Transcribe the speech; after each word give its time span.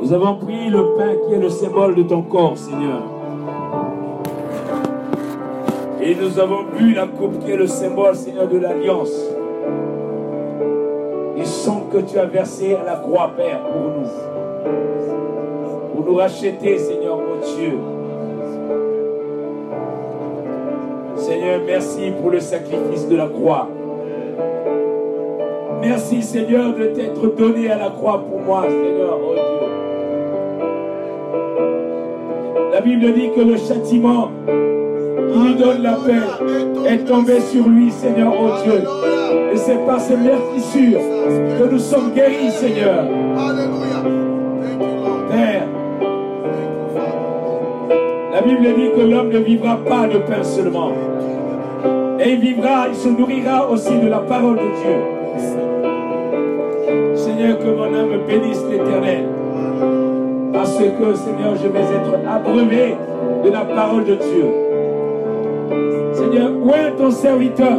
Nous 0.00 0.12
avons 0.12 0.36
pris 0.36 0.68
le 0.68 0.94
pain 0.96 1.14
qui 1.26 1.34
est 1.34 1.38
le 1.38 1.48
symbole 1.48 1.94
de 1.94 2.02
ton 2.02 2.22
corps, 2.22 2.56
Seigneur. 2.56 3.02
Et 6.00 6.14
nous 6.14 6.38
avons 6.38 6.64
bu 6.76 6.92
la 6.92 7.06
coupe 7.06 7.44
qui 7.44 7.50
est 7.50 7.56
le 7.56 7.66
symbole, 7.66 8.14
Seigneur, 8.14 8.46
de 8.46 8.58
l'alliance. 8.58 9.12
Du 11.36 11.44
sang 11.44 11.86
que 11.92 11.98
tu 11.98 12.18
as 12.18 12.26
versé 12.26 12.74
à 12.74 12.84
la 12.84 12.96
croix, 12.96 13.30
Père, 13.36 13.60
pour 13.62 13.82
nous. 13.82 14.08
Pour 15.94 16.04
nous 16.04 16.16
racheter, 16.16 16.78
Seigneur, 16.78 17.16
mon 17.16 17.36
Dieu. 17.56 17.78
Seigneur, 21.16 21.60
merci 21.66 22.12
pour 22.20 22.30
le 22.30 22.40
sacrifice 22.40 23.08
de 23.08 23.16
la 23.16 23.26
croix. 23.26 23.68
Merci, 25.80 26.22
Seigneur, 26.22 26.74
de 26.74 26.86
t'être 26.86 27.34
donné 27.36 27.70
à 27.70 27.78
la 27.78 27.90
croix 27.90 28.22
pour 28.22 28.40
moi, 28.40 28.64
Seigneur, 28.68 29.18
Bible 32.86 33.14
dit 33.14 33.30
que 33.34 33.40
le 33.40 33.56
châtiment 33.56 34.30
qui 34.46 35.38
lui 35.40 35.54
donne 35.56 35.82
la 35.82 35.94
paix 35.94 36.22
est 36.88 36.98
tombé 36.98 37.40
sur 37.40 37.66
lui, 37.68 37.90
Seigneur, 37.90 38.32
oh 38.32 38.62
Dieu. 38.62 38.84
Et 39.52 39.56
c'est 39.56 39.84
par 39.84 39.98
ces 39.98 40.16
meurtrissures 40.16 41.00
que 41.58 41.68
nous 41.68 41.80
sommes 41.80 42.12
guéris, 42.14 42.52
Seigneur. 42.52 43.06
Père, 45.32 45.66
la 48.32 48.40
Bible 48.42 48.74
dit 48.76 48.90
que 48.96 49.00
l'homme 49.00 49.30
ne 49.30 49.38
vivra 49.38 49.78
pas 49.78 50.06
de 50.06 50.18
pain 50.18 50.44
seulement. 50.44 50.92
Et 52.20 52.34
il 52.34 52.38
vivra, 52.38 52.86
il 52.88 52.94
se 52.94 53.08
nourrira 53.08 53.68
aussi 53.68 53.98
de 53.98 54.06
la 54.06 54.20
parole 54.20 54.58
de 54.58 54.60
Dieu. 54.60 54.96
Seigneur, 57.16 57.58
que 57.58 57.64
mon 57.64 57.92
âme 57.92 58.20
bénisse 58.28 58.64
l'éternel. 58.70 59.35
Parce 60.66 60.78
que, 60.78 61.14
Seigneur, 61.14 61.54
je 61.54 61.68
vais 61.68 61.78
être 61.78 62.28
abreuvé 62.28 62.96
de 63.44 63.50
la 63.50 63.60
parole 63.60 64.02
de 64.02 64.16
Dieu. 64.16 64.46
Seigneur, 66.12 66.50
où 66.60 66.70
est 66.70 66.90
ton 66.98 67.08
serviteur? 67.12 67.78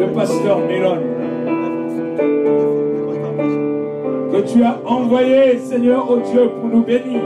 Le 0.00 0.06
pasteur 0.12 0.58
Mélon. 0.66 0.98
Que 4.32 4.40
tu 4.52 4.64
as 4.64 4.80
envoyé, 4.84 5.58
Seigneur, 5.58 6.10
au 6.10 6.16
Dieu, 6.16 6.50
pour 6.60 6.68
nous 6.68 6.82
bénir. 6.82 7.22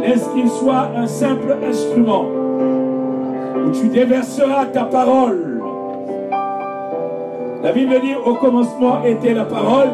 Laisse 0.00 0.26
qu'il 0.28 0.48
soit 0.48 0.92
un 0.96 1.06
simple 1.06 1.58
instrument 1.68 2.24
où 3.66 3.70
tu 3.70 3.88
déverseras 3.88 4.64
ta 4.72 4.84
parole. 4.84 5.60
La 7.62 7.70
Bible 7.72 8.00
dit 8.00 8.14
au 8.24 8.32
commencement 8.32 9.04
était 9.04 9.34
la 9.34 9.44
parole 9.44 9.90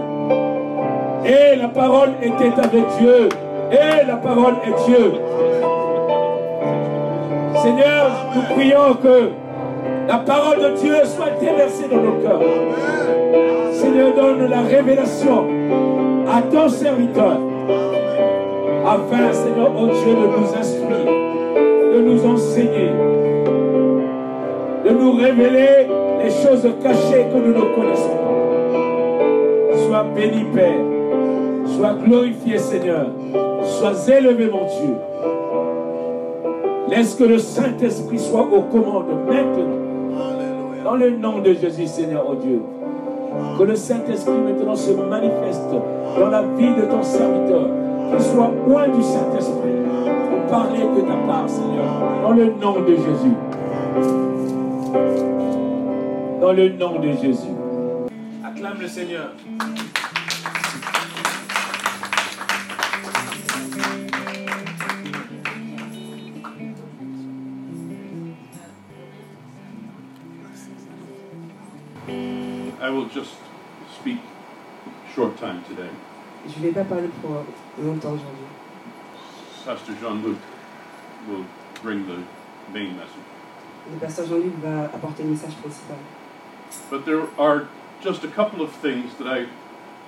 et 1.31 1.55
la 1.57 1.69
parole 1.69 2.11
était 2.23 2.53
avec 2.61 2.85
Dieu 2.99 3.29
et 3.71 4.07
la 4.07 4.17
parole 4.17 4.55
est 4.67 4.85
Dieu. 4.87 5.13
Seigneur, 7.63 8.11
nous 8.35 8.55
prions 8.55 8.95
que 9.01 9.31
la 10.09 10.19
parole 10.19 10.59
de 10.59 10.77
Dieu 10.81 10.95
soit 11.05 11.39
déversée 11.41 11.87
dans 11.89 12.03
nos 12.03 12.21
cœurs. 12.21 12.41
Seigneur, 13.73 14.15
donne 14.15 14.51
la 14.51 14.63
révélation 14.63 15.45
à 16.29 16.43
ton 16.43 16.69
serviteur 16.69 17.39
afin, 18.87 19.33
Seigneur, 19.33 19.71
oh 19.79 19.87
Dieu, 19.87 20.15
de 20.15 20.27
nous 20.37 20.59
instruire, 20.59 21.13
de 21.95 22.01
nous 22.01 22.27
enseigner, 22.27 22.91
de 24.85 24.91
nous 24.91 25.13
révéler 25.13 25.87
les 26.25 26.31
choses 26.31 26.67
cachées 26.83 27.27
que 27.33 27.37
nous 27.37 27.55
ne 27.55 27.75
connaissons 27.77 28.17
pas. 28.17 29.79
Sois 29.79 30.05
béni, 30.15 30.45
Père. 30.53 30.90
Sois 31.81 31.95
glorifié, 31.95 32.59
Seigneur. 32.59 33.07
Sois 33.63 34.15
élevé, 34.15 34.51
mon 34.51 34.67
Dieu. 34.67 34.97
Laisse 36.91 37.15
que 37.15 37.25
le 37.25 37.39
Saint-Esprit 37.39 38.19
soit 38.19 38.47
aux 38.53 38.61
commandes 38.65 39.07
maintenant. 39.27 40.85
Dans 40.85 40.97
le 40.97 41.13
nom 41.13 41.39
de 41.39 41.55
Jésus, 41.55 41.87
Seigneur, 41.87 42.27
oh 42.29 42.35
Dieu. 42.35 42.61
Que 43.57 43.63
le 43.63 43.75
Saint-Esprit 43.75 44.37
maintenant 44.45 44.77
se 44.77 44.91
manifeste 44.91 45.71
dans 46.19 46.29
la 46.29 46.43
vie 46.43 46.75
de 46.75 46.83
ton 46.83 47.03
serviteur. 47.03 47.69
Qu'il 48.11 48.21
soit 48.21 48.51
loin 48.67 48.89
du 48.89 49.03
Saint-Esprit 49.03 49.81
pour 50.29 50.51
parler 50.51 50.81
de 50.81 51.01
ta 51.01 51.15
part, 51.27 51.49
Seigneur. 51.49 51.87
Dans 52.23 52.33
le 52.33 52.45
nom 52.61 52.81
de 52.83 52.95
Jésus. 52.95 53.37
Dans 56.43 56.53
le 56.53 56.69
nom 56.69 57.01
de 57.01 57.13
Jésus. 57.13 57.55
Acclame 58.45 58.81
le 58.83 58.87
Seigneur. 58.87 59.33
I 72.91 72.93
will 72.93 73.07
just 73.07 73.37
speak 74.01 74.19
short 75.15 75.37
time 75.39 75.63
today. 75.63 75.91
Je 76.49 76.59
ne 76.59 76.65
vais 76.65 76.73
pas 76.73 76.83
parler 76.83 77.09
pour 77.23 77.45
longtemps 77.79 78.15
aujourd'hui. 78.15 78.49
Pastor 79.65 79.95
Jean-Luc 80.01 80.39
will 81.29 81.45
bring 81.85 82.05
the 82.07 82.19
main 82.75 82.91
message. 82.97 83.29
Le 83.93 83.99
pasteur 84.01 84.27
Jean-Luc 84.27 84.55
va 84.61 84.87
apporter 84.93 85.23
le 85.23 85.31
message 85.31 85.55
principal. 85.63 85.99
But 86.91 87.05
there 87.05 87.29
are 87.39 87.69
just 88.03 88.25
a 88.25 88.29
couple 88.29 88.61
of 88.61 88.73
things 88.83 89.15
that 89.21 89.29
I 89.29 89.47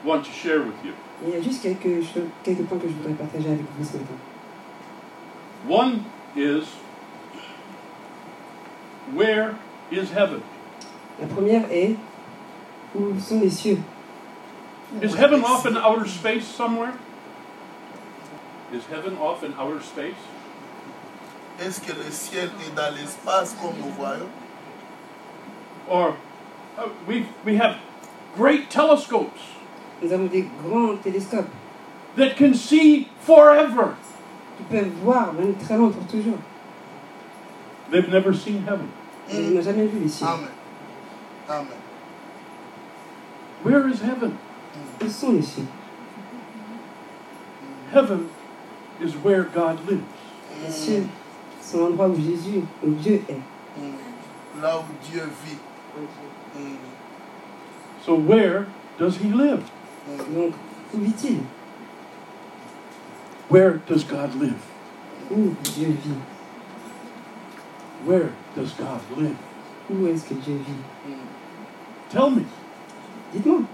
want 0.05 0.25
to 0.25 0.33
share 0.33 0.61
with 0.61 0.85
you. 0.85 0.95
Il 1.25 1.35
y 1.35 1.37
a 1.37 1.41
juste 1.41 1.63
quelques, 1.63 2.03
quelques 2.43 2.65
points 2.65 2.79
que 2.79 2.89
je 2.89 2.95
voudrais 2.95 3.15
partager 3.15 3.49
avec 3.49 3.67
vous 3.79 3.85
ce 3.85 3.97
matin. 3.97 4.19
One 5.69 6.03
is 6.35 6.65
where 9.15 9.55
is 9.93 10.11
heaven? 10.11 10.43
La 11.21 11.29
première 11.29 11.71
est 11.71 11.95
où 12.95 13.19
sont 13.21 13.41
les 13.41 13.51
cieux 13.51 13.79
Is 15.01 15.15
heaven 15.15 15.43
off 15.43 15.65
in 15.65 15.77
outer 15.77 16.07
space 16.07 16.47
somewhere? 16.47 16.93
Is 18.73 18.85
heaven 18.87 19.17
off 19.17 19.43
in 19.43 19.55
outer 19.55 19.81
space? 19.81 20.21
Est-ce 21.59 21.81
que 21.81 21.93
le 21.93 22.11
ciel 22.11 22.51
est 22.67 22.75
dans 22.75 22.95
l'espace 22.95 23.55
comme 23.61 23.79
nous 23.81 23.91
voyons 23.97 24.29
Or 25.89 26.17
uh, 26.79 26.89
we 27.07 27.25
we 27.45 27.57
have 27.57 27.77
great 28.37 28.71
telescopes 28.71 29.39
Nous 30.03 30.13
avons 30.13 30.27
des 30.27 30.49
grands 30.63 30.97
télescopes 31.03 31.51
that 32.17 32.37
can 32.37 32.55
see 32.55 33.09
forever. 33.21 33.97
qui 34.57 34.65
peuvent 34.65 34.93
voir 35.03 35.33
même 35.33 35.55
très 35.55 35.77
loin 35.77 35.91
pour 35.91 36.07
toujours. 36.07 36.39
They've 37.91 38.09
never 38.09 38.35
seen 38.35 38.65
heaven. 38.67 38.89
Mais 39.29 39.39
on 39.49 39.55
n'a 39.55 39.61
jamais 39.61 39.87
vu 39.87 39.99
les 40.01 40.09
cieux. 40.09 40.27
Amen. 40.27 40.49
Amen. 41.49 41.82
Where 43.63 43.89
is 43.89 44.01
heaven? 44.01 44.39
Où 45.01 45.09
sont 45.09 45.35
les 45.35 45.67
Heaven 47.93 48.29
is 49.01 49.15
where 49.17 49.45
God 49.45 49.87
lives. 49.89 50.03
Les 50.63 50.71
cieux 50.71 51.07
sont 51.61 51.79
l'endroit 51.81 52.09
où 52.09 52.17
Jésus, 52.17 52.65
où 52.83 52.91
Dieu 52.91 53.23
est. 53.29 53.41
Là 54.61 54.79
où 54.79 54.85
Dieu 55.11 55.23
vit. 55.45 55.59
So 58.05 58.15
where 58.15 58.67
does 58.99 59.19
he 59.19 59.29
live? 59.29 59.63
Donc, 60.35 60.55
où 60.93 60.99
vit-il 60.99 61.41
Where 63.49 63.81
does 63.87 64.05
God 64.05 64.35
live? 64.35 64.61
Où 65.31 65.55
Dieu 65.63 65.89
vit 65.89 66.19
Where 68.05 68.33
does 68.57 68.73
God 68.73 69.01
live? 69.17 69.37
Où 69.91 70.07
est-ce 70.07 70.25
que 70.25 70.35
Dieu 70.35 70.57
vit. 70.57 71.15
Tell 72.11 72.31
me, 72.31 72.45
Dites-moi, 73.33 73.65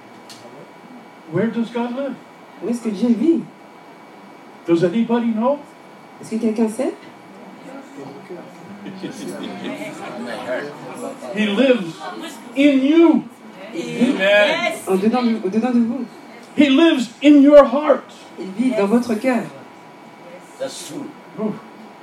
where 1.32 1.48
does 1.48 1.70
God 1.70 1.96
live? 1.96 2.14
où 2.62 2.68
est-ce 2.68 2.82
que 2.82 2.88
Dieu 2.90 3.08
vit 3.08 3.42
Does 4.66 4.84
anybody 4.84 5.32
know? 5.32 5.58
Est-ce 6.20 6.30
que 6.32 6.36
quelqu'un 6.36 6.68
sait 6.68 6.94
He 11.34 11.46
lives 11.46 11.96
in 12.56 12.78
you. 12.82 13.24
Amen. 13.74 14.74
en 14.86 14.96
dedans 14.96 15.22
de, 15.22 15.36
au-dedans 15.44 15.72
de 15.72 15.80
vous. 15.80 16.06
He 16.56 16.68
lives 16.68 17.10
in 17.22 17.42
your 17.42 17.64
heart. 17.64 18.12
Il 18.38 18.50
vit 18.56 18.70
dans 18.70 18.86
votre 18.86 19.14
cœur. 19.14 19.44
That's 20.58 20.88
true. 20.88 21.08
Ooh. 21.38 21.54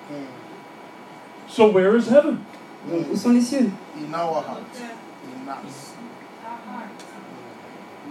Hmm. 0.10 0.26
So 1.48 1.68
where 1.68 1.96
is 1.96 2.08
heaven? 2.08 2.40
Donc, 2.90 3.08
où 3.12 3.16
sont 3.16 3.32
les 3.32 3.42
cieux 3.42 3.72
In 3.98 4.14
our 4.14 4.44
heart. 4.44 4.64
In 5.26 5.50
us. 5.50 5.85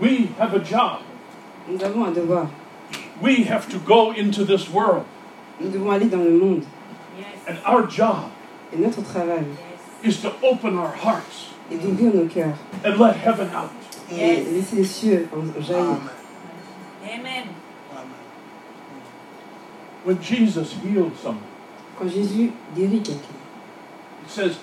We 0.01 0.27
have 0.39 0.55
a 0.55 0.61
job. 0.61 1.03
Nous 1.69 1.79
avons 1.83 2.07
un 2.07 2.13
devoir. 2.13 2.51
We 3.21 3.45
have 3.45 3.69
to 3.71 3.79
go 3.79 4.13
into 4.13 4.45
this 4.45 4.69
world. 4.69 5.05
Nous 5.61 5.71
devons 5.71 5.91
aller 5.91 6.11
dans 6.11 6.25
le 6.25 6.31
monde. 6.31 6.67
Yes. 7.17 7.27
And 7.47 7.59
our 7.65 7.87
job 7.87 8.31
Et 8.73 8.79
notre 8.79 9.03
travail 9.03 9.45
yes. 10.03 10.17
is 10.17 10.23
to 10.23 10.33
open 10.43 10.77
our 10.77 10.93
hearts. 10.93 11.51
Et 11.71 11.77
d'ouvrir 11.77 12.13
nos 12.13 12.27
cœurs. 12.27 12.57
And 12.85 12.99
let 12.99 13.17
heaven 13.17 13.49
out. 13.55 13.71
Et 14.11 14.43
laisser 14.45 14.77
les 14.77 14.85
cieux 14.85 15.29
jaillir. 15.61 15.99
Amen. 17.05 17.49
Amen. 17.93 18.15
When 20.05 20.21
Jesus 20.21 20.75
healed 20.83 21.17
someone, 21.17 21.45
quand 21.99 22.09
Jésus 22.09 22.53
guérit 22.77 23.03
quelqu'un, 23.03 23.39
it 24.25 24.31
says 24.31 24.59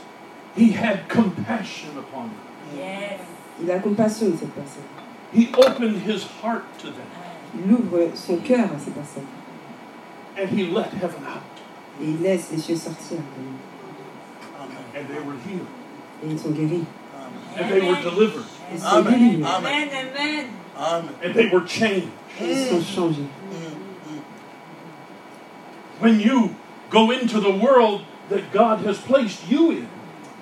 he 0.55 0.73
had 0.73 1.07
compassion 1.07 1.97
upon 1.97 2.25
him. 2.25 2.77
Yes. 2.77 3.19
Il 3.61 3.71
a 3.71 3.79
compassion 3.79 4.29
de 4.29 4.37
cette 4.37 4.53
personne. 4.53 4.83
He 5.33 5.49
opened 5.53 6.01
his 6.03 6.23
heart 6.41 6.63
to 6.79 6.87
them 6.87 7.07
Il 7.55 7.71
ouvre 7.71 8.11
son 8.15 8.37
cœur 8.37 8.69
à 8.73 8.79
ces 8.79 8.91
personnes. 8.91 9.27
and 10.37 10.49
he 10.49 10.65
let 10.65 10.91
heaven 10.93 11.23
out. 11.25 11.41
Et 12.01 12.05
il 12.05 12.21
laisse 12.21 12.51
les 12.51 12.57
cieux 12.57 12.75
sortir. 12.75 13.19
Amen. 14.59 14.79
And 14.95 15.07
they 15.07 15.19
were 15.19 15.35
healed. 15.47 15.67
Et 16.23 16.27
ils 16.31 16.39
sont 16.39 16.51
guéris. 16.51 16.85
And 17.57 17.69
they 17.69 17.81
were 17.81 18.01
delivered. 18.01 18.45
Ils 18.73 18.79
sont 18.79 19.05
Amen. 19.05 19.13
délivrés. 19.13 19.45
Amen. 19.45 19.89
Amen, 19.89 20.07
amen. 20.13 20.45
Amen. 20.77 21.15
And 21.23 21.33
they 21.33 21.47
were 21.49 21.65
changed. 21.65 22.07
Ils 22.39 22.69
sont 22.69 22.79
mm. 22.79 22.95
changés. 22.95 23.27
When 25.99 26.19
you 26.19 26.55
go 26.89 27.11
into 27.11 27.39
the 27.39 27.51
world 27.51 28.01
that 28.29 28.51
God 28.51 28.79
has 28.85 28.97
placed 28.97 29.47
you 29.49 29.71
in, 29.71 29.87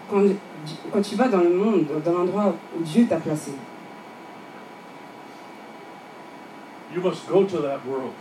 Quand, 0.10 0.24
quand 0.92 1.02
tu 1.02 1.16
vas 1.16 1.28
dans 1.28 1.42
le 1.44 1.50
monde, 1.54 1.86
dans 2.04 2.14
l'endroit 2.14 2.56
où 2.76 2.82
Dieu 2.84 3.06
t'a 3.08 3.18
placé, 3.18 3.52
you 6.94 7.02
must 7.02 7.28
go 7.28 7.44
to 7.46 7.62
that 7.62 7.80
world, 7.86 8.14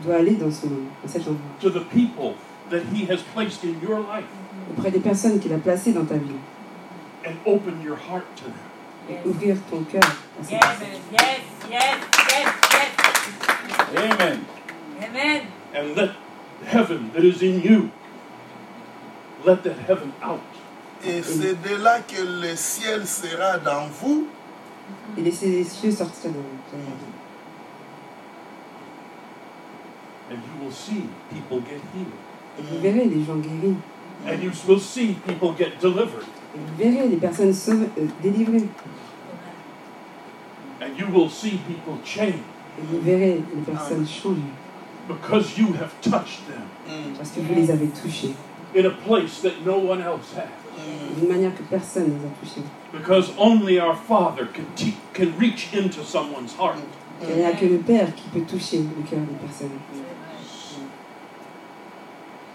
tu 0.00 0.06
dois 0.08 0.16
aller 0.16 0.34
dans 0.36 0.50
ce 0.50 0.66
monde, 0.66 0.86
dans 1.02 1.10
cet 1.10 1.22
endroit, 1.22 1.40
to 1.60 1.70
the 1.70 1.84
people 1.90 2.34
that 2.70 2.82
He 2.92 3.06
has 3.10 3.22
placed 3.34 3.64
in 3.64 3.74
your 3.82 4.00
life, 4.00 4.24
auprès 4.76 4.90
des 4.90 5.00
personnes 5.00 5.38
qu'il 5.40 5.52
a 5.52 5.58
placées 5.58 5.92
dans 5.92 6.04
ta 6.04 6.16
vie, 6.16 6.38
and 7.26 7.34
open 7.46 7.80
your 7.82 7.96
heart 7.96 8.24
to 8.36 8.44
them. 8.44 8.54
et 9.10 9.28
ouvrir 9.28 9.56
ton 9.70 9.82
cœur 9.84 10.02
à 10.02 10.44
ces 10.44 10.52
Yes, 10.54 10.60
personnes. 10.60 10.88
yes, 11.12 11.40
yes, 11.70 11.96
yes, 12.30 12.48
yes. 12.72 14.12
Amen. 14.12 14.40
Amen. 15.02 15.42
And 15.74 15.94
let 15.96 16.10
heaven 16.66 17.10
that 17.14 17.22
is 17.24 17.42
in 17.42 17.60
you, 17.62 17.90
let 19.44 19.62
that 19.64 19.76
heaven 19.88 20.12
out. 20.22 20.40
Et 21.06 21.22
c'est 21.22 21.54
de 21.62 21.76
là 21.82 22.00
que 22.00 22.22
le 22.22 22.56
ciel 22.56 23.06
sera 23.06 23.58
dans 23.58 23.88
vous 24.00 24.26
Et 25.18 25.20
laisser 25.20 25.48
les 25.48 25.64
cieux 25.64 25.90
sortir 25.90 26.30
de 26.30 26.36
de 26.36 26.82
And 30.30 30.38
you 30.38 30.64
will 30.64 30.72
see 30.72 31.08
people 31.30 31.60
get 31.60 31.80
healed. 31.94 32.12
Et 32.58 32.62
vous 32.62 32.80
verrez 32.80 33.04
les 33.04 33.24
gens 33.24 33.36
guéris. 33.36 33.76
And 34.26 34.42
you 34.42 34.50
will 34.66 34.80
see 34.80 35.16
people 35.26 35.52
get 35.52 35.78
delivered. 35.80 36.24
Et 36.54 36.58
vous 36.58 36.76
verrez 36.78 37.08
les 37.08 37.16
personnes 37.16 37.52
sauvées, 37.52 37.88
euh, 37.98 38.06
délivrées. 38.22 38.68
And 40.80 40.98
you 40.98 41.06
will 41.12 41.30
see 41.30 41.58
people 41.66 41.98
change 42.04 42.40
Et 42.78 42.82
vous 42.90 43.00
verrez 43.00 43.42
les 43.54 43.62
personnes 43.72 44.06
changer. 44.06 44.40
because 45.08 45.58
you 45.58 45.72
have 45.74 45.92
touched 46.00 46.46
them 46.48 46.62
mm. 46.88 47.16
Parce 47.16 47.30
que 47.30 47.40
vous 47.40 47.54
les 47.54 47.70
avez 47.70 47.88
touchés. 47.88 48.34
in 48.74 48.86
a 48.86 48.90
place 48.90 49.40
that 49.42 49.64
no 49.64 49.78
one 49.78 50.00
else 50.02 50.34
has. 50.34 50.48
D'une 51.18 51.28
manière 51.28 51.54
que 51.54 51.62
personne 51.62 52.04
ne 52.04 52.18
les 52.18 52.26
a 52.26 52.30
touchés. 52.40 52.62
Because 52.92 53.32
only 53.38 53.78
our 53.78 53.94
Father 53.94 54.46
can, 54.46 54.66
can 55.12 55.36
reach 55.38 55.72
into 55.74 56.02
someone's 56.02 56.54
heart. 56.54 56.76
Mm. 56.76 57.03
Il 57.22 57.36
n'y 57.36 57.44
a 57.44 57.52
que 57.52 57.66
le 57.66 57.78
Père 57.78 58.14
qui 58.14 58.28
peut 58.28 58.44
toucher 58.44 58.78
le 58.78 59.08
cœur 59.08 59.20
des 59.20 59.34
personnes. 59.46 59.70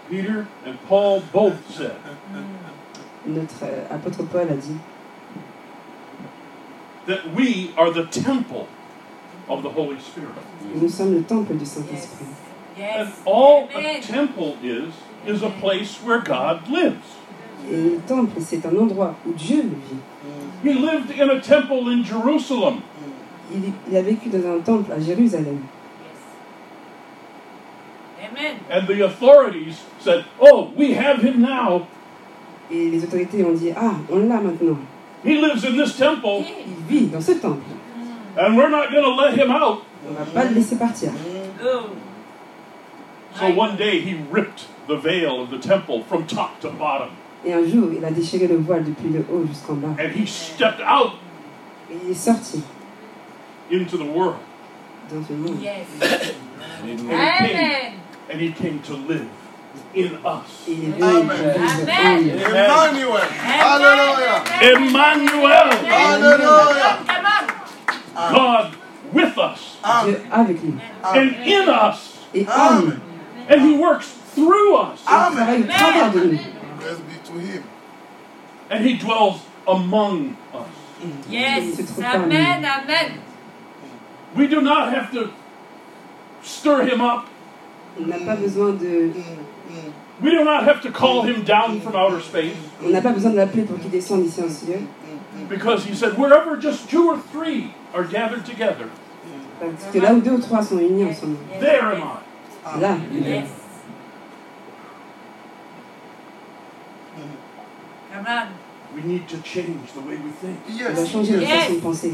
Peter 0.08 0.46
and 0.66 0.74
Paul 0.88 1.22
both 1.32 1.54
said, 1.70 1.92
Notre 3.26 3.62
euh, 3.62 3.86
apôtre 3.90 4.24
Paul 4.24 4.48
a 4.50 4.56
dit 4.56 4.76
that 7.06 7.32
we 7.34 7.70
are 7.76 7.90
the 7.90 8.06
temple 8.06 8.66
of 9.48 9.62
the 9.62 9.68
Holy 9.68 9.98
Spirit. 10.00 10.34
Nous 10.74 10.88
sommes 10.88 11.14
le 11.14 11.22
temple 11.22 11.54
du 11.54 11.64
Saint-Esprit. 11.64 12.26
Yes. 12.76 13.08
And 13.08 13.12
all 13.26 13.68
a 13.74 13.78
Amen. 13.78 14.02
temple 14.02 14.56
is, 14.62 14.92
is 15.26 15.42
a 15.42 15.50
place 15.60 16.02
where 16.02 16.20
God 16.20 16.68
lives. 16.68 17.18
Et 17.70 17.76
le 17.76 18.00
temple, 18.06 18.40
c'est 18.40 18.64
un 18.64 18.76
endroit 18.76 19.14
où 19.26 19.32
Dieu 19.32 19.62
vit. 19.62 20.00
He 20.62 20.74
lived 20.74 21.10
in 21.10 21.30
a 21.30 21.40
temple 21.40 21.88
in 21.88 22.02
Jerusalem. 22.02 22.82
Il, 23.52 23.72
il 23.90 23.96
a 23.96 24.02
vécu 24.02 24.28
dans 24.28 24.46
un 24.56 24.60
temple 24.60 24.92
à 24.92 25.00
Jérusalem. 25.00 25.58
Amen. 28.22 28.56
And 28.70 28.86
the 28.86 29.02
authorities 29.04 29.80
said, 29.98 30.24
Oh, 30.40 30.70
we 30.76 30.92
have 30.94 31.20
him 31.22 31.40
now. 31.40 31.86
Et 32.70 32.88
les 32.90 33.02
autorités 33.02 33.44
ont 33.44 33.52
dit 33.52 33.72
Ah, 33.76 33.94
on 34.10 34.28
l'a 34.28 34.40
maintenant. 34.40 34.78
He 35.24 35.36
lives 35.40 35.64
in 35.64 35.76
this 35.76 35.96
temple, 35.96 36.44
Il 36.66 36.74
vit 36.88 37.06
dans 37.08 37.20
ce 37.20 37.32
temple. 37.32 37.62
and 38.38 38.56
we're 38.56 38.70
not 38.70 38.90
going 38.90 39.02
to 39.02 39.10
let 39.14 39.34
him 39.36 39.50
out. 39.50 39.82
On 40.06 40.12
ne 40.12 40.18
va 40.18 40.24
pas 40.32 40.44
le 40.44 40.54
laisser 40.54 40.76
partir. 40.76 41.10
Go. 41.60 41.90
So 43.34 43.46
one 43.54 43.76
day 43.76 44.00
he 44.00 44.16
ripped 44.30 44.66
the 44.88 44.96
veil 44.96 45.42
of 45.42 45.50
the 45.50 45.58
temple 45.58 46.02
from 46.04 46.26
top 46.26 46.60
to 46.60 46.70
bottom, 46.70 47.10
Et 47.44 47.52
un 47.52 47.64
jour, 47.66 47.88
il 47.96 48.04
a 48.04 48.10
déchiré 48.10 48.46
le 48.48 48.56
voile 48.56 48.84
depuis 48.84 49.08
le 49.08 49.20
haut 49.32 49.44
jusqu'en 49.46 49.74
bas. 49.74 49.94
and 49.98 50.12
he 50.14 50.26
stepped 50.26 50.80
out 50.80 51.12
Et 51.90 51.96
il 52.04 52.10
est 52.10 52.14
sorti 52.14 52.62
into 53.70 53.96
the 53.96 54.04
world. 54.04 54.36
dans 55.10 55.26
ce 55.26 55.32
monde. 55.32 55.60
Yes. 55.60 55.86
And 56.82 56.88
he 56.88 56.96
came, 56.96 57.10
Amen. 57.10 57.92
and 58.30 58.40
he 58.40 58.52
came 58.52 58.80
to 58.82 58.94
live 58.94 59.28
in 59.94 60.14
us. 60.24 60.64
Et 60.68 60.72
il 60.72 60.84
est 60.84 60.92
venu 60.92 61.02
Amen. 61.02 61.26
pour 61.26 61.36
vivre 61.36 61.58
en 61.58 61.82
Amen. 61.82 62.26
nous. 62.26 62.40
Emmanuel. 62.40 63.28
Alléluia. 63.60 64.42
Emmanuel, 64.62 65.70
Alléluia. 65.90 66.98
Come 67.06 67.26
on. 68.16 68.32
God 68.32 68.74
with 69.12 69.38
us 69.38 69.76
Amen. 69.82 70.14
Dieu 70.14 70.22
avec 70.32 70.62
nous. 70.62 70.78
and 71.04 71.36
in 71.44 71.68
us, 71.68 72.18
Et 72.34 72.46
en 72.48 72.80
nous. 72.80 72.86
Amen. 72.88 73.00
and 73.48 73.60
he 73.62 73.76
works 73.76 74.08
through 74.34 74.76
us, 74.76 75.00
Il 75.00 75.06
travaille 75.06 75.62
au 75.62 75.66
travers 75.66 76.12
de 76.12 76.20
nous. 76.20 76.38
Praise 76.78 76.98
be 77.00 77.18
to 77.26 77.38
him. 77.38 77.62
and 78.70 78.84
he 78.86 78.96
dwells 78.96 79.40
among 79.66 80.36
us. 80.54 80.66
Yes. 81.28 81.80
Amen. 82.00 82.64
Amen. 82.64 83.20
We 84.36 84.46
do 84.46 84.60
not 84.60 84.92
have 84.92 85.10
to 85.12 85.30
stir 86.42 86.82
him 86.84 87.00
up. 87.00 87.26
On 87.98 88.06
n'a 88.06 88.18
pas 88.18 88.36
besoin 88.36 88.72
de, 88.78 89.12
We 90.22 90.30
do 90.30 90.44
not 90.44 90.64
have 90.64 90.80
to 90.82 90.90
call 90.92 91.22
him 91.22 91.42
down 91.44 91.80
from 91.80 91.96
outer 91.96 92.20
space 92.20 92.54
on 92.84 92.90
n'a 92.92 93.00
pas 93.00 93.12
besoin 93.12 93.30
de 93.32 93.36
l'appeler 93.36 93.62
pour 93.64 93.78
qu'il 93.78 93.90
descende 93.90 94.24
ici 94.26 94.40
en 94.42 94.48
ciel. 94.50 94.80
because 95.48 95.84
he 95.84 95.94
said, 95.94 96.16
wherever 96.18 96.56
just 96.56 96.88
two 96.90 97.08
or 97.08 97.18
three 97.32 97.72
are 97.94 98.04
gathered 98.04 98.44
together, 98.44 98.88
Parce 99.58 99.92
que 99.92 99.98
là 100.00 100.12
où 100.14 100.20
deux 100.20 100.32
ou 100.32 100.38
trois 100.40 100.62
sont 100.62 100.78
unis 100.78 101.04
ensemble, 101.04 101.36
there 101.58 101.92
am 101.92 102.02
I. 102.02 102.80
là, 102.80 102.96
il 103.12 103.26
est. 103.26 103.30
Yes. 103.40 103.48
Come 108.12 108.26
on. 108.26 108.46
We 108.94 109.02
need 109.04 109.28
to 109.28 109.36
change 109.42 109.92
the 109.94 110.00
way 110.00 110.16
we 110.16 110.30
think. 110.40 110.58
On 110.68 110.72
doit 110.76 110.90
Yes. 110.90 111.10
changer 111.10 111.38
Yes. 111.38 111.64
façon 111.64 111.74
de 111.74 111.80
penser. 111.80 112.12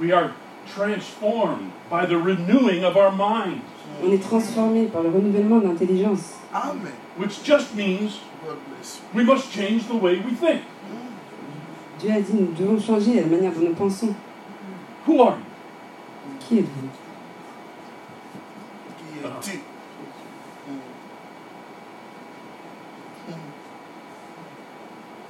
We 0.00 0.12
are 0.12 0.32
transformed 0.66 1.72
by 1.90 2.06
the 2.06 2.16
renewing 2.18 2.84
of 2.84 2.96
our 2.96 3.10
minds, 3.12 3.62
On 4.04 4.12
est 4.12 4.18
transformé 4.22 4.86
par 4.86 5.02
le 5.02 5.08
renouvellement 5.10 5.60
de 5.60 5.68
l'intelligence. 5.68 6.34
Amen. 6.52 6.92
which 7.16 7.42
just 7.42 7.74
means 7.74 8.20
we 9.14 9.24
must 9.24 9.50
change 9.52 9.86
the 9.88 9.94
way 9.96 10.16
we 10.18 10.32
think. 10.34 10.62
Dieu 11.98 12.10
a 12.12 12.20
dit 12.20 12.32
nous 12.34 12.52
devons 12.52 12.78
changer 12.78 13.20
la 13.20 13.26
manière 13.26 13.52
dont 13.52 13.60
nous 13.68 13.74
pensons. 13.74 14.14
Who 15.06 15.22
are 15.22 15.36
you? 15.38 16.36
Qui 16.40 16.58
êtes-vous 16.58 16.84
you. 16.84 16.90
Qui 18.98 19.50
es-tu? 19.50 19.60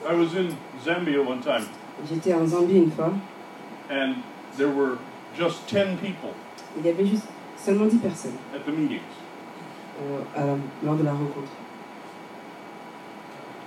Ah. 0.06 0.10
I 0.10 0.14
was 0.14 0.34
in 0.34 0.56
Zambia 0.84 1.24
one 1.24 1.40
time, 1.40 1.66
J'étais 2.08 2.34
en 2.34 2.46
Zambie 2.46 2.76
une 2.78 2.90
fois. 2.90 3.12
and 3.90 4.16
there 4.56 4.68
were 4.68 4.96
just 5.38 5.66
10 5.68 5.96
people 5.98 6.30
Il 6.78 6.84
y 6.86 6.90
avait 6.90 7.06
juste 7.06 7.26
seulement 7.56 7.86
10 7.86 7.98
personnes 7.98 8.36
at 8.54 8.60
the 8.64 8.72
meetings. 8.76 9.00
euh, 10.02 10.20
à 10.36 10.44
la- 10.44 10.56
lors 10.84 10.94
de 10.96 11.02
la 11.04 11.12
rencontre. 11.12 11.50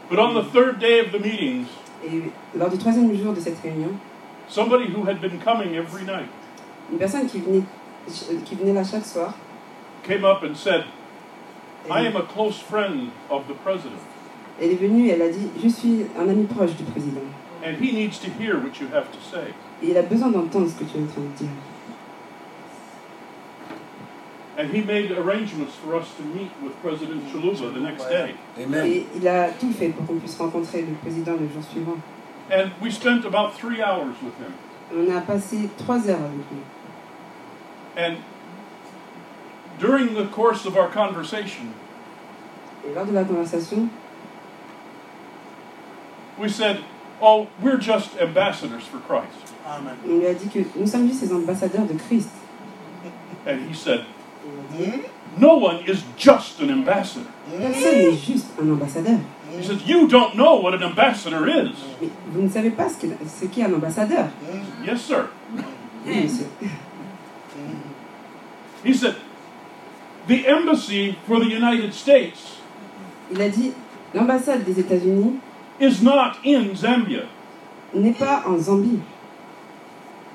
But 0.09 0.19
on 0.19 0.33
the 0.33 0.43
third 0.43 0.79
day 0.79 0.99
of 0.99 1.11
the 1.11 1.19
meetings, 1.19 1.67
Et 2.05 2.31
lors 2.57 2.69
du 2.69 2.77
troisième 2.77 3.13
jour 3.15 3.33
de 3.33 3.41
cette 3.41 3.59
réunion, 3.61 3.91
somebody 4.47 4.85
who 4.85 5.03
had 5.05 5.19
been 5.19 5.37
coming 5.39 5.75
every 5.75 6.05
night 6.05 6.29
une 6.91 6.97
personne 6.97 7.27
qui 7.27 7.39
venait, 7.41 7.61
qui 8.45 8.55
venait 8.55 8.73
là 8.73 8.83
chaque 8.85 9.05
soir, 9.05 9.33
came 10.03 10.23
up 10.23 10.41
and 10.43 10.55
said, 10.55 10.85
I 11.91 11.99
elle, 11.99 12.07
am 12.07 12.15
a 12.15 12.21
close 12.23 12.57
friend 12.57 13.09
of 13.29 13.47
the 13.47 13.53
president, 13.63 13.99
elle 14.61 14.71
est 14.71 14.79
venue 14.79 15.07
et 15.07 15.11
elle 15.11 15.21
a 15.23 15.29
dit 15.29 15.49
Je 15.61 15.67
suis 15.67 16.05
un 16.17 16.29
ami 16.29 16.45
proche 16.45 16.75
du 16.75 16.83
président. 16.85 17.21
and 17.65 17.75
he 17.83 17.91
needs 17.91 18.17
to 18.19 18.29
hear 18.41 18.55
what 18.57 18.79
you 18.79 18.87
have 18.93 19.11
to 19.11 19.19
say. 19.19 19.53
Et 19.81 19.89
il 19.89 19.97
a 19.97 20.01
besoin 20.01 20.29
d'entendre 20.29 20.67
ce 20.67 20.75
que 20.75 20.83
tu 20.83 20.97
es 20.97 21.01
en 21.01 21.07
train 21.07 21.21
de 21.21 21.37
dire. 21.37 21.49
And 24.57 24.69
he 24.73 24.81
made 24.81 25.11
arrangements 25.11 25.73
for 25.75 25.95
us 25.95 26.07
to 26.17 26.23
meet 26.23 26.51
with 26.61 26.73
President 26.81 27.23
Chaluba 27.31 27.73
the 27.73 27.79
next 27.79 28.09
day. 28.09 28.35
Et 28.57 29.05
il 29.15 29.27
a 29.27 29.51
tout 29.51 29.71
fait 29.71 29.89
pour 29.89 30.05
qu'on 30.05 30.19
puisse 30.19 30.37
rencontrer 30.37 30.81
le 30.81 30.93
président 30.95 31.37
le 31.39 31.47
jour 31.47 31.63
suivant. 31.63 31.97
And 32.51 32.71
we 32.81 32.91
spent 32.91 33.23
about 33.25 33.53
three 33.53 33.81
hours 33.81 34.15
with 34.21 34.35
him. 34.37 34.53
On 34.93 35.09
a 35.15 35.21
passé 35.21 35.69
trois 35.77 36.09
heures 36.09 36.19
avec 36.19 36.45
lui. 36.51 36.61
And 37.95 38.17
during 39.79 40.15
the 40.15 40.25
course 40.25 40.65
of 40.65 40.75
our 40.75 40.89
conversation, 40.89 41.73
Et 42.85 42.93
lors 42.93 43.05
de 43.05 43.13
la 43.13 43.23
conversation, 43.23 43.89
we 46.37 46.49
said, 46.49 46.79
Oh, 47.21 47.47
we're 47.61 47.77
just 47.77 48.17
ambassadors 48.17 48.83
for 48.83 48.99
Christ. 48.99 49.48
Amen. 49.69 49.93
on 50.09 50.17
lui 50.19 50.25
a 50.25 50.33
dit 50.33 50.47
que 50.49 50.59
nous 50.79 50.87
sommes 50.87 51.07
juste 51.07 51.19
ces 51.19 51.33
ambassadeurs 51.33 51.85
de 51.85 51.93
Christ. 51.93 52.29
And 53.47 53.59
he 53.69 53.73
said, 53.75 54.01
Hmm? 54.75 55.01
No 55.37 55.57
one 55.57 55.79
is 55.87 56.03
just 56.17 56.59
an 56.61 56.69
ambassador. 56.71 57.25
Personne 57.57 57.97
n'est 57.97 58.17
juste 58.17 58.47
un 58.61 58.69
ambassadeur. 58.71 59.19
He 59.57 59.63
says, 59.63 59.77
You 59.85 60.07
don't 60.07 60.35
know 60.35 60.55
what 60.61 60.73
an 60.73 60.83
ambassador 60.83 61.47
is. 61.47 61.71
Mais 62.01 62.09
vous 62.31 62.41
ne 62.41 62.49
savez 62.49 62.71
pas 62.71 62.89
ce 62.89 62.97
qu'est 62.97 63.15
ce 63.27 63.45
qu'est 63.45 63.63
un 63.63 63.73
ambassadeur. 63.73 64.27
Yes, 64.85 65.01
sir. 65.01 65.27
Oui, 66.05 66.23
monsieur. 66.23 66.47
He 68.83 68.93
said, 68.93 69.15
The 70.27 70.45
embassy 70.47 71.15
for 71.27 71.39
the 71.39 71.47
United 71.49 71.93
States 71.93 72.57
Il 73.31 73.41
a 73.41 73.49
dit 73.49 73.73
l'ambassade 74.13 74.63
des 74.63 74.79
États-Unis 74.79 75.39
is 75.79 76.01
not 76.01 76.37
in 76.45 76.73
Zambia. 76.75 77.23
n'est 77.93 78.13
pas 78.17 78.43
en 78.47 78.57
Zambie. 78.57 78.99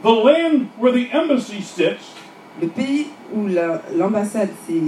The 0.04 0.10
land 0.10 0.68
where 0.78 0.92
the 0.92 1.08
embassy 1.12 1.60
sits, 1.62 2.14
Le 2.60 2.68
pays 2.68 3.08
où 3.32 3.48
la- 3.48 3.80
l'ambassade 3.96 4.50
s'est 4.66 4.80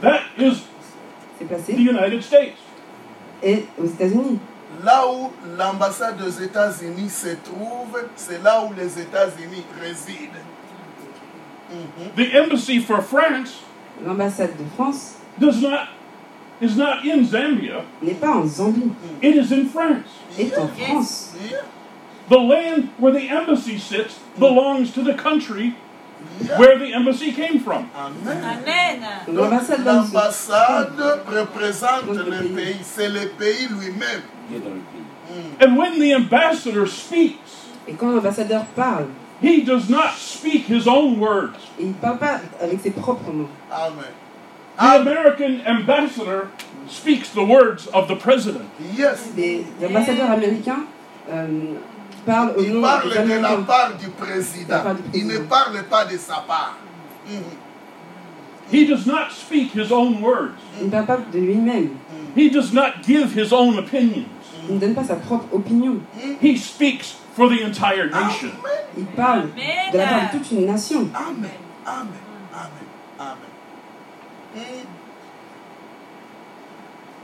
that 0.00 0.22
is 0.38 0.62
the 1.38 1.72
United 1.78 2.22
States. 2.22 2.56
est 3.42 3.64
aux 3.78 3.84
États-Unis. 3.86 4.38
Là 4.82 5.04
où 5.06 5.30
l'ambassade 5.56 6.16
des 6.18 6.42
États-Unis 6.42 7.10
se 7.10 7.36
trouve, 7.44 7.96
c'est 8.16 8.42
là 8.42 8.64
où 8.64 8.72
les 8.76 8.98
États-Unis 8.98 9.62
résident. 9.80 10.42
Mhm. 11.70 12.10
The 12.16 12.34
embassy 12.36 12.80
for 12.80 13.02
France 13.02 13.60
L'ambassade 14.04 14.56
de 14.58 14.64
France 14.76 15.16
does 15.38 15.60
not 15.62 15.88
is 16.60 16.76
not 16.76 17.04
in 17.04 17.24
Zambia. 17.24 17.84
n'est 18.02 18.14
pas 18.18 18.30
en 18.36 18.46
Zambie, 18.46 18.90
It 19.22 19.36
is 19.36 19.52
in 19.52 19.66
France. 19.66 20.08
est 20.38 20.56
en. 20.58 20.66
France. 20.68 21.34
Yeah. 21.48 21.58
The 22.32 22.38
land 22.38 22.88
where 22.96 23.12
the 23.12 23.28
embassy 23.28 23.76
sits 23.76 24.18
belongs 24.38 24.90
to 24.94 25.02
the 25.02 25.12
country 25.12 25.74
where 26.56 26.78
the 26.78 26.94
embassy 26.94 27.30
came 27.30 27.60
from. 27.60 27.90
Amen. 27.94 28.42
Amen. 28.42 29.00
Donc, 29.26 29.36
Donc, 29.36 29.50
L'ambassade 29.50 29.84
là 29.84 30.00
où 30.00 30.06
se- 30.06 30.14
L'ambassade 30.14 30.92
représente 31.28 32.06
le 32.06 32.24
le 32.24 32.30
pays. 32.40 32.48
pays, 32.54 32.76
c'est 32.82 33.10
le 33.10 33.28
pays 33.38 33.68
lui-même. 33.68 34.22
qui 34.48 34.54
est 34.56 34.60
dans 34.60 34.70
le 34.70 34.80
pays. 34.80 35.04
Mm. 35.30 35.62
And 35.62 35.76
when 35.76 35.98
the 36.00 36.14
ambassador 36.14 36.86
speaks, 36.86 37.36
Et 37.86 37.92
quand 37.92 38.10
l'ambassadeur 38.14 38.64
parle, 38.74 39.08
he 39.42 39.60
does 39.62 39.90
not 39.90 40.12
speak 40.16 40.68
his 40.68 40.86
own 40.88 41.18
words. 41.20 41.58
il 41.78 41.88
ne 41.88 41.92
parle 41.94 42.16
pas 42.18 42.40
avec 42.62 42.80
ses 42.80 42.92
propres 42.92 43.30
mots. 43.30 43.50
Amen. 43.70 44.06
The 44.78 45.00
American 45.02 45.60
ambassador 45.66 46.48
speaks 46.88 47.28
the 47.28 47.44
words 47.44 47.88
of 47.92 48.08
the 48.08 48.14
president. 48.16 48.64
Yes. 48.96 49.28
Les 49.36 49.66
ambassadeurs 49.84 50.30
américains 50.30 50.86
euh, 51.30 51.46
parlent 52.26 52.54
au 52.56 52.62
Il 52.62 52.72
nom 52.74 52.82
parle 52.82 53.12
des 53.12 53.34
de 53.34 53.40
la 53.40 53.56
part 53.58 53.92
du 53.96 54.08
président. 54.08 54.82
Il 55.14 55.26
ne 55.26 55.38
parle 55.38 55.82
pas 55.84 56.04
de 56.04 56.16
sa 56.16 56.36
part. 56.46 56.76
Mhm. 57.28 57.42
He 58.72 58.86
does 58.86 59.06
not 59.06 59.30
speak 59.30 59.72
his 59.74 59.92
own 59.92 60.22
words. 60.22 60.54
Il 60.80 60.86
ne 60.86 60.90
parle 60.90 61.06
pas 61.06 61.18
de 61.32 61.38
lui-même. 61.38 61.90
He 62.36 62.48
does 62.50 62.72
not 62.72 63.02
give 63.02 63.34
his 63.34 63.52
own 63.52 63.78
opinions. 63.78 64.26
Il 64.68 64.76
ne 64.76 64.80
donne 64.80 64.94
pas 64.94 65.04
sa 65.04 65.16
propre 65.16 65.46
opinion. 65.52 66.00
He 66.40 66.56
speaks 66.56 67.16
for 67.34 67.48
the 67.48 67.62
entire 67.64 68.06
nation. 68.10 68.50
Amen. 68.50 68.72
Il 68.96 69.04
parle 69.06 69.48
de 69.92 69.98
la 69.98 70.06
part 70.06 70.32
de 70.32 70.38
toute 70.38 70.50
une 70.52 70.66
nation. 70.66 71.08
Amen. 71.14 71.50
Amen. 71.84 72.08
Amen. 72.54 72.86
Amen. 73.18 73.36
Mhm. 74.54 74.86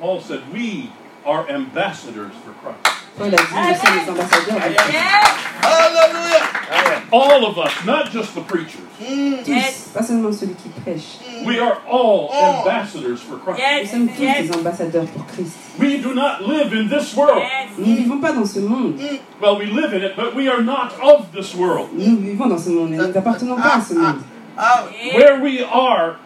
Paul 0.01 0.21
said, 0.21 0.41
We 0.53 0.91
are 1.29 1.47
ambassadors 1.51 2.33
for 2.45 2.53
Christ. 2.63 2.97
Paul 3.19 3.27
a 3.27 3.31
dit, 3.31 3.37
nous 3.37 3.75
sommes 3.77 3.97
les 3.97 4.11
ambassadeurs 4.11 4.55
de 4.55 4.75
Christ. 4.75 4.93
Yes. 4.93 5.29
Alléluia. 5.63 7.03
All 7.13 7.45
of 7.47 7.59
us, 7.59 7.73
not 7.85 8.11
just 8.11 8.35
the 8.35 8.41
preachers. 8.43 8.81
Mm. 9.01 9.47
Yes. 9.47 9.91
pas 9.95 10.03
seulement 10.03 10.33
celui 10.33 10.55
qui 10.55 10.69
prêche. 10.69 11.19
Mm. 11.27 11.47
We 11.47 11.59
are 11.59 11.79
all 11.89 12.31
Oh. 12.33 12.61
ambassadors 12.61 13.21
for 13.21 13.39
Christ. 13.39 13.61
Nous 13.83 13.91
sommes 13.91 14.09
tous 14.09 14.23
Yes. 14.23 14.47
des 14.49 14.55
ambassadeurs 14.57 15.07
pour 15.07 15.27
Christ. 15.27 15.57
We 15.79 15.99
do 15.99 16.15
not 16.15 16.41
live 16.47 16.73
in 16.73 16.89
this 16.89 17.15
world. 17.17 17.43
Nous 17.77 17.87
ne 17.87 17.97
vivons 17.97 18.21
pas 18.21 18.33
dans 18.33 18.47
ce 18.47 18.61
monde. 18.61 18.99
Mm. 18.99 19.19
Well, 19.41 19.59
we 19.59 19.67
live 19.67 19.93
in 19.95 20.03
it, 20.03 20.17
but 20.17 20.35
we 20.35 20.49
are 20.49 20.63
not 20.63 20.93
of 21.03 21.33
this 21.33 21.55
world. 21.55 21.89
Nous 21.93 22.17
vivons 22.21 22.47
dans 22.49 22.59
ce 22.63 22.71
monde, 22.71 22.91
mais 22.91 22.97
nous 22.99 23.13
n'appartenons 23.13 23.57
pas 23.57 23.77
à 23.77 23.81
ce 23.81 23.95
monde. 23.95 24.21
Ah, 24.57 24.85
ah, 24.85 24.85
ah, 24.85 25.17
Where 25.17 25.41
we 25.41 25.61
are 25.63 26.17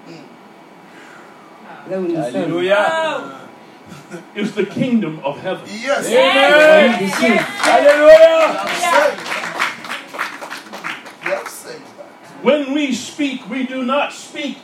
Là 1.90 1.98
où 1.98 2.02
nous 2.02 2.14
sommes. 2.14 2.24
Alléluia. 2.24 2.78
Oh. 3.18 3.41
Is 4.34 4.54
the 4.54 4.64
kingdom 4.64 5.20
of 5.24 5.38
heaven. 5.40 5.64
yes. 5.68 6.08
Le 6.08 6.16
royaume 6.16 6.98
des 6.98 7.08
cieux. 7.08 7.38
Alléluia. 7.64 8.12
You 8.32 8.54
have 8.54 8.68
said 8.68 9.12
it. 9.12 9.20
You 11.24 11.30
have 11.32 11.48
said 11.48 11.80
that. 11.98 12.42
When 12.44 12.72
we 12.72 12.94
speak, 12.94 13.48
we 13.50 13.66
do 13.66 13.84
not 13.84 14.12
speak 14.12 14.56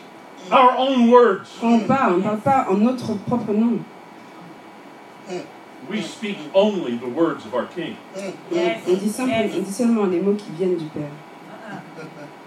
our 0.50 0.74
own 0.76 1.10
words. 1.10 1.50
Quand 1.60 1.74
on 1.82 1.86
parle, 1.86 2.14
on 2.14 2.18
ne 2.18 2.22
parle 2.22 2.40
pas 2.40 2.66
en 2.70 2.76
notre 2.82 3.14
propre 3.26 3.52
nom. 3.52 3.84
We 5.90 6.00
speak 6.02 6.38
only 6.54 6.96
the 6.96 7.08
words 7.08 7.44
of 7.46 7.54
our 7.54 7.66
King. 7.66 7.96
Yes. 8.50 8.82
on 8.86 8.94
dit 8.96 9.08
simplement, 9.10 9.44
Yes. 9.44 9.54
on 9.54 9.62
dit 9.62 9.72
seulement 9.72 10.04
les 10.06 10.20
mots 10.20 10.34
qui 10.34 10.50
viennent 10.56 10.76
du 10.76 10.86
Père. 10.86 11.10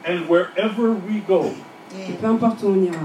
And 0.08 0.28
wherever 0.28 0.92
we 0.94 1.22
go, 1.28 1.52
Et 1.96 2.14
peu 2.14 2.28
importe 2.28 2.64
où 2.64 2.68
on 2.70 2.84
ira, 2.84 2.98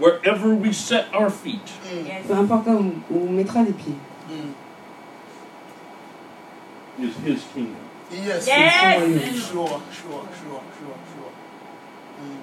wherever 0.00 0.54
we 0.54 0.72
set 0.72 1.06
our 1.12 1.30
feet, 1.30 1.60
Yes. 1.84 2.26
peu 2.26 2.34
importe 2.34 2.66
là 2.66 2.74
où, 2.74 2.92
où 3.10 3.28
on 3.28 3.32
mettra 3.32 3.62
les 3.62 3.72
pieds, 3.72 3.98
mm. 4.28 4.54
is 7.04 7.14
His 7.24 7.44
kingdom. 7.54 7.76
Yes. 8.10 8.46
Yes. 8.46 8.98
Sure, 9.46 9.68
sure, 9.68 9.80
sure, 9.92 10.26
sure, 10.32 10.98
sure. 11.12 11.32
Mm. 12.20 12.40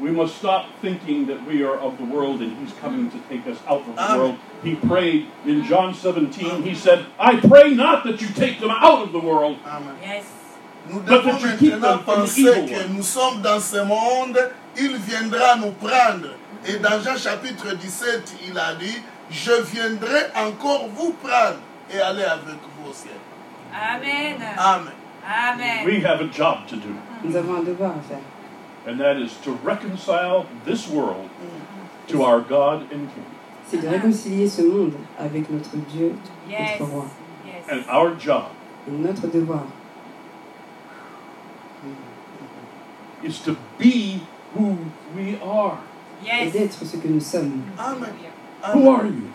We 0.00 0.10
must 0.10 0.36
stop 0.36 0.66
thinking 0.80 1.26
that 1.26 1.46
we 1.46 1.62
are 1.62 1.76
of 1.76 1.98
the 1.98 2.04
world 2.04 2.40
and 2.40 2.56
He's 2.58 2.72
coming 2.80 3.10
to 3.10 3.18
take 3.28 3.46
us 3.46 3.58
out 3.66 3.80
of 3.80 3.94
the 3.94 4.02
Amen. 4.02 4.18
world. 4.18 4.38
He 4.62 4.74
prayed 4.74 5.26
in 5.44 5.64
John 5.64 5.94
17, 5.94 6.62
He 6.62 6.74
said, 6.74 7.06
I 7.18 7.40
pray 7.40 7.74
not 7.74 8.04
that 8.04 8.20
you 8.22 8.28
take 8.28 8.60
them 8.60 8.70
out 8.70 9.02
of 9.02 9.12
the 9.12 9.20
world, 9.20 9.58
Amen. 9.66 9.96
Yes. 10.02 10.24
Nous 10.88 11.00
devons 11.02 11.42
that 11.42 11.52
you 11.52 11.58
keep 11.58 11.72
maintenant 11.72 11.80
them 11.80 12.04
from 12.04 12.20
the 12.20 12.26
penser 12.26 12.66
que 12.68 12.88
nous 12.94 13.02
sommes 13.02 13.42
dans 13.42 13.60
ce 13.60 13.84
monde, 13.84 14.38
il 14.76 14.96
viendra 14.98 15.56
nous 15.58 15.72
prendre. 15.72 16.30
Et 16.68 16.78
dans 16.78 17.00
Jean 17.00 17.16
chapitre 17.16 17.74
17, 17.76 18.36
il 18.48 18.58
a 18.58 18.74
dit, 18.74 19.00
je 19.30 19.52
viendrai 19.62 20.26
encore 20.34 20.88
vous 20.88 21.12
prendre 21.12 21.58
et 21.92 22.00
aller 22.00 22.24
avec 22.24 22.56
vous 22.78 22.90
au 22.90 22.92
ciel. 22.92 23.14
Amen. 23.72 24.36
Amen. 24.58 24.92
Amen. 25.28 25.84
we 25.84 26.02
have 26.04 26.20
a 26.20 26.28
job 26.28 26.66
to 26.68 26.76
do. 26.76 26.94
nous 27.24 27.34
avons 27.36 27.56
un 27.56 27.62
devoir 27.64 27.90
à 27.90 28.00
faire. 28.00 28.20
And 28.86 28.98
that 28.98 29.16
is 29.16 29.34
to 29.42 29.58
reconcile 29.64 30.46
this 30.64 30.88
world 30.88 31.28
to 32.08 32.22
our 32.22 32.40
God 32.40 32.82
and 32.92 33.08
King. 33.12 33.24
C'est 33.68 33.78
de 33.78 33.88
réconcilier 33.88 34.48
ce 34.48 34.62
monde 34.62 34.94
avec 35.18 35.50
notre 35.50 35.76
Dieu, 35.92 36.14
Yes. 36.48 36.78
notre 36.80 36.92
roi. 36.92 37.06
Yes. 37.44 37.64
And 37.68 37.90
our 37.92 38.14
job 38.18 38.44
Et 38.88 38.92
notre 38.92 39.26
devoir, 39.26 39.64
is 43.24 43.40
to 43.40 43.56
be 43.78 44.20
who 44.54 44.78
we 45.16 45.36
are. 45.44 45.78
Est 46.26 46.44
Yes. 46.44 46.52
d'être 46.52 46.84
ce 46.84 46.96
que 46.96 47.08
nous 47.08 47.20
sommes. 47.20 47.62
Amen. 47.78 48.10
Who 48.74 48.90
are 48.90 49.06
you? 49.06 49.30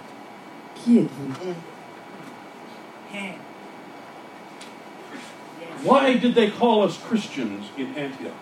Qui 0.75 0.99
êtes-vous 0.99 1.49
mm. 3.13 3.33
Why 5.83 6.13
did 6.17 6.35
they 6.35 6.49
call 6.51 6.83
us 6.83 6.97
Christians 6.97 7.65
in 7.77 7.87
Antioch? 7.97 8.33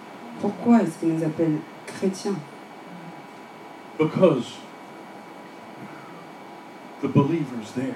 Pourquoi 0.42 0.82
est-ce 0.82 0.98
qu'ils 1.00 1.14
nous 1.16 1.24
appellent 1.24 1.60
chrétiens 1.86 2.36
Because 3.98 4.54
the 7.02 7.08
believers 7.08 7.72
there 7.76 7.96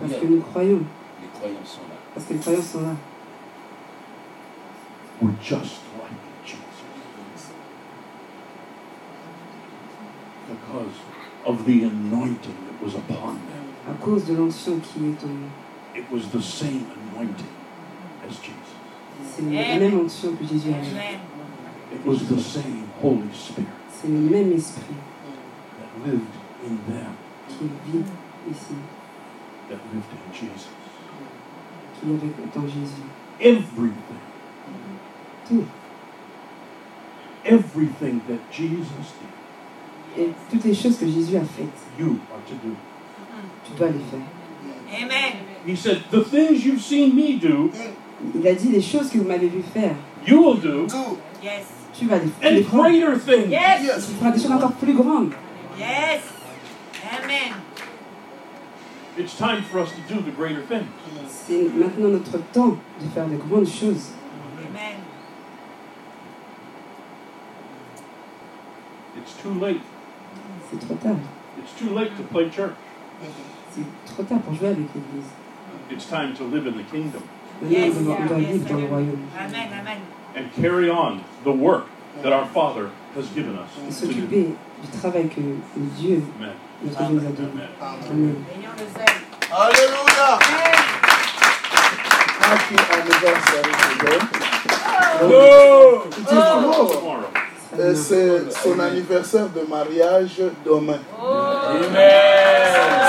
Parce 0.00 0.14
que 0.14 0.26
nous 0.26 0.40
croyons, 0.40 0.82
Les 1.20 1.28
croyants 1.38 1.64
sont 1.64 1.80
là. 1.88 1.96
parce 2.14 2.26
que 2.26 2.34
les 2.34 2.40
croyants 2.40 2.62
sont 2.62 2.80
là. 2.82 2.94
were 5.20 5.32
just 5.40 5.80
like 6.00 6.18
Jesus. 6.44 6.58
Because 10.48 10.94
of 11.44 11.64
the 11.66 11.84
anointing 11.84 12.56
that 12.66 12.82
was 12.82 12.94
upon 12.94 13.34
them. 13.34 13.62
À 13.88 13.94
cause 14.00 14.24
de 14.26 14.34
l'onction 14.34 14.78
qui 14.80 15.00
est 15.00 15.26
nous. 15.26 15.50
It 15.94 16.10
was 16.10 16.28
the 16.30 16.40
same 16.40 16.86
anointing 16.96 17.52
as 18.26 18.38
Jesus. 18.40 18.72
C'est 19.24 19.42
la 19.42 19.78
même 19.78 20.00
onction 20.00 20.34
que 20.36 20.44
Jésus 20.44 20.72
avait. 20.72 21.18
It 21.92 22.06
was 22.06 22.26
the 22.28 22.40
same 22.40 22.88
Holy 23.02 23.28
Spirit 23.34 23.66
C'est 23.90 24.08
le 24.08 24.18
même 24.18 24.52
esprit 24.52 24.96
that 25.78 26.10
lived 26.10 26.22
in 26.64 26.76
them, 26.90 27.12
qui 27.48 27.68
vit 27.86 28.04
ici, 28.50 28.74
that 29.68 29.78
lived 29.92 30.10
in 30.10 30.32
Jesus. 30.32 30.68
qui 32.00 32.10
est 32.10 32.14
avec 32.14 32.54
dans 32.54 32.66
Jésus. 32.66 33.02
Everything 33.40 34.18
Tout 35.48 35.66
everything 37.44 38.22
that 38.28 38.38
Jesus 38.50 39.12
did, 39.18 39.28
Et 40.18 40.28
toutes 40.50 40.64
les 40.64 40.74
choses 40.74 40.98
que 40.98 41.06
Jésus 41.06 41.36
a 41.36 41.40
faites, 41.40 41.68
you 41.98 42.18
are 42.32 42.40
to 42.46 42.54
do. 42.62 42.74
tu 43.64 43.72
dois 43.78 43.88
les 43.88 44.00
faire. 44.10 44.20
Amen. 45.02 45.32
He 45.66 45.74
said, 45.74 46.02
The 46.10 46.22
things 46.22 46.64
you've 46.64 46.82
seen 46.82 47.14
me 47.14 47.38
do, 47.38 47.70
Il 48.34 48.46
a 48.46 48.54
dit 48.54 48.68
les 48.68 48.82
choses 48.82 49.10
que 49.10 49.18
vous 49.18 49.24
m'avez 49.26 49.48
vu 49.48 49.62
faire, 49.62 49.96
you 50.26 50.38
will 50.42 50.60
do, 50.60 50.86
Tout. 50.86 51.18
Yes. 51.42 51.64
tu 51.98 52.06
vas 52.06 52.18
les, 52.18 52.50
les 52.50 52.62
and 52.62 52.68
greater 52.70 53.18
things. 53.18 53.50
Yes. 53.50 53.82
Yes. 53.82 54.06
Tu 54.06 54.12
feras 54.14 54.30
des 54.30 54.40
choses 54.40 54.52
encore 54.52 54.72
plus 54.72 54.94
grandes. 54.94 55.32
Yes. 55.78 56.20
Amen. 57.10 57.54
It's 59.18 59.36
time 59.36 59.62
for 59.62 59.80
us 59.80 59.90
to 59.92 60.14
do 60.14 60.20
the 60.20 60.30
greater 60.34 60.62
things. 60.62 60.86
C'est 61.28 61.68
maintenant 61.74 62.08
notre 62.08 62.38
temps 62.52 62.76
de 63.00 63.08
faire 63.14 63.26
de 63.26 63.36
grandes 63.36 63.66
choses. 63.66 64.10
Amen. 64.68 64.96
It's 69.16 69.34
too 69.42 69.52
late. 69.54 69.80
C'est 70.72 70.86
trop 70.86 70.94
tard. 70.94 71.16
It's 71.58 71.72
too 71.78 71.94
late 71.94 72.16
to 72.16 72.22
play 72.24 72.48
church. 72.50 72.72
C'est 73.74 73.84
trop 74.06 74.22
tard 74.22 74.40
pour 74.40 74.54
jouer 74.54 74.68
avec 74.68 74.86
l'Église. 74.94 75.30
It's 75.90 76.06
time 76.06 76.34
to 76.34 76.44
live 76.44 76.66
in 76.66 76.72
the 76.72 76.84
kingdom 76.90 77.22
Maintenant, 77.60 77.78
Yes, 77.78 77.96
on 77.98 78.04
doit, 78.04 78.16
on 78.20 78.26
doit 78.26 78.38
yes, 78.38 78.52
vivre 78.52 78.68
dans 78.68 78.78
le 78.80 78.86
royaume. 78.86 79.28
Amen. 79.38 79.68
Amen. 79.80 79.98
and 80.34 80.52
carry 80.54 80.88
on 80.90 81.22
the 81.44 81.52
work 81.52 81.84
that 82.22 82.32
our 82.32 82.46
Father 82.46 82.90
has 83.14 83.28
given 83.34 83.56
us 83.58 83.68
Et 83.76 83.90
to 84.00 84.06
do. 84.06 84.12
s'occuper 84.14 84.54
du 84.82 84.98
travail 84.98 85.28
que 85.28 85.40
Dieu, 85.98 86.22
Amen. 86.40 86.52
nous 86.82 86.96
a 86.96 87.02
donné. 87.02 87.18
Amen. 87.20 87.68
Amen. 88.10 88.36
Alléluia. 89.52 90.38
Amen. 90.40 90.76
Happy 92.40 92.76
anniversary 92.92 93.72
today. 93.98 94.18
Oh. 95.20 96.08
Tomorrow. 96.26 97.41
Et 97.78 97.94
c'est 97.94 98.52
son 98.62 98.78
anniversaire 98.78 99.46
de 99.54 99.66
mariage 99.68 100.42
demain. 100.64 100.98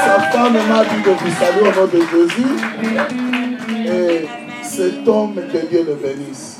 Sa 0.05 0.19
femme 0.31 0.53
m'a 0.53 0.85
dit 0.85 1.01
de 1.03 1.09
vous 1.11 1.31
saluer 1.37 1.67
au 1.69 1.73
nom 1.75 1.87
de 1.87 1.99
Jésus. 1.99 2.53
Et 3.85 4.25
cet 4.63 5.07
homme, 5.07 5.35
que 5.35 5.65
Dieu 5.67 5.85
le 5.85 5.95
bénisse. 5.95 6.59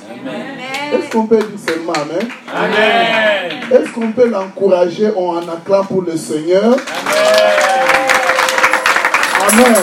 Est-ce 0.91 0.95
Amen. 0.95 1.10
qu'on 1.12 1.25
peut 1.27 1.38
dire 1.38 1.60
seulement 1.65 1.93
Amen? 1.93 2.27
Amen. 2.53 3.51
Est-ce 3.72 3.91
qu'on 3.93 4.12
peut 4.12 4.27
l'encourager 4.27 5.10
en 5.15 5.38
acclamant 5.39 5.86
pour 5.86 6.01
le 6.01 6.17
Seigneur? 6.17 6.75
Amen. 9.50 9.75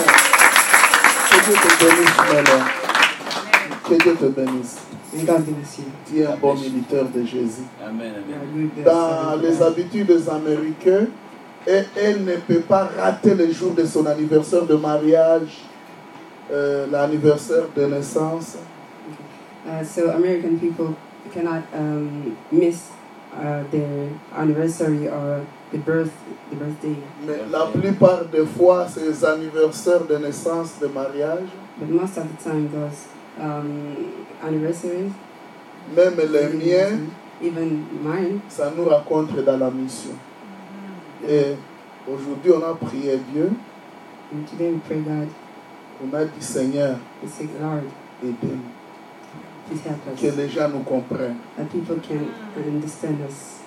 Que 1.29 1.37
Dieu 1.43 1.53
te 1.53 1.83
bénisse. 1.83 2.90
Que 3.91 3.97
Dieu 4.03 4.15
te 4.15 4.25
bénisse. 4.27 4.77
May 5.13 5.25
God 5.25 5.45
bless 5.45 5.79
you. 5.79 5.83
Tu 6.07 6.21
es 6.21 6.25
un 6.25 6.37
bon 6.37 6.53
de 6.55 7.25
Jésus. 7.25 7.63
Amen, 7.85 8.13
amen. 8.15 8.69
Dans 8.85 9.35
les 9.41 9.61
habitudes 9.61 10.29
américaines, 10.29 11.09
et 11.67 11.83
elle 11.97 12.23
ne 12.23 12.37
peut 12.37 12.61
pas 12.61 12.89
rater 12.97 13.35
le 13.35 13.51
jour 13.51 13.73
de 13.73 13.83
son 13.85 14.05
anniversaire 14.05 14.65
de 14.65 14.75
mariage, 14.75 15.65
euh, 16.53 16.87
l'anniversaire 16.89 17.65
de 17.75 17.85
naissance. 17.85 18.59
Uh, 19.67 19.83
so 19.83 20.09
American 20.11 20.57
people 20.57 20.95
cannot 21.33 21.63
um, 21.73 22.37
miss 22.49 22.91
uh, 23.33 23.61
their 23.71 24.07
anniversary 24.37 25.09
or 25.09 25.45
the 25.73 25.77
birth, 25.79 26.13
the 26.49 26.55
birthday. 26.55 26.95
Mais 27.27 27.41
la 27.51 27.65
plupart 27.65 28.23
des 28.31 28.45
fois, 28.45 28.87
ces 28.87 29.25
anniversaires 29.25 30.05
de 30.05 30.15
naissance, 30.17 30.79
de 30.79 30.87
mariage, 30.87 31.49
But 31.77 31.89
most 31.89 32.17
of 32.17 32.27
the 32.29 32.43
time, 32.43 32.69
those 32.71 33.07
um, 33.39 33.95
anniversaries, 34.43 35.11
même 35.95 36.15
les 36.17 36.47
miens, 36.53 36.99
even 37.41 37.83
mine, 38.03 38.39
ça 38.49 38.71
nous 38.75 38.85
raconte 38.85 39.35
dans 39.43 39.57
la 39.57 39.69
mission. 39.71 40.11
Et 41.27 41.55
aujourd'hui, 42.07 42.51
on 42.51 42.63
a 42.63 42.73
prié 42.75 43.19
Dieu, 43.31 43.51
and 44.33 44.45
today 44.47 44.71
we 44.71 44.79
pray 44.87 44.99
God, 44.99 45.27
on 46.03 46.15
a 46.15 46.25
dit 46.25 46.41
Seigneur, 46.41 46.97
we 47.23 47.29
say, 47.29 47.47
Lord, 47.59 47.83
aidez-nous, 48.23 48.59
please 49.67 49.81
help 49.85 50.15
que 50.19 50.27
les 50.41 50.49
gens 50.49 50.69
nous 50.69 50.83
comprennent. 50.83 51.37
that 51.57 51.71
people 51.71 51.99
can 51.99 52.27
understand 52.57 53.21
us. 53.27 53.59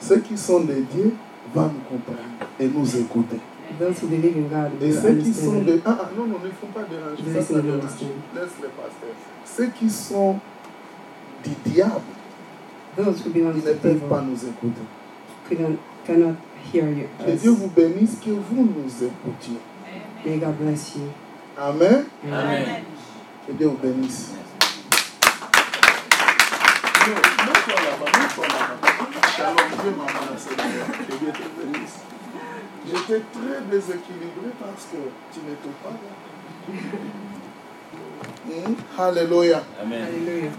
Ceux 0.00 0.18
qui 0.18 0.36
sont 0.36 0.60
dédiés 0.60 1.14
vont 1.54 1.68
nous 1.68 1.80
comprendre 1.88 2.48
et 2.58 2.66
nous 2.66 2.96
écouter. 2.96 3.38
Those 3.78 4.00
who 4.02 4.08
believe 4.08 4.36
in 4.36 4.48
God 4.48 4.72
Et 4.80 4.86
will 4.86 5.00
ceux 5.00 5.14
qui 5.14 5.32
sont 5.34 5.62
de... 5.62 5.80
Ah, 5.84 5.98
ah, 6.00 6.10
non, 6.16 6.26
non, 6.26 6.38
ne 6.42 6.50
faut 6.50 6.66
pas 6.66 6.84
déranger. 6.84 7.40
Ça, 7.40 7.54
ça 7.54 7.60
dérange. 7.60 7.82
Laisse 7.82 8.52
le 8.60 8.68
pasteur. 8.68 9.14
Ceux 9.44 9.66
qui 9.66 9.90
sont 9.90 10.38
du 11.44 11.50
diable, 11.64 12.00
Those 12.96 13.24
who 13.24 13.30
belong 13.30 13.54
ils 13.56 13.68
ne 13.68 13.74
peuvent 13.74 14.08
pas 14.08 14.20
nous 14.20 14.36
écouter. 14.36 14.82
couldn't, 15.48 15.78
cannot 16.06 16.36
hear 16.72 16.88
you. 16.88 17.08
Que. 17.18 17.32
Dieu 17.32 17.50
vous 17.50 17.68
bénisse, 17.68 18.18
que 18.24 18.30
vous 18.30 18.64
nous 18.64 19.04
écoutiez. 19.04 19.58
May 20.24 20.38
God 20.38 20.56
bless 20.58 20.96
you. 20.96 21.10
Amen. 21.58 22.04
Amen. 22.30 22.84
Que 23.46 23.52
Dieu 23.52 23.68
vous 23.68 23.78
bénisse. 23.78 24.32
Shalom, 29.36 29.56
Dieu 29.82 29.92
Seigneur. 30.38 30.86
Que 31.08 31.14
Dieu 31.18 31.32
te 31.32 31.46
bénisse. 31.60 31.98
J'étais 32.92 33.22
très 33.32 33.60
déséquilibré 33.70 34.50
parce 34.60 34.84
que 34.92 34.98
tu 35.32 35.40
n'étais 35.40 35.74
pas 35.82 35.90
là. 35.90 36.12
Hmm? 38.46 38.74
Alléluia. 39.00 39.62
Amen. 39.82 40.02
Hallelujah. 40.02 40.50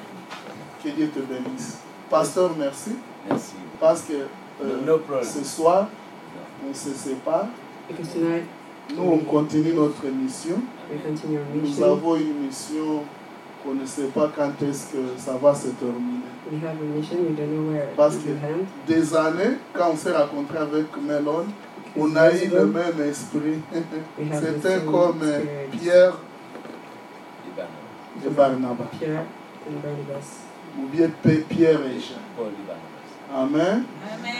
Que 0.83 0.89
Dieu 0.89 1.07
te 1.09 1.19
bénisse. 1.19 1.77
Pasteur, 2.09 2.51
merci. 2.57 2.91
Merci. 3.29 3.53
Parce 3.79 4.01
que 4.01 4.13
euh, 4.13 4.81
No 4.85 4.99
ce 5.23 5.43
soir, 5.43 5.87
on 6.67 6.73
se 6.73 6.89
sépare. 6.89 7.47
Because 7.87 8.09
tonight 8.13 8.45
Nous, 8.95 9.03
on 9.03 9.19
continue 9.19 9.73
notre 9.73 10.05
mission. 10.07 10.61
we 10.91 10.99
continue 11.01 11.37
our 11.37 11.45
Nous 11.55 11.83
avons 11.83 12.15
une 12.15 12.45
mission 12.45 13.03
qu'on 13.63 13.75
ne 13.75 13.85
sait 13.85 14.07
pas 14.07 14.29
quand 14.35 14.51
est-ce 14.65 14.87
que 14.91 14.97
ça 15.17 15.33
va 15.41 15.53
se 15.53 15.67
terminer. 15.69 16.23
We 16.51 16.59
have 16.63 16.77
a 16.81 16.97
mission. 16.97 17.17
We 17.19 17.35
don't 17.35 17.47
know 17.49 17.71
where 17.71 17.87
Parce 17.95 18.15
it 18.15 18.23
que 18.23 18.29
will 18.29 18.37
end. 18.43 18.65
des 18.87 19.15
années, 19.15 19.57
quand 19.73 19.91
on 19.91 19.95
s'est 19.95 20.11
rencontré 20.15 20.57
avec 20.57 20.85
Melon, 21.01 21.45
on 21.97 22.15
a 22.15 22.31
eu 22.31 22.47
le 22.47 22.65
même 22.65 23.01
esprit. 23.09 23.59
We 24.17 24.29
have 24.31 24.41
the 24.41 24.45
C'était 24.55 24.79
same 24.79 24.85
comme 24.91 25.21
euh, 25.21 25.39
spirit. 25.39 25.77
Pierre 25.79 26.13
et 28.25 28.29
Barnabas. 28.29 28.85
Pierre 28.99 29.25
and 29.67 29.75
Barnabas. 29.83 30.27
Ou 30.79 30.87
bien 30.91 31.09
Pierre 31.49 31.79
et 31.85 31.99
Jean. 31.99 32.45
Amen. 33.35 33.83
Amen. 34.03 34.33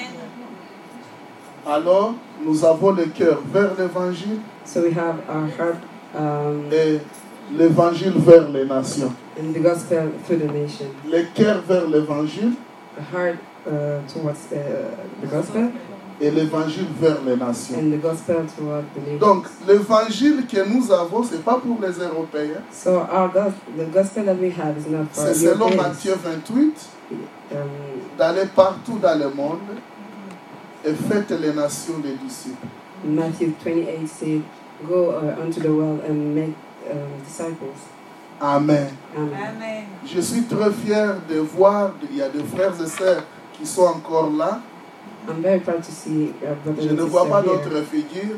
Alors, 1.66 2.13
nous 2.44 2.66
avons 2.66 2.92
le 2.92 3.06
cœur 3.06 3.39
vers 3.54 3.72
l'évangile 3.78 4.39
So 4.66 4.82
we 4.82 4.92
have 4.98 5.20
our 5.30 5.48
heart 5.58 5.78
um, 6.16 6.66
et 6.72 7.00
l'évangile 7.52 8.13
vers 8.18 8.50
les 8.50 8.66
nations. 8.66 9.13
and 9.39 9.54
the 9.54 9.60
gospel 9.60 10.12
to 10.28 10.36
the 10.36 10.46
nation. 10.52 10.88
Le 11.10 11.24
cœur 11.34 11.62
vers 11.68 11.88
l'évangile 11.88 12.54
The 12.96 13.02
heart 13.16 13.38
uh, 13.66 14.02
towards 14.08 14.46
the, 14.50 14.62
the 15.22 15.28
gospel 15.28 15.72
et 16.21 16.32
l'évangile 16.32 16.88
vers 16.99 17.17
les 17.26 17.36
nations. 17.36 17.78
and 17.78 17.91
the 17.91 18.02
gospel 18.02 18.45
toward 18.58 18.84
the 18.95 18.99
nation. 18.99 19.17
Donc, 19.19 19.45
l'évangile 19.67 20.45
que 20.47 20.63
nous 20.67 20.91
avons, 20.91 21.23
ce 21.23 21.34
n'est 21.36 21.41
pas 21.41 21.56
pour 21.60 21.78
les 21.82 21.93
Européens. 22.04 22.62
So 22.71 22.91
our 22.97 23.30
gos- 23.30 23.54
the 23.78 23.91
gospel 23.91 24.26
that 24.26 24.36
we 24.39 24.52
have 24.52 24.78
is 24.78 24.89
not 24.89 25.06
for 25.12 25.23
C'est 25.28 25.34
selon 25.34 25.67
Europeans. 25.67 25.82
Matthieu 25.84 26.15
28, 26.23 26.89
Um, 27.52 27.58
d'aller 28.17 28.45
partout 28.56 28.97
dans 28.97 29.19
le 29.19 29.30
monde 29.30 29.60
et 30.84 30.93
faites 30.93 31.30
les 31.30 31.54
nations 31.54 31.99
des 31.99 32.13
disciples. 32.15 32.65
Matthew 33.06 33.52
28 33.63 34.08
said, 34.08 34.41
"Go 34.88 35.12
uh, 35.12 35.39
unto 35.43 35.60
the 35.62 35.67
world 35.69 35.99
and 36.10 36.34
make 36.34 36.54
um, 36.89 36.97
disciples." 37.28 37.78
Amen. 38.41 38.88
Amen. 39.15 39.30
Amen. 39.36 39.84
Je 40.06 40.19
suis 40.21 40.43
très 40.43 40.71
fier 40.71 41.15
de 41.30 41.39
voir, 41.39 41.91
il 42.10 42.17
y 42.17 42.21
a 42.23 42.30
des 42.30 42.43
frères 42.43 42.73
et 42.82 42.88
sœurs 42.88 43.23
qui 43.54 43.65
sont 43.67 43.84
encore 43.84 44.32
là. 44.32 44.60
I'm 45.28 45.42
very 45.42 45.60
proud 45.60 45.84
to 45.84 45.92
see 45.92 46.34
uh, 46.44 46.54
brothers 46.64 46.84
Je 46.90 46.94
ne 46.94 47.02
vois 47.04 47.28
pas 47.28 47.42
d'autres 47.42 47.82
figures. 47.84 48.38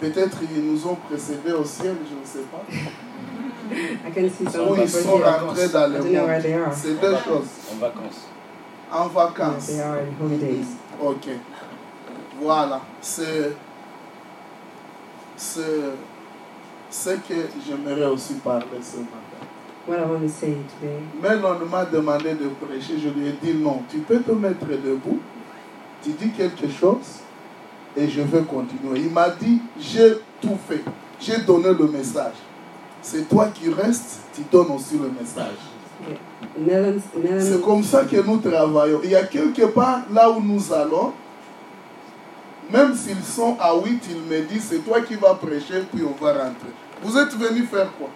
Peut-être 0.00 0.38
ils 0.54 0.62
nous 0.64 0.86
ont 0.86 0.94
précédés 0.96 1.52
au 1.52 1.64
ciel, 1.64 1.96
je 2.08 2.14
ne 2.14 2.24
sais 2.24 2.46
pas. 2.50 2.64
I 3.70 4.10
can 4.10 4.28
see 4.28 4.50
some 4.50 4.68
Ou 4.68 4.76
ils 4.76 4.88
sont 4.88 5.18
rentrés 5.18 5.68
dans 5.68 5.86
le 5.86 5.98
don't 5.98 6.12
know 6.12 6.26
where 6.26 6.42
they 6.42 6.52
monde. 6.52 6.66
are. 6.66 6.74
C'est 6.74 7.00
deux 7.00 7.16
choses. 7.24 7.48
En 7.72 7.76
vacances. 7.78 8.26
En 8.92 9.06
vacances. 9.08 9.66
They 9.66 9.80
are 9.80 9.98
in 9.98 10.24
holidays. 10.24 10.66
Ok. 11.00 11.28
Voilà. 12.40 12.80
C'est. 13.00 13.52
C'est. 15.36 15.60
Ce 16.90 17.10
que 17.10 17.34
j'aimerais 17.64 18.06
aussi 18.06 18.34
parler 18.34 18.66
ce 18.82 18.96
matin. 18.96 19.46
What 19.86 19.98
I 19.98 20.10
want 20.10 20.22
to 20.22 20.28
say 20.28 20.56
today, 20.80 20.98
Mais 21.22 21.36
on 21.42 21.66
m'a 21.66 21.84
demandé 21.84 22.34
de 22.34 22.48
prêcher. 22.48 22.98
Je 22.98 23.08
lui 23.10 23.28
ai 23.28 23.32
dit 23.40 23.54
non. 23.54 23.82
Tu 23.88 23.98
peux 23.98 24.18
te 24.18 24.32
mettre 24.32 24.66
debout. 24.66 25.20
Tu 26.02 26.10
dis 26.10 26.30
quelque 26.30 26.68
chose. 26.68 27.20
Et 27.96 28.08
je 28.08 28.20
vais 28.20 28.42
continuer. 28.42 29.00
Il 29.00 29.10
m'a 29.10 29.30
dit 29.30 29.60
j'ai 29.78 30.18
tout 30.40 30.58
fait. 30.68 30.82
J'ai 31.20 31.38
donné 31.38 31.72
le 31.72 31.88
message. 31.88 32.34
C'est 33.02 33.28
toi 33.28 33.48
qui 33.52 33.68
restes. 33.70 34.20
Tu 34.34 34.42
donnes 34.50 34.70
aussi 34.70 34.96
le 34.96 35.10
message. 35.10 35.58
C'est 37.40 37.62
comme 37.62 37.82
ça 37.82 38.04
que 38.04 38.16
nous 38.16 38.38
travaillons. 38.38 39.00
Il 39.04 39.10
y 39.10 39.16
a 39.16 39.24
quelque 39.24 39.66
part 39.66 40.02
là 40.10 40.30
où 40.30 40.40
nous 40.40 40.72
allons, 40.72 41.12
même 42.72 42.94
s'ils 42.94 43.22
sont 43.22 43.56
à 43.60 43.74
8, 43.74 44.02
ils 44.10 44.22
me 44.22 44.42
disent 44.42 44.68
c'est 44.70 44.78
toi 44.78 45.00
qui 45.00 45.14
vas 45.14 45.34
prêcher, 45.34 45.82
puis 45.92 46.02
on 46.04 46.24
va 46.24 46.32
rentrer. 46.32 46.72
Vous 47.02 47.18
êtes 47.18 47.34
venus 47.36 47.68
faire 47.68 47.90
quoi? 47.98 48.08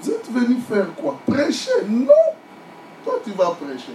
Vous 0.00 0.10
êtes 0.10 0.30
venus 0.32 0.58
faire 0.68 0.86
quoi? 0.96 1.18
Prêcher? 1.26 1.70
Non 1.88 2.06
Toi 3.04 3.20
tu 3.24 3.30
vas 3.32 3.50
prêcher. 3.50 3.94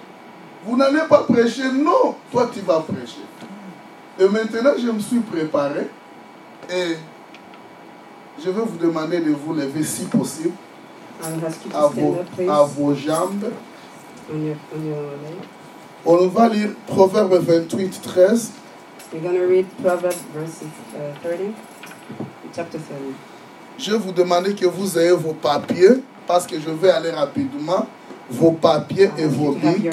Vous 0.65 0.75
n'allez 0.77 1.01
pas 1.07 1.23
prêcher 1.23 1.71
Non 1.71 2.15
Toi 2.31 2.49
tu 2.53 2.59
vas 2.61 2.79
prêcher. 2.79 3.21
Et 4.19 4.27
maintenant 4.27 4.73
je 4.77 4.91
me 4.91 4.99
suis 4.99 5.19
préparé 5.19 5.87
et 6.69 6.97
je 8.43 8.49
vais 8.49 8.61
vous 8.61 8.77
demander 8.77 9.19
de 9.19 9.31
vous 9.31 9.53
lever 9.53 9.83
si 9.83 10.03
possible 10.05 10.53
à 11.73 11.87
vos, 11.87 12.17
à 12.49 12.63
vos 12.63 12.93
jambes. 12.95 13.51
on 16.05 16.27
va 16.27 16.49
lire 16.49 16.69
Proverbe 16.87 17.33
28, 17.35 18.01
13. 18.01 18.51
We're 19.11 19.21
going 19.21 19.33
to 19.35 19.47
read 19.47 19.65
Proverbs 19.81 20.21
verses 20.35 20.63
uh, 20.95 21.13
30, 21.23 21.55
chapter 22.53 22.77
30. 22.77 23.15
Je 23.79 23.91
vais 23.91 23.97
vous 23.97 24.11
demander 24.11 24.53
que 24.53 24.65
vous 24.65 24.99
ayez 24.99 25.13
vos 25.13 25.33
papiers, 25.33 26.03
parce 26.27 26.45
que 26.45 26.59
je 26.59 26.69
vais 26.69 26.91
aller 26.91 27.09
rapidement, 27.11 27.87
vos 28.31 28.51
papiers 28.51 29.09
et 29.17 29.25
vos 29.25 29.51
billes, 29.51 29.89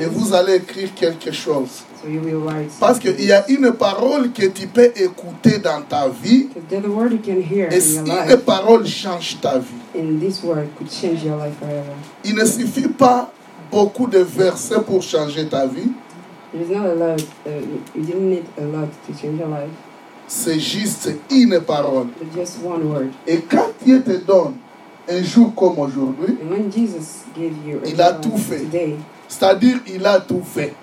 et 0.00 0.06
vous 0.06 0.32
allez 0.32 0.56
écrire 0.56 0.94
quelque 0.94 1.32
chose. 1.32 1.84
so 2.00 2.08
you 2.08 2.20
will 2.20 2.44
write. 2.44 2.70
Parce 2.78 2.98
qu'il 2.98 3.24
y 3.24 3.32
a 3.32 3.48
une 3.50 3.72
parole 3.72 4.30
que 4.32 4.46
tu 4.46 4.66
peux 4.66 4.92
écouter 4.94 5.58
dans 5.58 5.82
ta 5.82 6.08
vie, 6.08 6.48
et 6.70 6.76
une 6.76 8.38
parole 8.38 8.86
change 8.86 9.38
ta 9.40 9.58
vie. 9.58 9.98
and 9.98 10.20
this 10.20 10.42
word 10.42 10.68
could 10.76 10.90
change 10.90 11.24
your 11.24 11.36
life 11.36 11.54
forever. 11.58 11.92
Il 12.24 12.34
ne 12.34 12.44
suffit 12.44 12.88
pas 12.88 13.32
beaucoup 13.70 14.06
de 14.06 14.18
versets 14.18 14.80
pour 14.86 15.02
changer 15.02 15.46
ta 15.46 15.66
vie, 15.66 15.90
uh, 16.54 16.60
you 17.94 18.04
didn't 18.04 18.30
need 18.30 18.44
a 18.58 18.62
lot 18.62 18.88
to 19.06 19.12
change 19.12 19.38
your 19.38 19.48
life, 19.48 19.70
c'est 20.26 20.58
juste 20.58 21.10
une 21.30 21.60
parole. 21.60 22.08
Et 23.26 23.38
quand 23.40 23.72
Dieu 23.84 24.02
te 24.02 24.16
donne 24.24 24.54
un 25.08 25.22
jour 25.22 25.54
comme 25.54 25.78
aujourd'hui, 25.78 26.36
And 26.42 26.50
when 26.50 26.70
Jesus 26.72 27.24
gave 27.36 27.52
you 27.66 27.80
a 27.84 27.88
Il 27.88 28.00
a 28.00 28.12
tout 28.14 28.36
fait. 28.38 28.58
today, 28.60 28.96
c'est-à-dire 29.28 29.78
il 29.86 30.04
a 30.06 30.20
tout 30.20 30.42
fait. 30.44 30.74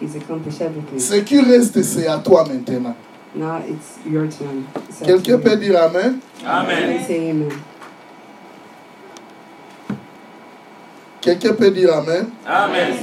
He's 0.00 0.16
accomplished 0.16 0.60
everything. 0.62 0.98
Ce 0.98 1.14
qui 1.20 1.40
reste, 1.40 1.82
c'est 1.82 2.06
à 2.06 2.18
toi 2.18 2.44
maintenant. 2.48 2.94
Now 3.34 3.58
it's 3.68 3.98
your 4.10 4.26
turn. 4.28 4.64
It's 4.88 5.02
up 5.02 5.06
Quelqu'un 5.06 5.38
peut 5.38 5.56
dire 5.56 5.80
Amen? 5.80 6.18
Amen. 6.44 7.48
Quelqu'un 11.20 11.52
peut 11.52 11.70
dire 11.70 11.94
Amen? 11.94 12.30
Amen? 12.46 12.94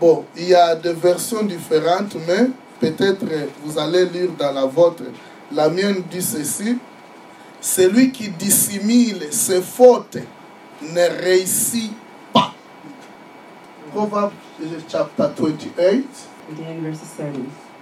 Bon, 0.00 0.24
il 0.36 0.48
y 0.48 0.54
a 0.54 0.74
des 0.74 0.92
versions 0.94 1.42
différentes, 1.42 2.16
mais 2.26 2.48
peut-être 2.80 3.24
vous 3.64 3.78
allez 3.78 4.06
lire 4.06 4.30
dans 4.38 4.52
la 4.52 4.64
vôtre. 4.64 5.02
La 5.52 5.68
mienne 5.68 6.02
dit 6.10 6.22
ceci. 6.22 6.78
Celui 7.60 8.10
qui 8.10 8.28
dissimule 8.30 9.26
ses 9.30 9.60
fautes 9.60 10.16
ne 10.82 11.22
réussit 11.22 11.92
pas. 12.32 12.52
Proverbs 13.92 14.32
chapter 14.88 15.24
28, 15.36 16.06
Again, 16.52 16.80
verses 16.82 17.00
30. 17.18 17.34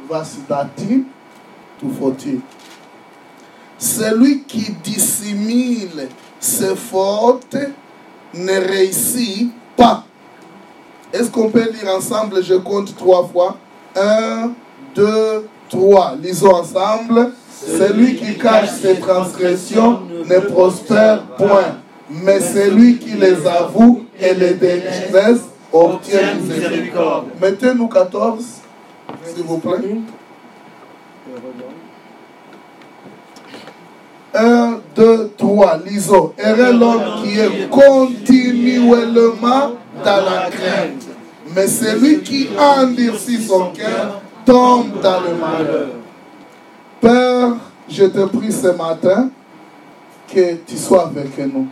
verse 0.09 0.37
13 0.49 1.05
to 1.81 1.89
14. 1.89 2.41
Celui 3.79 4.43
qui 4.43 4.73
dissimule 4.83 6.09
ses 6.41 6.75
fautes 6.75 7.57
ne 8.35 8.53
réussit 8.69 9.51
pas. 9.77 10.05
Est-ce 11.13 11.31
qu'on 11.31 11.51
peut 11.51 11.71
lire 11.71 11.95
ensemble 11.97 12.43
Je 12.43 12.55
compte 12.55 12.97
trois 12.97 13.27
fois. 13.29 13.57
Un, 13.95 14.51
deux, 14.95 15.49
trois. 15.69 16.15
Lisons 16.21 16.55
ensemble. 16.55 17.33
Celui 17.51 18.17
qui 18.17 18.39
cache 18.39 18.71
ses 18.71 19.01
transgressions 19.01 20.01
ne 20.29 20.39
prospère 20.39 21.23
point. 21.37 21.77
Mais 22.11 22.41
celui 22.41 22.99
qui 22.99 23.11
les 23.11 23.47
avoue 23.47 24.05
et 24.19 24.35
les 24.35 24.55
déteste 24.55 25.45
obtient 25.73 26.35
miséricorde. 26.35 27.27
Mettez-nous 27.41 27.89
14, 27.89 28.45
s'il 29.25 29.45
vous 29.45 29.59
plaît. 29.59 29.99
1, 34.35 34.81
2, 34.95 35.33
3, 35.37 35.79
lisons. 35.85 36.33
Heureux 36.39 36.73
l'homme 36.73 37.23
qui 37.23 37.39
est 37.39 37.69
continuellement 37.69 39.73
dans 40.05 40.25
la 40.25 40.49
crainte. 40.51 41.07
Mais 41.55 41.67
celui 41.67 42.21
qui 42.21 42.49
endurcit 42.59 43.43
son 43.43 43.73
cœur 43.73 44.21
tombe 44.49 45.01
dans 45.03 45.21
le 45.21 45.35
malheur. 45.35 45.89
Père, 47.03 47.57
je 47.87 48.05
te 48.07 48.25
prie 48.27 48.51
ce 48.51 48.69
matin 48.69 49.29
que 50.27 50.55
tu 50.67 50.77
sois 50.79 51.07
avec 51.09 51.37
nous. 51.53 51.67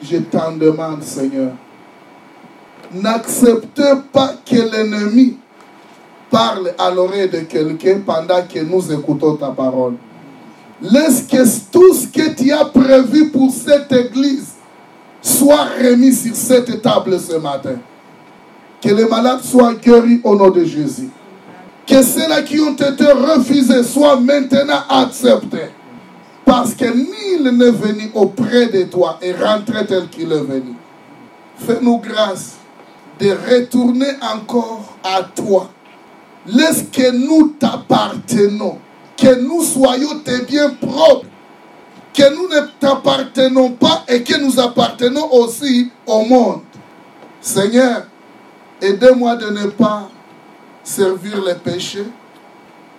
Je 0.00 0.18
t'en 0.18 0.52
demande, 0.52 1.02
Seigneur. 1.02 1.50
N'accepte 2.92 3.82
pas 4.12 4.34
que 4.48 4.54
l'ennemi 4.54 5.36
parle 6.30 6.72
à 6.78 6.90
l'oreille 6.92 7.28
de 7.28 7.40
quelqu'un 7.40 7.98
pendant 8.06 8.42
que 8.42 8.60
nous 8.60 8.92
écoutons 8.92 9.34
ta 9.34 9.48
parole. 9.48 9.94
Laisse 10.80 11.22
que 11.22 11.42
tout 11.72 11.92
ce 11.92 12.06
que 12.06 12.34
tu 12.36 12.52
as 12.52 12.66
prévu 12.66 13.30
pour 13.30 13.50
cette 13.50 13.90
église 13.90 14.52
soit 15.20 15.66
remis 15.82 16.12
sur 16.12 16.36
cette 16.36 16.80
table 16.80 17.18
ce 17.18 17.36
matin. 17.36 17.78
Que 18.80 18.90
les 18.90 19.06
malades 19.06 19.42
soient 19.42 19.74
guéris 19.74 20.20
au 20.22 20.36
nom 20.36 20.50
de 20.50 20.64
Jésus. 20.64 21.10
Que 21.86 22.02
ceux-là 22.02 22.42
qui 22.42 22.60
ont 22.60 22.74
été 22.74 23.06
refusés 23.06 23.82
soient 23.84 24.20
maintenant 24.20 24.82
acceptés. 24.88 25.70
Parce 26.44 26.74
que 26.74 26.84
nul 26.84 27.56
n'est 27.56 27.70
venu 27.70 28.10
auprès 28.14 28.66
de 28.66 28.84
toi 28.84 29.18
et 29.22 29.32
rentré 29.32 29.86
tel 29.86 30.08
qu'il 30.08 30.32
est 30.32 30.40
venu. 30.40 30.74
Fais-nous 31.58 31.98
grâce 31.98 32.56
de 33.20 33.30
retourner 33.30 34.10
encore 34.20 34.96
à 35.02 35.22
toi. 35.22 35.70
Laisse 36.46 36.84
que 36.92 37.10
nous 37.12 37.54
t'appartenons 37.58 38.78
que 39.16 39.40
nous 39.40 39.62
soyons 39.62 40.18
tes 40.20 40.42
biens 40.42 40.70
propres, 40.70 41.26
que 42.12 42.34
nous 42.34 42.48
ne 42.48 42.60
t'appartenons 42.78 43.70
pas 43.72 44.04
et 44.08 44.22
que 44.22 44.38
nous 44.38 44.60
appartenons 44.60 45.32
aussi 45.32 45.90
au 46.06 46.22
monde. 46.22 46.60
Seigneur, 47.40 48.06
aide-moi 48.80 49.36
de 49.36 49.50
ne 49.50 49.66
pas 49.68 50.08
servir 50.86 51.42
les 51.44 51.54
péchés 51.56 52.06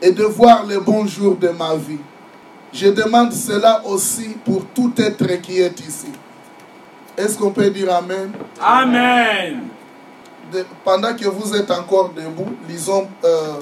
et 0.02 0.12
de 0.12 0.24
voir 0.24 0.66
les 0.66 0.78
bons 0.80 1.08
jours 1.08 1.36
de 1.36 1.50
ma 1.50 1.76
vie. 1.76 2.00
Je 2.74 2.88
demande 2.90 3.32
cela 3.34 3.82
aussi 3.86 4.36
pour 4.46 4.66
tout 4.76 4.94
être 4.98 5.26
qui 5.42 5.60
est 5.60 5.80
ici. 5.80 6.12
Est-ce 7.18 7.38
qu'on 7.38 7.52
peut 7.52 7.70
dire 7.70 7.92
Amen? 7.96 8.32
Amen. 8.62 9.68
De- 10.52 10.66
Pendant 10.84 11.16
que 11.16 11.28
vous 11.28 11.56
êtes 11.56 11.72
encore 11.72 12.12
debout, 12.14 12.54
lisons 12.68 13.08
euh, 13.24 13.60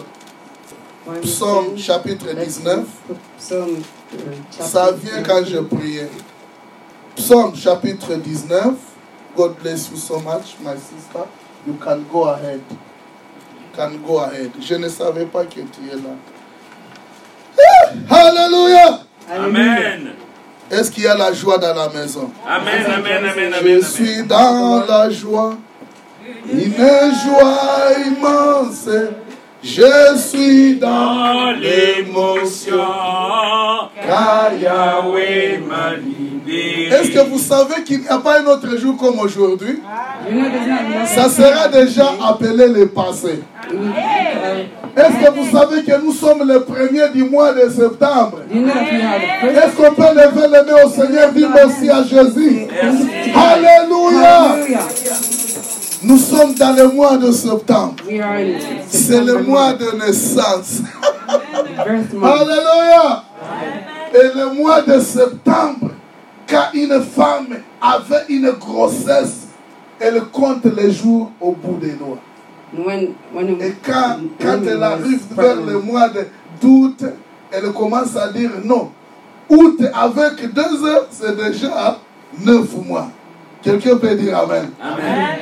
Psaume 1.21 1.77
chapitre 1.77 2.25
let's 2.35 2.57
19. 2.59 2.83
put 3.07 3.13
Psalm, 3.38 3.69
uh, 3.69 4.17
chapter 4.51 4.63
Ça 4.63 4.91
vient 4.91 5.21
quand 5.23 5.45
je 5.45 5.57
19. 5.59 5.67
priais. 5.69 6.09
Psaume 7.15 7.55
chapitre 7.55 8.15
19. 8.15 8.73
God 9.38 9.55
bless 9.61 9.89
you 9.91 9.97
so 9.97 10.19
much, 10.19 10.55
my 10.63 10.73
sister. 10.75 11.27
You 11.67 11.73
can 11.75 12.03
go 12.11 12.23
ahead. 12.25 12.61
Can 13.75 13.97
go 14.05 14.19
ahead. 14.19 14.51
Je 14.61 14.75
ne 14.75 14.88
savais 14.88 15.25
pas 15.25 15.43
que 15.43 15.55
tu 15.59 15.89
es 15.91 15.95
là. 15.95 16.15
Ah! 18.09 18.27
Alléluia! 18.27 18.99
Amen. 19.29 20.11
Est-ce 20.71 20.89
qu'il 20.91 21.03
y 21.03 21.07
a 21.07 21.15
la 21.15 21.33
joie 21.33 21.57
dans 21.57 21.73
la 21.73 21.89
maison? 21.89 22.31
Amen. 22.47 22.85
Amen. 22.85 23.25
Amen. 23.25 23.51
Je 23.53 23.59
Amen. 23.59 23.81
suis 23.83 24.23
dans 24.23 24.85
la 24.88 25.09
joie. 25.09 25.57
Une 26.51 26.73
joie 26.73 27.91
immense. 28.07 28.88
Je 29.67 30.15
suis 30.17 30.75
dans 30.75 31.51
l'émotion, 31.60 32.78
car 34.08 34.51
Yahweh 34.62 35.60
m'a 35.67 35.95
libéré. 35.95 36.89
Est-ce 36.93 37.10
que 37.10 37.28
vous 37.28 37.39
savez 37.39 37.84
qu'il 37.84 38.01
n'y 38.01 38.08
a 38.08 38.19
pas 38.19 38.41
un 38.41 38.45
autre 38.45 38.78
jour 38.78 38.95
comme 38.95 39.17
aujourd'hui? 39.19 39.80
Ça 41.08 41.30
sera 41.30 41.67
déjà 41.67 42.13
appelé 42.30 42.67
le 42.67 42.88
passé. 42.89 43.41
Est-ce 44.95 45.25
que 45.25 45.32
vous 45.34 45.58
savez 45.58 45.82
que 45.84 45.99
nous 45.99 46.13
sommes 46.13 46.47
le 46.47 46.60
premier 46.62 47.10
du 47.10 47.23
mois 47.23 47.51
de 47.51 47.67
septembre? 47.67 48.41
Est-ce 48.54 49.75
qu'on 49.75 49.95
peut 49.95 50.13
lever 50.13 50.47
les 50.47 50.71
mains 50.71 50.84
au 50.86 50.89
Seigneur, 50.91 51.32
dire 51.32 51.49
merci 51.51 51.89
à 51.89 52.04
Jésus? 52.04 52.67
Alléluia. 53.34 54.58
Nous 56.06 56.18
sommes 56.20 56.54
dans 56.54 56.76
le 56.76 56.88
mois 56.89 57.18
de 57.18 57.32
septembre. 57.32 57.96
C'est 58.88 59.22
le 59.22 59.39
mois 59.41 59.74
de 59.74 59.98
naissance. 59.98 60.82
Alléluia 61.78 63.24
Et 64.13 64.38
le 64.38 64.54
mois 64.54 64.82
de 64.84 65.00
septembre 65.00 65.89
quand 66.48 66.68
une 66.74 67.02
femme 67.02 67.58
avait 67.82 68.26
une 68.30 68.52
grossesse, 68.52 69.48
elle 70.00 70.22
compte 70.32 70.65
les 70.65 70.91
jours 70.91 71.32
au 71.41 71.54
bout 71.54 71.78
des 71.82 71.94
doigts. 71.94 72.20
When, 72.78 73.15
when 73.34 73.60
a 73.60 73.65
Et 73.65 73.74
quand, 73.84 74.18
quand 74.39 74.60
elle 74.68 74.84
arrive 74.84 75.24
vers 75.32 75.56
le 75.56 75.80
mois 75.80 76.10
d'août, 76.62 77.04
elle 77.52 77.72
commence 77.72 78.15
à 78.15 78.32
dire 78.32 78.52
non. 78.63 78.91
Août 79.50 79.82
avec 79.94 80.54
deux 80.54 80.86
heures, 80.86 81.08
c'est 81.10 81.36
déjà 81.36 81.98
neuf 82.46 82.76
mois. 82.86 83.10
Quelqu'un 83.65 83.97
peut 83.97 84.15
dire 84.15 84.38
Amen. 84.38 84.69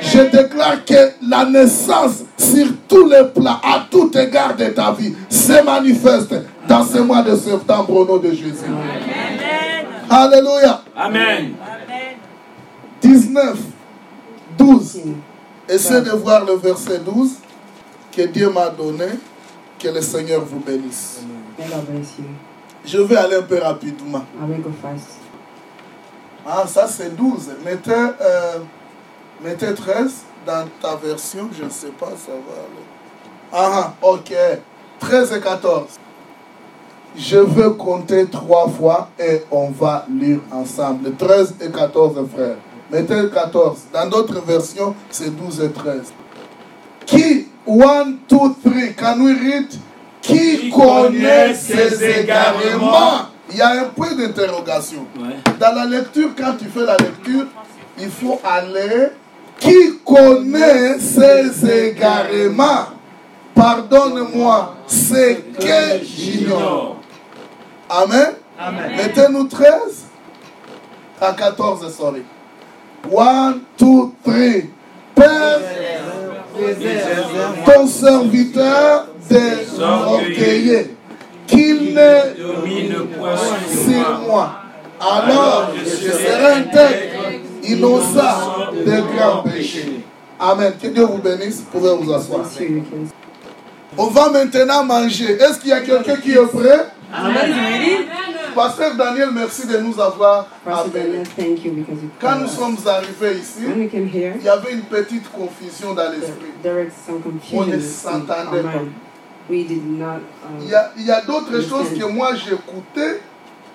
Je 0.00 0.20
déclare 0.30 0.82
que 0.86 1.12
la 1.28 1.44
naissance 1.44 2.22
sur 2.38 2.68
tous 2.88 3.06
les 3.06 3.24
plans, 3.34 3.60
à 3.62 3.86
tout 3.90 4.10
égard 4.16 4.56
de 4.56 4.64
ta 4.68 4.92
vie, 4.92 5.14
se 5.28 5.62
manifeste 5.62 6.34
dans 6.66 6.82
ce 6.86 6.98
mois 7.00 7.20
de 7.20 7.36
septembre 7.36 7.90
au 7.94 8.06
nom 8.06 8.16
de 8.16 8.30
Jésus. 8.30 8.64
Amen. 8.66 9.86
Alléluia. 10.08 10.82
Amen. 10.96 11.52
Amen. 11.60 12.16
19, 13.02 13.58
12. 14.56 14.78
19. 14.80 15.14
Essayez 15.68 16.00
de 16.00 16.10
voir 16.12 16.46
le 16.46 16.54
verset 16.54 17.00
12 17.00 17.30
que 18.10 18.22
Dieu 18.22 18.48
m'a 18.50 18.70
donné. 18.70 19.04
Que 19.78 19.88
le 19.88 20.00
Seigneur 20.00 20.42
vous 20.42 20.60
bénisse. 20.60 21.20
Je 22.86 22.98
vais 22.98 23.16
aller 23.16 23.36
un 23.36 23.42
peu 23.42 23.58
rapidement. 23.58 24.24
I 24.40 24.50
will 24.50 24.62
go 24.62 24.70
fast. 24.80 25.18
Ah, 26.46 26.64
ça 26.66 26.86
c'est 26.86 27.14
12. 27.16 27.50
Mettez, 27.64 27.92
euh, 27.92 28.58
mettez 29.42 29.74
13 29.74 30.12
dans 30.46 30.66
ta 30.80 30.96
version. 30.96 31.48
Je 31.58 31.64
ne 31.64 31.70
sais 31.70 31.92
pas, 31.98 32.10
ça 32.10 32.32
va 32.32 32.60
aller. 32.60 32.84
Ah, 33.52 33.94
ah, 34.02 34.06
ok. 34.06 34.34
13 35.00 35.32
et 35.32 35.40
14. 35.40 35.82
Je 37.16 37.38
veux 37.38 37.70
compter 37.70 38.26
trois 38.26 38.68
fois 38.68 39.08
et 39.18 39.42
on 39.50 39.70
va 39.70 40.04
lire 40.10 40.40
ensemble. 40.50 41.14
13 41.16 41.54
et 41.60 41.70
14, 41.70 42.28
frères. 42.34 42.56
Mettez 42.90 43.30
14. 43.32 43.78
Dans 43.92 44.08
d'autres 44.08 44.40
versions, 44.40 44.94
c'est 45.10 45.34
12 45.34 45.60
et 45.60 45.70
13. 45.70 46.12
Qui, 47.06 47.48
one, 47.66 48.18
two, 48.28 48.56
three, 48.62 48.94
can 48.94 49.20
we 49.20 49.38
read? 49.38 49.68
Qui 50.20 50.58
Qui 50.58 50.70
connaît 50.70 51.54
ses 51.54 52.20
égarements? 52.20 53.33
Il 53.54 53.58
y 53.58 53.62
a 53.62 53.70
un 53.70 53.84
point 53.84 54.12
d'interrogation. 54.16 55.06
Ouais. 55.16 55.36
Dans 55.60 55.72
la 55.76 55.84
lecture, 55.84 56.30
quand 56.36 56.54
tu 56.58 56.64
fais 56.64 56.84
la 56.84 56.96
lecture, 56.96 57.46
il 58.00 58.10
faut 58.10 58.40
aller. 58.44 59.10
Qui 59.60 60.00
connaît 60.04 60.98
ses 60.98 61.88
égarements? 61.88 62.86
Pardonne-moi, 63.54 64.74
c'est 64.88 65.44
que 65.56 66.04
j'ignore. 66.04 66.96
Amen. 67.88 68.32
Mettez-nous 68.96 69.44
13 69.44 69.68
à 71.20 71.32
14, 71.32 71.94
sorry. 71.96 72.24
1, 73.16 73.54
2, 73.78 73.86
3. 74.24 74.34
Père, 75.14 75.60
ton 77.64 77.86
serviteur 77.86 79.06
des 79.30 79.80
orgueillés, 79.80 80.93
qu'il 81.54 81.94
ne 81.94 82.42
Domine 82.42 83.06
point 83.18 83.36
sur 83.68 84.18
moi. 84.26 84.60
Alors 85.00 85.70
je 85.84 86.10
serai 86.10 86.52
intègre, 86.52 87.40
innocent 87.62 88.70
de 88.72 89.16
grands 89.16 89.42
péchés. 89.42 90.00
Amen. 90.38 90.72
Que 90.80 90.88
Dieu 90.88 91.04
vous 91.04 91.18
bénisse. 91.18 91.60
Vous 91.60 91.78
pouvez 91.78 91.94
vous 91.96 92.12
asseoir. 92.12 92.40
On 93.96 94.06
va 94.08 94.28
maintenant 94.30 94.84
manger. 94.84 95.32
Est-ce 95.40 95.60
qu'il 95.60 95.70
y 95.70 95.72
a 95.72 95.80
quelqu'un 95.80 96.16
qui 96.16 96.32
est 96.32 96.46
prêt? 96.46 96.86
Pasteur 98.54 98.94
Daniel, 98.96 99.30
merci 99.32 99.66
de 99.66 99.78
nous 99.78 100.00
avoir 100.00 100.46
appelés. 100.66 101.02
Daniel, 101.04 101.26
thank 101.36 101.64
you 101.64 101.72
because 101.72 102.02
you 102.02 102.10
Quand 102.20 102.36
nous 102.38 102.46
us. 102.46 102.56
sommes 102.56 102.76
arrivés 102.86 103.38
ici, 103.38 103.64
il 103.66 104.44
y 104.44 104.48
avait 104.48 104.72
une 104.72 104.82
petite 104.82 105.30
confusion 105.30 105.92
dans 105.92 106.10
l'esprit. 106.10 106.52
On 107.52 107.66
ne 107.66 107.80
s'entendait 107.80 108.62
pas. 108.62 108.82
Mind. 109.48 109.50
We 109.50 109.64
did 109.64 109.84
not. 109.84 110.20
Um, 110.44 110.60
Il 110.60 110.68
y 110.68 110.74
a, 110.74 110.92
il 110.96 111.04
y 111.06 111.10
a 111.10 111.20
d'autres 111.20 111.60
choses 111.60 111.90
que 111.98 112.04
moi 112.06 112.34
j'écoutais. 112.34 113.20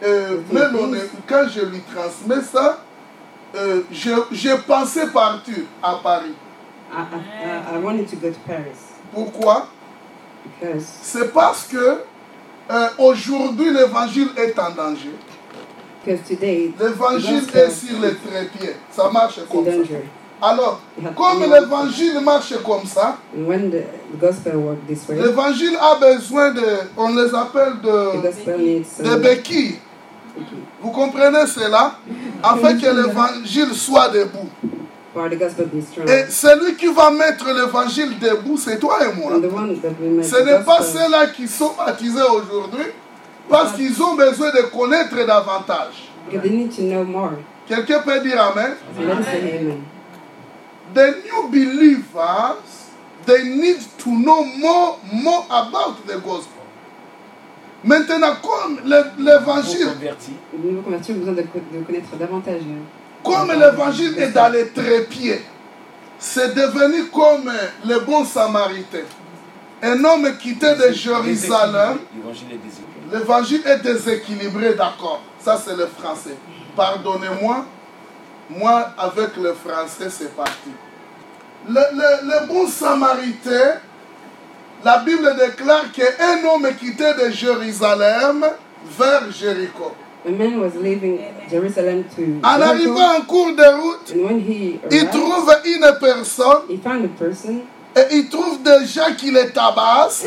Euh, 0.02 0.40
même 0.52 0.76
on 0.80 0.94
quand 1.28 1.48
je 1.50 1.60
lui 1.66 1.82
transmets 1.94 2.42
ça, 2.42 2.80
euh, 3.56 3.82
je, 3.92 4.12
je 4.32 4.56
pensais 4.66 5.08
partir 5.08 5.56
à 5.84 5.96
Paris. 6.02 6.34
I, 6.92 7.02
I, 7.02 7.76
I 7.76 7.78
wanted 7.84 8.08
to 8.10 8.16
go 8.16 8.30
to 8.30 8.40
Paris 8.48 8.78
Pourquoi? 9.14 9.68
Because 10.46 10.86
C'est 11.04 11.34
parce 11.34 11.66
que 11.68 12.02
euh, 12.72 12.88
aujourd'hui 12.98 13.72
l'évangile 13.74 14.30
est 14.38 14.58
en 14.58 14.72
danger. 14.72 15.12
because 16.06 16.22
today 16.28 16.74
L'évangile 16.80 17.42
gospel 17.42 17.68
est 17.68 17.72
sur 17.72 18.00
les 18.00 18.16
trépieds. 18.16 18.76
Ça 18.92 19.10
marche 19.12 19.38
is 19.38 19.42
in 19.42 19.46
comme 19.52 19.66
ça. 19.66 19.72
danger. 19.72 20.04
Alors, 20.42 20.80
comme 21.16 21.42
l'évangile 21.42 22.20
marche 22.24 22.54
comme 22.66 22.86
ça, 22.86 23.18
l'évangile 25.10 25.78
a 25.82 25.96
besoin 26.00 26.52
de, 26.52 26.66
on 26.96 27.10
les 27.14 27.36
appelle 27.36 27.74
de, 27.84 28.58
needs 28.58 29.04
de 29.04 29.16
béquilles. 29.18 29.80
Vous 30.82 30.92
comprenez 30.92 31.46
cela? 31.46 31.96
Afin 32.42 32.78
que 32.78 32.86
l'évangile 32.86 33.74
soit 33.74 34.08
debout. 34.10 34.48
Et 36.08 36.26
celui 36.30 36.76
qui 36.76 36.88
va 36.88 37.12
mettre 37.12 37.46
l'évangile 37.54 38.18
debout, 38.20 38.58
c'est 38.58 38.80
toi 38.80 39.00
et 39.06 39.14
moi. 39.20 39.34
Ce 40.24 40.44
n'est 40.44 40.64
pas 40.64 40.82
ceux-là 40.82 41.28
qui 41.36 41.48
sont 41.48 41.74
baptisés 41.78 42.22
aujourd'hui 42.22 42.86
parce 43.50 43.74
qu'ils 43.74 44.02
ont 44.02 44.16
besoin 44.16 44.52
de 44.52 44.62
connaître 44.72 45.16
davantage. 45.26 46.10
Quelqu'un 47.68 48.00
peut 48.00 48.20
dire 48.22 48.42
amen. 48.42 48.76
The 50.94 51.16
new 51.26 51.48
believers, 51.50 52.90
they 53.26 53.44
need 53.44 53.80
to 54.00 54.10
know 54.10 54.44
more, 54.44 54.98
more 55.12 55.46
about 55.50 56.06
the 56.08 56.18
gospel. 56.20 56.64
Maintenant, 57.84 58.36
comme 58.42 58.82
l'é- 58.86 59.04
l'évangile, 59.18 59.86
converti. 59.94 60.34
Le 60.54 60.70
nouveau 60.70 60.82
converti 60.82 61.12
a 61.12 61.16
besoin 61.16 61.34
de, 61.34 61.42
co- 61.44 61.60
de 61.72 61.84
connaître 61.84 62.16
davantage. 62.18 62.62
euh, 62.68 63.24
comme 63.24 63.52
l'évangile 63.52 64.18
est 64.18 64.32
dans 64.32 64.50
les 64.50 64.68
trépieds, 64.70 65.42
c'est 66.18 66.54
devenu 66.56 67.06
comme 67.08 67.50
le 67.86 68.00
bon 68.00 68.26
samaritain. 68.26 69.06
Un 69.82 70.04
homme 70.04 70.28
quitté 70.38 70.76
de 70.76 70.92
Jérusalem, 70.92 72.00
L'évangile 72.14 72.48
est 72.52 72.58
déséquilibré. 72.58 73.18
l'évangile 73.18 73.62
est 73.66 73.80
déséquilibré, 73.80 74.74
d'accord. 74.74 75.22
Ça, 75.40 75.58
c'est 75.64 75.78
le 75.78 75.86
français. 75.88 76.36
Pardonnez-moi, 76.76 77.64
moi, 78.50 78.90
avec 78.98 79.36
le 79.38 79.54
français, 79.54 80.10
c'est 80.10 80.36
parti. 80.36 80.72
Le, 81.68 81.76
le- 81.94 82.28
le 82.28 82.48
bon 82.48 82.68
samaritain, 82.68 83.80
la 84.84 85.00
Bible 85.00 85.36
déclare 85.38 85.92
qu'un 85.92 86.44
homme 86.48 86.68
quittait 86.80 87.14
de 87.14 87.30
Jérusalem 87.32 88.46
vers 88.98 89.30
Jéricho. 89.32 89.92
A 90.26 90.32
man 90.32 90.60
was 90.60 90.72
leaving 90.82 91.18
Jerusalem 91.50 92.04
to 92.16 92.22
En 92.44 92.62
arrivant 92.62 93.18
en 93.18 93.22
cours 93.22 93.56
de 93.56 93.64
route, 93.82 94.12
and 94.14 94.26
when 94.26 94.40
he 94.40 94.80
il 94.92 95.08
trouve 95.10 95.50
une 95.66 95.98
personne 96.00 96.64
he 96.70 96.78
found 96.78 97.06
a 97.06 97.08
person 97.08 97.62
et 97.96 98.16
il 98.16 98.30
trouve 98.30 98.62
des 98.62 98.86
gens 98.86 99.14
qui 99.18 99.32
le 99.32 99.50
tabassent 99.52 100.26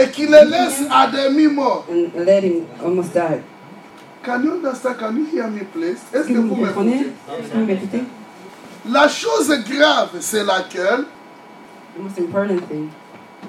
et 0.00 0.10
qui 0.10 0.26
le 0.26 0.50
laissent 0.50 0.82
à 0.90 1.06
demi-mort. 1.06 1.86
Est-ce 6.14 6.28
que 6.28 6.38
vous 6.38 6.54
m'écoutez? 6.56 7.12
Vous 7.54 7.64
m'écoutez? 7.64 8.02
La 8.88 9.08
chose 9.08 9.48
grave, 9.68 10.10
c'est 10.20 10.44
laquelle? 10.44 11.04
The 11.96 12.00
most 12.02 12.18
important 12.18 12.60
thing, 12.68 12.88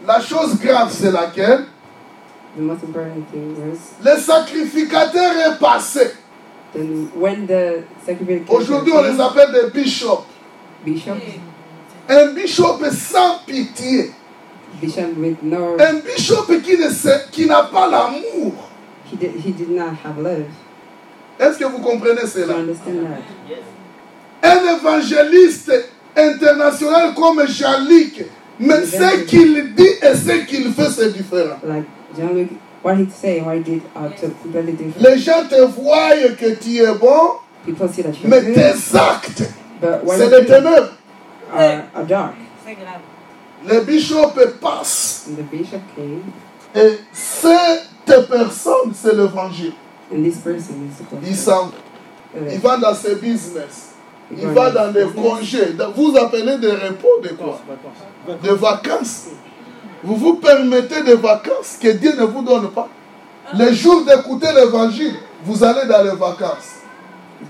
La 0.08 0.20
chose 0.22 0.58
grave, 0.60 0.90
c'est 0.92 1.12
laquelle? 1.12 1.66
The 2.58 2.62
most 2.62 2.84
important 2.84 3.24
thing 3.32 3.56
was 3.58 3.78
Le 4.04 4.18
sacrificateur 4.20 5.32
est 5.48 5.60
passé. 5.60 6.12
Aujourd'hui, 8.50 8.94
on 8.96 9.02
les 9.04 9.20
appelle 9.20 9.52
des 9.52 9.70
bishops. 9.82 10.26
bishop, 10.86 11.16
Un 12.08 12.28
bishop 12.34 12.80
sans 12.92 13.40
pitié. 13.46 14.12
bishop 14.82 15.16
with 15.18 15.42
no, 15.44 15.76
Un 15.80 15.96
bishop 16.00 16.46
qui 16.64 16.78
ne 16.78 16.90
sait- 16.90 17.26
qui 17.32 17.46
n'a 17.46 17.64
pas 17.64 17.88
l'amour. 17.90 18.54
he 19.12 19.16
did, 19.18 19.32
he 19.44 19.52
did 19.52 19.70
not 19.72 19.94
have 20.04 20.18
love. 20.22 20.46
Est-ce 21.40 21.58
que 21.58 21.66
vous 21.66 21.80
comprenez 21.80 22.28
cela? 22.28 22.56
Un 24.42 24.78
évangéliste 24.78 25.72
international 26.16 27.14
comme 27.14 27.48
Jean-Luc, 27.48 28.26
mais 28.60 28.86
ce 28.86 29.24
qu'il 29.26 29.74
dit 29.74 29.84
et 30.02 30.16
ce 30.16 30.46
qu'il 30.46 30.74
fait, 30.74 30.90
c'est 30.90 31.14
différent. 31.14 31.58
Like 31.64 31.86
John 32.18 32.36
Luke, 32.36 32.52
what 32.84 32.96
he 32.96 33.08
say, 33.10 33.42
what 33.42 33.56
he 33.56 33.64
did 33.64 33.82
are 33.96 34.10
to 34.10 34.28
completely 34.42 34.74
different. 34.74 35.02
Les 35.02 35.18
gens 35.18 35.46
te 35.50 35.62
voient 35.62 36.16
que 36.38 36.56
tu 36.56 36.78
es 36.78 36.94
bon, 36.94 37.40
mais 38.26 38.42
good, 38.42 38.54
tes 38.54 38.98
actes, 38.98 39.44
c'est 40.08 40.30
des 40.30 40.46
ténèbres. 40.46 40.94
C'est 42.66 42.76
grave. 42.76 43.02
The 43.68 43.86
bishop 43.86 44.34
came, 44.36 46.22
Et 46.76 47.00
cette 47.12 48.28
personne, 48.30 48.94
c'est 48.94 49.16
l'évangile. 49.16 49.74
And 50.12 50.24
this 50.24 50.38
person 50.38 50.90
is 50.90 50.98
the 50.98 51.06
Il 51.24 51.30
gospel. 51.30 51.36
s'en 51.36 51.72
il 52.52 52.60
va 52.60 52.78
dans 52.78 52.94
ses 52.94 53.16
business, 53.16 53.94
il 54.32 54.48
va 54.50 54.70
dans 54.70 54.92
des 54.92 55.06
congés. 55.16 55.76
Vous 55.96 56.16
appelez 56.18 56.58
des 56.58 56.72
repos 56.72 57.20
de 57.24 57.30
quoi? 57.30 57.60
Des 58.44 58.54
vacances. 58.54 59.28
Vous 60.04 60.16
vous 60.16 60.36
permettez 60.36 61.02
des 61.04 61.16
vacances 61.16 61.78
que 61.82 61.90
Dieu 61.90 62.14
ne 62.18 62.24
vous 62.26 62.42
donne 62.44 62.70
pas. 62.70 62.88
Les 63.56 63.74
jours 63.74 64.06
d'écouter 64.06 64.48
l'évangile, 64.56 65.16
vous 65.44 65.64
allez 65.64 65.88
dans 65.88 66.04
les 66.04 66.16
vacances. 66.16 66.76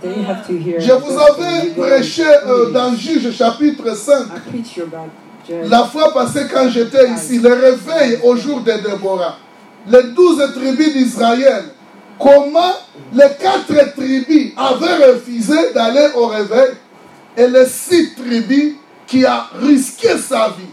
then 0.02 0.19
you 0.19 0.24
have 0.24 0.45
to 0.48 0.54
hear. 0.54 0.80
Je 0.80 0.91
vous 0.93 1.17
avais 1.19 1.72
prêché 1.72 2.24
euh, 2.48 2.69
dans 2.72 2.93
Juge 2.95 3.32
chapitre 3.36 3.95
5. 3.95 4.13
I 4.28 4.39
preach 4.50 4.78
you 4.78 4.84
about 4.84 5.10
Judge. 5.48 5.67
La 5.69 5.84
fois 5.84 6.13
passée, 6.13 6.45
quand 6.52 6.69
j'étais 6.69 7.10
ici, 7.12 7.39
le 7.39 7.50
réveil 7.54 8.19
au 8.24 8.36
jour 8.36 8.62
de 8.62 8.72
Déborah, 8.72 9.38
les 9.88 10.04
douze 10.13 10.41
tribus 10.54 10.93
d'Israël, 10.93 11.65
comment 12.20 12.74
les 13.14 13.30
quatre 13.40 13.96
tribus 13.96 14.52
avaient 14.58 15.12
refusé 15.12 15.74
d'aller 15.74 16.10
au 16.16 16.28
réveil 16.28 16.72
et 17.38 17.48
les 17.48 17.66
six 17.66 18.14
tribus 18.16 18.76
qui 19.08 19.26
a 19.26 19.48
risqué 19.56 20.18
sa 20.18 20.50
vie. 20.50 20.66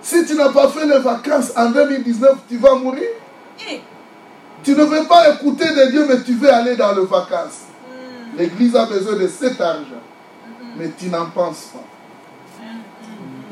Si 0.00 0.24
tu 0.24 0.34
n'as 0.34 0.50
pas 0.50 0.68
fait 0.68 0.86
les 0.86 0.98
vacances 0.98 1.52
en 1.56 1.70
2019, 1.70 2.36
tu 2.48 2.58
vas 2.58 2.74
mourir. 2.76 3.08
Tu 4.62 4.70
ne 4.70 4.84
veux 4.84 5.04
pas 5.04 5.30
écouter 5.30 5.68
de 5.68 5.90
Dieu, 5.90 6.06
mais 6.08 6.22
tu 6.22 6.34
veux 6.34 6.52
aller 6.52 6.76
dans 6.76 6.92
les 6.92 7.04
vacances. 7.04 7.64
L'église 8.36 8.74
a 8.76 8.86
besoin 8.86 9.16
de 9.16 9.28
cet 9.28 9.60
argent, 9.60 10.02
mais 10.76 10.90
tu 10.98 11.06
n'en 11.06 11.26
penses 11.26 11.70
pas. 11.72 11.84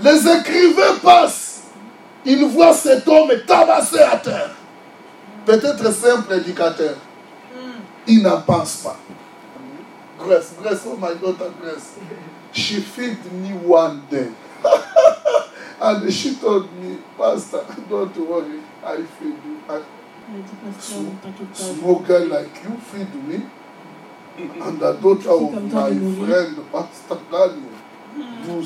Les 0.03 0.29
écrivains 0.29 0.97
passent, 1.03 1.63
ils 2.25 2.45
voient 2.47 2.75
cet 2.75 3.07
homme 3.07 3.31
tabassé 3.47 4.01
à 4.01 4.17
terre. 4.17 4.51
Peut-être 5.45 5.93
c'est 5.93 6.11
un 6.11 6.23
prédicateur. 8.05 8.07
Il 8.07 8.23
n'en 8.23 8.41
pense 8.43 8.77
pas. 8.83 8.97
Grace, 10.19 10.55
Grace, 10.61 10.83
oh 10.87 10.97
my 10.97 11.15
daughter 11.15 11.51
Grace. 11.61 11.99
She 12.53 12.81
feed 12.81 13.19
me 13.33 13.51
one 13.67 14.03
day. 14.11 14.29
and 15.81 16.13
she 16.13 16.37
told 16.37 16.73
me, 16.75 16.99
Pastor, 17.19 17.65
don't 17.89 18.17
worry, 18.17 18.61
I 18.85 18.97
feed 19.03 19.37
you. 19.45 19.59
I, 19.69 19.83
small 20.79 21.99
girl 22.01 22.27
like 22.29 22.63
you 22.63 22.77
feed 22.79 23.15
me. 23.27 23.43
And 24.39 24.79
the 24.81 24.93
daughter 24.95 25.31
of 25.31 25.73
my 25.73 25.91
friend, 25.91 26.73
Pastor 26.73 27.19
Daniel, 27.31 27.73
who 28.45 28.59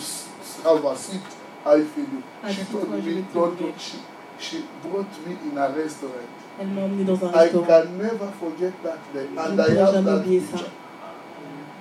have 0.62 0.84
a 0.84 0.96
seat, 0.96 1.22
I 1.64 1.82
feed 1.82 2.08
you. 2.12 2.22
She 2.52 2.64
told 2.64 3.04
me, 3.04 3.24
don't, 3.32 3.80
she, 3.80 3.98
she 4.38 4.64
brought 4.82 5.26
me 5.26 5.36
in 5.50 5.58
a 5.58 5.68
restaurant. 5.70 6.35
Elle 6.58 6.68
m'a 6.68 6.82
emmené 6.82 7.04
dans 7.04 7.14
un 7.24 7.30
I 7.44 7.48
can 7.50 7.84
never 7.98 8.28
forget 8.40 8.72
that 8.82 8.98
day. 9.12 9.26
And 9.36 9.56
ne 9.56 9.62
I 9.62 9.76
have 9.76 9.92
that 10.04 10.20
oublier 10.20 10.40
ça. 10.40 10.56
picture. 10.56 10.70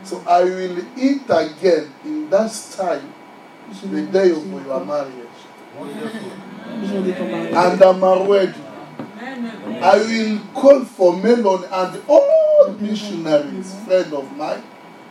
So 0.03 0.21
I 0.27 0.43
will 0.43 0.77
eat 0.97 1.23
again 1.29 1.87
in 2.05 2.29
that 2.29 2.51
time, 2.77 3.07
Je 3.71 3.87
the 3.87 4.01
day 4.11 4.31
of 4.31 4.43
je 4.43 4.49
ne- 4.49 4.65
your 4.67 4.85
marriage. 4.85 5.39
Le 6.81 6.87
jour 6.87 7.01
de. 7.01 7.11
And 7.55 7.81
I'm 7.81 7.99
married. 7.99 8.53
I 9.81 9.97
will 9.97 10.39
call 10.53 10.85
for 10.85 11.15
Melon 11.17 11.63
and 11.71 12.01
all 12.07 12.75
missionaries, 12.79 13.73
friend 13.85 14.13
of 14.13 14.25
mine, 14.37 14.61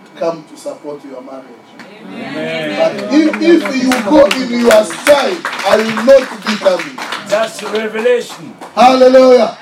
to 0.04 0.20
come 0.20 0.44
to 0.44 0.56
support 0.56 1.02
your 1.04 1.22
marriage. 1.22 1.68
But 1.74 3.12
if, 3.12 3.40
if 3.40 3.82
you 3.82 3.90
go 4.08 4.26
in 4.26 4.60
your 4.60 4.84
style, 4.84 5.36
I 5.66 5.76
will 5.78 6.04
not 6.04 6.46
be 6.46 6.54
coming. 6.56 6.98
That's 7.34 7.60
revelation. 7.64 8.54
Hallelujah. 8.76 9.56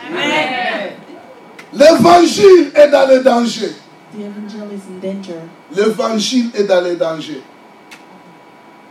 L'évangile 1.73 2.71
est 2.75 2.89
dans 2.89 3.09
le 3.09 3.21
danger. 3.21 3.73
The 4.13 4.27
evangel 4.27 4.69
is 4.75 4.83
in 4.91 5.01
danger 5.01 5.41
L'évangile 5.75 6.51
est 6.55 6.65
dans 6.65 6.83
le 6.83 6.97
danger. 6.97 7.43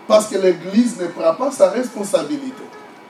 Parce 0.08 0.26
que 0.26 0.38
l'Église 0.40 1.00
ne 1.00 1.06
prend 1.08 1.36
pas 1.36 1.52
sa 1.52 1.70
responsabilité. 1.70 2.64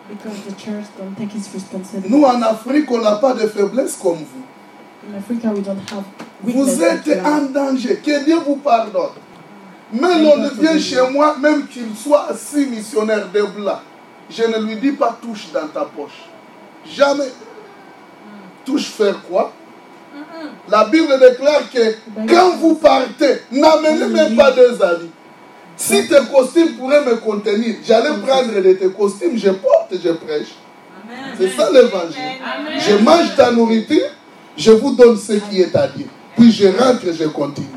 because 0.10 0.42
the 0.42 0.54
church 0.60 0.88
don't 0.98 1.16
take 1.16 1.34
its 1.34 1.48
responsibility. 1.54 2.10
Nous, 2.10 2.26
en 2.26 2.42
Afrique, 2.42 2.92
on 2.92 3.00
n'a 3.00 3.16
pas 3.16 3.34
de 3.34 3.48
faiblesse 3.48 3.96
comme 3.96 4.18
vous. 4.18 4.46
In 5.10 5.18
Africa, 5.18 5.54
we 5.54 5.64
don't 5.64 5.80
have 5.90 6.04
weakness 6.44 6.76
Vous 6.76 6.84
êtes 6.84 7.06
like 7.06 7.26
en 7.26 7.42
danger. 7.44 7.96
Que 8.04 8.26
Dieu 8.26 8.40
vous 8.46 8.58
pardonne. 8.58 9.16
Mais 9.94 10.22
l'on 10.22 10.50
vient 10.50 10.78
chez 10.78 11.10
moi, 11.10 11.38
même 11.40 11.66
qu'il 11.68 11.96
soit 11.96 12.28
assis 12.30 12.66
missionnaire 12.66 13.30
de 13.34 13.42
blanc. 13.44 13.80
Je 14.32 14.44
ne 14.44 14.66
lui 14.66 14.76
dis 14.78 14.92
pas 14.94 15.18
touche 15.22 15.48
dans 15.54 15.68
ta 15.68 15.82
poche. 15.82 16.26
Jamais. 16.86 17.32
Touche 18.66 18.86
faire 18.86 19.22
quoi? 19.24 19.52
La 20.70 20.86
Bible 20.86 21.20
déclare 21.20 21.70
que 21.72 21.96
quand 22.28 22.56
vous 22.58 22.76
partez, 22.76 23.42
n'amenez 23.52 24.08
même 24.08 24.36
pas 24.36 24.52
deux 24.52 24.82
amis. 24.82 25.12
Si 25.76 26.08
tes 26.08 26.20
costumes 26.32 26.74
pourraient 26.78 27.04
me 27.04 27.16
contenir, 27.16 27.76
j'allais 27.86 28.18
prendre 28.26 28.54
de 28.54 28.74
tes 28.74 28.90
costumes, 28.90 29.38
je 29.38 29.50
porte, 29.50 29.94
je 30.04 30.10
prêche. 30.12 30.50
C'est 31.38 31.50
ça 31.50 31.70
l'évangile. 31.72 32.22
Je 32.78 32.96
mange 33.04 33.36
ta 33.36 33.52
nourriture, 33.52 34.10
je 34.56 34.72
vous 34.72 34.96
donne 34.96 35.18
ce 35.18 35.34
qui 35.34 35.62
est 35.62 35.76
à 35.76 35.88
dire. 35.88 36.08
Puis 36.38 36.52
je 36.52 36.68
rentre, 36.68 37.06
je 37.12 37.26
continue. 37.26 37.68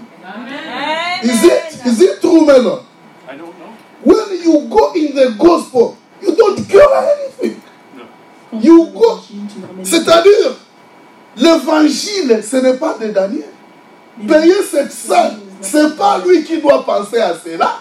Is 1.22 1.44
it, 1.44 1.86
is 1.86 2.02
it 2.02 2.20
true, 2.20 2.44
Melon? 2.44 2.80
I 3.26 3.36
don't 3.36 3.46
know. 3.58 3.72
When 4.04 4.42
you 4.42 4.68
go 4.68 4.92
in 4.94 5.14
the 5.14 5.34
gospel, 5.38 5.96
you 6.26 6.34
don't 6.36 6.66
care 6.68 6.88
anything. 6.92 7.56
Quand 8.50 8.60
You 8.60 8.86
go- 8.94 9.18
C'est-à-dire, 9.84 10.56
l'évangile, 11.36 12.40
ce 12.48 12.56
n'est 12.56 12.74
pas 12.74 12.96
de 13.00 13.08
Daniel. 13.08 13.44
Payer 14.28 14.62
cette 14.70 14.92
salle, 14.92 15.36
ce 15.60 15.76
n'est 15.76 15.94
pas 15.96 16.18
lui 16.24 16.44
qui 16.44 16.58
doit 16.60 16.84
penser 16.84 17.18
à 17.18 17.34
cela. 17.44 17.78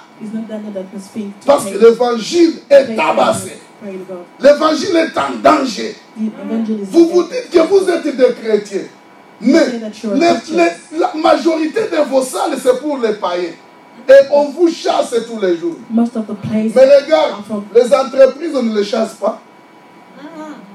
Parce 1.46 1.66
que 1.66 1.78
l'évangile 1.78 2.54
est 2.70 2.96
tabassé. 2.96 3.58
L'évangile 4.40 4.96
est 4.96 5.18
en 5.18 5.30
danger. 5.44 5.96
Vous 6.90 7.08
vous 7.10 7.24
dites 7.24 7.50
que 7.52 7.60
vous 7.68 7.90
êtes 7.90 8.16
des 8.16 8.34
chrétiens. 8.34 8.88
Mais 9.42 9.66
les- 10.16 10.28
les- 10.58 11.00
la 11.00 11.12
majorité 11.16 11.82
de 11.92 12.10
vos 12.10 12.22
salles, 12.24 12.58
c'est 12.64 12.80
pour 12.80 12.98
les 13.00 13.14
païens. 13.14 13.52
Et 14.10 14.28
on 14.32 14.50
vous 14.50 14.70
chasse 14.70 15.14
tous 15.28 15.40
les 15.40 15.58
jours. 15.58 15.78
most 15.90 16.16
of 16.18 16.26
the 16.28 16.34
places 16.36 16.74
Mais 16.76 16.84
regarde, 16.84 17.32
are 17.32 17.44
from 17.46 17.64
les 17.74 17.94
entreprises, 17.94 18.52
on 18.56 18.64
ne 18.64 18.76
les 18.78 18.84
chasse 18.84 19.14
pas. 19.14 19.40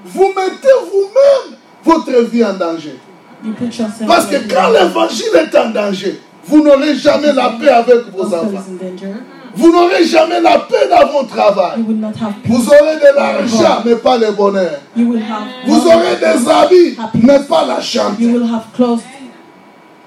Vous 0.05 0.29
mettez 0.29 0.69
vous-même 0.91 1.57
votre 1.85 2.23
vie 2.31 2.45
en 2.45 2.55
danger. 2.55 2.99
you 3.45 3.53
put 3.53 3.67
yourself 3.67 4.07
Parce 4.07 4.27
que 4.27 4.37
quand 4.53 4.71
l'évangile 4.71 5.27
est 5.37 5.57
en 5.57 5.71
danger, 5.71 6.21
vous 6.45 6.63
n'aurez 6.63 6.95
jamais 6.97 7.33
la 7.33 7.51
paix 7.61 7.69
avec 7.69 8.11
vos 8.17 8.25
enfants. 8.25 8.51
is 8.53 8.71
in 8.71 8.91
danger. 8.91 9.15
Vous 9.55 9.73
n'aurez 9.73 10.05
jamais 10.05 10.41
la 10.41 10.59
paix 10.61 10.89
dans 10.89 11.09
votre 11.13 11.29
travail. 11.29 11.79
You 11.81 11.85
will 11.87 11.97
not 12.01 12.13
have 12.21 12.33
peace. 12.43 12.51
Vous 12.57 12.69
aurez 12.69 12.97
de 12.97 13.17
l'argent, 13.17 13.83
mais 13.85 13.97
pas 13.97 14.17
le 14.17 14.31
bonheur. 14.33 14.81
You 14.97 15.09
will 15.11 15.23
have 15.23 15.49
Vous 15.67 15.87
aurez 15.87 16.17
des 16.17 16.49
habits, 16.49 16.97
mais 17.15 17.41
pas 17.41 17.65
la 17.67 17.77
You 17.77 17.83
chante. 17.83 18.19
will 18.21 18.45
have 18.45 18.65
clothes. 18.75 19.03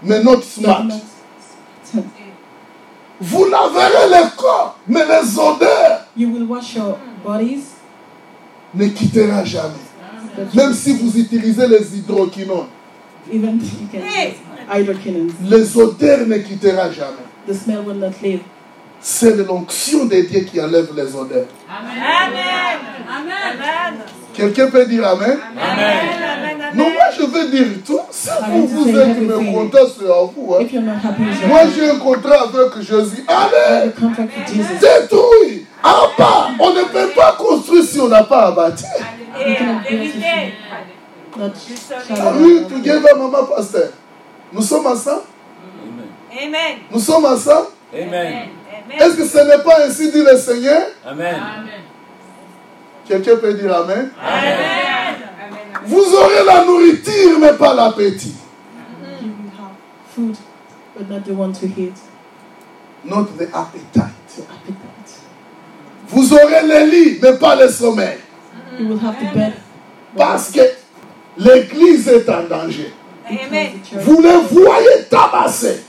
Mais 0.03 0.23
not 0.23 0.41
smart. 0.41 0.85
Vous 3.23 3.45
laverez 3.45 4.09
le 4.09 4.35
corps, 4.35 4.79
mais 4.87 5.05
les 5.05 5.37
odeurs 5.37 6.07
You 6.17 6.29
will 6.29 6.47
wash 6.47 6.75
your 6.75 6.97
bodies, 7.23 7.65
ne 8.73 8.87
quittera 8.87 9.43
jamais. 9.45 9.75
Même 10.55 10.73
si 10.73 10.93
vous 10.93 11.15
utilisez 11.19 11.67
les 11.67 11.97
hydroquinones, 11.97 12.67
even 13.31 13.59
les 15.49 15.77
odeurs 15.77 16.27
ne 16.27 16.37
quittera 16.39 16.91
jamais. 16.91 17.27
The 17.47 17.53
smell 17.53 17.83
will 17.85 17.99
not 17.99 18.13
leave. 18.23 18.41
C'est 18.99 19.35
l'onction 19.35 20.05
de 20.05 20.21
Dieu 20.21 20.41
qui 20.41 20.59
enlève 20.59 20.89
les 20.95 21.15
odeurs. 21.15 21.47
Amen. 21.69 22.79
Amen. 23.07 24.03
Quelqu'un 24.33 24.67
peut 24.67 24.85
dire 24.85 25.07
Amen? 25.07 25.37
Amen. 25.57 25.97
Amen. 26.57 26.71
Non, 26.73 26.89
moi 26.89 27.03
je 27.17 27.23
veux 27.23 27.49
dire 27.49 27.67
tout. 27.85 27.99
Si 28.11 28.29
vous, 28.49 28.67
vous 28.67 28.97
êtes 28.97 29.19
me 29.19 29.51
content, 29.51 29.85
c'est 29.97 30.05
à 30.05 30.23
vous. 30.33 30.55
hein. 30.55 30.65
Moi 31.47 31.59
j'ai 31.75 31.89
un 31.89 31.95
contrat 31.97 32.43
avec 32.43 32.81
Jésus. 32.81 33.25
Allez, 33.27 33.91
détruis. 34.79 35.65
On 35.83 36.69
ne 36.73 36.83
peut 36.91 37.09
pas 37.15 37.35
construire 37.37 37.83
si 37.83 37.99
on 37.99 38.07
n'a 38.07 38.23
pas 38.23 38.47
à 38.47 38.51
bâtir. 38.51 38.87
Out. 41.39 42.69
together, 42.69 43.15
maman 43.17 43.45
pasteur 43.45 43.89
Nous 44.51 44.61
sommes 44.61 44.85
ensemble? 44.85 45.21
Amen. 46.31 46.47
Amen. 46.47 46.77
Nous 46.91 46.99
sommes 46.99 47.25
ensemble? 47.25 47.67
Amen. 47.93 48.49
Est-ce 48.99 49.15
que 49.15 49.25
ce 49.25 49.37
n'est 49.37 49.63
pas 49.63 49.85
ainsi 49.85 50.11
dit 50.11 50.21
le 50.23 50.37
Seigneur? 50.37 50.81
Amen. 51.05 51.35
Quelqu'un 53.11 53.35
peut 53.41 53.53
dire 53.55 53.75
Amen? 53.75 54.09
Amen. 54.25 55.15
Vous 55.85 56.13
aurez 56.15 56.45
la 56.45 56.63
nourriture, 56.63 57.39
mais 57.41 57.51
pas 57.53 57.73
l'appétit. 57.73 58.35
You 59.21 59.27
will 59.27 59.51
have 59.59 59.75
food, 60.15 60.37
but 60.97 61.09
not 61.09 61.19
the 61.25 61.31
one 61.37 61.51
to 61.51 61.65
eat. 61.65 61.93
Not 63.03 63.25
the 63.37 63.49
appetite. 63.53 64.13
The 64.33 64.43
appetite. 64.43 65.19
Vous 66.07 66.33
aurez 66.33 66.65
les 66.65 66.85
lits, 66.85 67.19
mais 67.21 67.33
pas 67.33 67.55
le 67.57 67.67
sommeil. 67.67 68.19
You 68.79 68.87
will 68.87 68.99
have 68.99 69.15
the 69.19 69.33
bed. 69.37 69.53
but 70.13 70.17
Parce 70.17 70.49
que 70.49 70.61
l'église 71.37 72.07
est 72.07 72.29
en 72.29 72.43
danger. 72.43 72.93
Amen. 73.29 73.71
the 73.73 73.89
church- 73.89 74.03
Vous 74.05 74.21
les 74.21 74.37
voyez 74.51 75.03
tabasser. 75.09 75.81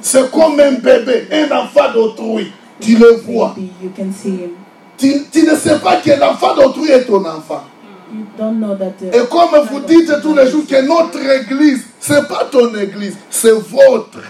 C'est 0.00 0.30
comme 0.30 0.58
un 0.58 0.72
bébé, 0.72 1.28
un 1.32 1.54
enfant 1.54 1.92
d'autrui. 1.92 2.50
Tu 2.80 2.96
le 2.96 3.16
vois. 3.16 3.48
Baby, 3.54 3.72
you 3.82 3.90
can 3.94 4.10
see 4.10 4.30
him. 4.30 4.50
Tu, 4.98 5.24
tu 5.32 5.42
ne 5.42 5.54
sais 5.56 5.78
pas 5.78 5.96
que 5.96 6.10
l'enfant 6.18 6.54
d'autrui 6.54 6.90
est 6.90 7.04
ton 7.04 7.24
enfant. 7.24 7.64
You 8.12 8.24
don't 8.38 8.58
know 8.60 8.74
that 8.76 8.92
the 9.00 9.14
Et 9.14 9.26
comme 9.28 9.66
vous 9.70 9.80
dites 9.80 10.10
tous 10.22 10.34
les 10.34 10.48
jours 10.50 10.64
que 10.66 10.80
notre 10.80 11.18
église, 11.18 11.82
c'est 12.00 12.26
pas 12.28 12.46
ton 12.50 12.74
église, 12.76 13.16
c'est 13.30 13.50
votre. 13.52 14.20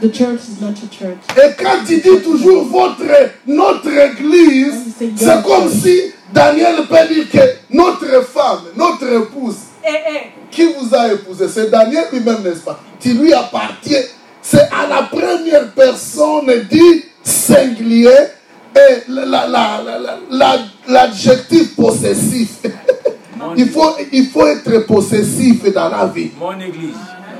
the 0.00 0.08
church 0.12 0.40
is 0.48 0.60
not 0.60 0.74
your 0.80 0.90
church. 0.90 1.18
Et 1.36 1.54
quand 1.62 1.78
tu 1.86 1.96
dis 1.96 2.22
toujours 2.22 2.64
votre, 2.64 3.04
notre 3.46 3.88
église, 3.88 4.74
c'est 5.16 5.42
comme 5.42 5.70
si 5.70 6.12
Daniel 6.32 6.76
peut 6.88 7.14
dire 7.14 7.30
que 7.32 7.74
notre 7.74 8.22
femme, 8.26 8.64
notre 8.76 9.06
épouse, 9.22 9.56
Eh, 9.82 9.88
eh. 9.88 10.20
qui 10.50 10.66
vous 10.74 10.94
a 10.94 11.12
épousé, 11.12 11.46
c'est 11.48 11.70
Daniel 11.70 12.04
lui-même, 12.12 12.42
n'est-ce 12.42 12.60
pas 12.60 12.78
Qui 13.00 13.14
lui 13.14 13.32
appartient. 13.32 14.04
C'est 14.42 14.68
à 14.70 14.86
la 14.88 15.02
première 15.04 15.70
personne 15.74 16.50
dit 16.70 17.04
singulier 17.22 18.10
et 18.76 19.02
la- 19.08 19.24
la- 19.24 19.46
la- 19.46 19.80
la- 19.84 19.98
la- 19.98 20.18
la- 20.30 20.58
l'adjectif 20.88 21.74
possessif. 21.76 22.50
il, 23.56 23.68
faut, 23.68 23.94
il 24.12 24.26
faut 24.26 24.46
être 24.46 24.86
possessif 24.86 25.62
dans 25.72 25.88
la 25.88 26.06
vie. 26.06 26.30
Mon 26.38 26.52
église. 26.60 26.94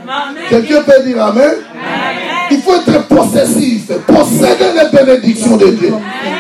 Amen. 0.06 0.42
Quelqu'un 0.50 0.82
peut 0.82 1.02
dire 1.02 1.24
Amen? 1.24 1.54
Il 2.50 2.58
faut 2.60 2.74
être 2.74 3.06
possessif, 3.08 3.86
posséder 4.06 4.66
les 4.74 4.96
bénédictions 4.98 5.56
de 5.56 5.68
Dieu, 5.68 5.94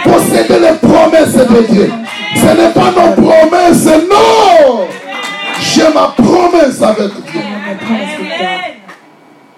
posséder 0.04 0.58
les 0.60 0.74
promesses 0.86 1.32
de 1.34 1.62
Dieu. 1.72 1.90
Ce 2.36 2.46
n'est 2.56 2.70
pas 2.72 2.90
nos 2.90 3.12
promesses, 3.22 3.86
non 3.86 4.86
J'ai 5.60 5.88
ma 5.94 6.08
promesse 6.16 6.82
avec 6.82 7.10
Dieu. 7.32 7.40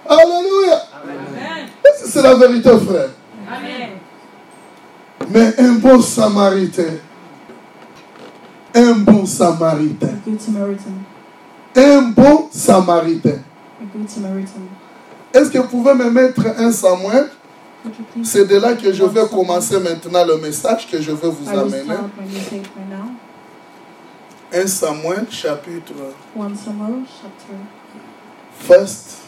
Alléluia 0.09 0.82
C'est 2.05 2.22
la 2.22 2.34
vérité, 2.34 2.70
frère? 2.70 3.09
Mais 5.31 5.55
un 5.59 5.72
bon 5.74 6.01
samaritain, 6.01 6.95
un 8.74 8.93
bon 8.95 9.27
samaritain, 9.27 10.07
A 10.07 10.31
good 10.31 10.41
Samaritan. 10.41 10.91
un 11.77 12.03
bon 12.12 12.49
samaritain. 12.51 13.39
A 13.81 13.85
good 13.97 14.09
Samaritan. 14.09 14.61
Est-ce 15.33 15.51
que 15.51 15.59
vous 15.59 15.68
pouvez 15.68 15.95
me 15.95 16.11
mettre 16.11 16.43
un 16.59 16.70
Samuel? 16.72 17.29
C'est 18.24 18.47
de 18.47 18.57
là 18.57 18.74
que 18.74 18.93
je 18.93 19.05
vais 19.05 19.29
commencer 19.29 19.79
maintenant 19.79 20.24
le 20.24 20.39
message 20.39 20.89
que 20.91 21.01
je 21.01 21.12
vais 21.12 21.29
vous 21.29 21.49
amener. 21.49 21.83
1 24.53 24.66
Samuel 24.66 25.27
chapitre 25.31 25.93
1 26.39 26.55
Samuel 26.57 27.05
First. 28.59 29.18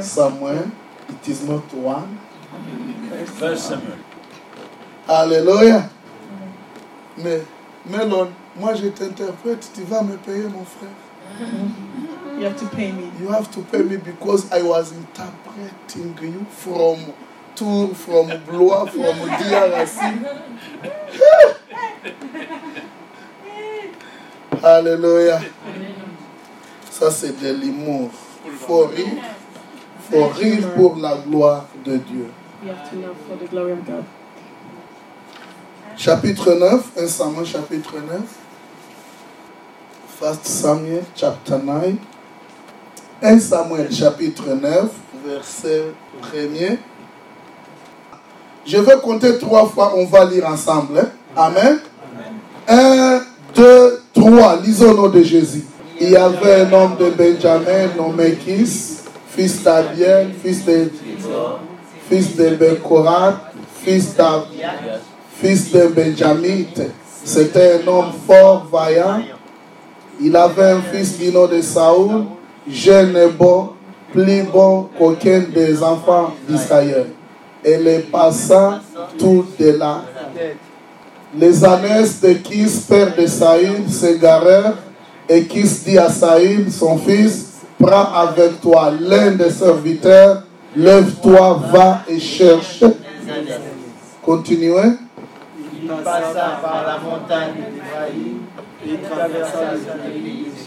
Samuel. 0.00 0.70
It 1.08 1.28
is 1.28 1.44
not 1.46 1.62
one. 1.74 2.18
First 3.38 3.68
Samuel. 3.68 3.98
Alléluia. 5.08 5.88
Mais 7.18 7.42
Melon, 7.86 8.28
moi 8.56 8.74
je 8.74 8.86
t'interprète, 8.88 9.70
tu 9.74 9.82
vas 9.82 10.02
me 10.02 10.16
payer 10.16 10.44
mon 10.44 10.64
frère. 10.64 10.90
You 12.38 12.44
have 12.46 12.56
to 12.56 12.66
pay 12.68 12.92
me. 12.92 13.10
You 13.20 13.28
have 13.28 13.50
to 13.52 13.60
pay 13.62 13.82
me 13.82 13.96
because 13.96 14.50
I 14.52 14.62
was 14.62 14.92
interpreting 14.92 16.14
you 16.22 16.46
from 16.50 17.12
Tour, 17.54 17.94
from 17.94 18.28
Blois, 18.46 18.86
from 18.86 19.16
DRC. 19.38 19.98
Alléluia. 24.62 25.40
Ça 26.90 27.10
c'est 27.10 27.32
de 27.40 27.52
l'humour. 27.52 28.10
Faut 28.58 28.86
rire. 28.86 29.06
Faut 30.10 30.26
rire 30.28 30.68
pour 30.74 30.96
la 30.96 31.16
gloire 31.16 31.66
de 31.84 31.96
Dieu. 31.96 32.30
You 32.64 32.70
have 32.70 32.88
to 32.90 32.96
love 32.96 33.16
for 33.28 33.36
the 33.36 33.48
glory 33.50 33.72
of 33.72 33.84
God. 33.84 34.04
Chapitre 35.96 36.54
9, 36.54 36.82
1 36.96 37.06
Samuel 37.06 37.46
chapitre 37.46 37.94
9. 38.00 38.20
First 40.18 40.46
Samuel 40.46 41.04
chapter 41.14 41.58
9. 41.58 41.96
1 43.22 43.38
Samuel 43.40 43.92
chapitre 43.92 44.54
9, 44.54 44.90
verset 45.24 45.82
1er. 46.32 46.78
Je 48.64 48.78
vais 48.78 48.96
compter 49.02 49.38
trois 49.38 49.66
fois, 49.66 49.92
on 49.96 50.06
va 50.06 50.24
lire 50.24 50.46
ensemble. 50.48 50.98
hein. 50.98 51.08
Amen. 51.36 51.78
1, 52.68 53.20
2, 53.54 54.02
3. 54.14 54.56
Lisons 54.64 54.90
au 54.92 54.96
nom 54.96 55.08
de 55.08 55.22
Jésus. 55.22 55.64
Il 56.00 56.10
y 56.10 56.16
avait 56.16 56.62
un 56.62 56.72
homme 56.72 56.96
de 56.98 57.10
Benjamin 57.10 57.94
nommé 57.96 58.34
Kis, 58.34 58.98
fils 59.28 59.62
d'Abiel, 59.62 60.32
fils 60.42 60.64
de, 60.64 60.90
fils 62.08 62.34
de 62.36 62.56
Bekorat, 62.56 63.52
fils 63.84 64.16
d'Abiel 64.16 65.00
fils 65.42 65.72
d'un 65.72 65.88
Benjamite. 65.88 66.80
C'était 67.24 67.80
un 67.82 67.88
homme 67.88 68.12
fort, 68.26 68.66
vaillant. 68.72 69.22
Il 70.20 70.36
avait 70.36 70.70
un 70.70 70.82
fils 70.82 71.18
du 71.18 71.30
de 71.30 71.60
Saoul, 71.60 72.26
jeune 72.68 73.16
et 73.16 73.26
bon, 73.26 73.70
plus 74.12 74.42
bon 74.44 74.88
qu'aucun 74.96 75.40
des 75.52 75.82
enfants 75.82 76.34
d'Israël. 76.48 77.06
Et 77.64 77.76
les 77.76 78.00
passants 78.00 78.78
tout 79.18 79.46
de 79.58 79.70
là. 79.70 80.02
Les 81.36 81.64
années 81.64 82.04
de 82.22 82.32
Kis, 82.34 82.84
père 82.88 83.14
de 83.16 83.26
Saïd, 83.26 83.88
s'égarèrent, 83.88 84.76
et 85.28 85.44
Kis 85.44 85.80
dit 85.84 85.98
à 85.98 86.08
Saïd, 86.08 86.70
son 86.70 86.98
fils, 86.98 87.62
prends 87.78 88.12
avec 88.14 88.60
toi 88.60 88.92
l'un 89.00 89.32
des 89.32 89.50
serviteurs, 89.50 90.42
lève-toi, 90.76 91.62
va 91.72 92.02
et 92.08 92.20
cherche. 92.20 92.84
Continuez. 94.22 94.98
Il 95.98 96.04
passa 96.04 96.58
par 96.62 96.84
la 96.86 96.98
montagne 96.98 97.52
d'Éphraïm 97.72 98.38
et 98.86 98.96
traversa 98.98 99.72
le 99.74 100.10
pays 100.10 100.44
de 100.44 100.62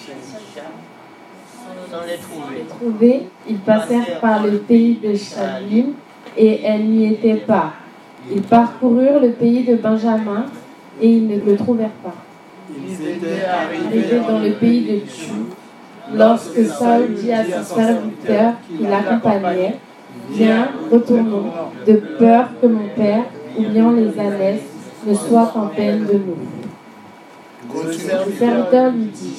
sans 1.92 2.06
les 2.06 2.18
trouver. 2.18 2.66
trouvés, 2.68 3.28
ils 3.50 3.58
passèrent 3.58 4.20
par 4.20 4.46
le 4.46 4.58
pays 4.60 5.00
de 5.04 5.16
Shalim 5.16 5.94
et 6.38 6.62
elles 6.64 6.86
n'y 6.86 7.14
étaient 7.14 7.36
pas. 7.36 7.74
Ils 8.32 8.42
parcoururent 8.42 9.20
le 9.20 9.32
pays 9.32 9.64
de 9.64 9.76
Benjamin 9.76 10.46
et 11.02 11.10
ils 11.10 11.28
ne 11.28 11.40
le 11.40 11.56
trouvèrent 11.58 11.90
pas. 12.04 12.16
Ils 12.70 12.94
étaient 12.94 13.46
Arrivés 13.46 14.20
dans 14.28 14.40
le 14.40 14.52
pays 14.54 14.82
de 14.82 15.00
Tchou, 15.08 15.48
lorsque 16.14 16.66
Saul 16.66 17.14
dit 17.14 17.32
à 17.32 17.44
son 17.46 17.76
serviteur 17.76 18.54
qui 18.68 18.84
l'accompagnait, 18.84 19.78
Viens, 20.32 20.70
retournons, 20.92 21.52
de 21.86 21.94
peur 22.18 22.48
que 22.62 22.68
mon 22.68 22.88
père 22.96 23.26
ou 23.58 23.64
bien 23.64 23.92
les 23.92 24.20
ânesses 24.20 24.75
ne 25.06 25.14
soient 25.14 25.52
en 25.56 25.68
peine 25.68 26.06
de 26.06 26.14
nous. 26.14 26.38
Le 27.84 27.94
serviteur 28.32 28.92
lui 28.92 29.06
dit, 29.06 29.38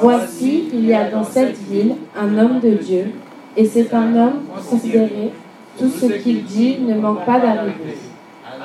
Voici, 0.00 0.70
il 0.72 0.86
y 0.86 0.94
a 0.94 1.10
dans 1.10 1.24
cette 1.24 1.56
ville 1.58 1.94
un 2.16 2.38
homme 2.38 2.60
de 2.60 2.70
Dieu, 2.70 3.12
et 3.56 3.64
c'est 3.64 3.92
un 3.94 4.16
homme 4.16 4.40
considéré, 4.70 5.32
tout 5.78 5.88
ce 5.88 6.06
qu'il 6.06 6.44
dit 6.44 6.78
ne 6.80 6.94
manque 6.94 7.24
pas 7.24 7.38
d'arriver. 7.38 7.96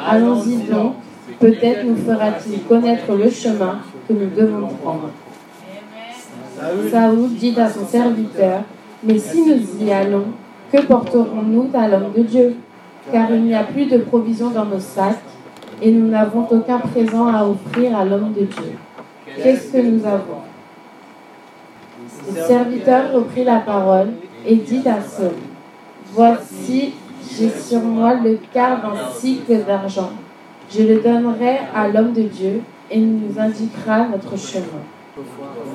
Allons-y 0.07 0.57
donc, 0.57 0.95
peut-être 1.39 1.85
nous 1.85 1.95
fera-t-il 1.95 2.63
connaître 2.63 3.13
le 3.13 3.29
chemin 3.29 3.79
que 4.07 4.13
nous 4.13 4.29
devons 4.29 4.67
prendre. 4.67 5.09
Saoul 6.91 7.29
dit 7.29 7.55
à 7.59 7.69
son 7.69 7.85
serviteur, 7.85 8.63
Mais 9.03 9.17
si 9.17 9.41
nous 9.41 9.85
y 9.85 9.91
allons, 9.91 10.25
que 10.71 10.81
porterons-nous 10.81 11.69
à 11.73 11.87
l'homme 11.87 12.11
de 12.15 12.23
Dieu? 12.23 12.55
Car 13.11 13.31
il 13.31 13.43
n'y 13.43 13.55
a 13.55 13.63
plus 13.63 13.85
de 13.85 13.97
provisions 13.99 14.49
dans 14.49 14.65
nos 14.65 14.79
sacs, 14.79 15.17
et 15.81 15.91
nous 15.91 16.07
n'avons 16.07 16.47
aucun 16.49 16.79
présent 16.79 17.27
à 17.27 17.45
offrir 17.45 17.97
à 17.97 18.05
l'homme 18.05 18.33
de 18.33 18.45
Dieu. 18.45 18.73
Qu'est-ce 19.41 19.71
que 19.71 19.77
nous 19.77 20.05
avons? 20.05 20.41
Le 22.27 22.41
serviteur 22.41 23.13
reprit 23.13 23.43
la 23.43 23.59
parole 23.59 24.09
et 24.45 24.55
dit 24.55 24.87
à 24.87 25.01
Saul, 25.01 25.33
Voici, 26.13 26.93
j'ai 27.31 27.49
sur 27.49 27.81
moi 27.81 28.15
le 28.15 28.39
quart 28.51 28.81
d'un 28.81 29.11
cycle 29.13 29.63
d'argent. 29.65 30.11
Je 30.71 30.83
le 30.83 30.99
donnerai 30.99 31.59
à 31.73 31.87
l'homme 31.87 32.13
de 32.13 32.23
Dieu 32.23 32.61
et 32.91 32.97
il 32.97 33.19
nous 33.19 33.39
indiquera 33.39 34.07
notre 34.07 34.37
chemin. 34.37 34.83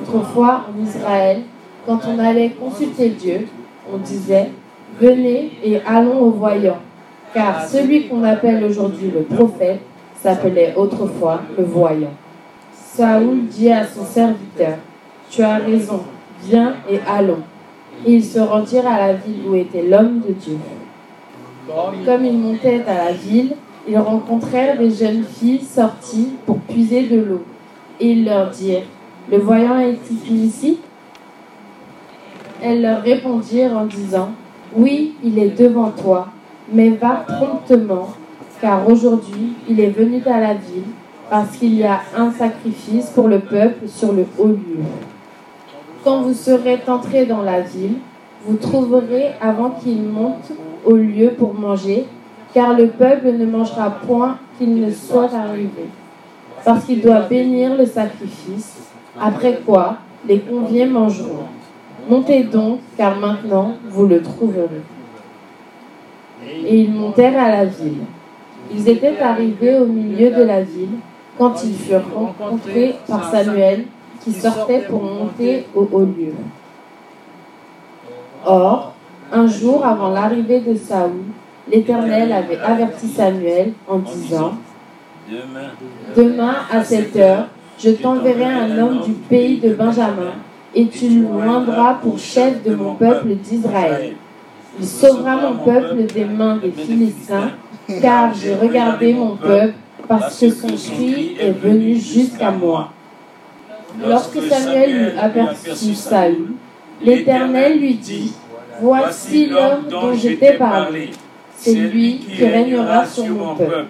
Autrefois, 0.02 0.66
en 0.68 0.84
Israël, 0.84 1.42
quand 1.86 2.00
on 2.08 2.18
allait 2.18 2.50
consulter 2.50 3.10
Dieu, 3.10 3.46
on 3.92 3.98
disait, 3.98 4.50
Venez 5.00 5.52
et 5.62 5.80
allons 5.86 6.20
au 6.20 6.30
voyant, 6.30 6.78
car 7.32 7.66
celui 7.66 8.06
qu'on 8.06 8.22
appelle 8.22 8.62
aujourd'hui 8.64 9.10
le 9.10 9.22
prophète 9.22 9.80
s'appelait 10.24 10.72
autrefois 10.74 11.42
le 11.58 11.64
voyant. 11.64 12.14
Saoul 12.72 13.44
dit 13.46 13.70
à 13.70 13.86
son 13.86 14.06
serviteur, 14.06 14.78
Tu 15.28 15.42
as 15.42 15.56
raison, 15.56 16.00
viens 16.42 16.76
et 16.90 16.98
allons. 17.06 17.42
Et 18.06 18.14
ils 18.14 18.24
se 18.24 18.38
rendirent 18.38 18.86
à 18.86 19.06
la 19.06 19.12
ville 19.12 19.42
où 19.46 19.54
était 19.54 19.82
l'homme 19.82 20.22
de 20.26 20.32
Dieu. 20.32 20.56
Comme 22.06 22.24
ils 22.24 22.38
montaient 22.38 22.82
à 22.86 23.04
la 23.04 23.12
ville, 23.12 23.54
ils 23.86 23.98
rencontrèrent 23.98 24.78
des 24.78 24.90
jeunes 24.90 25.24
filles 25.24 25.60
sorties 25.60 26.30
pour 26.46 26.58
puiser 26.60 27.02
de 27.02 27.20
l'eau. 27.20 27.44
Et 28.00 28.12
ils 28.12 28.24
leur 28.24 28.48
dirent, 28.48 28.86
Le 29.30 29.36
voyant 29.36 29.78
est-il 29.78 30.42
ici? 30.42 30.78
Elles 32.62 32.80
leur 32.80 33.02
répondirent 33.02 33.76
en 33.76 33.84
disant, 33.84 34.30
Oui, 34.74 35.16
il 35.22 35.38
est 35.38 35.50
devant 35.50 35.90
toi, 35.90 36.28
mais 36.72 36.90
va 36.90 37.26
promptement, 37.28 38.08
car 38.64 38.88
aujourd'hui 38.88 39.52
il 39.68 39.78
est 39.78 39.90
venu 39.90 40.22
à 40.24 40.40
la 40.40 40.54
ville, 40.54 40.88
parce 41.28 41.54
qu'il 41.58 41.74
y 41.74 41.84
a 41.84 42.00
un 42.16 42.30
sacrifice 42.30 43.10
pour 43.10 43.28
le 43.28 43.40
peuple 43.40 43.86
sur 43.86 44.10
le 44.14 44.24
haut 44.38 44.46
lieu. 44.46 44.78
Quand 46.02 46.22
vous 46.22 46.32
serez 46.32 46.80
entrés 46.88 47.26
dans 47.26 47.42
la 47.42 47.60
ville, 47.60 47.96
vous 48.46 48.56
trouverez 48.56 49.32
avant 49.38 49.68
qu'il 49.68 50.02
monte 50.02 50.50
au 50.82 50.94
lieu 50.94 51.32
pour 51.36 51.52
manger, 51.52 52.06
car 52.54 52.72
le 52.72 52.86
peuple 52.88 53.32
ne 53.32 53.44
mangera 53.44 53.90
point 53.90 54.38
qu'il 54.56 54.74
ne 54.76 54.90
soit 54.90 55.34
arrivé, 55.34 55.84
parce 56.64 56.86
qu'il 56.86 57.02
doit 57.02 57.20
bénir 57.20 57.76
le 57.76 57.84
sacrifice, 57.84 58.78
après 59.20 59.60
quoi 59.66 59.98
les 60.26 60.38
conviés 60.38 60.86
mangeront. 60.86 61.48
Montez 62.08 62.44
donc, 62.44 62.78
car 62.96 63.18
maintenant 63.18 63.74
vous 63.90 64.06
le 64.06 64.22
trouverez. 64.22 64.84
Et 66.64 66.80
ils 66.80 66.94
montèrent 66.94 67.38
à 67.38 67.50
la 67.50 67.66
ville. 67.66 68.04
Ils 68.76 68.88
étaient 68.88 69.18
arrivés 69.20 69.78
au 69.78 69.86
milieu 69.86 70.30
de 70.30 70.42
la 70.42 70.62
ville 70.62 70.98
quand 71.38 71.62
ils 71.64 71.74
furent 71.74 72.02
rencontrés 72.14 72.96
par 73.06 73.30
Samuel 73.30 73.84
qui 74.20 74.32
sortait 74.32 74.80
pour 74.88 75.02
monter 75.02 75.66
au 75.74 75.88
haut 75.92 76.04
lieu. 76.04 76.32
Or, 78.44 78.94
un 79.32 79.46
jour 79.46 79.84
avant 79.84 80.10
l'arrivée 80.10 80.60
de 80.60 80.74
Saoul, 80.74 81.24
l'Éternel 81.70 82.32
avait 82.32 82.58
averti 82.58 83.08
Samuel 83.08 83.72
en 83.88 83.98
disant 83.98 84.52
Demain, 86.16 86.54
à 86.70 86.84
cette 86.84 87.16
heure, 87.16 87.46
je 87.78 87.90
t'enverrai 87.90 88.44
un 88.44 88.78
homme 88.78 89.00
du 89.00 89.12
pays 89.12 89.58
de 89.58 89.72
Benjamin, 89.72 90.34
et 90.74 90.86
tu 90.86 91.08
le 91.08 91.22
joindras 91.22 91.94
pour 91.94 92.18
chef 92.18 92.62
de 92.62 92.74
mon 92.74 92.94
peuple 92.94 93.28
d'Israël. 93.36 94.14
Il 94.78 94.86
sauvera 94.86 95.36
mon 95.36 95.64
peuple 95.64 96.04
des 96.12 96.24
mains 96.24 96.56
des 96.56 96.70
Philistins, 96.70 97.52
car 98.00 98.34
j'ai 98.34 98.54
regardé 98.54 99.12
mon 99.12 99.36
peuple, 99.36 99.74
parce 100.08 100.38
que 100.38 100.50
son 100.50 100.68
cri 100.68 101.36
est 101.38 101.52
venu 101.52 101.96
jusqu'à 101.96 102.50
moi. 102.50 102.90
Lorsque 104.04 104.42
Samuel 104.42 104.90
eut 104.90 105.18
aperçu 105.18 105.94
Saül, 105.94 106.52
l'Éternel 107.00 107.78
lui 107.78 107.94
dit, 107.94 108.32
Voici 108.80 109.46
l'homme 109.46 109.86
dont 109.88 110.12
je 110.14 110.30
t'ai 110.30 110.54
parlé, 110.54 111.10
c'est 111.56 111.74
lui 111.74 112.18
qui 112.18 112.44
régnera 112.44 113.06
sur 113.06 113.26
mon 113.26 113.54
peuple. 113.54 113.86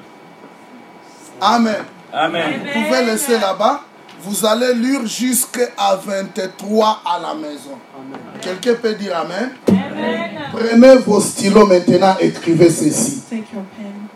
Amen. 1.41 1.77
Amen. 2.13 2.61
Vous 2.63 2.83
pouvez 2.83 3.05
laisser 3.07 3.39
là-bas. 3.39 3.81
Vous 4.21 4.47
allez 4.47 4.75
lire 4.75 5.07
jusqu'à 5.07 5.69
23 6.05 7.03
à 7.05 7.19
la 7.21 7.35
maison. 7.35 7.79
Quelqu'un 8.41 8.75
peut 8.75 8.95
dire 8.95 9.17
Amen. 9.19 9.51
Prenez 10.53 10.97
vos 11.07 11.21
stylos 11.21 11.67
maintenant, 11.67 12.17
écrivez 12.21 12.71
ceci. 12.71 13.23
Take 13.29 13.45
your 13.53 13.65
pen 13.77 14.09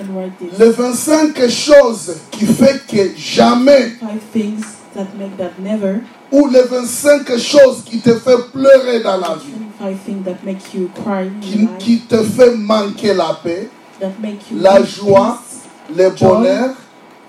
and 0.00 0.14
write 0.16 0.38
this. 0.38 0.58
Les 0.58 0.70
25 0.70 1.48
choses 1.48 2.16
qui 2.30 2.46
fait 2.46 2.80
que 2.86 3.16
jamais, 3.16 3.90
Five 4.00 4.20
things 4.32 4.62
that 4.94 5.06
make 5.18 5.36
that 5.36 5.52
never. 5.58 6.00
ou 6.30 6.48
les 6.48 6.62
25 6.62 7.36
choses 7.38 7.82
qui 7.84 7.98
te 8.00 8.14
fait 8.14 8.50
pleurer 8.52 9.00
dans 9.02 9.16
la 9.16 9.34
vie, 9.36 9.52
Five 9.78 9.98
things 10.06 10.24
that 10.24 10.44
make 10.44 10.72
you 10.74 10.88
cry 11.04 11.26
in 11.26 11.40
qui, 11.40 11.58
life, 11.58 11.70
qui 11.78 11.98
te 12.00 12.22
fait 12.22 12.54
manquer 12.56 13.14
la 13.14 13.38
paix, 13.42 13.68
that 14.00 14.12
make 14.22 14.50
you 14.50 14.58
la 14.60 14.82
joie, 14.84 15.38
peace, 15.42 15.96
le 15.96 16.10
bonheur, 16.10 16.70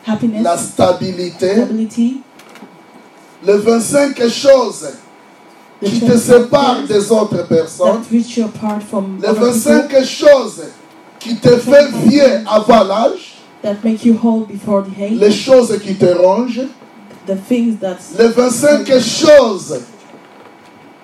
happiness, 0.06 0.44
la 0.44 0.58
stabilité, 0.58 1.56
stability, 1.56 2.22
les 3.44 3.58
25 3.58 4.28
choses 4.30 4.88
qui 5.84 6.00
te 6.00 6.06
25 6.06 6.18
séparent 6.18 6.78
things 6.78 6.88
des 6.88 7.12
autres 7.12 7.48
personnes, 7.48 8.02
les 8.12 9.28
other 9.28 9.52
25 9.52 9.88
people, 9.88 10.06
choses 10.06 10.64
qui 11.20 11.36
te 11.36 11.58
fait 11.58 11.88
vieux 12.08 12.44
avant 12.46 12.84
l'âge, 12.84 13.36
that 13.62 13.76
make 13.84 14.06
you 14.06 14.18
whole 14.22 14.46
before 14.46 14.84
the 14.84 14.92
hate, 14.98 15.20
les 15.20 15.32
choses 15.32 15.78
qui 15.84 15.96
te 15.96 16.06
rongent, 16.06 16.68
the 17.26 17.36
things 17.48 17.78
that 17.80 17.98
les 18.18 18.30
25 18.30 19.00
choses 19.00 19.82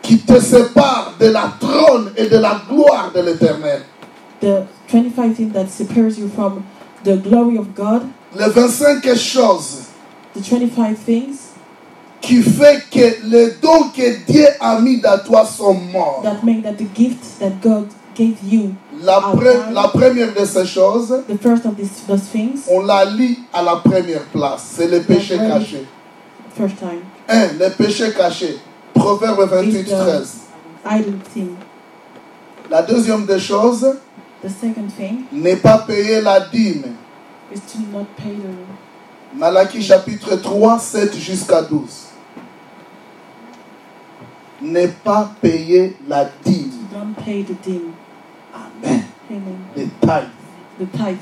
qui 0.02 0.20
te 0.20 0.40
séparent 0.40 1.14
de 1.20 1.28
la 1.28 1.54
trône 1.60 2.12
et 2.16 2.28
de 2.28 2.38
la 2.38 2.62
gloire 2.70 3.12
de 3.14 3.22
l'éternel, 3.22 3.82
the 4.40 4.64
25 4.88 5.36
things 5.36 5.54
that 5.54 5.68
separates 5.68 6.18
you 6.18 6.30
from 6.34 6.64
the 7.04 7.18
glory 7.18 7.58
of 7.58 7.74
God, 7.76 8.04
les 8.36 8.50
25 8.50 9.16
choses 9.18 9.88
the 10.34 10.42
25 10.42 10.98
things 10.98 11.41
qui 12.22 12.42
fait 12.44 12.84
que 12.92 13.26
les 13.28 13.52
dons 13.62 13.90
que 13.96 14.26
Dieu 14.32 14.46
a 14.60 14.80
mis 14.80 15.02
dans 15.02 15.18
toi 15.26 15.46
sont 15.46 15.74
morts. 15.74 16.22
that 16.24 16.44
make 16.44 16.64
that 16.64 16.74
the 16.78 16.88
gift 16.96 17.40
that 17.40 17.52
God 17.62 17.88
gave 18.16 18.36
you, 18.44 18.74
La, 19.04 19.20
pre- 19.34 19.72
la 19.74 19.88
première 19.88 20.34
de 20.34 20.46
ces 20.46 20.66
choses, 20.66 21.10
the 21.28 21.38
first 21.42 21.66
of 21.66 21.76
these 21.76 21.90
those 22.08 22.22
things, 22.32 22.68
on 22.70 22.82
la 22.86 23.06
lit 23.06 23.40
à 23.54 23.64
la 23.64 23.78
première 23.78 24.24
place, 24.32 24.64
c'est 24.76 24.88
le 24.88 25.02
péché 25.02 25.38
caché. 25.38 25.86
first 26.56 26.78
time, 26.78 27.02
1. 27.28 27.54
Le 27.60 27.70
péché 27.72 28.12
caché. 28.14 28.58
Proverbe 28.94 29.48
28, 29.50 29.80
Is 29.80 29.84
the- 29.86 29.88
13. 29.90 30.34
idle 30.86 31.18
thing. 31.34 31.56
La 32.70 32.82
deuxième 32.84 33.26
des 33.26 33.40
choses, 33.40 33.86
The 34.44 34.50
second 34.50 34.90
thing 34.98 35.24
n'est 35.32 35.56
pas 35.56 35.80
payer 35.80 36.22
la 36.22 36.40
dîme. 36.42 36.94
is 37.54 37.60
to 37.72 37.80
not 37.92 38.06
pay 38.18 38.32
the 38.36 39.38
Malachie 39.38 39.82
chapitre 39.82 40.36
3, 40.36 40.78
7 40.80 41.16
jusqu'à 41.18 41.62
12. 41.62 42.08
Ne 44.62 44.88
pas 44.88 45.32
payer 45.42 45.98
la 46.08 46.26
dîme. 46.44 46.72
don't 46.92 47.16
pay 47.16 47.42
the 47.44 47.54
ding. 47.64 47.94
Amen. 48.54 49.06
Amen. 49.30 49.58
Les 49.76 49.88
tithes. 50.02 50.30
The 50.80 50.86
tithe. 50.86 51.20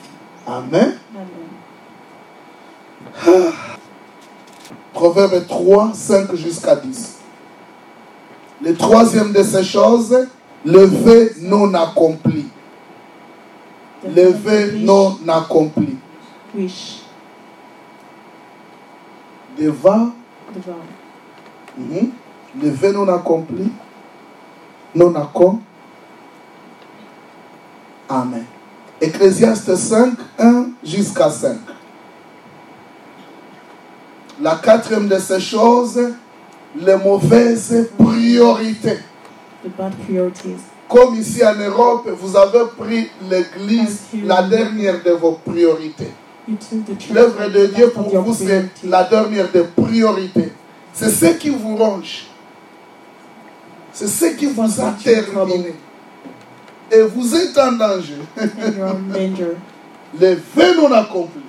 Amen. 0.48 1.00
Amen. 1.16 1.50
Proverbe 4.94 5.48
3, 5.48 5.92
5 5.94 6.36
jusqu'à 6.36 6.76
10. 6.76 7.20
Le 8.62 8.76
troisième 8.76 9.32
de 9.32 9.44
ces 9.44 9.64
choses, 9.64 10.28
le 10.66 10.86
vœu 10.86 11.32
non 11.42 11.74
accompli. 11.74 12.46
The 14.04 14.08
Le 14.16 14.32
vœu 14.32 14.72
non 14.80 15.18
accompli. 15.28 15.98
Wish. 16.56 17.00
Devant 19.58 20.12
The 20.54 20.60
vow. 20.66 20.82
Mhm. 21.78 22.12
Le 22.56 22.70
vœu 22.70 22.92
non 22.92 23.08
accompli, 23.08 23.72
non 24.96 25.14
accompli. 25.16 25.64
Amen. 28.10 28.46
Ecclésiaste 29.00 29.76
5, 29.76 30.14
1 30.40 30.66
jusqu'à 30.84 31.30
5. 31.30 31.58
La 34.42 34.56
quatrième 34.56 35.08
de 35.08 35.20
ces 35.20 35.40
choses, 35.40 36.00
les 36.76 36.96
mauvaises 36.96 37.90
priorités. 37.98 39.00
The 39.64 39.70
bad 39.78 39.94
priorities. 40.06 40.62
Comme 40.88 41.16
ici 41.16 41.46
en 41.46 41.54
Europe, 41.56 42.10
vous 42.20 42.36
avez 42.36 42.66
pris 42.76 43.10
l'Église, 43.30 44.00
la 44.24 44.42
dernière 44.42 45.04
de 45.04 45.12
vos 45.12 45.34
priorités. 45.46 46.12
L'œuvre 47.14 47.48
de 47.48 47.68
Dieu 47.68 47.92
pour 47.92 48.10
vous, 48.22 48.34
c'est 48.34 48.70
la 48.84 49.04
dernière 49.04 49.52
des 49.52 49.64
priorités. 49.64 50.52
C'est 50.94 51.12
ce 51.12 51.38
qui 51.38 51.50
vous 51.50 51.76
ronge. 51.76 52.29
C'est 54.00 54.08
ce 54.08 54.26
qui 54.28 54.46
vous 54.46 54.62
a 54.62 54.96
terminé. 55.04 55.76
Et 56.90 57.02
vous 57.02 57.36
êtes 57.36 57.58
en 57.58 57.74
danger. 57.74 58.16
Les 60.18 60.36
vœux 60.36 60.76
non 60.78 60.92
accomplis 60.94 61.42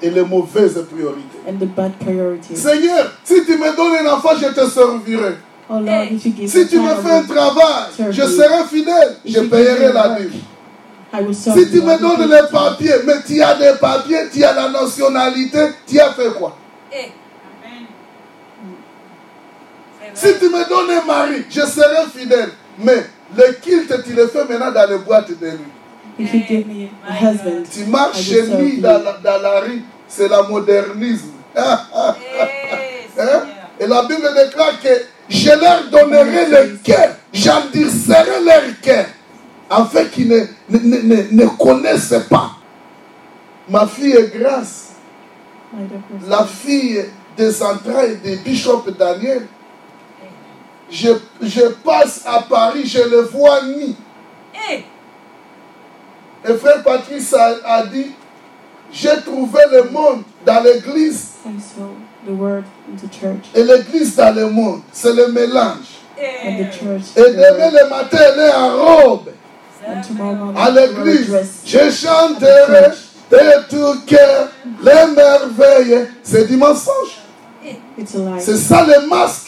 et 0.00 0.10
les 0.10 0.22
mauvaises 0.24 0.82
priorités. 0.90 1.38
and 1.46 1.58
the 1.58 1.66
bad 1.66 1.92
priorities. 1.98 2.56
Seigneur, 2.56 3.12
si 3.24 3.44
tu 3.44 3.58
me 3.58 3.76
donnes 3.76 4.06
un 4.06 4.12
enfant, 4.14 4.30
je 4.40 4.46
te 4.48 4.66
servirai. 4.70 5.34
Oh 5.68 5.80
Lord, 5.80 6.10
if 6.10 6.24
you 6.24 6.32
give 6.32 6.48
Si 6.50 6.66
tu 6.66 6.80
me 6.80 6.94
fais 6.94 7.10
un 7.10 7.24
travail, 7.24 8.10
je 8.10 8.22
serai 8.22 8.64
fidèle. 8.70 9.16
If 9.24 9.34
Je 9.34 9.40
payerai 9.40 9.92
la 9.92 10.16
serve 11.32 11.58
Si 11.58 11.70
tu 11.70 11.82
me 11.82 11.98
donnes 12.00 12.30
les 12.30 12.48
papiers, 12.50 13.02
mais 13.06 13.20
tu 13.26 13.42
as 13.42 13.54
des 13.54 13.78
papiers, 13.78 14.30
tu 14.32 14.42
as 14.42 14.54
la 14.54 14.70
nationalité, 14.70 15.58
tu 15.86 16.00
as 16.00 16.12
fait 16.12 16.32
quoi? 16.38 16.56
Si 20.14 20.38
tu 20.38 20.48
me 20.48 20.68
donnes 20.68 20.90
un 20.90 21.04
mari, 21.04 21.44
je 21.50 21.60
serai 21.60 22.06
fidèle. 22.16 22.50
Mais 22.78 23.04
le 23.36 23.52
culte, 23.62 24.04
tu 24.04 24.12
le 24.12 24.26
fais 24.26 24.44
maintenant 24.44 24.72
dans 24.72 24.88
les 24.90 24.98
boîtes 24.98 25.30
de 25.38 25.46
nuit. 25.50 25.58
If 26.18 26.34
you 26.34 26.40
give 26.48 26.66
me 26.66 26.88
a 27.08 27.12
husband, 27.12 27.64
Tu 27.72 27.84
marches 27.84 28.18
I 28.18 28.24
chez 28.24 28.42
lui 28.42 28.78
dans 28.80 29.02
la, 29.02 29.12
dans 29.22 29.40
la 29.40 29.60
rue, 29.60 29.82
c'est 30.08 30.28
la 30.28 30.42
modernisme. 30.42 31.30
Hein? 33.20 33.42
Et 33.80 33.86
la 33.88 34.02
Bible 34.02 34.28
déclare 34.36 34.80
que 34.80 34.88
je 35.28 35.50
leur 35.50 35.88
donnerai 35.90 36.46
le 36.46 36.78
cœur, 36.84 37.16
j'endurcirai 37.32 38.44
leur 38.44 38.62
cœur, 38.80 39.06
afin 39.68 40.04
qu'ils 40.04 40.28
ne, 40.28 40.38
ne, 40.70 40.78
ne, 40.78 41.02
ne, 41.02 41.42
ne 41.42 41.46
connaissent 41.48 42.14
pas. 42.30 42.52
Ma 43.68 43.86
fille 43.88 44.12
est 44.14 44.32
grâce, 44.38 44.90
la 46.28 46.44
fille 46.44 47.04
des 47.36 47.62
entrailles 47.62 48.18
de 48.24 48.36
Bishop 48.36 48.84
Daniel. 48.98 49.46
Je, 50.90 51.10
je 51.42 51.60
passe 51.84 52.22
à 52.26 52.42
Paris, 52.42 52.86
je 52.86 53.00
le 53.08 53.22
vois 53.22 53.62
ni. 53.62 53.96
Eh, 54.70 54.84
Et 56.48 56.54
frère 56.54 56.82
Patrice 56.82 57.34
a, 57.34 57.56
a 57.64 57.86
dit, 57.86 58.12
j'ai 58.92 59.20
trouvé 59.24 59.60
le 59.70 59.84
monde 59.90 60.22
dans 60.46 60.62
l'église 60.62 61.28
et 63.54 63.62
l'église 63.64 64.16
dans 64.16 64.34
le 64.34 64.48
monde. 64.48 64.80
C'est 64.92 65.12
le 65.14 65.28
mélange. 65.28 65.98
Eh. 66.18 66.48
Et 66.50 66.64
demain 67.30 67.70
le 67.70 67.88
matin, 67.90 68.18
elle 68.20 68.40
est 68.40 68.54
en 68.54 68.76
robe 68.76 69.30
à 70.56 70.70
l'église. 70.70 71.32
Je 71.64 71.90
chanterai 71.90 72.90
de 73.30 73.68
tout 73.68 74.00
cœur 74.06 74.48
les 74.82 75.14
merveilles. 75.14 76.08
C'est 76.22 76.46
du 76.46 76.56
mensonge. 76.56 77.18
Lie. 77.62 77.76
C'est 78.40 78.56
ça 78.56 78.84
le 78.86 79.06
masque 79.06 79.47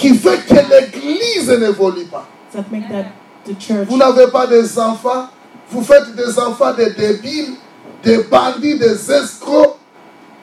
qui 0.00 0.14
fait 0.14 0.38
que 0.46 0.54
l'église 0.54 1.50
n'évolue 1.50 2.06
pas. 2.06 2.26
That 2.52 2.64
make 2.72 2.88
that 2.88 3.12
the 3.44 3.60
church. 3.60 3.86
Vous 3.88 3.98
n'avez 3.98 4.28
pas 4.28 4.46
des 4.46 4.78
enfants, 4.78 5.28
vous 5.70 5.82
faites 5.82 6.16
des 6.16 6.38
enfants 6.38 6.72
des 6.72 6.90
débiles, 6.92 7.54
des 8.02 8.22
bandits, 8.24 8.78
des 8.78 9.12
escrocs 9.12 9.76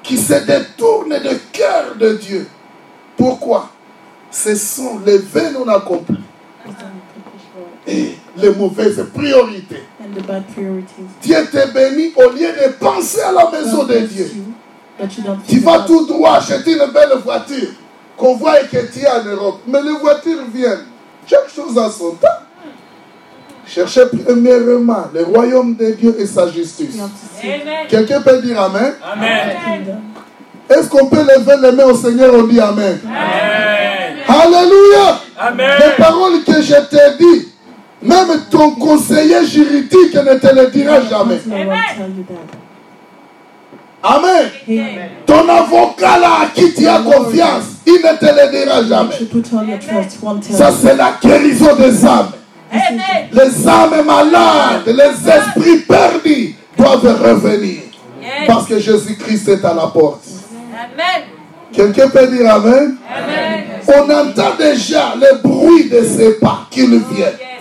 qui 0.03 0.18
se 0.18 0.36
détournent 0.45 1.20
du 1.20 1.39
cœur 1.51 1.95
de 1.99 2.14
Dieu. 2.14 2.47
Pourquoi? 3.18 3.72
Ce 4.30 4.55
sont 4.55 4.99
les 5.03 5.18
vœux 5.18 5.51
non 5.53 5.68
accomplis 5.70 6.24
et 7.88 8.16
les 8.38 8.51
mauvaises 8.51 9.03
priorités. 9.14 9.84
And 9.99 10.14
the 10.14 10.26
bad 10.26 10.43
priorities. 10.53 11.08
Dieu 11.24 11.38
te 11.51 11.74
bénit 11.74 12.14
au 12.16 12.30
lieu 12.30 12.49
de 12.49 12.74
penser 12.74 13.22
à 13.22 13.32
la 13.32 13.49
maison 13.49 13.86
de 13.86 13.97
Dieu. 13.99 14.32
Tu 15.47 15.60
vas 15.60 15.80
tout 15.80 16.05
droit 16.05 16.36
acheter 16.36 16.74
une 16.74 16.91
belle 16.91 17.18
voiture 17.24 17.70
qu'on 18.18 18.36
voit 18.36 18.59
que 18.63 18.91
tu 18.91 18.99
es 18.99 19.07
en 19.07 19.24
Europe. 19.24 19.61
Mais 19.68 19.82
les 19.82 19.91
voitures 19.91 20.43
viennent. 20.53 20.86
Chaque 21.30 21.49
chose 21.53 21.78
a 21.78 21.89
son 21.89 22.11
temps. 22.11 22.28
Cherchez 23.65 24.03
premièrement 24.26 25.05
le 25.13 25.24
royaume 25.26 25.76
de 25.76 25.91
Dieu 25.91 26.15
et 26.20 26.26
sa 26.26 26.49
justice. 26.49 26.97
Quelqu'un 27.89 28.22
peut 28.22 28.41
dire 28.41 28.59
Amen? 28.61 28.93
Amen. 29.03 30.01
Est-ce 30.70 30.89
qu'on 30.89 31.07
peut 31.07 31.18
lever 31.22 31.55
les 31.61 31.72
mains 31.74 31.86
au 31.86 31.95
Seigneur 31.95 32.34
On 32.34 32.43
dit 32.43 32.59
Amen? 32.59 32.99
Amen. 33.05 34.18
Alléluia. 34.28 35.20
Amen. 35.38 35.70
Les 35.80 36.03
paroles 36.03 36.43
que 36.43 36.61
je 36.61 36.76
t'ai 36.89 37.18
dit, 37.20 37.47
même 38.01 38.28
ton 38.49 38.72
conseiller 38.72 39.45
juridique 39.45 40.15
ne 40.15 40.36
te 40.38 40.53
le 40.55 40.68
dira 40.68 41.01
jamais. 41.01 41.38
Counselor 41.38 41.68
won't 41.68 41.97
tell 41.97 42.09
you 42.09 42.24
that. 42.24 42.57
Amen. 44.10 44.49
Amen. 44.68 45.10
Ton 45.26 45.49
avocat 45.49 46.18
là 46.18 46.30
à 46.43 46.45
qui 46.53 46.74
tu 46.74 46.88
as 46.88 46.99
confiance, 46.99 47.64
il 47.86 47.93
ne 47.93 48.18
te 48.18 48.26
le 48.26 48.51
dira 48.51 48.84
jamais. 48.84 49.16
Ça, 50.51 50.72
c'est 50.72 50.95
la 50.95 51.14
guérison 51.22 51.76
des 51.76 52.05
âmes. 52.05 52.32
Amen. 52.72 53.28
Les 53.34 53.68
âmes 53.68 54.05
malades, 54.05 54.86
les 54.86 55.30
esprits 55.30 55.80
perdus 55.80 56.55
doivent 56.78 57.22
revenir. 57.22 57.82
Yes. 58.22 58.47
Parce 58.47 58.66
que 58.66 58.80
Jésus-Christ 58.80 59.47
est 59.49 59.66
à 59.66 59.74
la 59.74 59.88
porte. 59.88 60.24
Amen. 60.74 61.28
Quelqu'un 61.74 62.08
peut 62.10 62.28
dire 62.28 62.53
Amen? 62.53 62.95
Amen. 63.14 63.64
On 63.88 64.03
entend 64.03 64.55
déjà 64.58 65.16
le 65.16 65.41
bruit 65.41 65.89
de 65.89 66.01
ses 66.03 66.34
pas 66.39 66.68
qu'il 66.72 66.89
vient. 66.89 67.26
Yes. 67.26 67.58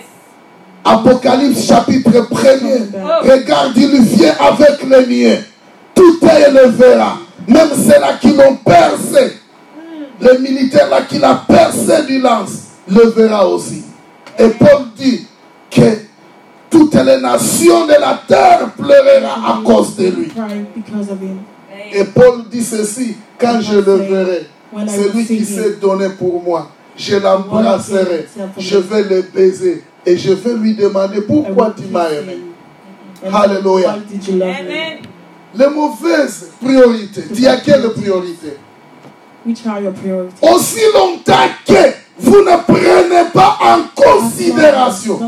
Apocalypse 0.85 1.67
chapitre 1.67 2.11
1er. 2.11 2.87
Regarde, 3.21 3.73
il 3.75 4.01
vient 4.01 4.33
avec 4.39 4.83
les 4.89 5.07
niais. 5.07 5.43
Tout 5.97 6.19
est 6.27 6.51
le 6.51 6.69
verra. 6.69 7.17
Même 7.47 7.69
ceux-là 7.75 8.13
qui 8.21 8.33
l'ont 8.33 8.55
percé. 8.57 9.37
Les 10.21 10.37
militaires 10.39 10.89
là 10.89 11.01
qui 11.01 11.17
l'ont 11.17 11.37
percé 11.47 12.05
du 12.05 12.19
lance, 12.19 12.67
le 12.87 13.09
verra 13.09 13.47
aussi. 13.47 13.83
Et 14.37 14.49
Paul 14.49 14.85
dit 14.95 15.25
que 15.71 15.81
toutes 16.69 16.93
les 16.95 17.19
nations 17.19 17.85
de 17.85 17.93
la 17.99 18.19
terre 18.27 18.69
pleureront 18.77 19.45
à 19.45 19.61
cause 19.63 19.95
de 19.95 20.07
lui. 20.07 20.31
Et 21.93 22.03
Paul 22.03 22.43
dit 22.49 22.63
ceci, 22.63 23.15
quand 23.39 23.59
je 23.61 23.77
le 23.77 23.95
verrai, 23.95 24.47
celui 24.87 25.25
qui 25.25 25.45
s'est 25.45 25.77
donné 25.81 26.09
pour 26.09 26.43
moi, 26.43 26.69
je 26.95 27.15
l'embrasserai, 27.15 28.27
je 28.57 28.77
vais 28.77 29.03
le 29.03 29.21
baiser 29.33 29.83
et 30.05 30.17
je 30.17 30.33
vais 30.33 30.53
lui 30.53 30.75
demander 30.75 31.21
pourquoi 31.21 31.73
tu 31.75 31.85
m'as 31.91 32.09
aimé? 32.09 32.37
Hallelujah. 33.31 33.97
Les 35.57 35.67
mauvaises 35.67 36.51
priorités, 36.63 37.23
tu 37.35 37.47
as 37.47 37.57
quelle 37.57 37.89
priorité? 37.89 38.57
Which 39.45 39.65
are 39.65 39.81
your 39.81 39.93
priorities? 39.93 40.37
Aussi 40.41 40.81
longtemps 40.93 41.49
que 41.65 41.73
vous 42.19 42.41
ne 42.41 42.57
prenez 42.63 43.29
pas 43.33 43.57
en 43.61 43.79
considération 43.95 45.19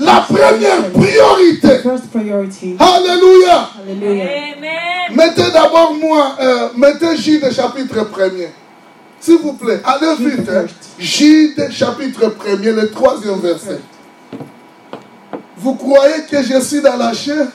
la 0.00 0.20
première 0.22 0.90
priorité. 0.92 1.78
First 1.82 2.06
priority. 2.10 2.76
Alléluia. 2.78 3.70
Hallelujah. 3.78 4.24
Amen. 4.56 5.14
Mettez 5.14 5.50
d'abord 5.52 5.94
moi, 5.94 6.36
euh, 6.40 6.68
mettez 6.76 7.16
Jude 7.16 7.48
chapitre 7.52 8.08
1er. 8.10 8.48
S'il 9.20 9.38
vous 9.38 9.52
plaît, 9.52 9.80
allez 9.84 10.30
vite. 10.30 10.48
Hein. 10.48 10.66
Jude 10.98 11.70
chapitre 11.70 12.34
1er, 12.44 12.74
le 12.74 12.90
troisième 12.90 13.38
verset. 13.40 13.80
Vous 15.56 15.74
croyez 15.74 16.22
que 16.30 16.42
je 16.42 16.60
suis 16.60 16.80
dans 16.80 16.96
la 16.96 17.12
chair? 17.12 17.46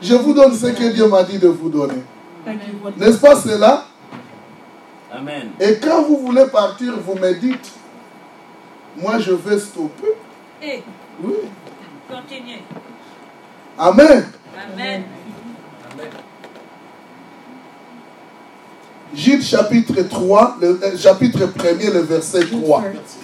Je 0.00 0.14
vous 0.14 0.32
donne 0.32 0.54
ce 0.54 0.66
que 0.66 0.92
Dieu 0.92 1.08
m'a 1.08 1.22
dit 1.24 1.38
de 1.38 1.48
vous 1.48 1.68
donner. 1.68 2.02
N'est-ce 2.96 3.18
pas 3.18 3.36
cela? 3.36 3.84
Amen. 5.12 5.50
Et 5.60 5.78
quand 5.82 6.02
vous 6.02 6.18
voulez 6.18 6.46
partir, 6.46 6.94
vous 7.04 7.14
me 7.14 7.32
dites, 7.34 7.72
moi 8.96 9.18
je 9.18 9.32
vais 9.32 9.58
stopper. 9.58 10.12
Eh, 10.62 10.82
Oui. 11.22 11.34
continuez. 12.08 12.62
Amen. 13.78 14.24
Amen. 14.74 15.02
Jude 19.14 19.42
chapitre 19.42 20.02
3, 20.02 20.56
le 20.60 20.78
euh, 20.82 20.96
chapitre 20.98 21.46
1er, 21.46 21.90
le 21.92 22.00
verset 22.00 22.40
3. 22.46 22.82
first? 22.82 23.18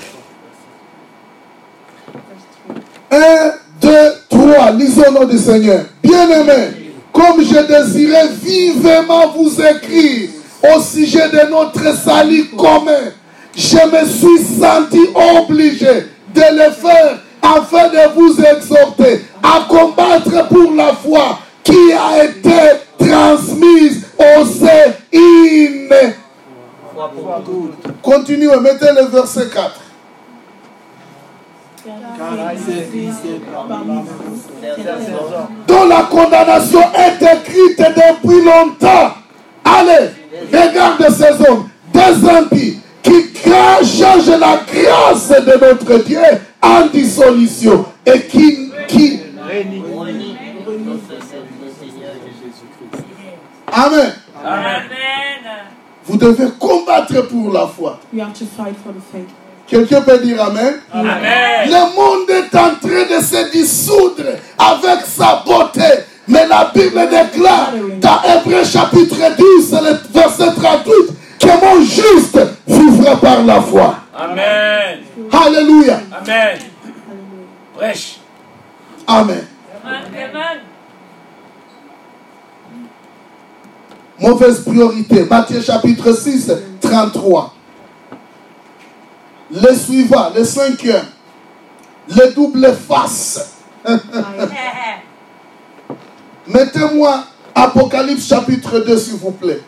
Verse 2.15 2.79
3. 3.11 3.19
1, 3.21 3.53
2, 3.85 3.91
3. 4.31 4.71
Lisons 4.73 5.03
au 5.09 5.13
nom 5.13 5.25
du 5.27 5.37
Seigneur. 5.39 5.85
Bien-aimés, 6.03 6.93
comme 7.13 7.43
je 7.45 7.59
désirais 7.67 8.29
vivement 8.43 9.29
vous 9.37 9.61
écrire 9.61 10.31
au 10.75 10.81
sujet 10.81 11.29
de 11.29 11.51
notre 11.51 11.95
salut 11.95 12.47
commun, 12.57 13.13
je 13.55 13.77
me 13.77 14.07
suis 14.07 14.59
senti 14.59 15.01
obligé 15.15 16.07
de 16.35 16.41
le 16.53 16.71
faire 16.73 17.19
afin 17.43 17.89
de 17.89 18.15
vous 18.15 18.41
exhorter 18.41 19.27
à 19.43 19.67
combattre 19.69 20.49
pour 20.49 20.73
la 20.75 20.95
foi 20.95 21.39
qui 21.63 21.93
a 21.93 22.25
été 22.25 22.81
transmise 22.99 24.07
au 24.19 24.45
sein. 24.47 24.93
Foi 26.95 27.11
pour 27.15 27.43
toutes. 27.45 28.01
Continuez, 28.03 28.57
mettez 28.61 28.93
le 28.97 29.07
verset 29.09 29.49
4. 29.53 29.63
Car 29.63 29.73
il 29.73 29.73
s'est 29.75 29.83
glissé 29.83 29.83
parmi 29.83 29.83
vous 29.83 29.83
certains 31.25 31.73
hommes 31.73 31.74
dont 35.67 35.85
la 35.87 36.03
condamnation 36.05 36.81
est 36.95 37.23
écrite 37.23 37.79
depuis 37.79 38.43
longtemps. 38.43 39.15
Allez, 39.65 40.11
regarde 40.53 41.07
ces 41.11 41.47
hommes, 41.47 41.69
des 41.93 42.29
impies 42.29 42.81
qui 43.03 43.35
changent 43.85 44.39
la 44.39 44.61
grâce 44.67 45.29
de 45.29 45.61
notre 45.61 46.05
Dieu 46.05 46.21
en 46.63 46.87
dissolution 46.87 47.85
et 48.07 48.23
qui. 48.23 48.71
Amen. 53.73 54.13
Amen. 54.45 54.89
Vous 56.05 56.17
devez 56.17 56.51
combattre 56.59 57.27
pour 57.29 57.53
la 57.53 57.67
foi. 57.67 57.99
You 58.13 58.21
have 58.23 58.35
to 58.35 58.45
fight 58.45 58.77
for 58.77 58.93
the 58.93 59.01
faith. 59.01 59.29
Quelqu'un 59.67 60.03
peut 60.03 60.19
dire 60.19 60.43
Amen? 60.43 60.75
Amen. 60.93 61.67
Le 61.67 61.95
monde 61.95 62.31
est 62.31 62.57
en 62.57 62.75
train 62.75 63.17
de 63.17 63.23
se 63.23 63.51
dissoudre 63.51 64.25
avec 64.59 65.07
sa 65.07 65.43
beauté. 65.45 66.05
Mais 66.27 66.47
la 66.47 66.71
Bible 66.75 67.01
déclare 67.11 67.73
dans 68.01 68.23
Hébreu 68.23 68.65
chapitre 68.65 69.17
10, 69.37 69.73
le 69.73 69.99
verset 70.13 70.55
38, 70.55 70.93
que 71.39 71.65
mon 71.65 71.83
juste 71.83 72.39
vivra 72.67 73.17
par 73.17 73.45
la 73.45 73.61
foi. 73.61 73.97
Amen. 74.17 75.01
Alléluia. 75.31 76.01
Amen. 76.19 76.59
Prêche. 77.77 78.21
Amen. 79.07 79.47
Amen. 79.85 80.61
Mauvaise 84.19 84.61
priorité. 84.61 85.25
Matthieu 85.29 85.61
chapitre 85.61 86.13
6, 86.13 86.53
33. 86.81 87.55
Le 89.51 89.75
suivant, 89.75 90.31
le 90.35 90.45
cinquième. 90.45 91.05
Le 92.09 92.33
double 92.33 92.73
face. 92.75 93.53
Mettez-moi 96.47 97.25
Apocalypse 97.55 98.27
chapitre 98.27 98.81
2, 98.81 98.97
s'il 98.97 99.15
vous 99.15 99.31
plaît. 99.31 99.61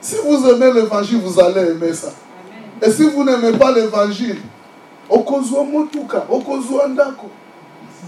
Si 0.00 0.16
vous 0.24 0.48
aimez 0.48 0.72
l'évangile, 0.72 1.20
vous 1.20 1.40
allez 1.40 1.70
aimer 1.70 1.92
ça. 1.92 2.08
Et 2.82 2.90
si 2.90 3.02
vous 3.04 3.24
n'aimez 3.24 3.52
pas 3.58 3.72
l'évangile, 3.72 4.38
motuka, 5.10 6.26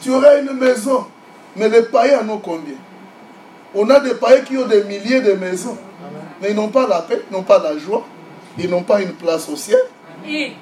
tu 0.01 0.11
auras 0.11 0.39
une 0.41 0.53
maison. 0.53 1.07
Mais 1.57 1.69
les 1.69 1.83
païens 1.83 2.21
en 2.25 2.29
ont 2.35 2.39
combien? 2.39 2.75
On 3.75 3.89
a 3.91 4.01
des 4.01 4.15
païens 4.15 4.43
qui 4.43 4.57
ont 4.57 4.67
des 4.67 4.85
milliers 4.85 5.21
de 5.21 5.33
maisons. 5.33 5.77
Mais 6.41 6.51
ils 6.51 6.57
n'ont 6.57 6.69
pas 6.69 6.87
la 6.87 7.03
paix, 7.03 7.23
ils 7.31 7.33
n'ont 7.35 7.43
pas 7.43 7.59
la 7.59 7.77
joie, 7.77 8.05
ils 8.59 8.69
n'ont 8.71 8.83
pas 8.83 9.01
une 9.03 9.13
place 9.15 9.49
au 9.49 9.57
ciel. 9.57 9.79
Et 10.27 10.53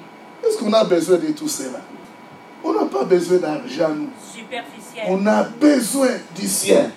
Est-ce 0.45 0.57
qu'on 0.57 0.71
a 0.73 0.83
besoin 0.83 1.17
de 1.17 1.27
tout 1.27 1.47
cela? 1.47 1.79
On 2.63 2.73
n'a 2.73 2.85
pas 2.85 3.03
besoin 3.03 3.37
d'argent, 3.37 3.89
nous. 3.95 4.09
superficiel. 4.33 5.05
On 5.07 5.25
a 5.27 5.43
besoin 5.43 6.09
du 6.35 6.47
ciel. 6.47 6.91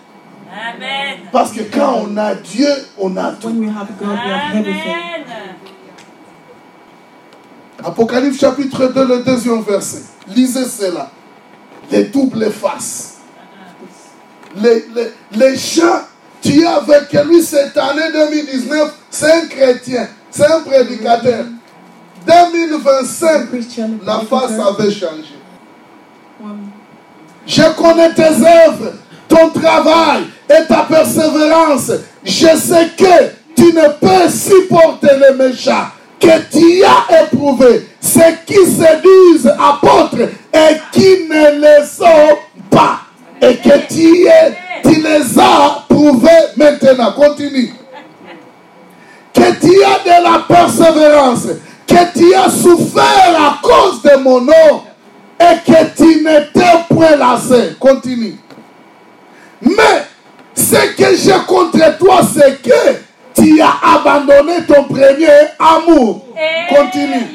Amen. 0.51 1.21
Parce 1.33 1.53
que 1.53 1.63
quand 1.63 2.05
on 2.07 2.17
a 2.17 2.35
Dieu, 2.35 2.69
on 2.99 3.17
a 3.17 3.33
tout. 3.33 3.49
When 3.49 3.61
we 3.61 3.69
have 3.69 3.89
God, 3.99 4.09
we 4.09 4.17
have 4.19 4.57
everything. 4.57 4.93
Amen. 4.93 5.55
Apocalypse 7.85 8.39
chapitre 8.39 8.87
2, 8.89 9.07
le 9.07 9.23
deuxième 9.25 9.63
verset. 9.63 10.03
Lisez 10.29 10.67
cela. 10.67 11.11
Les 11.91 12.05
doubles 12.05 12.51
faces. 12.51 13.19
Les, 14.57 14.85
les, 14.95 15.13
les 15.33 15.57
gens, 15.57 16.03
tu 16.43 16.61
es 16.61 16.67
avec 16.67 17.13
lui 17.25 17.43
cette 17.43 17.77
année 17.77 18.13
2019, 18.13 18.95
c'est 19.11 19.33
un 19.33 19.47
chrétien, 19.47 20.09
c'est 20.33 20.47
un 20.47 20.61
prédicateur. 20.61 21.45
2025, 22.27 23.51
Christian, 23.51 23.91
la 24.05 24.21
face 24.21 24.53
avait 24.53 24.91
changé. 24.91 25.37
Je 27.47 27.63
connais 27.77 28.15
tes 28.15 28.23
œuvres, 28.23 28.93
ton 29.29 29.51
travail 29.51 30.25
et 30.49 30.67
ta 30.67 30.83
persévérance. 30.85 31.91
Je 32.25 32.57
sais 32.57 32.89
que 32.97 33.33
tu 33.57 33.73
ne 33.75 33.89
peux 34.01 34.31
supporter 34.31 35.11
les 35.19 35.37
méchants, 35.37 35.89
que 36.21 36.41
tu 36.51 36.85
as 36.85 37.25
éprouvé 37.25 37.89
ceux 38.01 38.21
qui 38.47 38.55
se 38.55 39.37
disent 39.37 39.49
apôtres 39.59 40.29
et 40.53 40.77
qui 40.93 41.29
ne 41.29 41.61
le 41.61 41.87
sont 41.87 42.37
pas. 42.71 43.01
Et 43.41 43.57
que 43.57 43.87
tu, 43.93 44.27
es, 44.27 44.55
tu 44.85 45.03
les 45.03 45.39
as 45.39 45.85
prouvés 45.89 46.29
maintenant. 46.57 47.11
Continue. 47.13 47.73
Que 49.43 49.51
tu 49.55 49.83
as 49.83 49.99
de 50.05 50.23
la 50.23 50.39
persévérance, 50.47 51.49
que 51.85 52.19
tu 52.19 52.33
as 52.33 52.49
souffert 52.49 53.35
à 53.37 53.59
cause 53.61 54.01
de 54.03 54.17
mon 54.19 54.41
nom 54.41 54.85
et 55.41 55.57
que 55.67 55.97
tu 55.97 56.23
n'étais 56.23 56.85
point 56.89 57.17
lassé. 57.17 57.75
Continue. 57.81 58.37
Mais 59.61 60.07
ce 60.55 60.95
que 60.97 61.17
j'ai 61.17 61.45
contre 61.45 61.99
toi, 61.99 62.21
c'est 62.23 62.63
que 62.63 63.01
tu 63.35 63.61
as 63.61 63.97
abandonné 63.97 64.63
ton 64.65 64.85
premier 64.85 65.27
amour. 65.59 66.25
Continue. 66.69 67.27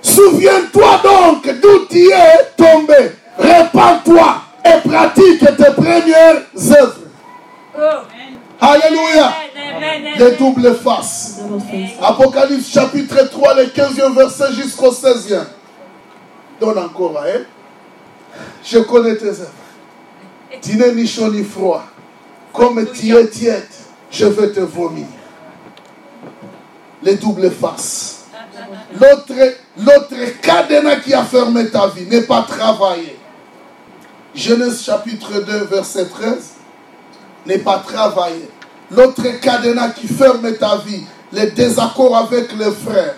Souviens-toi 0.00 1.00
donc 1.04 1.60
d'où 1.60 1.84
tu 1.90 2.10
es 2.10 2.46
tombé. 2.56 3.12
Répands-toi 3.38 4.34
et 4.64 4.88
pratique 4.88 5.40
tes 5.40 5.72
premières 5.74 6.42
œuvres. 6.70 7.00
Alléluia. 8.60 9.32
Les 10.16 10.32
doubles 10.36 10.74
faces. 10.76 11.40
Apocalypse 12.02 12.70
chapitre 12.72 13.28
3, 13.30 13.54
le 13.54 13.64
15e 13.64 14.14
verset 14.14 14.52
jusqu'au 14.52 14.90
16e. 14.90 15.44
Donne 16.60 16.78
encore 16.78 17.18
à 17.20 17.28
elle. 17.28 17.46
Je 18.64 18.78
connais 18.78 19.16
tes 19.16 19.28
œuvres. 19.28 19.52
Tu 20.60 20.76
n'es 20.76 20.92
ni 20.92 21.06
chaud 21.06 21.30
ni 21.30 21.44
froid. 21.44 21.84
Comme 22.52 22.84
tu 22.92 23.14
es 23.14 23.28
tiède, 23.28 23.68
je 24.10 24.26
vais 24.26 24.50
te 24.50 24.60
vomir. 24.60 25.06
Les 27.02 27.14
doubles 27.14 27.50
faces. 27.50 28.26
L'autre, 28.92 29.34
l'autre 29.78 30.40
cadenas 30.42 30.96
qui 30.96 31.14
a 31.14 31.22
fermé 31.22 31.70
ta 31.70 31.86
vie 31.86 32.06
n'est 32.06 32.22
pas 32.22 32.42
travaillé. 32.42 33.16
Genèse 34.34 34.82
chapitre 34.82 35.40
2, 35.40 35.64
verset 35.66 36.06
13. 36.06 36.57
N'est 37.48 37.58
pas 37.58 37.78
travaillé. 37.78 38.48
L'autre 38.90 39.22
cadenas 39.40 39.90
qui 39.90 40.06
ferme 40.06 40.54
ta 40.56 40.76
vie, 40.76 41.02
les 41.32 41.50
désaccords 41.50 42.16
avec 42.16 42.52
les 42.52 42.70
frères. 42.70 43.16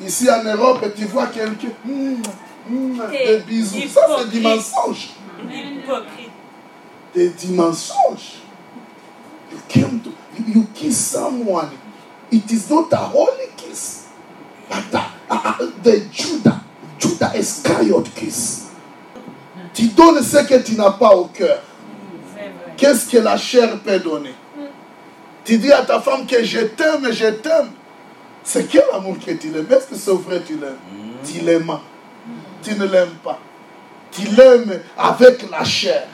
Ici 0.00 0.28
en 0.28 0.42
Europe, 0.42 0.84
tu 0.96 1.04
vois 1.04 1.28
quelqu'un, 1.28 1.68
hum, 1.88 2.20
des 3.10 3.38
bisous. 3.46 3.76
Ça, 3.94 4.00
c'est 4.18 4.28
du 4.30 4.40
mensonge. 4.40 5.10
Des 7.14 7.28
du 7.30 7.46
mensonge. 7.52 8.40
You 9.52 9.58
came 9.68 10.00
to, 10.00 10.10
you, 10.52 10.66
kiss 10.74 10.96
someone. 10.98 11.70
It 12.30 12.50
is 12.50 12.68
not 12.70 12.88
a 12.92 12.96
holy 12.96 13.48
kiss, 13.56 14.06
but 14.68 14.94
a, 14.94 15.04
a- 15.32 15.56
a- 15.60 15.72
the 15.84 16.00
Judah, 16.10 16.60
Judah 16.98 17.32
Iscariot 17.36 18.04
kiss. 18.16 18.62
Tu 19.74 19.88
donnes 19.88 20.22
ce 20.22 20.38
que 20.46 20.58
tu 20.62 20.74
n'as 20.74 20.92
pas 20.92 21.14
au 21.14 21.26
cœur. 21.26 21.60
Qu'est-ce 22.76 23.08
que 23.08 23.18
la 23.18 23.36
chair 23.36 23.78
peut 23.80 23.98
donner? 23.98 24.34
Tu 25.44 25.58
dis 25.58 25.72
à 25.72 25.82
ta 25.82 26.00
femme 26.00 26.26
que 26.26 26.42
je 26.42 26.60
t'aime, 26.60 27.12
je 27.12 27.26
t'aime. 27.26 27.70
C'est 28.44 28.68
quel 28.68 28.84
amour 28.92 29.16
que 29.24 29.32
tu 29.32 29.48
l'aimes? 29.50 29.66
Est-ce 29.70 29.86
que 29.86 29.94
c'est 29.96 30.12
vrai 30.12 30.40
que 30.40 30.48
tu 30.48 30.56
l'aimes? 30.58 30.78
Tu 31.24 31.40
l'aimes. 31.40 31.78
Tu 32.62 32.74
ne 32.74 32.86
l'aimes 32.86 33.16
pas. 33.22 33.38
Tu 34.10 34.22
l'aimes 34.22 34.80
avec 34.96 35.50
la 35.50 35.64
chair. 35.64 36.06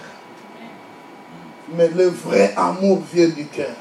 Mais 1.75 1.89
le 1.89 2.09
vrai 2.09 2.55
amour 2.57 3.03
vient 3.13 3.29
du 3.29 3.47
cœur. 3.47 3.75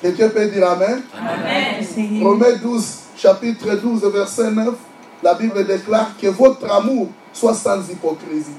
Quelqu'un 0.00 0.28
peut 0.28 0.46
dire 0.48 0.68
Amen? 0.68 1.02
Amen. 1.16 2.22
Romains 2.22 2.56
12, 2.60 2.98
chapitre 3.16 3.76
12, 3.76 4.04
verset 4.12 4.50
9, 4.50 4.74
la 5.22 5.34
Bible 5.34 5.64
déclare 5.64 6.10
que 6.20 6.26
votre 6.26 6.70
amour 6.70 7.08
soit 7.32 7.54
sans 7.54 7.80
hypocrisie. 7.88 8.56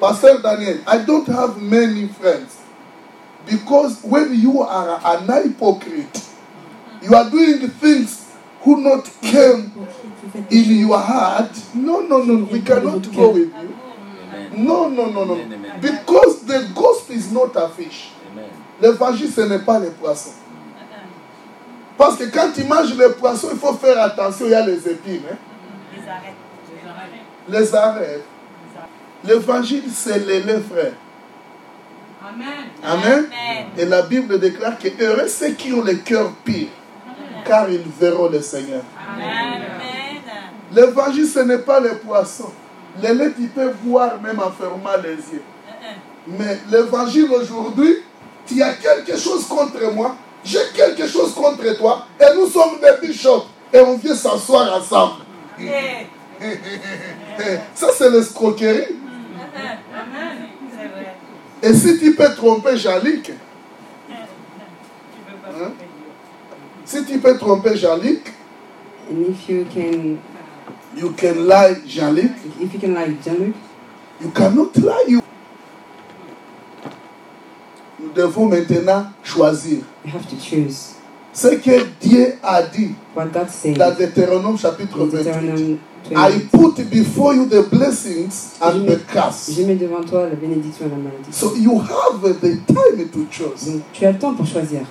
Pasteur 0.00 0.40
Daniel, 0.42 0.80
I 0.86 0.98
don't 1.04 1.26
have 1.28 1.60
many 1.60 2.08
friends 2.08 2.58
because 3.46 4.02
when 4.02 4.34
you 4.38 4.60
are 4.62 5.00
an 5.04 5.26
hypocrite, 5.48 6.22
you 7.02 7.14
are 7.14 7.30
doing 7.30 7.68
things 7.68 8.32
who 8.62 8.80
not 8.80 9.04
came 9.20 9.72
in 10.50 10.78
your 10.78 10.98
heart. 10.98 11.50
No, 11.74 12.00
no, 12.00 12.22
no, 12.22 12.44
we 12.44 12.60
cannot 12.62 13.02
go 13.14 13.30
with 13.30 13.52
you. 13.54 13.76
No, 14.56 14.88
no, 14.88 15.10
no, 15.10 15.24
no. 15.24 15.80
Because 15.80 16.44
the 16.44 16.70
ghost 16.74 17.10
is 17.10 17.30
not 17.32 17.54
a 17.56 17.68
fish. 17.68 18.10
Amen. 18.32 18.48
L'évangile, 18.80 19.30
ce 19.30 19.42
n'est 19.42 19.64
pas 19.64 19.78
les 19.78 19.90
poissons. 19.90 20.32
Parce 21.96 22.16
que 22.16 22.24
quand 22.30 22.52
tu 22.54 22.64
manges 22.64 22.94
les 22.96 23.10
poissons, 23.10 23.48
il 23.52 23.58
faut 23.58 23.74
faire 23.74 24.00
attention, 24.02 24.46
il 24.46 24.52
y 24.52 24.54
a 24.54 24.66
les 24.66 24.88
épines. 24.88 25.22
hein. 25.30 25.36
Les 25.94 26.08
arrêts. 26.08 26.34
Les 27.48 27.74
arrêts. 27.74 28.22
L'évangile, 29.24 29.84
c'est 29.92 30.18
lait, 30.18 30.42
frère. 30.42 30.92
Amen. 32.22 32.48
Amen. 32.82 33.26
Amen. 33.26 33.66
Et 33.78 33.84
la 33.86 34.02
Bible 34.02 34.38
déclare 34.38 34.78
que 34.78 34.88
heureux 35.02 35.28
ceux 35.28 35.50
qui 35.50 35.72
ont 35.72 35.82
le 35.82 35.94
cœur 35.94 36.30
pur, 36.44 36.68
car 37.44 37.70
ils 37.70 37.82
verront 37.98 38.28
le 38.28 38.40
Seigneur. 38.40 38.82
Amen. 38.98 39.62
L'évangile, 40.72 41.28
ce 41.28 41.40
n'est 41.40 41.58
pas 41.58 41.80
les 41.80 41.94
poissons. 41.96 42.50
Le 43.02 43.12
lait, 43.12 43.32
tu 43.36 43.46
peux 43.48 43.70
boire 43.82 44.20
même 44.20 44.38
en 44.40 44.50
fermant 44.50 44.96
les 45.02 45.16
yeux. 45.16 45.42
Mais 46.26 46.58
l'évangile 46.70 47.28
aujourd'hui, 47.30 47.96
tu 48.46 48.62
as 48.62 48.74
quelque 48.74 49.16
chose 49.18 49.46
contre 49.46 49.92
moi, 49.92 50.16
j'ai 50.44 50.58
quelque 50.74 51.06
chose 51.06 51.34
contre 51.34 51.76
toi, 51.76 52.06
et 52.20 52.34
nous 52.36 52.46
sommes 52.46 52.78
des 52.80 53.06
bishops, 53.06 53.46
et 53.72 53.80
on 53.80 53.96
vient 53.96 54.14
s'asseoir 54.14 54.76
ensemble. 54.76 55.22
Ça, 57.74 57.88
c'est 57.96 58.10
l'escroquerie. 58.10 59.03
Et 61.62 61.74
si 61.74 61.98
tu 61.98 62.14
peux 62.14 62.34
tromper 62.34 62.76
Jalik, 62.76 63.32
Hein? 65.46 65.70
si 66.84 67.04
tu 67.04 67.18
peux 67.18 67.38
tromper 67.38 67.76
Jalik, 67.76 68.20
And 69.10 69.26
if 69.28 69.48
you 69.48 69.66
can, 69.66 70.18
you 70.96 71.12
can 71.12 71.46
lie 71.46 71.74
Jalik, 71.86 72.32
if 72.60 72.72
you 72.72 72.80
can 72.80 72.94
like 72.94 73.22
Jean-Luc, 73.22 73.54
you 74.20 74.30
cannot 74.30 74.74
lie 74.78 75.04
you. 75.08 75.20
Nous 78.00 78.12
devons 78.12 78.46
maintenant 78.46 79.06
choisir 79.22 79.82
you 80.04 80.10
have 80.12 80.26
to 80.28 80.36
choose 80.36 80.94
ce 81.32 81.48
que 81.56 81.84
Dieu 82.00 82.34
a 82.42 82.62
dit 82.62 82.94
dans 83.14 83.90
Deutéronome 83.94 84.58
chapitre 84.58 85.00
in 85.00 85.06
28. 85.06 85.78
I 86.10 86.32
20. 86.32 86.48
put 86.50 86.90
before 86.90 87.34
you 87.34 87.46
the 87.46 87.62
blessings 87.62 88.58
and 88.60 88.86
the 88.86 88.98
curse. 88.98 89.50
Je 89.50 89.62
mets 89.62 89.76
devant 89.76 90.02
toi 90.04 90.28
la 90.28 90.34
bénédiction 90.34 90.86
et 90.86 90.90
la 90.90 90.96
malédiction. 90.96 91.32
So 91.32 91.54
you 91.56 91.78
have 91.78 92.20
the 92.40 92.56
time 92.66 93.08
to 93.10 93.26
choose. 93.30 93.66
Donc 93.66 93.82
tu 93.92 94.04
as 94.04 94.12
le 94.12 94.18
temps 94.18 94.34
pour 94.34 94.46
choisir. 94.46 94.82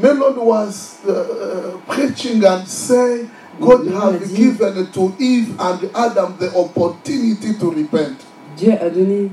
Melon 0.00 0.36
was 0.38 1.00
uh, 1.06 1.10
uh, 1.12 1.76
preaching 1.86 2.42
and 2.44 2.66
saying, 2.66 3.28
God 3.60 3.86
has 3.88 4.32
given 4.32 4.90
to 4.90 5.14
Eve 5.18 5.54
and 5.60 5.90
Adam 5.94 6.36
the 6.38 6.50
opportunity 6.56 7.54
to 7.58 7.70
repent. 7.70 8.16
Dieu 8.56 8.72
a 8.80 8.88
donné 8.88 9.30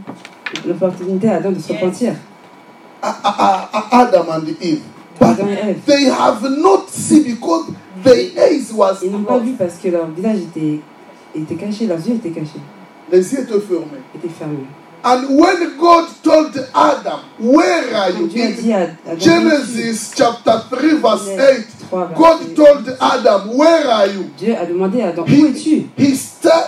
l'opportunité 0.65 1.29
à 1.29 1.35
Adam 1.37 1.51
de 1.51 1.59
se 1.59 1.71
repentir. 1.71 2.15
Adam 3.01 4.29
and 4.29 4.47
Eve. 4.61 4.81
But 5.19 5.29
Adam 5.29 5.47
et 5.47 5.69
Ève. 5.69 5.85
they 5.85 6.05
have 6.05 6.43
not 6.43 6.89
see 6.89 7.23
because 7.23 7.71
their 8.03 8.31
eyes 8.37 8.71
was 8.73 8.99
Ils 9.03 9.11
n'ont 9.11 9.23
pas 9.23 9.37
vu 9.39 9.53
parce 9.53 9.75
que 9.75 9.89
leur 9.89 10.07
visage 10.07 10.37
était, 10.39 10.79
était 11.35 11.55
caché, 11.55 11.85
leurs 11.87 12.05
yeux 12.05 12.15
étaient 12.15 12.29
cachés, 12.31 12.59
Les 13.11 13.33
yeux 13.33 13.39
étaient 13.41 13.59
fermés. 13.59 14.01
étaient 14.15 14.29
fermés. 14.29 14.65
And 15.01 15.23
when 15.29 15.77
God 15.79 16.07
told 16.21 16.51
Adam, 16.73 17.19
Where 17.39 17.95
are 17.95 18.11
Quand 18.11 18.19
you? 18.19 18.27
Dieu 18.27 18.43
a 18.43 18.47
In 18.47 18.51
dit 18.51 18.73
à, 18.73 18.81
à 19.11 19.17
Genesis 19.17 20.11
chapter 20.13 20.51
3, 20.69 20.79
verse 21.01 21.27
8, 21.37 21.67
3, 21.89 22.09
God 22.17 22.53
told 22.55 22.97
Adam, 22.99 23.47
Where 23.55 23.87
are 23.89 24.07
you? 24.07 24.25
Dieu 24.37 24.55
a 24.61 24.65
demandé 24.65 25.01
à 25.01 25.07
Adam, 25.09 25.23
He- 25.25 25.41
où 25.41 25.45
es-tu? 25.47 25.85
He, 25.97 26.11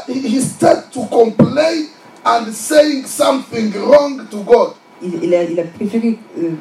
he 0.08 0.40
started 0.40 0.90
to 0.94 1.02
complain 1.12 1.88
and 2.24 2.52
saying 2.54 3.06
something 3.06 3.74
wrong 3.74 4.22
to 4.30 4.38
God. 4.44 4.76
il, 5.04 5.24
il, 5.24 5.34
a, 5.36 5.44
il 5.44 5.60
a 5.60 5.64
préféré 5.64 6.18
euh, 6.40 6.52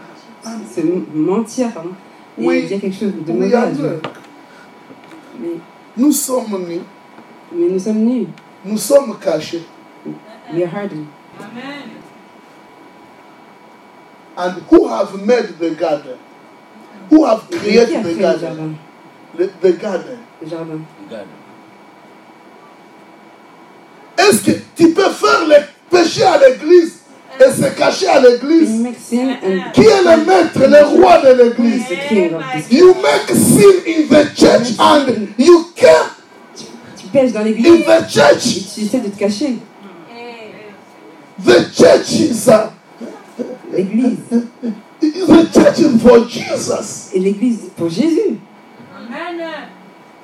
se 0.74 0.80
mentir 1.14 1.70
pardon, 1.72 1.90
et 2.36 2.44
Oui. 2.46 2.66
dire 2.66 2.80
quelque 2.80 2.98
chose 2.98 3.12
de 3.24 3.32
mauvais 3.32 3.54
à. 3.54 3.66
Dieu. 3.66 4.00
Mais, 5.39 5.59
Nous 5.97 6.12
sommes 6.12 6.66
nus, 6.68 6.81
mais 7.53 7.68
nous 7.68 7.78
sommes 7.78 8.05
nus, 8.05 8.26
nous 8.64 8.78
sommes 8.78 9.16
cachés. 9.18 9.62
we 10.53 10.62
are 10.62 10.66
hardened. 10.68 11.07
Amen. 11.39 11.91
And 14.37 14.62
who 14.70 14.89
have 14.89 15.14
made 15.26 15.59
the 15.59 15.70
garden? 15.74 16.16
Who 17.11 17.24
have 17.24 17.45
Et 17.51 17.57
Qui 17.59 17.78
a 17.78 17.87
created 17.87 18.05
the 18.05 18.09
fait 18.09 18.14
le 18.14 18.20
garden? 18.20 18.41
jardin, 18.41 18.74
The, 19.61 19.72
garden. 19.81 20.18
le 20.43 20.49
jardin 20.49 20.81
Regarde. 21.09 21.26
Est-ce 24.18 24.43
que 24.45 24.53
tu 24.76 24.93
peux 24.93 25.11
faire 25.11 25.47
le 25.47 25.57
péché 25.91 26.22
à 26.24 26.39
l'église? 26.39 26.99
Et 27.41 27.51
se 27.51 27.68
cacher 27.76 28.09
à 28.09 28.20
l'église? 28.20 28.70
make 28.80 28.97
sin 28.99 29.30
and 29.43 29.72
Qui 29.72 29.82
est 29.82 30.03
le 30.03 30.24
maître, 30.24 30.59
le 30.61 30.84
roi 31.01 31.18
de 31.22 31.43
l'église? 31.43 31.84
You 32.70 32.95
make 32.95 33.30
sin 33.34 33.82
in 33.86 34.09
the 34.09 34.34
church 34.34 34.78
and 34.78 35.28
you 35.38 35.66
came 35.74 36.11
Tu 36.97 37.07
pêches 37.12 37.32
dans 37.32 37.41
in 37.41 37.45
l'église 37.45 37.84
the 37.84 38.09
church. 38.09 38.43
tu 38.74 38.80
essaies 38.82 39.01
de 39.01 39.09
te 39.09 39.18
cacher. 39.18 39.57
The 41.43 41.72
church 41.74 42.12
is 42.20 42.49
a, 42.51 42.70
L'église. 43.72 44.18
the 45.01 45.49
church 45.55 45.78
is 45.78 45.99
for 46.03 46.28
Jesus. 46.28 47.11
Et 47.14 47.20
l'église 47.20 47.70
pour 47.76 47.88
Jésus. 47.88 48.36
Amen. 48.95 49.41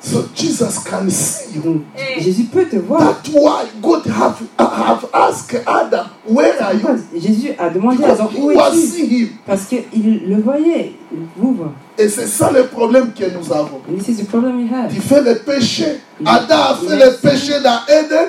So 0.00 0.28
Jesus 0.34 0.78
can 0.84 1.08
see 1.10 1.54
you. 1.54 1.62
Donc 1.62 1.82
Jésus 2.18 2.44
peut 2.44 2.66
te 2.66 2.76
voir. 2.76 3.00
That's 3.00 3.34
why 3.34 3.64
God 3.82 4.06
have, 4.06 4.40
have 4.58 5.08
asked 5.12 5.62
Adam, 5.66 6.06
where 6.28 6.52
are 6.62 6.72
Pourquoi 6.74 6.96
you? 7.12 7.20
Jésus 7.20 7.52
a 7.58 7.70
demandé 7.70 8.04
à 8.04 8.12
Adam 8.12 8.30
he 8.32 8.40
où 8.40 8.52
was 8.54 8.72
es-tu? 8.74 9.32
Parce 9.46 9.64
qu'il 9.64 10.28
le 10.28 10.40
voyait, 10.42 10.92
il 11.10 11.18
vous 11.36 11.54
voit. 11.54 11.72
Et 11.98 12.08
c'est 12.08 12.26
ça 12.26 12.50
le 12.52 12.64
problème 12.64 13.12
que 13.12 13.24
nous 13.24 13.52
avons. 13.52 13.80
This 13.96 14.08
is 14.08 14.22
the 14.22 14.28
problem 14.28 14.62
we 14.62 14.70
have. 14.70 14.92
Tu 14.92 15.00
fais 15.00 15.22
le 15.22 15.36
péché. 15.36 16.00
Adam 16.24 16.54
a 16.54 16.74
fait 16.74 16.96
le 16.96 17.16
péché 17.16 17.54
dans 17.64 17.80
Eden 17.88 18.28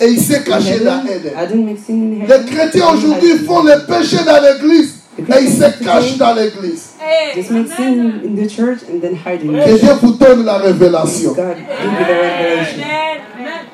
et 0.00 0.06
il 0.10 0.20
s'est 0.20 0.44
caché 0.44 0.80
dans 0.80 1.04
Eden. 1.04 1.32
Adam 1.36 1.56
makes 1.64 1.80
sin 1.86 1.94
in 1.94 2.26
Les 2.26 2.44
chrétiens 2.44 2.90
aujourd'hui 2.92 3.38
font 3.38 3.62
le 3.62 3.84
péché 3.86 4.18
dans 4.24 4.40
l'église 4.42 4.97
et 5.18 5.42
ils 5.42 5.52
se 5.52 5.84
cachent 5.84 6.16
dans 6.16 6.34
l'église. 6.34 6.90
Just 7.34 7.50
make 7.50 7.68
sin 7.68 8.20
in 8.24 8.36
the 8.36 8.48
church 8.48 8.82
and 8.88 9.00
then 9.00 9.14
hide 9.14 9.42
in 9.42 9.52
Que 9.52 9.74
it. 9.74 9.80
Dieu 9.80 9.92
vous 10.00 10.12
donne 10.12 10.44
la 10.44 10.58
révélation. 10.58 11.32
God 11.34 11.56
give 11.56 11.66
you 11.66 12.04
the 12.04 12.14
revelation. 12.14 12.84
Amen. 13.38 13.66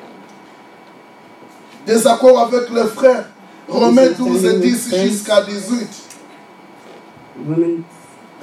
Désaccord 1.85 2.39
avec 2.39 2.69
les 2.73 2.89
frères. 2.95 3.25
Romains 3.67 4.11
12 4.17 4.45
et 4.45 4.59
10 4.59 4.61
Misunderstanding 4.61 5.01
with 5.01 5.11
jusqu'à 5.11 5.41
18. 5.41 5.87
Women, 7.47 7.83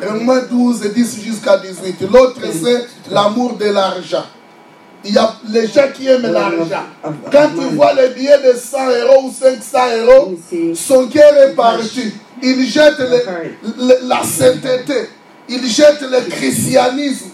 Romains 0.01 0.43
12 0.51 0.87
et 0.87 0.89
10 0.91 1.23
jusqu'à 1.23 1.59
18. 1.59 2.01
L'autre, 2.13 2.41
c'est 2.53 2.87
l'amour 3.13 3.55
de 3.55 3.67
l'argent. 3.67 4.25
Il 5.05 5.15
y 5.15 5.19
a 5.19 5.35
les 5.49 5.67
gens 5.67 5.89
qui 5.93 6.07
aiment 6.09 6.31
l'argent. 6.31 6.85
Quand 7.31 7.49
tu 7.57 7.75
vois 7.75 7.93
les 7.95 8.11
billets 8.11 8.39
de 8.39 8.57
100 8.57 8.79
euros 8.89 9.25
ou 9.27 9.33
500 9.33 9.79
euros, 10.07 10.35
son 10.75 11.07
cœur 11.09 11.37
est 11.37 11.55
parti. 11.55 12.13
Il 12.43 12.67
jette 12.67 12.99
le- 12.99 13.55
le- 13.87 14.09
la 14.09 14.23
sainteté. 14.25 15.09
Il 15.49 15.65
jette 15.67 16.01
le 16.03 16.21
christianisme. 16.31 17.31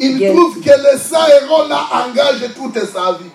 Il 0.00 0.18
Yes. 0.20 0.32
trouve 0.34 0.60
que 0.60 0.68
les 0.70 0.98
100 0.98 1.16
euros 1.42 1.68
là 1.68 1.80
engagent 1.92 2.54
toute 2.56 2.78
sa 2.78 3.12
vie. 3.18 3.30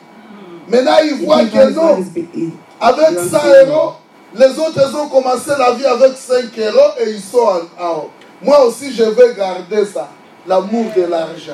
Maintenant, 0.69 0.97
il 1.03 1.25
voit 1.25 1.43
que 1.45 1.69
non. 1.71 2.03
Avec 2.79 3.19
100 3.19 3.37
euros, 3.67 3.93
les 4.35 4.57
autres 4.59 4.95
ont 5.01 5.07
commencé 5.09 5.51
la 5.57 5.71
vie 5.73 5.85
avec 5.85 6.13
5 6.17 6.57
euros 6.57 6.91
et 6.99 7.09
ils 7.11 7.21
sont 7.21 7.37
en, 7.37 7.83
en 7.85 7.97
haut. 7.97 8.09
Moi 8.41 8.65
aussi, 8.65 8.93
je 8.93 9.03
vais 9.03 9.33
garder 9.35 9.85
ça, 9.85 10.09
l'amour 10.47 10.85
de 10.95 11.01
l'argent. 11.03 11.53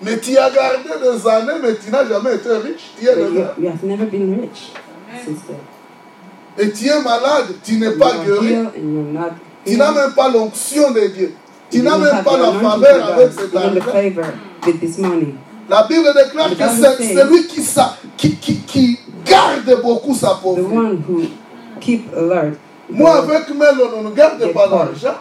Mais 0.00 0.18
tu 0.18 0.36
as 0.38 0.50
gardé 0.50 0.88
des 1.02 1.28
années, 1.28 1.58
mais 1.62 1.74
tu 1.76 1.90
n'as 1.90 2.06
jamais 2.06 2.34
été 2.36 2.50
riche. 2.50 2.92
Tu 2.98 3.06
es 3.06 3.14
le 3.14 3.30
même. 3.30 3.48
you 3.58 3.68
have 3.68 3.82
never 3.84 4.04
been 4.06 4.40
rich 4.40 4.70
since 5.24 5.40
then. 5.46 5.56
Et 6.58 6.70
tu 6.72 6.86
es 6.86 7.02
malade, 7.02 7.46
tu 7.64 7.76
n'es 7.76 7.92
pas 7.92 8.12
guéri. 8.24 8.54
Tu 9.64 9.76
n'as 9.76 9.92
même 9.92 10.12
pas 10.12 10.28
l'onction 10.28 10.90
de 10.92 11.06
Dieu. 11.08 11.34
Tu 11.70 11.82
n'as 11.82 11.98
même 11.98 12.24
pas 12.24 12.36
la 12.38 12.52
faveur 12.70 13.08
avec 13.12 13.32
cet 13.32 13.52
argent. 13.56 13.92
La 15.70 15.82
Bible 15.88 16.08
déclare 16.16 16.48
que 16.50 16.56
c'est 16.98 17.14
celui 17.14 17.46
qui, 17.46 17.60
qui, 18.16 18.36
qui, 18.36 18.56
qui 18.60 18.98
garde 19.26 19.82
beaucoup 19.82 20.14
sa 20.14 20.28
pauvreté. 20.42 20.74
Moi, 22.90 23.10
avec 23.18 23.48
Mélon, 23.50 23.90
on 23.98 24.02
ne 24.08 24.10
garde 24.14 24.52
pas 24.52 24.66
l'argent. 24.66 25.18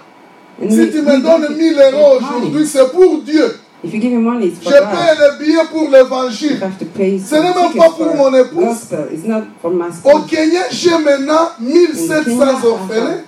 Si 0.71 0.89
tu 0.89 1.01
me 1.01 1.21
donnes 1.21 1.47
give 1.49 1.57
1000 1.57 1.71
it- 1.73 1.93
euros 1.93 2.17
aujourd'hui, 2.17 2.65
c'est 2.65 2.91
pour 2.91 3.21
Dieu. 3.21 3.59
If 3.83 3.93
you 3.93 3.99
give 3.99 4.11
him 4.11 4.23
money, 4.23 4.47
it's 4.47 4.59
Je 4.63 4.69
paye 4.69 4.81
God. 4.81 5.17
le 5.19 5.37
billet 5.45 5.63
pour 5.71 5.89
l'évangile. 5.89 6.59
Ce 6.59 7.35
n'est 7.35 7.41
même 7.41 7.73
pas 7.77 7.89
pour 7.89 8.15
mon 8.15 8.33
épouse. 8.33 8.87
It's 9.13 9.23
not 9.25 9.43
for 9.61 9.69
my 9.71 9.85
Au. 10.03 10.19
Kenya, 10.21 10.61
j'ai 10.71 10.97
maintenant 10.97 11.49
1700 11.59 12.65
orphelins. 12.65 13.21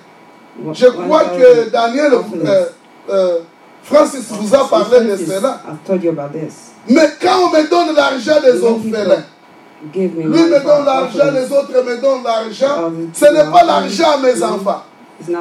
One- 0.65 0.73
Je 0.73 0.87
crois 0.87 1.23
que 1.25 1.69
Daniel, 1.69 2.13
euh, 2.13 2.65
euh, 3.09 3.37
Francis 3.83 4.25
vous 4.31 4.53
a 4.55 4.67
parlé 4.67 5.01
de 5.11 5.15
cela. 5.17 5.61
I've 5.67 5.77
told 5.85 6.03
you 6.03 6.09
about 6.09 6.33
this. 6.37 6.71
Mais 6.89 7.09
quand 7.21 7.45
on 7.45 7.49
me 7.55 7.69
donne 7.69 7.95
l'argent 7.95 8.41
des 8.41 8.61
orphelins, 8.63 9.23
lui 9.93 10.03
me 10.25 10.63
donne 10.63 10.85
l'argent, 10.85 11.31
les 11.31 11.51
autres 11.55 11.83
me 11.85 12.01
donnent 12.01 12.23
l'argent. 12.23 12.91
Ce 13.13 13.25
n'est 13.25 13.51
pas 13.51 13.63
l'argent 13.63 14.11
à 14.15 14.17
mes 14.17 14.43
enfants. 14.43 14.83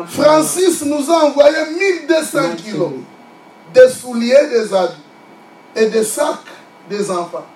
Francis 0.09 0.85
nous 0.85 1.11
a 1.11 1.25
envoyé 1.25 1.57
1200 1.79 2.39
my 2.51 2.57
kilos. 2.57 2.91
Des 3.75 3.89
souliers 3.89 4.49
des 4.51 4.75
habits 4.75 4.95
et 5.77 5.87
des 5.87 6.05
sacs 6.05 6.39
des 6.89 7.11
enfants. 7.11 7.47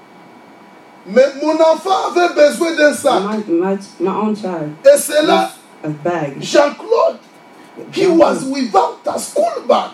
Mais 1.07 1.27
mon 1.43 1.55
enfant 1.61 2.11
avait 2.15 2.35
besoin 2.35 2.77
d'un 2.77 2.95
sac. 2.95 3.23
My, 3.23 3.53
my, 3.53 3.79
my 4.01 4.09
own 4.09 4.37
child. 4.37 4.73
Et 4.85 4.97
c'est 4.99 5.23
là, 5.23 5.51
A 5.85 5.89
bag. 5.89 6.37
Jean-Claude, 6.41 7.19
he 7.93 8.07
was 8.07 8.45
without 8.45 9.01
a 9.07 9.19
school 9.19 9.65
bag. 9.67 9.91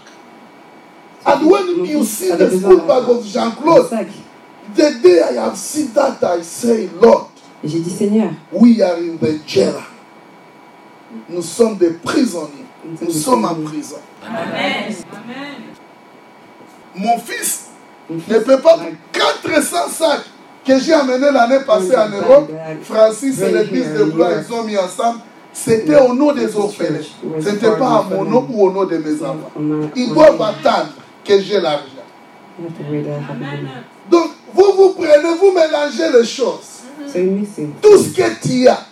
And 1.25 1.47
when 1.51 1.85
you 1.87 2.05
see 2.05 2.31
the 2.37 2.51
school 2.51 2.81
bag 2.87 3.09
of 3.09 3.25
Jean-Claude, 3.25 3.91
the 4.75 5.01
day 5.03 5.23
I 5.23 5.45
have 5.45 5.57
seen 5.57 5.93
that, 5.95 6.23
I 6.23 6.43
say, 6.43 6.89
Lord, 6.89 7.29
J'ai 7.65 7.81
dit 7.81 7.91
Seigneur, 7.91 8.31
we 8.53 8.81
are 8.83 8.99
in 8.99 9.17
the 9.19 9.41
jail. 9.47 9.75
Nous 11.29 11.43
sommes 11.43 11.77
des 11.77 11.91
prisonniers. 11.91 12.67
Nous 13.01 13.11
sommes 13.11 13.45
en 13.45 13.55
prison. 13.65 13.97
Amen. 14.25 14.95
Amen. 15.13 15.78
Mon 16.99 17.19
fils 17.19 17.67
mon 18.11 18.17
ne 18.17 18.39
peut 18.39 18.61
pas 18.61 18.77
like, 18.77 18.97
400 19.13 19.77
sacs 19.91 20.25
que 20.65 20.79
j'ai 20.79 20.93
amenés 20.93 21.31
l'année 21.31 21.61
passée 21.67 21.97
en 21.97 22.09
Europe. 22.09 22.51
Francis 22.83 23.41
et 23.41 23.53
l'église 23.53 23.93
de 23.95 24.05
Blois, 24.05 24.31
ils 24.47 24.55
ont 24.55 24.65
mis 24.65 24.77
ensemble. 24.77 25.21
C'était 25.53 25.97
au 25.97 26.15
nom 26.15 26.33
des 26.33 26.55
orphelins. 26.57 26.99
Ce 27.41 27.49
n'était 27.49 27.77
pas 27.77 27.99
à 27.99 28.07
mon 28.11 28.25
nom 28.25 28.47
ou 28.51 28.67
au 28.67 28.71
nom 28.71 28.85
de 28.85 28.97
mes 28.97 29.23
enfants. 29.23 29.51
Ils 29.97 30.13
doivent 30.13 30.41
attendre 30.41 30.91
que 31.25 31.41
j'ai 31.41 31.61
l'argent. 31.61 31.85
Donc, 34.11 34.31
vous 34.55 34.73
vous 34.77 34.91
prenez, 34.91 35.35
vous 35.39 35.53
mélangez 35.53 36.11
les 36.13 36.25
choses. 36.25 36.79
Mixing. 37.15 37.73
Tout 37.81 37.99
ce 37.99 38.09
que 38.11 38.47
tu 38.47 38.69
as, 38.69 38.85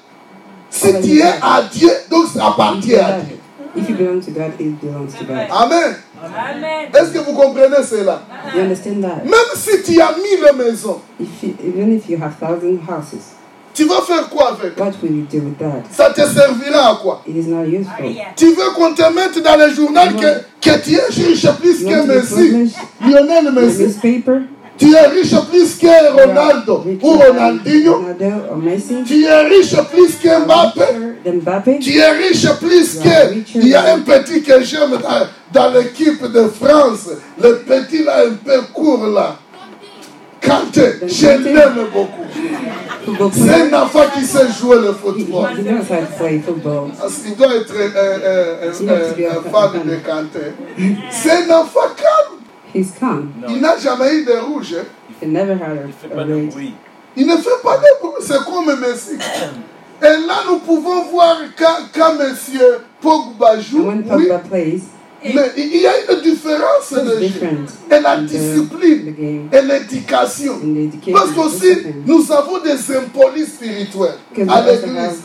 si 0.70 0.88
tu 1.02 1.18
es 1.18 1.34
à 1.42 1.62
Dieu, 1.70 1.90
donc 2.10 2.26
ça 2.28 2.48
appartient 2.48 2.96
à 2.96 3.20
Dieu. 3.20 3.38
If 3.76 3.90
you 3.90 3.96
belong 3.96 4.20
to 4.22 4.30
God, 4.30 4.58
it 4.58 4.80
belongs 4.80 5.12
to 5.18 5.24
God. 5.24 5.48
Amen. 5.50 5.96
Est-ce 6.94 7.10
que 7.12 7.18
vous 7.18 7.32
comprenez 7.32 7.82
cela? 7.84 8.22
You 8.54 8.62
understand 8.62 9.02
that? 9.02 9.24
Même 9.24 9.54
si 9.54 9.82
tu 9.82 10.00
as 10.00 10.14
mille 10.16 10.64
maisons, 10.64 11.00
If 11.20 11.42
you, 11.42 11.54
even 11.64 11.92
if 11.96 12.08
you 12.08 12.18
have 12.22 12.34
thousand 12.38 12.78
houses, 12.88 13.34
tu 13.74 13.84
vas 13.84 14.00
faire 14.00 14.28
quoi 14.30 14.52
avec? 14.52 14.78
what 14.78 14.92
will 15.02 15.12
you 15.12 15.26
do 15.30 15.38
with 15.38 15.58
that? 15.58 15.82
Ça 15.90 16.10
te 16.10 16.22
servira 16.22 16.92
à 16.92 16.94
quoi? 17.02 17.22
It 17.26 17.36
is 17.36 17.46
not 17.48 17.64
useful. 17.64 17.92
Hallelujah. 17.98 18.32
Tu 18.34 18.46
veux 18.46 18.70
qu'on 18.74 18.94
te 18.94 19.02
mette 19.12 19.42
dans 19.42 19.56
le 19.56 19.72
journal 19.74 20.14
que, 20.16 20.70
que 20.70 20.78
tu 20.82 20.94
es 20.94 21.04
riche 21.08 21.46
plus 21.60 21.82
You 21.82 21.88
que 21.88 22.06
Messi, 22.06 22.72
Lionel 23.04 23.52
Messi? 23.52 23.98
Tu 24.78 24.92
es 24.92 25.06
riche 25.06 25.34
plus 25.50 25.74
que 25.76 26.12
Ronaldo 26.12 26.84
ou 27.02 27.10
Ronaldinho. 27.12 28.04
Tu 29.06 29.24
es 29.24 29.42
riche 29.48 29.76
plus 29.92 30.16
que 30.16 30.44
Mbappé. 30.44 31.78
Tu 31.80 31.96
es 31.96 32.10
riche 32.10 32.48
plus 32.60 32.98
que. 32.98 33.58
Il 33.58 33.68
y 33.68 33.74
a 33.74 33.94
un 33.94 34.00
petit 34.00 34.42
que 34.42 34.62
j'aime 34.62 34.98
dans, 35.52 35.72
l'équipe 35.72 36.22
de 36.30 36.48
France. 36.48 37.08
Le 37.40 37.58
petit 37.58 38.04
là, 38.04 38.24
un 38.26 38.34
peu 38.34 38.60
court 38.72 39.06
là. 39.06 39.36
Kanté, 40.40 41.00
je 41.06 41.26
l'aime 41.26 41.86
beaucoup. 41.92 42.26
C'est 43.32 43.72
un 43.72 43.82
enfant 43.82 44.04
qui 44.14 44.24
sait 44.24 44.46
jouer 44.60 44.78
le 44.78 44.92
football. 44.92 45.48
Parce 47.00 47.14
qu'il 47.18 47.36
doit 47.36 47.54
être 47.54 47.74
un, 47.74 48.72
fan 49.50 49.82
de 49.84 49.96
Kanté. 49.96 50.52
C'est 51.10 51.50
un 51.50 51.60
enfant 51.60 51.88
Il 53.48 53.60
n'a 53.60 53.76
jamais 53.78 54.14
eu 54.16 54.24
de 54.24 54.32
rouge. 54.32 54.74
hein. 54.78 54.84
He 55.22 55.26
never 55.28 55.52
had 55.54 55.78
Il 55.86 55.92
fait 55.92 56.12
a, 56.12 56.16
pas 56.16 56.22
a 56.22 56.24
de 56.24 56.46
bruit. 56.46 56.74
Il 57.16 57.26
ne 57.26 57.36
fait 57.36 57.62
pas 57.62 57.78
de 57.78 58.00
bruit, 58.00 58.14
c'est 58.20 58.44
comme 58.44 58.66
Messi. 58.80 59.16
Et 60.02 60.26
là, 60.26 60.42
nous 60.50 60.58
pouvons 60.58 61.04
voir 61.04 61.38
quand, 61.58 61.88
quand 61.94 62.14
monsieur 62.16 62.78
Pogba 63.00 63.58
joue, 63.58 63.88
oui, 63.88 64.28
plays, 64.50 64.80
mais 65.24 65.50
il 65.56 65.76
y 65.80 65.86
a 65.86 65.92
une 66.12 66.20
différence 66.20 66.92
it's 66.92 67.02
de 67.02 67.22
jeu. 67.22 67.48
Et 67.90 68.00
la 68.00 68.12
in 68.12 68.16
the, 68.18 68.26
the 68.26 68.30
discipline 68.30 69.48
et 69.50 69.62
l'éducation. 69.62 70.60
Parce 71.12 71.30
qu'aussi, 71.32 71.60
discipline. 71.60 72.02
nous 72.06 72.30
avons 72.30 72.58
des 72.58 72.96
impolis 72.96 73.46
spirituels 73.46 74.18
à 74.48 74.60
l'église. 74.60 75.22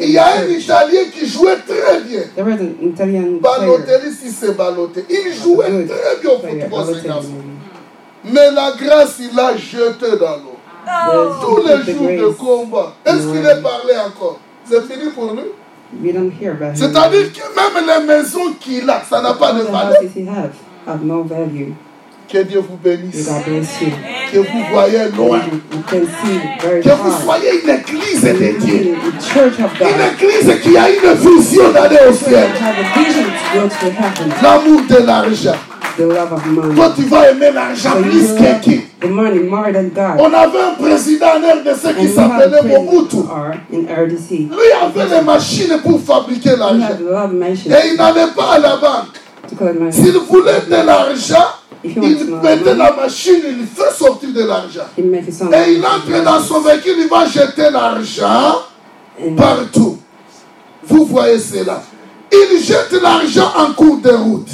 Il 0.00 0.10
y 0.10 0.18
a 0.18 0.26
un. 0.38 0.46
Italien 0.48 1.00
qui 1.12 1.26
jouait 1.26 1.56
très 1.56 2.00
bien. 2.00 2.22
There 2.34 2.44
was 2.44 2.60
an 2.60 2.74
Italian 2.82 3.38
player. 3.40 3.40
Balotelli, 3.40 4.12
si 4.12 4.30
c'est 4.30 4.56
Balotelli. 4.56 5.06
Il 5.08 5.34
jouait 5.34 5.70
Good 5.70 5.88
très 5.88 6.16
bien 6.20 6.30
au 6.30 6.38
football, 6.38 6.94
ce 6.94 7.06
garçon. 7.06 7.28
Mais 8.24 8.50
la 8.50 8.72
grâce, 8.78 9.16
il 9.20 9.34
l'a 9.36 9.56
jeté 9.56 10.16
dans 10.18 10.36
l'eau. 10.36 10.56
There's 10.84 11.40
Tous 11.40 11.62
les 11.66 11.92
jours 11.92 12.08
de 12.08 12.16
grace. 12.16 12.36
combat. 12.36 12.94
Est-ce 13.04 13.26
qu'il 13.26 13.44
est 13.46 13.62
parlé 13.62 13.94
encore? 14.06 14.40
C'est 14.64 14.82
fini 14.82 15.10
pour 15.10 15.32
lui? 15.32 15.42
We 16.02 16.12
don't 16.12 16.30
hear 16.30 16.52
about 16.52 16.72
him. 16.72 16.76
C'est-à-dire 16.76 17.32
que 17.32 17.40
même 17.54 17.86
les 17.86 18.06
maisons 18.06 18.52
qu'il 18.60 18.88
a, 18.88 19.02
ça 19.08 19.22
n'a 19.22 19.34
pas 19.34 19.52
de 19.52 19.62
the 19.62 19.70
valeur. 19.70 20.50
Que 22.30 22.42
Dieu 22.42 22.60
vous 22.60 22.76
bénisse. 22.76 23.26
Que 24.32 24.38
vous 24.38 24.64
voyez 24.70 25.08
loin. 25.16 25.40
Que 25.90 26.90
vous 26.90 27.12
soyez 27.22 27.62
une 27.64 27.70
église 27.70 28.22
de 28.22 28.58
Dieu. 28.58 28.94
Une 29.80 30.02
église 30.26 30.60
qui 30.62 30.76
a 30.76 30.90
une 30.90 31.14
vision 31.14 31.72
d'aller 31.72 32.00
au 32.08 32.12
ciel. 32.12 32.48
L'amour 34.42 34.80
de 34.88 35.06
l'argent. 35.06 35.56
The 35.96 36.02
love 36.02 36.32
of 36.32 36.46
money. 36.46 36.74
Toi, 36.76 36.92
tu 36.94 37.02
vas 37.04 37.30
aimer 37.30 37.50
l'argent 37.52 37.90
plus 38.02 38.28
que 38.34 38.60
qui? 38.62 38.82
On 39.02 40.32
avait 40.32 40.60
un 40.60 40.74
président 40.78 41.26
en 41.26 41.40
RDC 41.58 41.96
qui 41.98 42.08
s'appelait 42.08 42.62
Mobutu. 42.62 43.16
Lui 43.70 44.72
avait 44.80 45.16
les 45.16 45.22
machines 45.22 45.80
pour 45.82 46.00
fabriquer 46.00 46.56
l'argent. 46.56 46.98
Et 47.66 47.88
il 47.90 47.96
n'allait 47.96 48.32
pas 48.36 48.52
à 48.52 48.58
la 48.58 48.76
banque. 48.76 49.16
S'il 49.90 50.18
voulait 50.18 50.62
de 50.68 50.86
l'argent, 50.86 51.48
il 51.84 52.00
mettait 52.42 52.74
la 52.74 52.92
machine, 52.92 53.40
il 53.46 53.66
fait 53.66 53.92
sortir 53.92 54.30
de 54.32 54.42
l'argent. 54.44 54.86
Et 54.96 55.72
il 55.72 55.84
entre 55.84 56.24
dans 56.24 56.40
son 56.40 56.60
véhicule, 56.60 56.96
il 56.98 57.08
va 57.08 57.26
jeter 57.26 57.70
l'argent 57.70 58.62
partout. 59.36 59.98
Vous 60.84 61.04
voyez 61.06 61.38
cela. 61.38 61.82
Il 62.32 62.60
jette 62.62 62.92
l'argent 63.00 63.50
en 63.56 63.72
cours 63.72 63.98
de 63.98 64.10
route. 64.10 64.48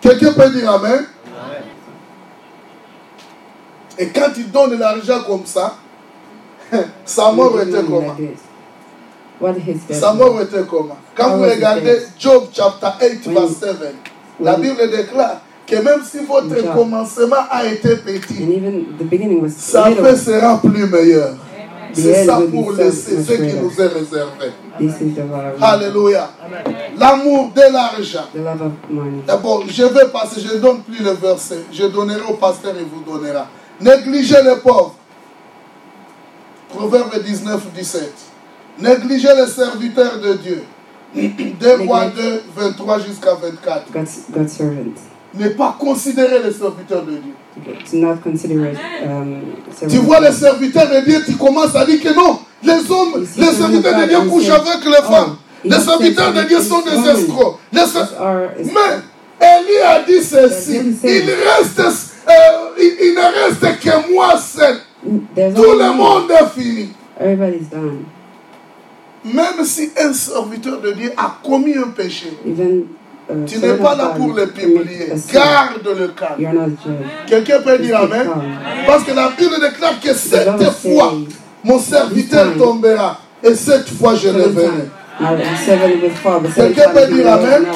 Quelqu'un 0.00 0.32
peut 0.32 0.50
dire 0.50 0.70
Amen? 0.72 1.06
Et 3.98 4.08
quand 4.08 4.30
il 4.36 4.50
donne 4.50 4.78
l'argent 4.78 5.20
comme 5.26 5.44
ça, 5.44 5.76
sa 7.04 7.32
mort 7.32 7.60
était 7.60 7.82
comment? 7.82 8.16
Sa 9.90 10.12
mort 10.14 10.40
était 10.40 10.64
comment? 10.68 10.96
Quand 11.14 11.36
vous 11.36 11.42
regardez? 11.42 11.98
Job 12.18 12.44
chapter 12.52 12.86
8, 13.00 13.26
When- 13.26 13.34
verse 13.34 13.56
7, 13.58 13.94
la 14.40 14.54
Bible 14.56 14.88
déclare 14.90 15.40
que 15.68 15.76
même 15.76 16.02
si 16.02 16.18
votre 16.24 16.74
commencement 16.74 17.44
a 17.50 17.66
été 17.66 17.96
petit, 17.96 18.48
sa 19.56 19.90
fin 19.90 20.16
sera 20.16 20.60
plus 20.60 20.86
meilleure. 20.86 21.34
C'est 21.92 22.26
ça 22.26 22.40
pour 22.50 22.72
laisser 22.72 23.22
ce 23.22 23.32
qui 23.32 23.54
nous 23.54 23.80
est 23.80 23.86
réservé. 23.86 24.52
Alléluia. 25.60 26.30
L'amour 26.98 27.50
de 27.54 27.72
l'argent. 27.72 28.26
D'abord, 29.26 29.64
je 29.68 29.84
vais 29.84 30.08
passer, 30.08 30.40
je 30.40 30.54
ne 30.54 30.60
donne 30.60 30.82
plus 30.82 31.02
le 31.02 31.12
verset. 31.12 31.64
Je 31.72 31.84
donnerai 31.86 32.20
au 32.28 32.34
pasteur 32.34 32.74
et 32.76 32.84
vous 32.84 33.02
donnera. 33.10 33.46
Négligez 33.80 34.42
les 34.42 34.56
pauvres. 34.56 34.94
Proverbe 36.68 37.22
19, 37.24 37.72
17. 37.74 38.12
Négligez 38.80 39.34
les 39.34 39.46
serviteurs 39.46 40.20
de 40.20 40.34
Dieu. 40.34 40.64
2 41.14 41.86
rois 41.86 42.06
2, 42.14 42.42
23 42.54 42.98
jusqu'à 43.00 43.34
24. 43.34 43.92
God's, 43.92 44.18
God's 44.30 44.52
servant. 44.52 45.07
Ne 45.34 45.48
pas 45.50 45.76
considérer 45.78 46.42
les 46.42 46.52
serviteurs 46.52 47.02
de 47.04 47.12
Dieu. 47.12 47.34
To 47.90 47.96
not 47.98 48.16
consider 48.22 48.54
it. 48.72 48.78
Um, 49.04 49.42
Tu 49.88 49.98
vois 49.98 50.20
les 50.20 50.32
serviteurs 50.32 50.88
de 50.88 51.00
Dieu, 51.04 51.22
tu 51.26 51.36
commences 51.36 51.74
à 51.76 51.84
dire 51.84 52.00
que 52.02 52.14
non, 52.14 52.38
les 52.62 52.90
hommes, 52.90 53.26
les 53.36 53.48
on 53.48 53.52
serviteurs 53.52 54.00
de 54.00 54.06
Dieu 54.06 54.20
couchent 54.22 54.48
avec 54.48 54.84
les 54.84 54.96
Oh, 55.00 55.12
femmes. 55.12 55.36
Les 55.64 55.78
serviteurs 55.80 56.32
de 56.32 56.42
Dieu 56.42 56.60
sont 56.60 56.80
des 56.82 57.08
escrocs. 57.10 57.58
Les 57.72 57.80
Mais 58.56 59.00
Élie 59.40 59.78
a 59.84 60.02
dit 60.02 60.22
ceci. 60.22 60.80
Il 61.04 61.30
reste, 61.30 61.78
euh, 61.80 62.32
il, 62.78 62.96
il 63.00 63.14
ne 63.14 63.44
reste 63.44 63.80
que 63.80 64.12
moi 64.14 64.36
seul. 64.38 64.78
There's 65.34 65.54
Tout 65.54 65.78
le 65.78 65.92
monde 65.92 66.30
est 66.30 66.60
fini. 66.60 66.88
Everybody's 67.20 67.68
done. 67.70 68.04
Même 69.24 69.64
si 69.64 69.90
un 70.00 70.12
serviteur 70.12 70.80
de 70.80 70.92
Dieu 70.92 71.12
a 71.16 71.38
commis 71.44 71.76
un 71.76 71.88
péché, 71.88 72.32
Even 72.46 72.84
tu 73.46 73.58
n'es 73.58 73.74
pas 73.74 73.94
là 73.94 74.14
pour 74.16 74.32
le 74.32 74.46
commit 74.46 74.66
publier. 74.74 75.12
Garde 75.32 75.86
le 75.98 76.08
calme. 76.08 76.76
Quelqu'un 77.26 77.60
peut 77.60 77.78
dire 77.78 77.98
Amen? 78.00 78.26
Parce 78.86 79.04
que 79.04 79.12
la 79.12 79.30
Bible 79.38 79.54
déclare 79.60 80.00
que 80.00 80.14
cette 80.14 80.70
fois, 80.72 81.12
mon 81.62 81.78
serviteur 81.78 82.56
tombera. 82.56 83.20
Et 83.42 83.54
cette 83.54 83.88
fois, 83.90 84.14
je 84.14 84.28
le 84.28 84.44
seven 84.44 84.54
verrai. 84.54 84.66
times. 84.66 84.90
Now, 85.20 85.36
seven 85.64 86.00
will 86.00 86.10
fall, 86.10 86.40
but 86.40 86.52
seven 86.52 86.74
Quelqu'un 86.74 86.90
peut 86.90 87.12
dire 87.12 87.32
Amen? 87.32 87.66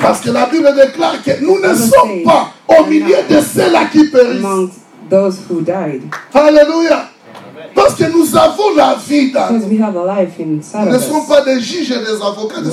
Parce 0.00 0.20
que 0.20 0.30
la 0.30 0.46
Bible 0.46 0.74
déclare 0.74 1.22
que 1.22 1.44
nous 1.44 1.60
ne 1.60 1.68
Bible 1.68 1.76
sommes 1.76 2.22
pas 2.24 2.50
au 2.66 2.86
milieu 2.86 3.16
de 3.28 3.40
ceux-là 3.40 3.84
qui 3.92 4.04
périssent. 4.04 4.44
Alléluia. 6.32 7.10
Parce 7.74 7.94
que 7.94 8.04
nous 8.04 8.36
avons 8.36 8.74
la 8.74 8.96
vie 9.06 9.32
dans 9.32 9.52
nous. 9.52 10.90
ne 10.90 10.98
sommes 10.98 11.26
pas 11.28 11.42
des 11.42 11.60
juges 11.60 11.90
et 11.90 11.98
des 11.98 12.22
avocats 12.22 12.62
de 12.62 12.70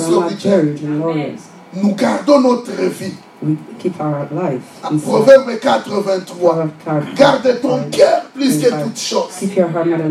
We 1.04 1.53
Nous 1.76 1.94
gardons 1.94 2.40
notre 2.40 2.72
vie. 2.72 3.12
We 3.42 3.56
keep 3.78 4.00
our 4.00 4.26
life 4.32 4.62
inside. 4.90 5.02
Proverbe 5.02 5.58
83. 5.60 6.34
Proverb 6.38 6.70
card. 6.84 7.02
Garde 7.14 7.60
ton 7.60 7.78
cœur 7.90 8.22
plus 8.34 8.58
que 8.58 8.70
toute 8.70 8.98
chose. 8.98 9.28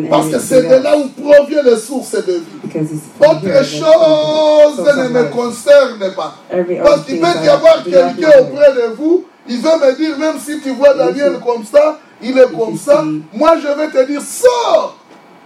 Parce 0.09 0.29
que 0.29 0.39
c'est 0.39 0.61
de 0.63 0.75
là 0.83 0.95
où 0.97 1.07
proviennent 1.09 1.65
les 1.65 1.77
sources 1.77 2.11
de 2.11 2.33
vie. 2.33 2.85
Autre 3.19 3.63
chose 3.65 4.85
ne 4.85 5.07
me 5.07 5.23
concerne 5.31 6.13
pas. 6.15 6.35
Parce 6.83 7.05
qu'il 7.05 7.19
peut 7.19 7.27
y 7.43 7.49
avoir 7.49 7.83
quelqu'un 7.83 8.39
auprès 8.41 8.73
de 8.73 8.93
vous, 8.95 9.23
il 9.47 9.59
va 9.61 9.77
me 9.77 9.95
dire, 9.95 10.17
même 10.19 10.35
si 10.39 10.59
tu 10.61 10.69
vois 10.71 10.93
Daniel 10.93 11.39
comme 11.43 11.63
ça, 11.65 11.97
il 12.21 12.37
est 12.37 12.51
comme 12.57 12.77
ça, 12.77 13.03
moi 13.33 13.55
je 13.57 13.67
vais 13.67 13.89
te 13.89 14.05
dire, 14.07 14.21
sors 14.21 14.97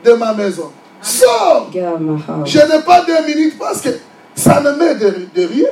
de 0.03 0.11
ma 0.11 0.33
maison. 0.33 0.71
Sors. 1.01 1.69
Je 1.73 2.59
n'ai 2.59 2.81
pas 2.85 3.05
deux 3.05 3.25
minutes 3.25 3.57
parce 3.57 3.81
que 3.81 3.89
ça 4.35 4.59
ne 4.59 4.71
m'aide 4.71 4.99
de, 4.99 5.41
de 5.41 5.47
rien. 5.47 5.69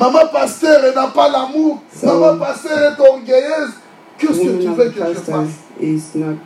Maman 0.00 0.28
pasteur 0.32 0.80
elle 0.82 0.94
n'a 0.94 1.08
pas 1.08 1.28
l'amour. 1.28 1.82
So- 1.94 2.06
Maman 2.06 2.38
pasteur 2.38 2.78
est 2.78 3.00
orgueilleuse. 3.00 3.72
Qu'est-ce 4.18 4.40
que 4.40 4.62
tu 4.62 4.68
veux 4.68 4.88
que 4.90 5.00
je 5.14 5.20
fasse? 5.20 5.48
is 5.80 6.02
not 6.14 6.36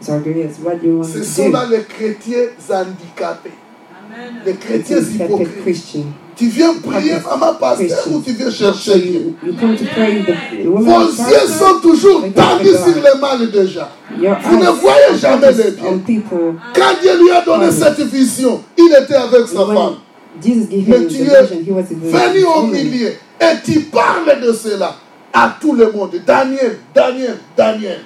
is 0.00 0.10
orgueillous. 0.10 0.58
What 0.62 0.76
do 0.82 0.86
you 0.86 0.98
want 0.98 1.04
Ce 1.04 1.22
sont 1.24 1.50
là 1.50 1.64
les 1.70 1.82
chrétiens 1.84 2.48
handicapés. 2.70 3.52
Les 4.44 4.54
chrétiens 4.54 4.98
hypocrites. 4.98 5.62
Christian. 5.62 6.04
Tu 6.36 6.46
viens 6.48 6.72
prier, 6.74 7.14
maman 7.28 7.54
pasteur, 7.54 7.88
Christian. 7.88 8.12
ou 8.12 8.20
tu 8.20 8.32
viens 8.32 8.50
chercher 8.50 8.98
Dieu? 9.00 9.34
Vos 9.42 11.00
yeux 11.00 11.48
sont 11.48 11.80
toujours 11.82 12.20
God. 12.20 12.62
sur 12.62 13.02
le 13.02 13.20
mal 13.20 13.50
déjà. 13.50 13.88
Vous 14.16 14.58
ne 14.58 14.70
voyez 14.70 15.18
jamais 15.18 15.52
les 15.52 15.70
biens. 15.72 15.98
Quand 16.74 17.00
Dieu 17.00 17.18
lui 17.22 17.30
a 17.30 17.40
donné 17.40 17.70
cette 17.72 18.00
vision, 18.00 18.62
il 18.76 18.94
était 19.02 19.14
avec 19.14 19.48
sa 19.48 19.66
femme. 19.66 19.94
Jesus 20.42 20.68
gave 20.68 20.88
Mais 20.88 20.96
him 20.98 21.08
tu 21.08 21.16
es 21.22 21.64
he 21.66 21.70
was 21.72 21.82
venu 21.90 22.44
au 22.44 22.62
milieu 22.66 23.08
et 23.40 23.62
tu 23.64 23.80
parles 23.80 24.40
de 24.40 24.52
cela 24.52 24.94
à 25.32 25.56
tout 25.60 25.74
le 25.74 25.90
monde. 25.92 26.14
Daniel, 26.26 26.78
Daniel, 26.94 27.38
Daniel. 27.56 28.00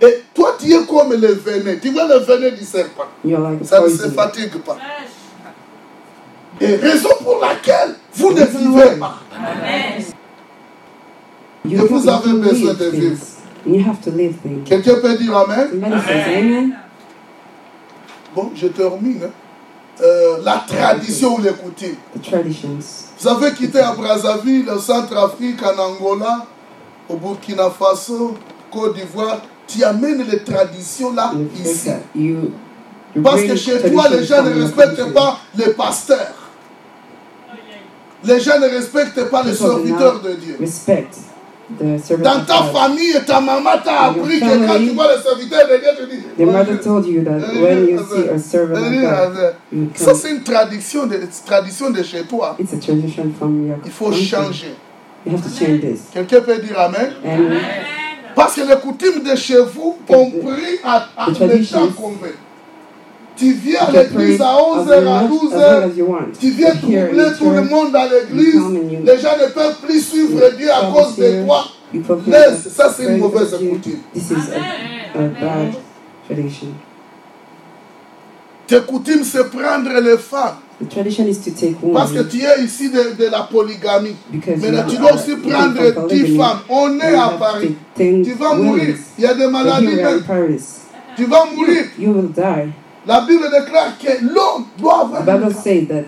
Et 0.00 0.22
toi, 0.32 0.56
tu 0.58 0.72
es 0.72 0.84
comme 0.86 1.12
le 1.12 1.28
venin. 1.34 1.76
Tu 1.82 1.90
vois 1.90 2.06
le 2.06 2.18
venin 2.18 2.50
du 2.54 2.64
serpent. 2.64 3.04
Like 3.24 3.64
Ça 3.64 3.80
ne 3.80 3.88
se 3.88 4.08
fatigue 4.08 4.56
pas. 4.58 4.76
Et 6.60 6.76
raison 6.76 7.10
pour 7.22 7.40
laquelle 7.40 7.94
vous 8.14 8.32
ne 8.32 8.44
vivez 8.44 8.96
pas. 8.98 9.18
You, 11.64 11.84
Et 11.84 11.86
vous 11.88 12.08
avez 12.08 12.30
to 12.30 12.38
besoin 12.38 12.74
de 12.74 12.84
vivre. 12.90 13.16
Quelqu'un 14.64 14.94
peut 15.02 15.16
dire 15.16 15.36
amen? 15.36 15.68
Bon, 18.34 18.50
je 18.54 18.68
termine. 18.68 19.20
hein. 19.24 19.30
Euh, 20.00 20.38
la 20.44 20.64
tradition 20.66 21.36
ou 21.36 21.42
les 21.42 21.50
coutumes. 21.50 21.96
Vous 23.20 23.28
avez 23.28 23.52
quitté 23.52 23.80
à 23.80 23.92
Brazzaville, 23.92 24.68
au 24.70 24.78
Centrafrique, 24.78 25.60
en 25.62 25.76
Angola, 25.76 26.46
au 27.08 27.16
Burkina 27.16 27.68
Faso, 27.70 28.36
Côte 28.70 28.94
d'Ivoire. 28.94 29.40
Tu 29.66 29.82
amènes 29.82 30.24
les 30.30 30.42
traditions 30.44 31.12
là, 31.12 31.32
ici. 31.60 31.90
Parce 33.22 33.42
que 33.42 33.56
chez 33.56 33.90
toi, 33.90 34.08
les 34.08 34.24
gens 34.24 34.42
ne 34.42 34.62
respectent 34.62 35.12
pas 35.12 35.40
les 35.56 35.72
pasteurs. 35.72 36.34
Les 38.24 38.40
gens 38.40 38.58
ne 38.60 38.68
respectent 38.68 39.30
pas 39.30 39.42
les 39.42 39.54
serviteurs 39.54 40.20
de 40.20 40.32
Dieu. 40.34 40.56
Respect 40.60 41.08
Dans 41.70 42.44
ta 42.46 42.62
famille, 42.72 43.14
ta 43.26 43.40
maman 43.40 43.70
t'a 43.84 44.04
appris 44.04 44.40
que 44.40 44.66
quand 44.66 44.78
tu 44.78 44.90
vois 44.94 45.14
les 45.14 45.22
serviteurs 45.22 45.68
de 45.68 45.76
Dieu, 45.76 45.88
tu 45.98 46.16
dis. 46.16 46.22
Your 46.38 46.50
mother 46.52 46.80
told 46.80 47.06
you 47.06 47.22
that 47.24 47.40
when 47.60 47.88
you 47.88 47.98
see 47.98 48.28
a 48.28 48.38
servant 48.38 48.78
of 48.78 48.92
God, 48.92 49.54
you 49.70 49.90
Ça, 49.94 50.14
c'est 50.14 50.30
une 50.30 50.42
tradition 50.42 51.06
de, 51.06 51.20
tradition 51.44 51.90
de 51.90 52.02
chez 52.02 52.22
toi. 52.22 52.56
It's 52.58 52.72
a 52.72 52.78
tradition 52.78 53.32
from 53.38 53.66
your 53.66 53.76
Il 53.84 53.90
faut 53.90 54.06
country. 54.06 54.24
changer. 54.24 54.74
You 55.26 55.32
have 55.32 55.42
to 55.42 55.50
change 55.50 55.80
this. 55.82 56.00
Quelqu'un 56.12 56.40
peut 56.40 56.58
dire 56.58 56.78
Amen? 56.78 57.12
And 57.24 57.50
Parce 58.34 58.54
que 58.54 58.60
les 58.60 58.76
coutumes 58.76 59.22
de 59.22 59.36
chez 59.36 59.58
vous 59.60 59.98
ont 60.08 60.30
pris 60.30 60.78
à, 60.84 61.08
à 61.16 61.26
The 61.32 61.40
le 61.40 61.66
temps 61.66 61.88
combien 61.94 62.30
Tu 63.38 63.52
viens 63.52 63.80
à 63.80 63.90
you 63.90 63.96
l'église 63.98 64.40
à 64.40 64.48
as 64.50 64.56
11h, 64.56 64.92
à 64.92 65.22
much 65.22 65.30
as 65.52 65.56
12h. 65.56 65.80
long 65.80 65.90
as 65.90 65.96
you 65.96 66.06
want. 66.06 66.26
Tu 66.40 66.50
viens 66.50 66.74
troubler 66.74 67.26
tout 67.38 67.50
le 67.50 67.62
monde 67.62 67.92
dans 67.92 68.08
l'église. 68.10 68.54
you 68.54 68.72
you- 68.72 68.98
Les 69.04 69.18
gens 69.18 69.36
ne 69.40 69.46
peuvent 69.52 69.76
plus 69.86 70.00
suivre 70.04 70.40
Dieu 70.56 70.68
à 70.70 70.90
cause 70.92 71.16
de 71.16 71.44
toi. 71.44 71.64
you 71.94 72.02
Laisse, 72.26 72.68
ça 72.68 72.92
c'est 72.94 73.04
une 73.04 73.18
mauvaise 73.18 73.54
you. 73.60 73.70
coutume. 73.70 74.00
This 74.12 74.30
is 74.30 74.34
a, 74.34 75.18
a 75.18 75.22
bad 75.40 75.74
tradition. 76.26 76.68
Tes 78.66 78.80
coutumes, 78.80 79.24
c'est 79.24 79.48
prendre 79.50 79.98
les 80.00 80.18
femmes. 80.18 80.56
The 80.80 80.88
tradition 80.88 81.26
is 81.26 81.38
to 81.38 81.50
take 81.50 81.76
Parce 81.92 82.10
que 82.12 82.18
women 82.18 82.28
tu 82.28 82.40
es 82.42 82.64
ici 82.64 82.90
de, 82.90 83.16
de 83.18 83.30
la 83.30 83.42
polygamie. 83.50 84.14
because 84.30 84.58
Mais 84.60 84.70
là, 84.70 84.84
you 84.86 84.90
tu 84.90 84.96
dois 84.98 85.14
aussi 85.14 85.36
prendre 85.36 85.74
for 85.92 86.06
10 86.06 86.20
polygamy. 86.20 86.36
femmes. 86.38 86.58
On 86.68 87.00
est 87.00 87.12
You 87.12 87.18
à 87.20 87.28
Paris. 87.38 87.74
take 87.96 88.12
10 88.22 88.22
Tu 88.28 88.34
vas 88.34 88.54
mourir. 88.54 88.82
women. 88.82 88.96
Il 89.18 89.24
y 89.24 89.26
a 89.26 89.34
des 89.34 89.46
maladies. 89.46 89.86
Tu 91.16 91.24
vas 91.24 91.44
mourir. 91.46 91.84
You 91.98 92.10
will 92.12 92.28
die. 92.32 92.70
La 93.08 93.22
Bible 93.22 93.44
déclare 93.50 93.96
que 93.98 94.22
l'homme 94.22 94.66
doit 94.78 95.00
avoir 95.00 95.24
The 95.24 95.28
une 95.30 95.38
Bible 95.38 95.54
femme. 95.54 95.86
that 95.88 96.04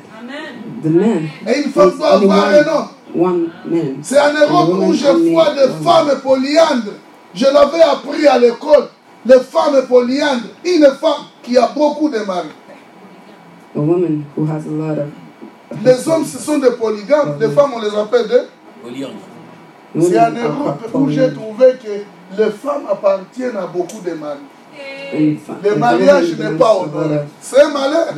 the 0.82 0.90
man 0.90 1.28
Et 1.48 1.62
une 1.64 1.70
femme 1.72 1.92
doit 1.96 2.12
avoir 2.12 2.44
un 2.48 2.58
homme. 2.58 2.88
one, 3.14 3.22
one 3.24 3.50
man. 3.64 3.96
C'est 4.02 4.20
en 4.20 4.32
Europe 4.34 4.68
où 4.86 4.92
je 4.92 5.06
vois 5.32 5.54
des 5.54 5.62
one. 5.62 5.82
femmes 5.82 6.20
polyandres. 6.22 6.92
Je 7.34 7.46
l'avais 7.46 7.82
appris 7.82 8.26
à 8.26 8.38
l'école. 8.38 8.88
Les 9.24 9.40
femmes 9.40 9.82
polyandres. 9.88 10.48
Une 10.64 10.84
femme 11.00 11.24
qui 11.42 11.56
a 11.56 11.68
beaucoup 11.74 12.10
de 12.10 12.18
maris. 12.18 12.48
A 13.74 13.78
woman 13.80 14.24
who 14.36 14.44
has 14.46 14.66
a 14.66 14.70
lot 14.70 14.98
of. 15.00 15.08
Les 15.84 16.06
hommes, 16.08 16.24
ce 16.26 16.38
sont 16.38 16.58
des 16.58 16.72
polygames. 16.72 17.36
Les 17.40 17.48
femmes, 17.48 17.70
on 17.76 17.80
les 17.80 17.96
appelle 17.96 18.28
des. 18.28 18.42
Polyandre. 18.82 19.14
C'est 19.98 20.18
en 20.20 20.32
Europe 20.32 20.80
où 20.94 21.08
j'ai 21.08 21.32
trouvé 21.32 21.66
que 21.82 22.38
les 22.42 22.50
femmes 22.50 22.84
appartiennent 22.90 23.56
à 23.56 23.66
beaucoup 23.66 24.00
de 24.04 24.12
maris. 24.14 24.38
Le 25.12 25.74
mariage 25.76 26.36
n'est 26.38 26.56
pas 26.56 26.74
honoré. 26.76 27.20
C'est 27.40 27.68
malheur. 27.72 28.14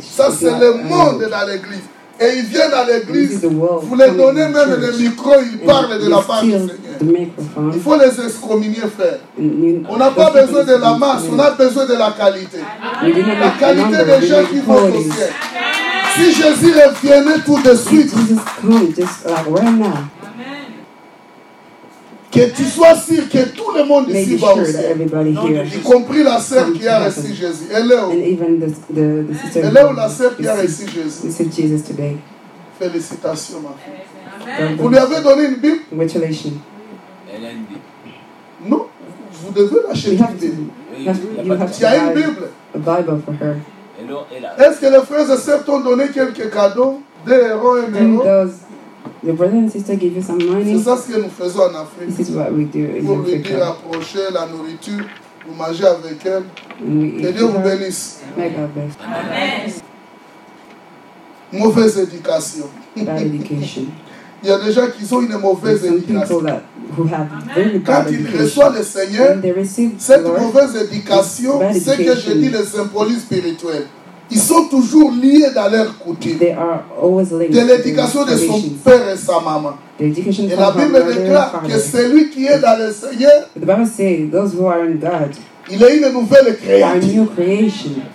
Ça, 0.00 0.30
c'est 0.30 0.58
le 0.58 0.74
monde 0.84 1.26
dans 1.30 1.46
l'église. 1.46 1.82
Et 2.20 2.38
ils 2.38 2.46
viennent 2.46 2.72
à 2.74 2.84
l'église. 2.84 3.44
Vous 3.44 3.94
les 3.94 4.10
donnez 4.10 4.48
même 4.48 4.76
le 4.80 4.98
micro, 4.98 5.34
ils 5.40 5.58
parlent 5.58 6.00
de 6.02 6.08
la 6.08 6.18
part 6.18 6.42
du 6.42 6.50
Seigneur. 6.50 6.76
Il 7.72 7.80
faut 7.80 7.96
les 7.96 8.24
excommunier, 8.24 8.82
frère. 8.96 9.20
On 9.88 9.96
n'a 9.96 10.10
pas 10.10 10.30
besoin 10.30 10.64
de 10.64 10.74
la 10.74 10.94
masse, 10.94 11.22
on 11.32 11.38
a 11.38 11.50
besoin 11.52 11.86
de 11.86 11.94
la 11.94 12.10
qualité. 12.10 12.58
La 12.60 13.50
qualité 13.50 14.04
des 14.04 14.26
gens 14.26 14.44
qui 14.50 14.58
vont 14.60 14.74
au 14.74 14.90
ciel. 14.90 15.32
Si 16.16 16.32
Jésus 16.32 16.72
revenait 16.72 17.38
tout 17.46 17.60
de 17.62 17.74
suite, 17.76 18.10
Jesus 18.10 18.40
come 18.60 18.92
just 18.96 19.24
like 19.24 19.46
right 19.48 19.78
now. 19.78 20.08
Que 22.30 22.50
tu 22.54 22.64
sois 22.64 22.94
sûr 22.96 23.28
que 23.28 23.48
tout 23.48 23.72
le 23.76 23.84
monde 23.84 24.08
ici 24.10 24.36
va 24.36 24.54
au 24.54 24.64
ciel. 24.64 25.08
Y 25.74 25.80
compris 25.80 26.22
la 26.22 26.38
sœur 26.38 26.72
qui 26.72 26.86
a 26.86 27.04
reçu 27.04 27.34
Jésus. 27.34 27.68
Elle 27.72 27.90
est 27.90 27.94
où? 27.94 28.10
Elle 28.12 29.76
est 29.76 29.84
où 29.84 29.92
la 29.94 30.08
sœur 30.08 30.36
qui 30.36 30.46
a 30.46 30.54
reçu 30.54 30.86
Jésus? 30.88 31.30
Félicitations, 32.78 33.60
ma 33.60 33.74
fille. 33.82 34.76
Vous 34.78 34.88
lui 34.88 34.98
avez 34.98 35.20
donné 35.20 35.46
une 35.46 35.56
Bible? 35.56 35.80
Congratulations. 35.90 36.52
LND. 37.28 37.78
Non. 38.68 38.86
Vous 39.32 39.52
devez 39.52 39.80
l'acheter 39.88 40.16
une 40.16 40.26
Bible. 40.38 40.72
Il 40.98 41.04
you 41.04 41.12
a 41.86 41.96
une 41.96 42.14
Bible. 42.14 42.48
a 42.74 42.78
Bible 42.78 43.20
for 43.24 43.34
her. 43.40 43.56
Et 44.00 44.04
et. 44.04 44.62
Est-ce 44.62 44.80
que 44.80 44.86
les 44.86 45.04
frères 45.04 45.30
et 45.30 45.36
sœurs 45.36 45.64
t'ont 45.64 45.80
donné 45.80 46.08
quelques 46.08 46.50
cadeaux? 46.52 47.00
Des 47.26 47.34
héros, 47.34 47.76
un 47.76 47.94
And 47.94 48.14
héros 48.14 48.50
your 49.22 49.34
brother 49.34 49.56
and 49.56 49.70
sister 49.70 49.94
give 49.96 50.14
you 50.14 50.22
some 50.22 50.38
C'est 50.40 50.46
money? 50.46 50.78
ça 50.82 50.96
ce 50.96 51.12
que 51.12 51.18
nous 51.20 51.28
faisons 51.30 51.62
en 51.62 51.74
Afrique. 51.82 52.16
This 52.16 52.28
is 52.28 52.34
what 52.36 52.52
we 52.52 52.64
do 52.66 52.78
in 52.80 53.24
dire 53.24 53.62
Africa. 53.62 53.68
approcher 53.70 54.30
la 54.32 54.46
nourriture, 54.46 55.04
vous 55.46 55.54
mangez 55.54 55.86
avec 55.86 56.24
elle. 56.24 56.44
Que 56.78 57.32
Dieu 57.32 57.44
vous 57.46 57.58
bénisse. 57.60 58.20
make 58.36 58.52
our 58.58 58.68
best. 58.68 58.98
Mauvaise 61.52 61.98
éducation. 61.98 62.66
Bad 62.96 63.22
education. 63.22 63.86
Il 64.42 64.48
y 64.48 64.52
a 64.52 64.58
des 64.60 64.70
gens 64.70 64.86
qui 64.96 65.12
ont 65.12 65.20
une 65.20 65.36
mauvaise 65.38 65.84
éducation. 65.84 66.42
that 66.42 66.62
who 66.96 67.04
have 67.08 67.26
very 67.56 67.80
Quand 67.82 68.04
bad 68.04 68.12
ils 68.12 68.40
reçoivent 68.40 68.76
le 68.76 68.84
Seigneur, 68.84 69.36
cette 69.98 70.22
Lord, 70.22 70.40
mauvaise 70.40 70.76
éducation, 70.76 71.60
c'est 71.72 71.96
que 71.96 72.14
je 72.14 72.32
dis 72.34 72.48
les 72.48 72.62
symboliques 72.62 73.18
spirituels. 73.18 73.86
Ils 74.30 74.40
sont 74.40 74.64
toujours 74.64 75.10
liés 75.12 75.50
dans 75.54 75.70
leur 75.70 75.96
coutume. 75.98 76.38
they 76.38 76.52
are 76.52 76.84
always 77.02 77.30
linked 77.32 77.52
De 77.54 77.60
l'éducation 77.60 78.24
de 78.24 78.36
son 78.36 78.60
père 78.84 79.08
et 79.08 79.16
sa 79.16 79.40
maman. 79.40 79.74
The 79.98 80.02
education 80.02 80.44
Et 80.44 80.56
la 80.56 80.70
Bible 80.72 81.04
déclare 81.14 81.62
que 81.66 81.78
celui 81.78 82.30
qui 82.30 82.46
est 82.46 82.58
dans 82.58 82.78
le 82.78 82.92
Seigneur, 82.92 83.48
But 83.54 83.62
the 83.62 83.66
Bible 83.66 83.86
says 83.86 84.30
those 84.30 84.54
who 84.54 84.66
are 84.66 84.82
in 84.82 84.96
God 84.96 85.34
il 85.70 85.82
est 85.82 85.96
une 85.98 86.12
nouvelle 86.12 86.56
creation. 86.56 87.28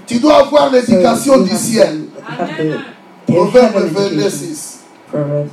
Tu 0.08 0.20
dois 0.20 0.38
avoir 0.38 0.72
l'éducation 0.72 1.42
du 1.42 1.56
ciel. 1.56 2.06
Proverbe 3.28 3.76
heaven 3.76 3.90
22, 3.94 4.20
education. 4.20 4.30
6. 4.30 4.80
Proverbs. 5.12 5.50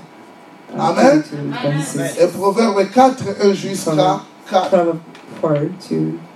uh, 0.75 0.81
Amen. 0.81 1.23
22, 1.23 1.73
verses. 1.97 2.19
Et 2.21 2.27
Proverbe 2.27 2.91
4, 2.93 3.25
1 3.45 3.53
jusqu'à 3.53 4.21
4. 4.51 4.71
Proverbs 4.71 4.99
4 5.43 5.89
to 5.89 5.95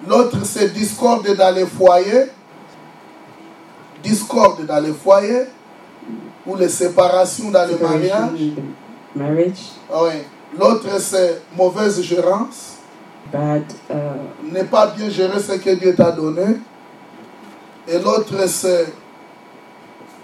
L'autre, 0.08 0.38
c'est 0.44 0.72
discorde 0.72 1.34
dans 1.36 1.54
les 1.54 1.66
foyers. 1.66 2.30
Discorde 4.04 4.66
dans 4.66 4.80
les 4.80 4.92
foyers. 4.92 5.46
Ou 6.46 6.56
les 6.56 6.68
séparations 6.68 7.50
dans 7.50 7.66
marriage. 7.80 8.12
Ah 9.90 10.02
oui. 10.02 10.10
L'autre, 10.58 10.86
c'est 11.00 11.40
mauvaise 11.56 12.00
gérance. 12.02 12.74
Bad 13.32 13.62
uh, 13.90 13.94
Ne 14.52 14.62
pas 14.64 14.88
bien 14.88 15.08
gérer 15.08 15.40
ce 15.40 15.52
que 15.52 15.70
Dieu 15.74 15.94
t'a 15.94 16.10
donné. 16.12 16.58
Et 17.88 17.98
l'autre, 17.98 18.34
c'est 18.46 18.86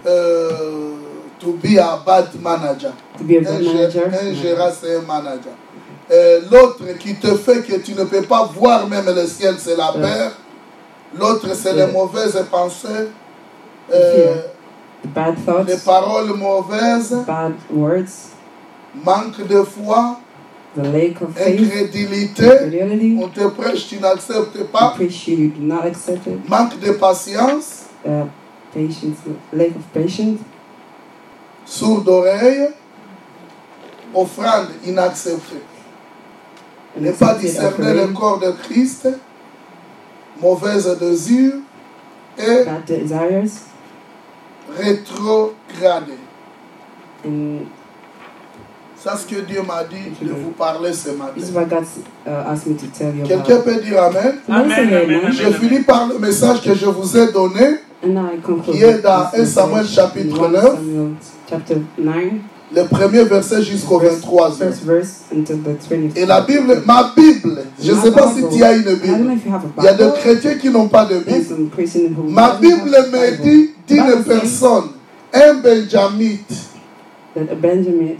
euh, 0.05 0.49
to 1.39 1.53
be 1.53 1.77
a 1.79 1.97
bad 2.05 2.27
manager. 2.41 2.93
to 3.17 3.23
be 3.23 3.33
a 3.33 3.39
Un, 3.39 3.43
bad 3.43 3.61
gé- 3.61 3.73
manager. 3.73 4.05
un 4.13 4.33
gérant, 4.33 4.71
c'est 4.79 4.95
un 4.95 5.01
manager. 5.01 5.53
L'autre 6.51 6.83
qui 6.99 7.15
te 7.15 7.35
fait 7.35 7.61
que 7.63 7.75
tu 7.77 7.93
ne 7.95 8.03
peux 8.03 8.21
pas 8.23 8.43
voir 8.55 8.87
même 8.87 9.05
le 9.07 9.25
ciel, 9.25 9.55
c'est 9.57 9.75
la 9.75 9.91
peur. 9.91 10.31
L'autre, 11.17 11.47
c'est 11.55 11.73
les 11.73 11.87
mauvaises 11.87 12.41
pensées, 12.51 13.09
euh, 13.93 14.41
bad 15.13 15.35
les 15.37 15.43
thoughts, 15.75 15.83
paroles 15.85 16.33
mauvaises, 16.35 17.15
bad 17.25 17.53
words, 17.71 18.31
manque 18.93 19.45
de 19.47 19.63
foi, 19.63 20.19
the 20.75 20.83
lack 20.83 21.21
of 21.21 21.35
faith, 21.35 21.59
incrédulité. 21.59 22.49
On 23.19 23.27
te 23.27 23.47
prêche, 23.49 23.87
tu 23.87 23.99
n'acceptes 23.99 24.63
pas. 24.71 24.93
preach 24.95 25.27
you, 25.27 25.37
you 25.37 25.49
do 25.49 25.61
not 25.61 25.85
accept 25.85 26.27
it. 26.27 26.49
Manque 26.49 26.79
de 26.79 26.91
patience, 26.93 27.85
Uh, 28.03 28.25
patience, 28.73 29.17
lack 29.53 29.75
of 29.75 29.83
patience, 29.93 30.39
sourd 31.65 32.01
d'oreille, 32.01 32.69
offrande 34.13 34.69
inacceptée. 34.85 35.61
Ne 36.99 37.11
pas 37.11 37.35
discerner 37.35 37.93
le 37.93 38.07
corps 38.07 38.39
de 38.39 38.51
Christ, 38.51 39.07
mauvaise 40.41 40.97
désir 40.99 41.53
et 42.37 42.63
bad 42.65 42.85
desires, 42.85 43.51
rétrogradé. 44.77 46.13
C'est 48.97 49.17
ce 49.17 49.25
que 49.25 49.41
Dieu 49.41 49.61
m'a 49.67 49.83
dit 49.83 50.25
de 50.25 50.31
vous 50.31 50.51
parler 50.51 50.93
ce 50.93 51.09
matin. 51.09 51.31
this 51.35 51.49
is 51.49 51.53
what 51.53 51.65
God 51.65 51.83
uh, 52.27 52.29
asked 52.51 52.67
me 52.67 52.75
to 52.77 52.85
tell 52.95 53.15
you 53.15 53.25
Quelqu'un 53.25 53.57
peut 53.61 53.81
dire 53.81 53.99
Amen? 54.03 54.35
Amen, 54.47 54.71
amen. 54.71 55.19
amen, 55.23 55.31
Je 55.31 55.51
finis 55.53 55.79
par 55.81 56.07
le 56.07 56.19
message 56.19 56.61
que 56.61 56.75
je 56.75 56.85
vous 56.85 57.17
ai 57.17 57.31
donné. 57.31 57.77
And 58.03 58.13
now 58.13 58.29
I 58.31 58.37
conclude 58.39 58.75
Qui 58.75 58.83
est 58.83 58.99
dans 59.01 59.25
this 59.31 59.39
1 59.41 59.45
Samuel 59.61 59.87
chapitre 59.87 60.39
in 60.39 60.45
1 60.45 60.49
9. 60.49 60.63
Samuel 60.63 61.09
chapter 61.49 61.75
9. 61.97 62.15
le 62.73 62.83
premier 62.85 63.23
verset 63.23 63.63
jusqu'au 63.63 63.97
Verse- 63.99 64.19
23. 64.21 64.51
First 64.51 64.83
verse 64.83 65.21
until 65.33 65.57
the 65.57 65.77
20th. 65.89 66.15
Et 66.17 66.25
la 66.27 66.41
Bible, 66.41 66.83
ma 66.85 67.11
Bible, 67.15 67.63
je 67.81 67.91
ne 67.91 67.97
sais 67.99 68.11
pas 68.11 68.31
si 68.31 68.43
tu 68.55 68.63
as 68.63 68.73
une 68.73 68.81
I 68.81 68.85
don't 68.85 68.99
know 68.99 69.17
Bible. 69.17 69.33
if 69.33 69.45
you 69.45 69.51
have 69.51 69.65
a 69.65 69.69
Il 69.79 69.83
y 69.83 69.87
a 69.87 69.93
des 69.95 70.11
chrétiens 70.19 70.53
qui 70.55 70.69
n'ont 70.69 70.87
pas 70.87 71.05
de 71.05 71.17
Bible. 71.17 71.55
Ma 72.29 72.51
Bible 72.61 72.95
me 73.11 73.41
dit 73.43 73.71
says 73.97 74.25
personne, 74.25 74.89
un 75.33 75.53
Benjamite. 75.61 76.53
That 77.33 77.49
a 77.51 77.55
Benjamin. 77.55 78.17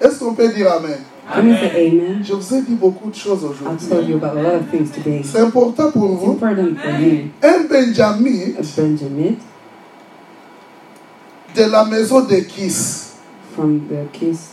Est-ce 0.00 0.18
qu'on 0.18 0.34
peut 0.34 0.48
dire 0.48 0.70
Amen? 0.72 0.98
Amen? 1.28 2.22
Je 2.24 2.34
vous 2.34 2.54
ai 2.54 2.62
dit 2.62 2.74
beaucoup 2.74 3.10
de 3.10 3.14
choses 3.14 3.44
aujourd'hui. 3.44 3.88
tell 3.88 4.08
you 4.08 4.16
about 4.16 4.36
a 4.36 4.42
lot 4.42 4.54
of 4.56 4.70
things 4.70 4.90
today. 4.90 5.22
C'est 5.24 5.38
important 5.40 5.90
pour 5.90 6.12
It's 6.12 6.22
vous. 6.22 6.32
important 6.32 6.76
for 6.76 7.00
you. 7.00 7.28
Un 7.42 7.64
Benjamin 7.68 9.36
de 11.54 11.64
la 11.64 11.84
maison 11.84 12.20
de 12.22 12.36
Kis. 12.40 13.12
from 13.54 13.86
the 13.88 14.06
Kiss 14.12 14.52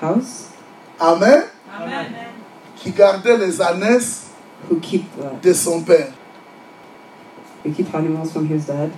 house 0.00 0.48
Amen? 0.98 1.44
Amen. 1.72 2.06
Qui 2.76 2.90
gardait 2.90 3.38
les 3.38 3.60
uh, 5.18 5.30
de 5.42 5.52
son 5.52 5.80
père. 5.82 6.12
Who 7.64 7.72
keep 7.72 7.94
animals 7.94 8.32
from 8.32 8.46
his 8.48 8.66
dad. 8.66 8.90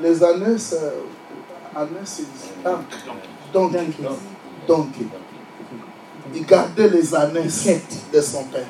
Les 0.00 0.22
ah, 2.64 2.80
donkey. 3.52 3.78
Donkeys. 3.78 4.18
Donkey. 4.66 5.06
Il 6.34 6.44
gardait 6.46 6.88
les 6.88 7.10
Kept 7.64 8.12
de 8.12 8.20
son 8.20 8.44
père. 8.44 8.66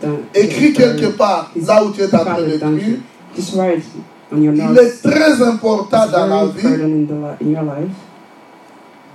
don- 0.00 0.20
Écrit 0.34 0.72
kept, 0.72 0.78
uh, 0.78 1.00
quelque 1.00 1.16
part, 1.16 1.50
là 1.56 1.84
où 1.84 1.92
tu 1.92 2.00
es 2.00 2.06
en 2.06 2.08
train 2.18 2.24
father's 2.24 2.46
d'écrire, 2.46 2.70
donkey. 2.70 3.00
Il 4.34 4.78
est 4.78 5.02
très 5.02 5.42
important 5.42 6.06
dans 6.06 6.26
la 6.26 6.46
vie 6.46 6.62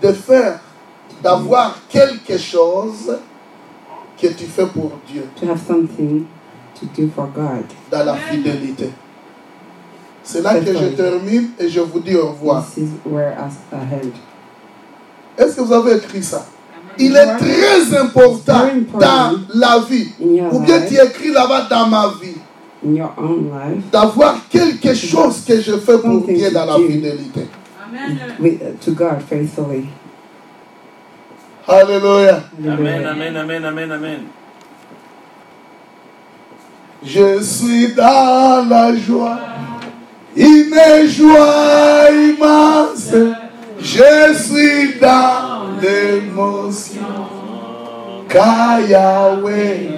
de 0.01 0.11
faire, 0.11 0.59
d'avoir 1.23 1.79
quelque 1.89 2.37
chose 2.37 3.17
que 4.21 4.27
tu 4.27 4.45
fais 4.45 4.65
pour 4.67 4.91
Dieu 5.07 5.23
to 5.39 5.47
have 5.47 5.59
something 5.65 6.25
to 6.79 6.85
do 6.95 7.09
for 7.15 7.27
God. 7.27 7.65
dans 7.91 8.03
la 8.05 8.15
fidélité. 8.15 8.89
C'est 10.23 10.41
là 10.41 10.55
que 10.55 10.65
je 10.65 10.73
Faithfully. 10.73 10.95
termine 10.95 11.49
et 11.59 11.69
je 11.69 11.79
vous 11.79 11.99
dis 11.99 12.15
au 12.15 12.29
revoir. 12.31 12.65
This 12.65 12.83
is 12.83 12.89
where 13.05 13.33
I. 13.37 14.11
Est-ce 15.37 15.55
que 15.55 15.61
vous 15.61 15.73
avez 15.73 15.95
écrit 15.97 16.23
ça? 16.23 16.45
Il 16.99 17.15
est 17.15 17.37
très 17.37 17.97
important 17.97 18.67
dans 18.99 19.39
la 19.53 19.79
vie. 19.87 20.09
In 20.21 20.33
your 20.33 20.53
Ou 20.53 20.59
bien 20.59 20.81
tu 20.81 20.95
écris 20.95 21.31
là-bas 21.31 21.67
dans 21.69 21.87
ma 21.87 22.13
vie. 22.21 22.35
D'avoir 23.91 24.35
quelque 24.49 24.93
chose 24.93 25.43
que 25.45 25.61
je 25.61 25.77
fais 25.77 25.97
pour 25.99 26.25
to 26.25 26.51
dans 26.51 26.65
la 26.65 26.75
fidélité. 26.75 27.47
Uh, 28.39 28.75
to 28.83 28.91
God 28.91 29.21
faithfully. 29.27 29.87
Alléluia. 31.67 32.43
Amen, 32.59 32.71
Hallelujah. 32.71 33.11
amen, 33.11 33.37
amen, 33.37 33.65
amen, 33.65 33.91
amen. 33.91 34.19
Je 37.03 37.41
suis 37.41 37.93
dans 37.93 38.67
la 38.67 38.95
joie, 38.95 39.39
une 40.35 41.07
joie 41.07 42.09
immense. 42.11 43.13
Je 43.79 44.33
suis 44.33 44.99
dans 44.99 45.79
l'émotion. 45.81 47.01
Car 48.27 48.81
Yahweh. 48.81 49.89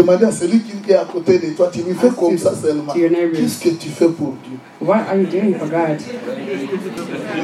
Demandez 0.00 0.24
à 0.24 0.32
celui 0.32 0.60
qui 0.60 0.90
est 0.90 0.94
à 0.94 1.04
côté 1.04 1.38
de 1.38 1.50
toi, 1.50 1.68
tu 1.70 1.82
lui 1.82 1.94
fais 1.94 2.08
comme 2.08 2.38
ça 2.38 2.54
seulement. 2.54 2.94
Qu'est-ce 2.94 3.62
que 3.62 3.68
tu 3.68 3.90
fais 3.90 4.08
pour 4.08 4.34
Dieu? 4.42 4.56
What 4.80 5.00
are 5.10 5.16
you 5.16 5.26
doing 5.26 5.52
for 5.58 5.68
God? 5.68 6.00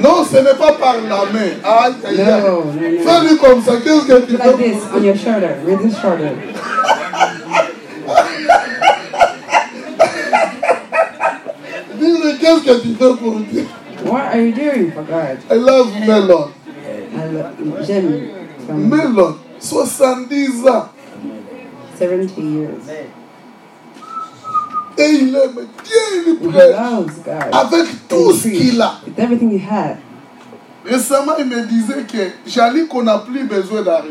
Non, 0.03 0.25
ce 0.25 0.37
n'est 0.39 0.55
pas 0.55 0.73
par 0.73 0.95
la 1.03 1.27
main. 1.31 1.51
Aïe, 1.63 1.93
aïe, 2.03 2.19
aïe. 2.19 2.43
No, 2.43 2.65
no, 2.65 2.73
no. 2.73 2.81
Fais-lui 3.05 3.37
comme 3.37 3.61
ça. 3.63 3.73
Qu'est-ce 3.85 4.07
que 4.07 4.21
tu 4.25 4.33
Do 4.33 4.39
fais 4.39 4.47
like 4.47 4.57
this 4.57 4.83
on 4.95 5.03
your 5.03 5.17
shoulder, 5.17 5.55
with 5.67 5.83
this 5.83 5.99
shoulder. 6.01 6.31
Dis-lui 12.01 12.39
qu'est-ce 12.41 12.63
que 12.65 12.81
tu 12.81 12.95
fais 12.95 13.15
pour 13.17 13.39
Dieu? 13.41 13.67
What 14.07 14.29
are 14.33 14.41
you 14.41 14.53
doing 14.53 14.93
for 14.93 15.03
God? 15.03 15.41
I 15.51 15.57
love 15.57 15.93
Melon. 16.07 16.53
From 18.67 18.89
Melon, 18.89 19.35
70 19.59 20.67
ans. 20.69 20.89
70 21.99 22.41
years. 22.41 22.71
Et 24.99 25.11
il 25.11 25.37
aime 25.37 25.67
Dieu, 25.85 26.37
il 26.41 26.49
God. 26.49 27.35
Avec 27.53 28.09
tout 28.09 28.33
ce 28.33 28.49
qu'il 28.49 28.81
a. 28.81 28.95
With 29.07 29.19
everything 29.19 29.51
he 29.53 29.61
had. 29.71 29.97
Récemment, 30.87 31.33
il 31.39 31.47
me 31.47 31.63
disait 31.67 32.05
que 32.11 32.49
Jali 32.51 32.87
qu'on 32.87 33.03
n'a 33.03 33.19
plus 33.19 33.45
besoin 33.45 33.83
d'argent. 33.83 34.09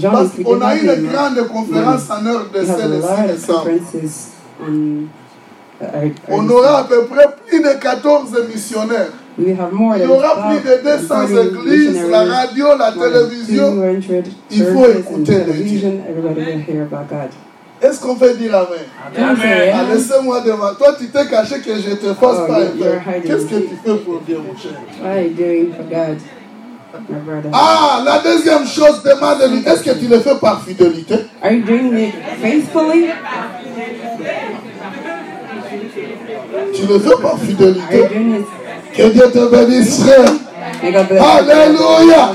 Parce 0.00 0.30
qu'on 0.42 0.60
a 0.60 0.76
eu 0.76 0.80
une 0.86 1.08
grande 1.10 1.48
conférence 1.48 2.08
en 2.10 2.24
heure 2.26 2.46
de 2.52 2.60
we 2.60 2.70
have 2.70 2.80
a 2.80 2.86
le 2.88 3.00
6 3.00 3.02
lot 3.02 3.08
of 3.08 3.26
décembre. 3.26 3.64
conferences 3.64 4.28
on. 4.62 5.06
Uh, 5.78 6.10
On 6.28 6.48
our- 6.48 6.56
aura 6.60 6.78
à 6.80 6.84
peu 6.84 7.04
près 7.04 7.26
plus 7.46 7.60
de 7.60 7.68
14 7.78 8.30
missionnaires. 8.48 9.10
We 9.38 9.50
have 9.52 9.72
more 9.72 9.96
Il 9.96 10.04
y 10.04 10.06
aura 10.06 10.48
plus 10.48 10.60
de 10.60 10.82
200 10.82 11.26
églises, 11.28 12.06
la 12.10 12.24
radio, 12.24 12.66
la 12.78 12.92
télévision. 12.92 13.74
200 13.74 14.30
Il 14.50 14.64
faut 14.64 14.86
écouter 14.90 15.38
le 15.46 16.84
God. 16.84 17.30
Est-ce 17.82 18.00
qu'on 18.00 18.14
peut 18.16 18.32
dire 18.34 18.54
Amen? 18.54 18.68
We 19.14 19.36
say 19.42 19.70
Ah, 19.72 19.80
amen? 19.80 19.94
Laissez-moi 19.94 20.40
devant. 20.40 20.74
Toi, 20.78 20.96
tu 20.98 21.08
t'es 21.08 21.26
caché 21.26 21.56
que 21.60 21.74
je 21.76 21.94
te 21.96 22.14
fasse 22.14 22.38
Oh, 22.44 22.46
pas. 22.48 22.60
Qu'est-ce 23.22 23.44
que 23.46 23.56
tu 23.56 23.76
fais 23.84 23.94
pour 23.96 24.20
Dieu, 24.26 24.38
mon 24.38 24.56
cher? 24.58 24.72
What 25.02 25.10
are 25.10 25.20
you 25.20 25.30
doing 25.30 25.72
for 25.74 25.84
God, 25.84 26.18
my 27.10 27.18
brother? 27.26 27.50
Ah, 27.52 28.00
la 28.04 28.18
deuxième 28.20 28.66
chose, 28.66 29.02
demande-lui, 29.02 29.62
est-ce 29.66 29.82
que 29.82 29.90
tu 29.98 30.06
le 30.08 30.20
fais 30.20 30.36
par 30.40 30.62
fidélité? 30.62 31.16
Are 31.42 31.52
you 31.52 31.62
doing 31.64 31.98
it 31.98 32.14
faithfully? 32.40 33.08
Tu 36.74 36.86
le 36.86 36.98
fais 36.98 37.22
par 37.22 37.34
Are 37.34 37.38
you 37.40 37.46
fidélité 37.46 38.08
doing 38.08 38.36
it? 38.40 38.46
Que 38.96 39.10
Dieu 39.10 39.30
te 39.30 39.38
bénisse, 39.50 40.02
frère. 40.02 40.32
Alléluia. 40.82 42.32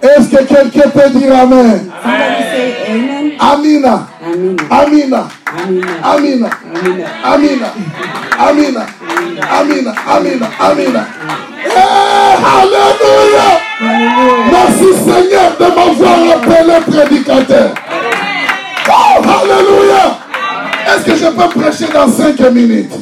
Est-ce 0.00 0.28
que 0.30 0.44
quelqu'un 0.44 0.88
peut 0.88 1.10
dire 1.10 1.34
Amen. 1.36 1.90
Amina, 3.40 4.08
Amina. 4.20 4.58
Amina, 4.70 5.28
Amina. 6.02 6.50
Amina, 6.50 6.50
Amina. 7.24 7.66
Amina, 8.38 8.86
Amina, 8.86 8.86
Amina, 9.50 9.94
Amina, 10.08 10.48
Amina. 10.60 11.06
Eh, 11.66 12.34
Alléluia. 12.58 13.48
Merci 14.50 14.94
Seigneur 14.94 15.56
de 15.58 15.66
m'avoir 15.66 16.18
appelé 16.36 16.80
prédicateur. 16.90 17.74
Oh, 18.88 19.22
Alléluia. 19.22 20.27
Est-ce 20.88 21.04
que 21.04 21.16
je 21.16 21.26
peux 21.26 21.60
prêcher 21.60 21.92
dans 21.92 22.08
cinq 22.08 22.40
minutes? 22.50 22.92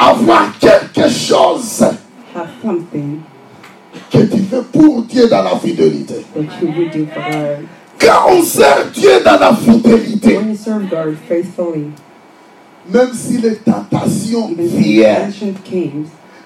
Avoir 0.00 0.52
quelque 0.58 1.08
chose 1.08 1.84
que 4.10 4.18
tu 4.18 4.38
fais 4.50 4.62
pour 4.72 5.02
Dieu 5.02 5.28
dans 5.28 5.42
la 5.44 5.56
fidélité. 5.58 6.26
Quand 8.00 8.30
on 8.30 8.42
sert 8.42 8.86
Dieu 8.92 9.20
dans 9.24 9.38
la 9.38 9.54
fidélité, 9.54 10.40
même 12.92 13.12
si 13.14 13.38
les 13.38 13.56
tentations 13.56 14.50
viennent, 14.58 15.32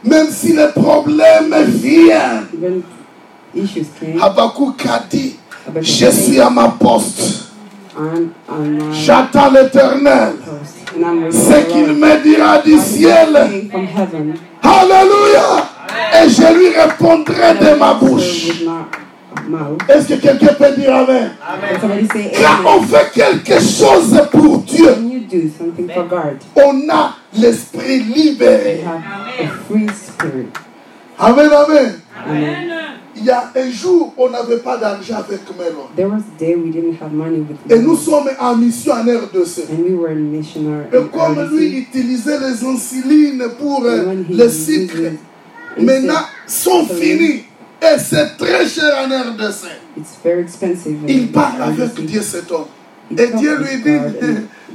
même 0.05 0.27
si 0.31 0.53
les 0.53 0.69
problèmes 0.69 1.55
viennent, 1.67 2.83
Habakkuk 4.21 4.85
a 4.87 5.03
dit, 5.09 5.37
je 5.81 6.11
suis 6.11 6.41
à 6.41 6.51
ma 6.51 6.69
poste, 6.69 7.46
j'attends 8.93 9.51
l'éternel, 9.51 10.35
ce 11.31 11.73
qu'il 11.73 11.95
me 11.95 12.23
dira 12.23 12.59
du 12.59 12.77
ciel. 12.79 13.37
Alléluia. 14.63 15.69
Et 16.23 16.29
je 16.29 16.59
lui 16.59 16.69
répondrai 16.77 17.55
de 17.61 17.79
ma 17.79 17.95
bouche. 17.95 18.49
With 18.49 18.61
my 18.67 19.49
mouth. 19.49 19.81
Est-ce 19.89 20.09
que 20.09 20.15
quelqu'un 20.15 20.55
peut 20.55 20.73
dire 20.77 20.95
Amen? 20.95 21.31
Quand 22.37 22.79
on 22.79 22.83
fait 22.83 23.11
quelque 23.15 23.61
chose 23.61 24.21
pour 24.31 24.59
Dieu, 24.63 24.91
When 24.91 25.11
you 25.11 25.21
do 25.21 25.49
something 25.57 25.89
for 25.89 26.05
God, 26.05 26.39
on 26.57 26.89
a 26.91 27.17
l'esprit 27.35 28.01
libéré. 28.01 28.85
Amen, 31.19 31.51
amen. 31.51 32.01
Amen. 32.29 32.76
Il 33.19 33.25
y 33.25 33.31
a 33.31 33.51
un 33.57 33.71
jour, 33.71 34.13
on 34.19 34.29
n'avait 34.31 34.59
pas 34.59 34.77
d'argent 34.77 35.17
avec 35.17 35.41
Melon. 35.57 35.87
There 35.97 36.09
was 36.09 36.19
a 36.21 36.39
day 36.39 36.55
we 36.55 36.71
didn't 36.71 37.01
have 37.01 37.13
money 37.13 37.39
with 37.39 37.57
Et 37.71 37.79
nous 37.79 37.97
sommes 37.97 38.29
en 38.39 38.57
mission 38.57 38.93
en 38.93 39.03
RDC. 39.05 39.71
and 39.71 39.85
we 39.85 39.95
were 39.95 40.15
missionary. 40.15 40.85
Et 40.93 41.17
comme 41.17 41.49
lui 41.51 41.79
utilisait 41.79 42.39
les 42.39 42.65
insulines 42.65 43.43
pour 43.59 43.85
euh, 43.85 44.15
le 44.29 44.45
uses 44.45 44.67
sucre, 44.67 44.97
it, 45.79 45.83
maintenant 45.83 46.21
sont 46.47 46.85
finis. 46.87 47.45
Et 47.83 47.99
c'est 47.99 48.37
très 48.37 48.67
cher 48.67 48.93
en 48.99 49.09
RDC. 49.09 49.67
It's 49.97 50.17
very 50.23 50.43
expensive. 50.43 50.99
in 51.05 51.09
Il 51.09 51.29
RDC. 51.29 51.61
avec 51.61 52.05
Dieu 52.07 52.21
cet 52.23 52.51
homme. 52.53 52.67
Et 53.17 53.29
Dieu 53.39 53.57
lui 53.59 53.83
dit, 53.83 53.99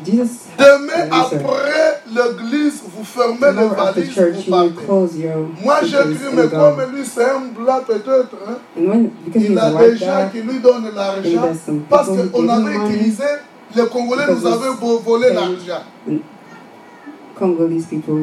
Jesus 0.06 0.48
demain 0.58 1.10
après 1.12 2.02
l'église, 2.08 2.82
vous 2.86 3.04
fermez 3.04 3.60
les 3.60 3.68
valises, 3.68 4.14
church 4.14 4.46
vous 4.46 4.52
partez. 4.52 5.30
Moi 5.64 5.76
j'ai 5.84 5.98
cru, 5.98 6.36
mais 6.36 6.48
comme 6.50 6.82
lui 6.94 7.06
c'est 7.06 7.26
un 7.26 7.40
blanc 7.56 7.82
peut-être, 7.86 8.36
hein, 8.48 8.58
when 8.78 9.12
il 9.36 9.58
a 9.58 9.72
des 9.72 9.98
gens 9.98 10.30
qui 10.32 10.42
lui 10.42 10.60
donnent 10.60 10.92
l'argent 10.96 11.54
parce 11.90 12.10
qu'on 12.32 12.50
avait 12.50 12.76
utilisé, 12.76 13.24
les 13.76 13.86
Congolais 13.88 14.26
nous 14.30 14.46
avaient 14.48 14.76
volé 15.04 15.34
l'argent. 15.34 15.84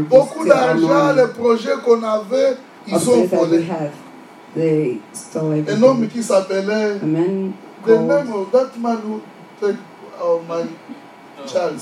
Beaucoup 0.09 0.47
d'argent, 0.47 1.13
les 1.17 1.27
projets 1.27 1.75
qu'on 1.85 2.03
avait, 2.03 2.57
ils 2.87 2.95
they 4.55 5.01
stole 5.13 5.65
Un 5.69 5.83
homme 5.83 6.09
qui 6.09 6.23
s'appelait, 6.23 6.99
the 7.01 7.05
name 7.05 8.33
of 8.33 8.51
that 8.53 8.77
man 8.79 8.99
who 8.99 9.21
take 9.61 9.77
our 10.21 10.41
money, 10.43 10.71
Charles. 11.47 11.73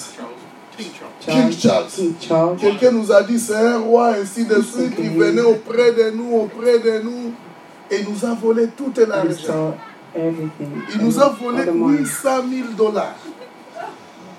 King 0.76 0.86
Charles. 0.98 1.12
King 1.20 1.42
Charles. 1.52 1.56
Charles. 1.58 1.86
King 1.96 2.14
Charles. 2.20 2.56
Quelqu'un 2.58 2.90
nous 2.92 3.10
a 3.12 3.22
dit, 3.22 3.38
c'est 3.38 3.54
un 3.54 3.78
roi, 3.78 4.08
ainsi 4.20 4.44
de 4.44 4.60
suite, 4.62 4.94
qui 4.96 5.08
venait 5.08 5.40
auprès 5.42 5.92
de 5.92 6.10
nous, 6.10 6.32
auprès 6.36 6.78
de 6.78 7.00
nous, 7.02 7.32
et 7.90 8.02
nous 8.02 8.24
a 8.28 8.34
volé 8.34 8.68
tout 8.76 8.92
He 8.96 9.06
l'argent. 9.06 9.74
Il 10.94 11.00
nous 11.02 11.20
a 11.20 11.28
volé 11.30 11.60
all 11.60 11.66
the 11.66 11.74
money. 11.74 11.98
800 11.98 12.28
000 12.50 12.68
dollars. 12.76 13.16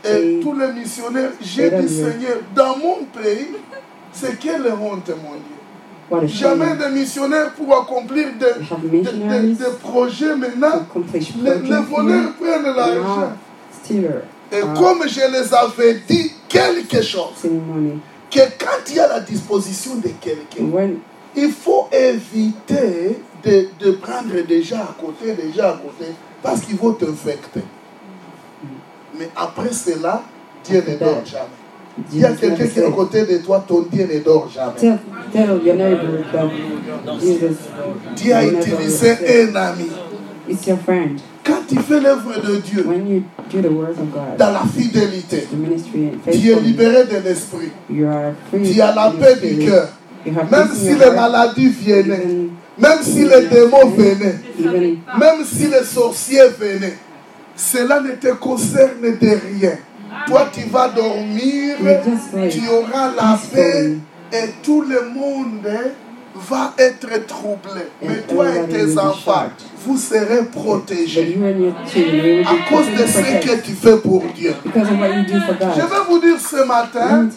Et 0.05 0.39
tous 0.41 0.53
les 0.53 0.71
missionnaires, 0.73 1.31
j'ai 1.41 1.69
dit, 1.81 1.89
Seigneur, 1.89 2.37
dans 2.55 2.77
mon 2.77 2.97
pays, 3.13 3.47
c'est 4.13 4.37
quelle 4.39 4.67
honte, 4.67 5.09
mon 5.09 5.33
Dieu. 5.33 5.55
Jamais 6.27 6.65
shame. 6.67 6.77
de 6.77 6.85
missionnaires 6.99 7.51
pour 7.53 7.75
accomplir 7.81 8.27
des, 8.39 8.45
des, 9.01 9.01
des- 9.01 9.53
des 9.55 9.65
projets 9.81 10.35
maintenant. 10.35 10.85
Les, 11.43 11.49
les 11.69 11.81
voleurs 11.89 12.31
prennent 12.39 12.63
l'argent. 12.75 13.31
Et 14.51 14.61
comme 14.61 15.07
je 15.07 15.19
les 15.31 15.53
avais 15.53 16.01
dit 16.07 16.31
quelque 16.47 17.01
chose, 17.01 17.43
que 18.31 18.39
quand 18.57 18.89
il 18.89 18.95
y 18.95 18.99
a 18.99 19.07
la 19.07 19.19
disposition 19.19 19.95
de 19.95 20.09
quelqu'un, 20.21 20.65
il 21.35 21.51
faut 21.51 21.87
éviter 21.91 23.19
de, 23.43 23.67
de 23.79 23.91
prendre 23.91 24.33
déjà 24.47 24.79
à 24.79 24.95
côté, 24.99 25.33
déjà 25.33 25.69
à 25.71 25.73
côté, 25.73 26.11
parce 26.41 26.61
qu'ils 26.61 26.77
vont 26.77 26.93
t'infecter. 26.93 27.61
Mais 29.19 29.29
après 29.35 29.71
cela, 29.73 30.23
Dieu 30.63 30.83
ne 30.87 30.95
dort 30.95 31.25
jamais. 31.25 31.43
Il 32.13 32.19
y 32.19 32.25
a 32.25 32.31
quelqu'un 32.33 32.67
qui 32.67 32.79
est 32.79 32.85
à 32.85 32.91
côté 32.91 33.25
de 33.25 33.37
toi, 33.39 33.63
ton 33.67 33.81
Dieu 33.91 34.07
ne 34.11 34.19
dort 34.19 34.49
jamais. 34.49 34.97
Dieu 38.15 38.33
a 38.35 38.45
utilisé 38.45 39.49
un 39.51 39.55
ami. 39.55 39.87
It's 40.49 40.65
your 40.65 40.77
friend. 40.77 41.19
Quand 41.47 41.61
tu 41.67 41.77
fais 41.79 41.99
l'œuvre 41.99 42.33
de 42.45 42.57
Dieu 42.57 42.85
When 42.85 43.07
you 43.07 43.23
do 43.49 43.61
the 43.61 43.71
words 43.71 43.97
of 43.99 44.11
God, 44.11 44.37
dans 44.37 44.51
la 44.51 44.63
fidélité, 44.65 45.47
tu 46.31 46.51
es 46.51 46.59
libéré 46.59 47.05
de 47.05 47.17
l'esprit. 47.23 47.71
Tu 47.89 48.81
as 48.81 48.93
la 48.93 49.11
paix 49.11 49.35
du 49.41 49.65
cœur. 49.65 49.89
Même 50.25 50.69
si 50.73 50.93
les 50.95 51.11
maladies 51.11 51.73
Even, 51.87 52.49
même 52.77 52.99
si 53.01 53.23
les 53.23 53.47
démons 53.47 53.87
venaient, 53.95 54.39
même 55.17 55.45
si 55.45 55.67
les 55.67 55.85
sorciers 55.85 56.49
venaient, 56.59 56.97
cela 57.55 58.01
ne 58.01 58.11
te 58.11 58.33
concerne 58.33 59.01
de 59.01 59.29
rien. 59.57 59.77
Toi, 60.27 60.49
tu 60.51 60.67
vas 60.69 60.89
dormir, 60.89 61.77
tu 62.49 62.61
auras 62.69 63.13
la 63.15 63.39
paix 63.53 63.93
et 64.33 64.49
tout 64.61 64.81
le 64.81 65.09
monde 65.09 65.65
va 66.49 66.73
être 66.77 67.25
troublé. 67.25 67.81
Mais 68.01 68.21
toi 68.27 68.45
et 68.55 68.67
tes 68.67 68.97
enfants, 68.97 69.49
vous 69.85 69.97
serez 69.97 70.43
protégés. 70.45 71.37
À 72.45 72.69
cause 72.69 72.87
de 72.91 73.05
ce 73.07 73.45
que 73.47 73.61
tu 73.61 73.71
fais 73.73 73.97
pour 73.97 74.23
Dieu. 74.35 74.53
Je 74.75 75.81
vais 75.81 76.03
vous 76.09 76.19
dire 76.19 76.39
ce 76.39 76.63
matin, 76.65 77.27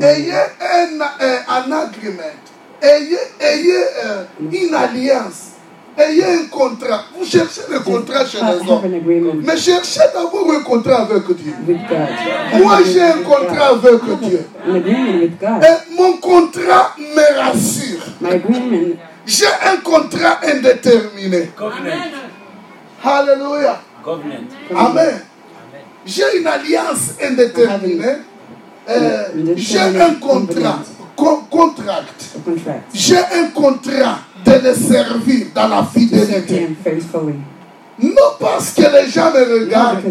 ayez 0.00 0.32
un, 0.32 1.00
un, 1.00 1.38
un 1.48 1.72
agreement, 1.72 2.34
ayez, 2.82 3.18
ayez 3.40 3.84
euh, 4.04 4.24
une 4.52 4.74
alliance, 4.74 5.55
ayez 5.98 6.24
un 6.24 6.46
contrat. 6.46 7.04
Vous 7.16 7.24
cherchez 7.24 7.62
le 7.70 7.80
contrat 7.80 8.26
chez 8.26 8.38
les 8.38 8.70
hommes. 8.70 9.42
Mais 9.42 9.56
cherchez 9.56 10.00
d'abord 10.14 10.50
un 10.52 10.62
contrat 10.62 11.02
avec 11.02 11.24
Dieu. 11.36 11.54
Moi, 12.58 12.74
an 12.74 12.78
j'ai 12.84 13.02
un 13.02 13.22
contrat 13.22 13.68
avec 13.68 14.02
Dieu. 14.22 14.46
Et 14.68 15.94
mon 15.96 16.16
contrat 16.18 16.94
me 16.98 17.38
rassure. 17.38 18.04
J'ai 19.26 19.46
un 19.46 19.76
contrat 19.82 20.40
indéterminé. 20.44 21.50
Alléluia. 23.04 23.80
Amen. 24.74 25.20
J'ai 26.04 26.38
une 26.38 26.46
alliance 26.46 27.14
indéterminée. 27.22 28.04
Euh, 28.88 29.24
j'ai 29.56 29.80
un 29.80 30.14
contrat. 30.14 30.78
contract, 31.16 32.36
J'ai 32.94 33.18
un 33.18 33.48
contrat 33.52 34.18
de 34.46 34.68
le 34.68 34.74
servir 34.74 35.46
dans 35.54 35.68
la 35.68 35.84
fidélité. 35.84 36.68
Non 37.98 38.12
parce 38.38 38.74
que 38.74 38.82
les 38.82 39.10
gens 39.10 39.32
me 39.32 39.60
regardent. 39.60 40.02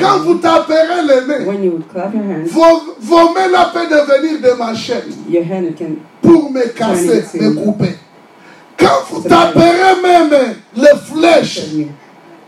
Quand 0.00 0.18
vous 0.18 0.32
you. 0.32 0.38
taperez 0.38 1.02
les 1.06 1.26
mains, 1.26 1.44
When 1.46 1.62
you 1.62 1.80
clap 1.92 2.12
your 2.12 2.24
hands, 2.24 2.50
vos, 2.50 2.96
vos 3.00 3.32
mains 3.32 3.48
là 3.48 3.70
peuvent 3.72 3.88
devenir 3.88 4.40
des 4.40 4.58
machettes 4.58 5.06
your 5.28 5.44
hand 5.44 5.76
can 5.78 5.96
pour 6.20 6.50
me 6.50 6.66
casser, 6.66 7.24
me 7.40 7.50
couper. 7.52 7.94
Quand 8.76 9.04
vous 9.10 9.20
taperez 9.20 10.02
mes 10.02 10.28
mains, 10.28 10.54
les 10.74 10.98
flèches, 11.04 11.66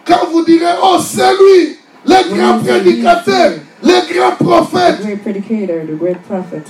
quand 0.04 0.26
vous 0.32 0.44
direz, 0.44 0.64
oh 0.82 0.98
c'est 1.00 1.30
lui, 1.30 1.78
le 2.04 2.34
grand 2.36 2.58
prédicateur, 2.58 3.52
le 3.84 4.12
grand 4.12 4.32
prophète. 4.32 5.00
great 5.00 5.22
predicator, 5.22 5.86
the 5.86 5.96
great 5.96 6.18
prophet. 6.22 6.64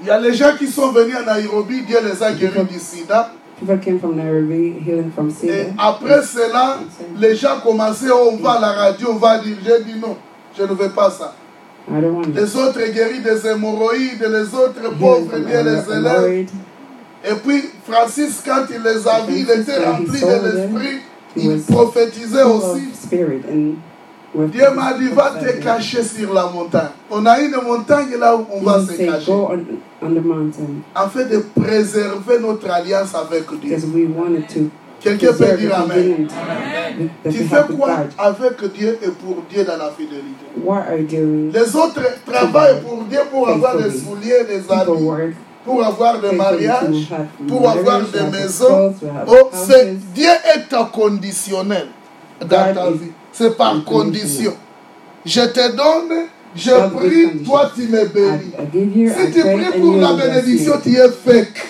Il 0.00 0.06
y 0.06 0.10
a 0.10 0.20
les 0.20 0.34
gens 0.34 0.52
qui 0.56 0.68
sont 0.68 0.92
venus 0.92 1.16
à 1.16 1.34
Nairobi, 1.34 1.82
Dieu 1.82 1.98
les 2.04 2.22
a 2.22 2.32
guéris 2.32 2.64
du 2.70 2.78
sida. 2.78 3.32
People 3.58 3.78
came 3.78 3.98
from 3.98 4.16
Nairobi, 4.16 4.78
healing 4.84 5.10
from 5.10 5.30
Et 5.42 5.68
après 5.78 6.22
cela, 6.22 6.78
les 7.18 7.34
gens 7.34 7.60
commençaient, 7.62 8.10
oh, 8.12 8.30
on 8.32 8.36
va 8.36 8.52
à 8.52 8.60
la 8.60 8.72
radio, 8.72 9.08
on 9.12 9.16
va 9.16 9.38
dire, 9.38 9.56
j'ai 9.64 9.82
dit 9.82 9.98
non, 9.98 10.16
je 10.56 10.62
ne 10.62 10.74
veux 10.74 10.90
pas 10.90 11.10
ça. 11.10 11.34
I 11.88 12.00
don't 12.00 12.16
want 12.16 12.24
it. 12.24 12.34
Les 12.34 12.56
autres 12.56 12.92
guéris 12.92 13.20
des 13.20 13.46
hémorroïdes, 13.46 14.20
les 14.20 14.54
autres 14.54 14.94
pauvres, 14.98 15.38
Dieu 15.38 15.62
les 15.62 15.98
élève. 15.98 16.02
Lord. 16.02 16.46
Et 17.24 17.34
puis, 17.44 17.62
Francis, 17.88 18.42
quand 18.44 18.64
il 18.70 18.82
les 18.82 19.08
a 19.08 19.20
vus, 19.20 19.40
il 19.40 19.50
était 19.50 19.84
rempli 19.84 20.20
de 20.20 20.56
l'esprit. 20.56 20.98
Il 21.36 21.62
prophétisait 21.62 22.42
aussi. 22.42 22.88
Dieu 24.34 24.64
m'a 24.74 24.92
dit, 24.94 25.08
va 25.08 25.30
te 25.30 25.62
cacher 25.62 26.02
sur 26.02 26.34
la 26.34 26.46
montagne. 26.46 26.88
On 27.10 27.24
a 27.24 27.40
une 27.40 27.56
montagne 27.64 28.16
là 28.18 28.36
où 28.36 28.46
on 28.52 28.60
va 28.62 28.80
se 28.80 28.92
cacher. 28.92 29.32
Afin 30.94 31.24
de 31.24 31.38
préserver 31.58 32.38
notre 32.40 32.70
alliance 32.70 33.14
avec 33.14 33.44
Dieu. 33.60 33.78
Quelqu'un 35.00 35.32
peut 35.32 35.56
dire 35.56 35.74
Amen. 35.78 36.26
Tu 37.24 37.44
fais 37.44 37.74
quoi 37.76 37.90
avec 38.18 38.72
Dieu 38.72 38.98
et 39.02 39.08
pour 39.08 39.42
Dieu 39.48 39.64
dans 39.64 39.76
la 39.76 39.90
fidélité? 39.90 40.46
What 40.64 40.84
are 40.88 40.96
you 40.98 41.06
doing? 41.06 41.52
Les 41.52 41.76
autres 41.76 42.00
travaillent 42.24 42.80
pour 42.80 43.04
Dieu 43.04 43.20
pour 43.30 43.48
avoir 43.48 43.76
des 43.76 43.90
souliers, 43.90 44.44
des 44.48 44.62
habits, 44.70 45.34
pour 45.64 45.84
avoir 45.84 46.20
des 46.20 46.32
mariages, 46.32 47.12
pour 47.46 47.68
avoir 47.68 48.00
des 48.00 48.38
maisons. 48.38 48.94
Oh. 49.28 49.50
Dieu 50.14 50.30
est 50.54 50.74
inconditionnel 50.74 51.88
dans 52.40 52.48
ta 52.48 52.90
vie. 52.90 53.12
C'est 53.36 53.54
par 53.56 53.84
condition. 53.84 54.54
Je 55.26 55.40
te 55.42 55.76
donne, 55.76 56.26
je 56.54 56.70
prie, 56.70 57.44
toi 57.44 57.70
tu 57.74 57.82
me 57.82 58.06
bénis. 58.06 59.10
Si 59.10 59.32
tu 59.32 59.40
pries 59.42 59.80
pour 59.80 59.96
la 59.96 60.14
bénédiction, 60.14 60.74
tu 60.82 60.94
es 60.94 61.08
fake. 61.10 61.66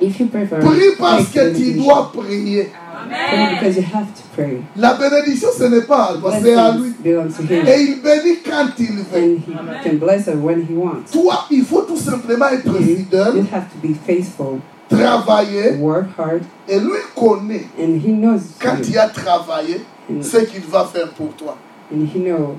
If 0.00 0.20
you 0.20 0.28
pray 0.28 0.46
for 0.46 0.58
Prie 0.60 0.94
parce 0.96 1.26
que 1.28 1.56
tu 1.56 1.72
dois 1.72 2.12
prier. 2.12 2.70
because 3.08 3.76
you 3.76 3.82
have 3.82 4.06
to 4.14 4.22
pray. 4.36 4.62
La 4.76 4.94
bénédiction, 4.94 5.48
ce 5.58 5.64
n'est 5.64 5.82
pas 5.82 6.12
à 6.12 6.14
toi, 6.18 6.32
c'est 6.40 6.54
à 6.54 6.72
lui. 6.72 6.94
Et 7.04 7.80
il 7.82 8.00
bénit 8.00 8.38
quand 8.44 8.68
il 8.78 8.86
veut. 8.86 9.16
And 9.16 9.38
He 9.44 9.88
can 9.90 9.96
bless 9.96 10.28
us 10.28 10.36
when 10.36 10.60
He 10.70 10.74
wants. 10.76 11.10
Toi, 11.10 11.46
il 11.50 11.64
faut 11.64 11.82
tout 11.82 11.96
simplement 11.96 12.46
être 12.48 12.66
you 12.66 12.96
fidèle, 12.96 13.44
have 13.52 13.66
to 13.72 13.78
be 13.82 13.94
faithful, 14.06 14.60
travailler, 14.88 15.76
work 15.78 16.06
hard, 16.18 16.42
et 16.68 16.78
lui 16.80 16.98
connaît 17.14 17.66
and 17.78 18.00
He 18.04 18.12
knows 18.12 18.40
quand 18.58 18.78
you. 18.78 18.84
il 18.90 18.98
a 18.98 19.08
travaillé 19.08 19.80
And, 20.10 20.22
ce 20.22 20.38
qu'il 20.38 20.62
va 20.62 20.84
faire 20.86 21.08
pour 21.10 21.34
toi. 21.34 21.56
and 21.92 22.06
He 22.14 22.18
know 22.18 22.56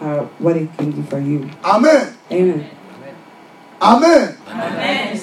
how 0.00 0.28
what 0.40 0.54
He 0.56 0.66
can 0.76 0.90
do 0.90 1.02
for 1.08 1.18
you. 1.20 1.48
Amen. 1.64 2.14
Amen. 2.30 2.64
Amen. 3.80 4.36
Amen. 4.48 5.18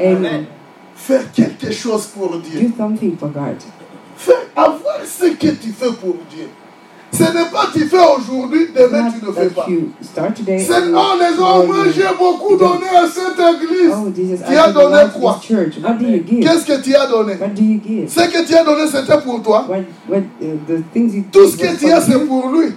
Amen. 0.00 0.46
Faire 0.94 1.30
quelque 1.32 1.70
chose 1.72 2.06
pour 2.06 2.38
Dieu. 2.40 2.68
Do 2.68 2.76
something 2.76 3.16
for 3.16 3.28
God. 3.28 3.56
Faire, 4.16 4.46
avoir 4.56 5.04
ce 5.04 5.26
que 5.34 5.48
tu 5.54 5.70
fais 5.72 5.92
pour 5.92 6.14
Dieu. 6.30 6.48
Ce 7.10 7.22
n'est 7.22 7.50
pas 7.50 7.68
tu 7.72 7.80
fais 7.86 7.96
aujourd'hui, 7.96 8.68
demain 8.74 9.10
tu 9.10 9.24
ne 9.24 9.32
fais 9.32 9.48
pas. 9.48 9.66
C'est 10.04 10.82
oh 10.94 11.14
les 11.18 11.42
hommes, 11.42 11.92
j'ai 11.94 12.16
beaucoup 12.18 12.56
donné 12.56 12.86
à 12.88 13.06
cette 13.06 13.38
église. 13.38 13.92
Oh, 13.92 14.08
Jesus, 14.14 14.42
Tu 14.46 14.56
as 14.56 14.72
donné 14.72 15.02
quoi? 15.18 15.40
Qu'est-ce 15.40 16.66
que 16.66 16.82
tu 16.82 16.94
as 16.94 17.06
donné? 17.06 17.34
Ce 18.06 18.20
que 18.20 18.46
tu 18.46 18.54
as 18.54 18.64
donné, 18.64 18.86
c'était 18.86 19.20
pour 19.22 19.42
toi. 19.42 19.66
What, 19.68 19.78
what, 20.08 20.18
uh, 20.42 21.22
Tout 21.32 21.48
ce 21.48 21.56
que 21.56 21.78
tu 21.78 21.90
as, 21.90 22.00
c'est 22.02 22.26
pour 22.26 22.50
lui. 22.50 22.74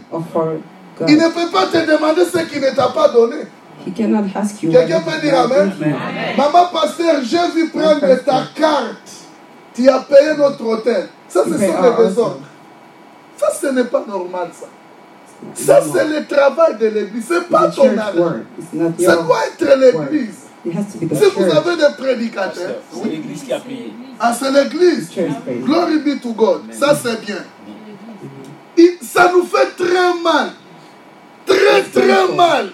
Il 1.07 1.17
ne 1.17 1.27
peut 1.27 1.51
pas 1.51 1.65
te 1.65 1.85
demander 1.85 2.23
ce 2.25 2.39
qu'il 2.45 2.61
ne 2.61 2.69
t'a 2.75 2.87
pas 2.87 3.09
donné. 3.09 3.37
Quelqu'un 3.85 4.99
peut 4.99 5.21
dire 5.21 5.39
Amen. 5.39 5.71
Maman 6.37 6.67
pasteur, 6.71 7.15
j'ai 7.23 7.51
vu 7.53 7.69
prendre 7.69 7.99
ta 8.23 8.43
carte. 8.55 9.11
Tu 9.73 9.89
as 9.89 9.99
payé 9.99 10.37
notre 10.37 10.63
hôtel. 10.63 11.07
Ça, 11.27 11.43
ce 11.45 11.49
sont 11.49 11.57
raisons. 11.57 12.07
husband. 12.07 12.50
Ça, 13.41 13.47
ce 13.59 13.67
n'est 13.73 13.83
pas 13.85 14.05
normal, 14.07 14.49
ça. 14.53 14.67
Ça, 15.55 15.79
c'est 15.91 16.07
le 16.07 16.25
travail 16.27 16.77
de 16.79 16.85
l'église. 16.87 17.25
Ce 17.27 17.33
n'est 17.33 17.41
pas 17.41 17.67
The 17.69 17.75
ton 17.75 17.97
argent. 17.97 18.33
Ça 18.99 19.15
doit 19.17 19.39
être 19.47 19.77
l'église. 19.79 20.35
Si 20.63 21.05
vous 21.35 21.43
avez 21.57 21.75
des 21.77 21.93
prédicateurs, 21.97 22.75
C'est 22.93 23.09
l'église 23.09 23.43
qui 23.43 23.51
a 23.53 23.59
payé. 23.59 23.93
ah, 24.19 24.31
c'est 24.37 24.51
l'église. 24.51 25.09
Glory 25.65 25.97
be 25.99 26.21
to 26.21 26.33
God. 26.33 26.61
Ça, 26.71 26.93
c'est 26.95 27.19
bien. 27.25 27.43
Et 28.77 28.97
ça 29.01 29.31
nous 29.33 29.43
fait 29.43 29.75
très 29.75 30.13
mal. 30.23 30.49
Très, 31.47 31.81
très 31.91 32.27
mal. 32.35 32.69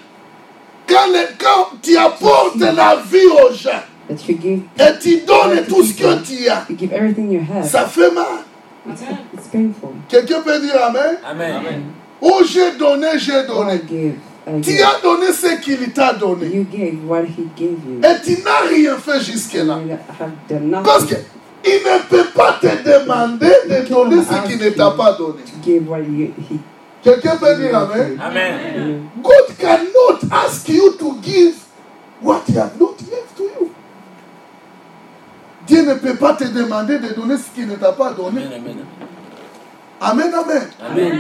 Quand, 0.88 1.08
les- 1.14 1.36
quand 1.40 1.78
tu 1.82 1.98
apportes 1.98 2.58
la 2.60 2.98
vie 3.10 3.26
aux 3.28 3.54
gens 3.54 3.84
et 4.10 5.00
tu 5.02 5.18
donnes 5.22 5.66
tout 5.68 5.84
ce 5.84 5.94
que 5.94 6.16
tu 6.24 6.48
as, 6.50 6.66
ça 7.64 7.86
fait 7.86 8.12
mal. 8.12 8.26
It's, 8.90 9.48
painful. 9.52 9.90
Quelqu'un 10.08 10.42
peut 10.42 10.60
dire 10.60 10.82
Amen? 10.82 11.18
Amen. 11.26 11.84
Oh, 12.22 12.42
j'ai 12.46 12.78
donné, 12.78 13.08
j'ai 13.18 13.46
donné. 13.46 13.82
Tu 14.62 14.82
as 14.82 15.02
donné 15.02 15.28
ce 15.34 15.60
qu'il 15.60 15.92
t'a 15.92 16.14
donné. 16.14 16.48
You 16.48 16.64
gave 16.64 17.06
what 17.06 17.24
he 17.26 17.48
gave 17.56 17.78
you. 17.86 18.00
Et 18.02 18.22
tu 18.24 18.42
n'as 18.44 18.68
rien 18.70 18.96
fait 18.98 19.20
jusque-là. 19.20 19.80
You 19.86 19.98
have 20.20 20.32
done 20.50 20.70
nothing 20.72 20.84
Parce 20.86 21.06
qu'il 21.06 21.18
ne 21.66 22.10
peut 22.10 22.30
pas 22.34 22.58
te 22.62 22.68
demander 22.68 23.54
de 23.70 23.90
donner 23.90 24.24
ce 24.24 24.48
qu'il 24.48 24.58
ne 24.58 24.70
t'a 24.70 24.92
pas 24.92 25.14
donné. 25.14 25.44
to 25.44 25.62
give 25.64 25.90
what 25.90 26.00
you, 26.00 26.34
he 26.50 26.60
Quelqu'un 27.04 27.38
peut 27.38 27.56
dire 27.56 27.78
Amen? 27.78 28.20
Amen. 28.22 29.10
God 29.22 29.58
cannot 29.58 30.20
ask 30.32 30.68
you 30.70 30.94
to 30.98 31.18
give 31.22 31.56
what 32.22 32.44
he 32.48 32.54
has 32.56 32.72
not 32.80 32.98
given 32.98 33.24
to 33.36 33.44
you. 33.44 33.72
Dieu 35.68 35.82
ne 35.86 35.94
peut 35.96 36.16
pas 36.16 36.34
te 36.34 36.46
demander 36.46 36.98
de 37.00 37.14
donner 37.14 37.36
ce 37.38 37.54
qu'il 37.54 37.68
ne 37.68 37.76
t'a 37.76 37.92
pas 37.92 38.12
donné. 38.14 38.42
Amen. 38.42 38.62
Amen. 40.00 40.32
Amen, 40.32 40.34
amen. 40.34 40.62
Amen. 40.92 41.20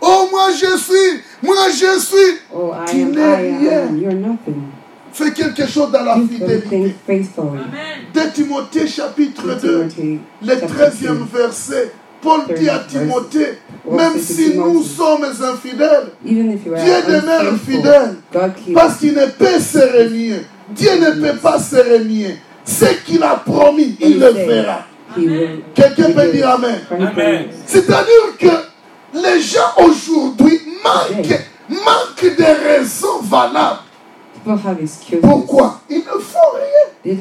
Oh, 0.00 0.28
moi 0.30 0.48
je 0.52 0.76
suis, 0.78 1.20
moi 1.42 1.68
je 1.70 2.00
suis. 2.00 2.38
Oh, 2.54 2.72
I 2.74 2.90
Tu 2.90 3.02
am, 3.02 3.10
n'es 3.12 3.20
I 3.20 3.56
rien. 3.58 3.78
am. 3.88 3.98
You're 4.00 4.14
nothing. 4.14 4.62
Fais 5.12 5.30
quelque 5.32 5.66
chose 5.66 5.90
dans 5.92 6.02
la 6.04 6.14
fidélité. 6.16 6.94
2 8.14 8.20
Timothée 8.34 8.86
chapitre 8.86 9.42
2, 9.60 9.88
Timothy, 9.88 10.20
le 10.42 10.48
chapter 10.48 10.66
13e 11.06 11.18
2. 11.18 11.24
verset. 11.38 11.92
Paul 12.22 12.40
dit 12.56 12.68
à. 12.68 12.78
Timothée, 12.78 13.58
même 13.90 14.18
si 14.18 14.56
nous 14.56 14.82
sommes 14.82 15.24
infidèles, 15.24 16.12
Dieu 16.24 16.42
demeure 16.44 17.54
fidèle. 17.66 18.16
Parce 18.74 18.96
qu'il 18.96 19.12
ne 19.14 19.26
peut 19.26 19.58
se 19.60 19.78
renier. 19.78 20.36
Dieu 20.70 20.90
ne 21.00 21.10
peut 21.20 21.36
pas 21.38 21.58
se 21.58 21.76
renier. 21.76 22.38
Ce 22.64 22.84
qu'il 23.04 23.22
a 23.22 23.36
promis, 23.36 23.96
il 24.00 24.18
le 24.18 24.32
fera. 24.32 24.86
Quelqu'un 25.74 26.12
peut 26.12 26.32
dire 26.32 26.50
Amen. 26.50 26.80
C'est-à-dire 27.66 28.36
que 28.38 29.18
les 29.18 29.40
gens 29.40 29.72
aujourd'hui 29.78 30.60
manquent, 30.82 31.40
manquent 31.68 32.36
de 32.36 32.68
raisons 32.68 33.20
valables. 33.22 33.80
Pourquoi? 35.20 35.80
Ils 35.90 35.98
ne 35.98 36.20
font 36.20 36.38
rien. 36.54 37.14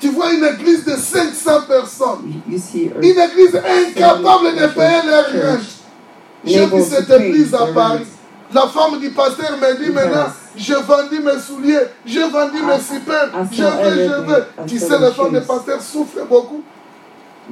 Tu 0.00 0.08
vois 0.10 0.32
une 0.32 0.44
église 0.44 0.84
de 0.84 0.96
500 0.96 1.50
personnes. 1.66 2.40
You, 2.48 2.54
you 2.54 2.58
see, 2.58 2.90
Une 3.00 3.18
église 3.18 3.56
incapable 3.56 4.54
de 4.54 4.66
payer 4.66 5.02
leurs. 5.06 5.60
J'ai 6.44 6.58
vu 6.58 6.64
Unable 6.66 6.82
cette 6.82 7.10
église 7.10 7.54
à 7.54 7.66
Paris. 7.72 8.04
La 8.54 8.68
femme 8.68 9.00
du 9.00 9.10
pasteur 9.10 9.58
me 9.58 9.84
dit 9.84 9.90
maintenant, 9.90 10.26
j'ai 10.56 10.74
vendu 10.74 11.18
mes 11.18 11.40
souliers, 11.40 11.86
j'ai 12.06 12.22
vendu 12.28 12.62
mes 12.62 12.78
super, 12.78 13.32
I 13.34 13.46
je 13.50 13.62
saw 13.62 13.82
veux, 13.82 14.04
je 14.04 14.20
veux. 14.22 14.44
Tu 14.68 14.78
saw 14.78 14.86
sais, 14.86 14.98
les 15.00 15.10
femmes 15.10 15.32
du 15.32 15.40
pasteur 15.40 15.82
souffrent 15.82 16.24
beaucoup. 16.28 16.62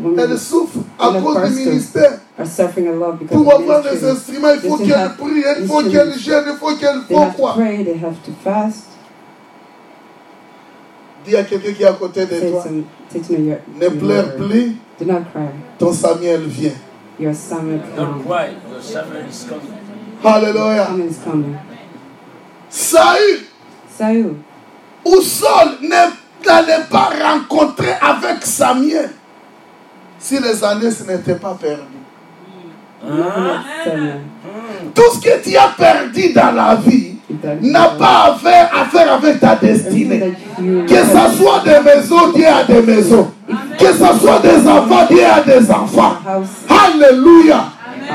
Women 0.01 0.31
Elles 0.31 0.39
souffrent 0.39 0.79
à 0.99 1.09
cause 1.09 1.51
du 1.51 1.65
ministère. 1.65 2.21
Pour 3.31 3.53
avoir 3.53 3.83
des 3.83 4.09
instruments, 4.09 4.53
il 4.55 4.61
faut 4.61 4.81
have 4.95 5.17
prient, 5.17 5.45
il 5.61 5.67
faut 5.67 5.83
qu'elles 5.83 6.17
gênent, 6.19 6.45
il 6.47 6.57
faut 6.57 6.69
have 6.69 7.09
to 7.09 7.33
quoi? 7.37 7.57
Dis 11.25 11.37
à 11.37 11.43
quelqu'un 11.45 11.73
qui 11.73 11.83
est 11.83 11.87
à 11.87 11.93
côté 11.93 12.27
de 12.27 12.51
toi, 12.51 12.65
ne 13.81 13.89
pleure 13.89 14.37
plus, 14.37 14.77
Do 15.01 15.05
not 15.07 15.25
cry. 15.33 15.49
ton 15.79 15.93
Samuel 15.93 16.43
vient. 16.43 16.73
Your 17.19 17.35
Samuel 17.35 17.81
Don't 17.97 18.07
come. 18.07 18.25
cry. 18.25 18.51
Your 18.71 18.81
Samuel 18.81 19.27
is 19.29 19.45
coming. 19.49 19.82
Is 21.09 21.19
coming. 21.25 21.59
Saül 22.71 23.41
Saul, 23.99 24.35
ou 25.05 25.21
Saul 25.21 25.79
n'allait 26.47 26.85
pas 26.91 27.11
rencontrer 27.23 27.93
avec 28.01 28.45
Samuel 28.45 29.11
si 30.19 30.39
les 30.39 30.65
années 30.65 30.89
n'étaient 31.09 31.35
pas 31.35 31.57
perdues. 31.61 31.83
Tout 34.95 35.03
ce 35.15 35.21
que 35.21 35.43
tu 35.43 35.57
as 35.57 35.69
perdu 35.77 36.33
dans 36.33 36.53
la 36.53 36.77
vie 36.77 37.17
n'a 37.61 37.89
pas 37.89 38.31
à 38.31 38.35
faire, 38.35 38.71
à 38.75 38.85
faire 38.87 39.13
avec 39.15 39.41
ta 39.41 39.57
destinée. 39.57 40.35
Que 40.57 40.95
ce 40.95 41.37
soit 41.37 41.63
des 41.65 41.81
maisons, 41.81 42.33
Dieu 42.33 42.47
a 42.47 42.65
des 42.65 42.81
maisons. 42.83 43.31
Que 43.79 43.87
ce 43.87 44.19
soit 44.21 44.39
des 44.39 44.67
enfants, 44.69 45.07
Dieu 45.11 45.25
a 45.25 45.41
des 45.41 45.71
enfants. 45.71 46.17
Alléluia. 46.69 47.65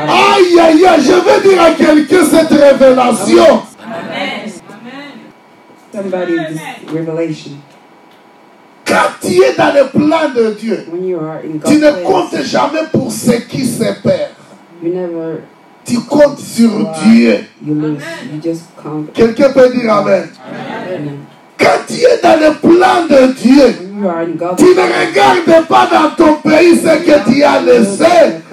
Aïe, 0.07 0.59
aïe, 0.59 0.85
aïe, 0.85 1.01
je 1.01 1.13
vais 1.13 1.49
dire 1.49 1.61
à 1.61 1.71
quelqu'un 1.71 2.23
cette 2.25 2.49
révélation. 2.49 3.61
somebody 5.93 6.35
this 6.49 6.61
revelation. 6.93 7.51
Quand 8.85 9.09
tu 9.21 9.33
es 9.43 9.53
dans 9.57 9.73
le 9.73 9.87
plan 9.89 10.29
de 10.35 10.51
Dieu, 10.51 10.85
When 10.91 11.05
you 11.07 11.19
are 11.19 11.39
in 11.43 11.59
tu 11.65 11.77
ne 11.77 11.91
comptes 12.05 12.41
jamais 12.43 12.83
pour 12.91 13.11
ce 13.11 13.31
qui 13.31 13.65
se 13.65 13.83
perd. 14.01 14.31
you 14.81 14.93
never 14.93 15.41
Tu 15.85 15.99
comptes 16.01 16.39
sur 16.39 16.69
Dieu. 17.03 17.45
you 17.65 17.73
lose. 17.73 18.01
You 18.31 18.39
just 18.41 18.63
count. 18.81 19.07
Quelqu'un 19.13 19.49
peut 19.51 19.69
dire 19.71 19.91
Amen. 19.93 20.29
Amen. 20.87 21.17
Quand 21.57 21.79
tu 21.87 21.95
es 21.95 22.19
dans 22.21 22.39
le 22.39 22.53
plan 22.55 23.07
de 23.09 23.33
Dieu, 23.33 23.86
Tu 24.57 24.65
ne 24.65 24.81
regardes 24.81 25.67
pas 25.67 25.87
dans 25.91 26.09
ton 26.15 26.33
pays 26.35 26.77
ce 26.77 26.97
que 27.05 27.31
tu 27.31 27.43
as 27.43 27.61
laissé, 27.61 28.05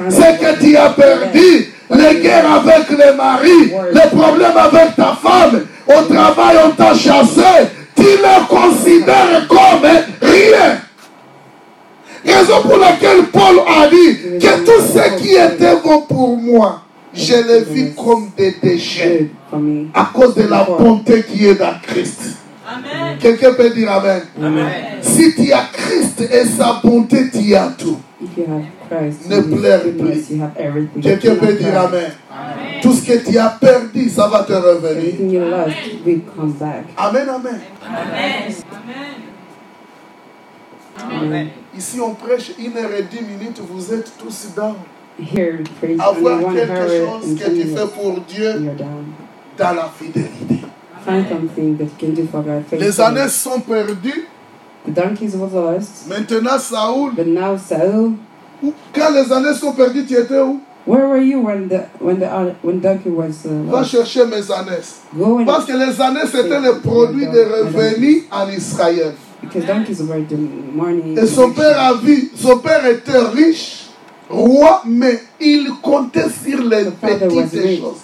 ce 0.08 0.20
que 0.40 0.60
tu 0.60 0.76
as 0.76 0.90
perdu, 0.90 1.72
les 1.90 2.20
guerres 2.20 2.50
avec 2.52 2.88
les 2.90 3.12
maris, 3.16 3.72
les 3.92 4.10
problèmes 4.16 4.56
avec 4.56 4.96
ta 4.96 5.16
femme, 5.22 5.66
au 5.86 6.12
travail 6.12 6.56
on 6.66 6.70
t'a 6.70 6.94
chassé, 6.94 7.68
tu 7.96 8.02
les 8.02 8.46
considères 8.48 9.46
comme 9.48 9.86
rien. 10.22 10.80
Raison 12.26 12.62
pour 12.62 12.78
laquelle 12.78 13.24
Paul 13.30 13.60
a 13.68 13.86
dit 13.88 14.38
que 14.40 14.64
tout 14.64 14.82
ce 14.82 15.22
qui 15.22 15.34
était 15.34 15.76
bon 15.84 16.00
pour 16.02 16.38
moi, 16.38 16.80
je 17.12 17.34
les 17.34 17.60
vis 17.64 17.94
comme 17.94 18.30
des 18.36 18.56
déchets 18.62 19.28
à 19.92 20.10
cause 20.12 20.34
de 20.34 20.44
la 20.48 20.64
bonté 20.64 21.22
qui 21.22 21.46
est 21.46 21.54
dans 21.54 21.74
Christ. 21.86 22.38
Amen. 22.74 23.18
Quelqu'un 23.18 23.52
peut 23.54 23.70
dire 23.70 23.92
Amen. 23.92 24.22
Amen. 24.42 24.66
Si 25.00 25.34
tu 25.34 25.52
as 25.52 25.68
Christ 25.72 26.20
et 26.20 26.44
sa 26.44 26.80
bonté, 26.82 27.30
tu 27.30 27.54
as 27.54 27.68
tout. 27.78 27.98
If 28.22 28.36
you 28.36 28.44
have 28.44 28.64
Christ, 28.88 29.28
Ne 29.28 29.40
pleure 29.40 29.82
plus. 29.82 31.00
Quelqu'un 31.02 31.34
peut 31.36 31.52
dire 31.52 31.72
cry. 31.72 31.76
Amen. 31.76 32.12
Tout 32.82 32.92
ce 32.92 33.06
que 33.06 33.30
tu 33.30 33.38
as 33.38 33.48
perdu, 33.48 34.08
ça 34.08 34.28
va 34.28 34.42
te 34.42 34.52
revenir. 34.52 35.42
Amen, 36.96 37.28
amen. 37.28 37.60
Amen. 37.82 38.54
Amen. 41.10 41.48
Ici, 41.76 42.00
on 42.00 42.14
prêche 42.14 42.52
une 42.58 42.76
heure 42.76 42.90
et 42.98 43.02
dix 43.02 43.22
minutes, 43.22 43.60
vous 43.68 43.92
êtes 43.92 44.12
tous 44.18 44.48
down. 44.56 44.74
Avoir 45.98 46.52
quelque 46.52 46.88
chose 46.88 47.38
que 47.38 47.50
tu 47.50 47.68
fais 47.68 47.86
pour 47.94 48.20
Dieu 48.28 48.70
dans 49.56 49.72
la 49.72 49.90
fidélité. 49.96 50.63
Find 51.04 51.28
something 51.28 51.76
that 51.78 51.98
can 51.98 52.14
do 52.14 52.26
for 52.26 52.42
God. 52.42 52.64
Les 52.72 53.00
années 53.00 53.28
sont 53.28 53.60
perdues. 53.60 54.26
The 54.86 54.90
donkeys 54.90 55.34
was 55.34 55.52
lost, 55.52 56.08
Maintenant, 56.08 56.58
Saoul, 56.58 57.12
but 57.12 57.26
now 57.26 57.56
Saul. 57.56 58.14
quand 58.92 59.10
les 59.10 59.32
années 59.32 59.54
sont 59.54 59.72
perdues, 59.72 60.04
tu 60.06 60.14
étais 60.14 60.40
où? 60.40 60.60
Where 60.86 61.08
were 61.08 61.22
you 61.22 61.40
when 61.40 61.68
the 61.68 61.86
when 61.98 62.18
the 62.20 62.26
when 62.62 62.80
donkey 62.80 63.08
was 63.08 63.46
uh, 63.46 63.70
Va 63.70 63.82
chercher 63.84 64.26
mes 64.26 64.50
and 64.50 65.46
Parce 65.46 65.64
que 65.64 65.72
les 65.72 65.98
années, 66.00 66.26
c'était 66.26 66.60
le 66.60 66.80
produit 66.80 67.26
des 67.26 67.44
revenus 67.44 68.24
en 68.30 68.48
Israël. 68.50 69.14
because 69.40 69.64
donkeys 69.64 70.02
were 70.02 70.20
the 70.20 70.36
morning. 70.36 71.18
Et 71.18 71.26
son 71.26 71.52
père 71.52 71.80
a 71.80 71.94
vu, 71.94 72.30
son 72.34 72.58
père 72.58 72.84
était 72.86 73.18
riche. 73.18 73.88
roi, 74.28 74.82
mais 74.86 75.22
il 75.40 75.70
comptait 75.82 76.28
sur 76.28 76.62
les 76.62 76.84
petites 76.84 77.80
choses. 77.80 78.00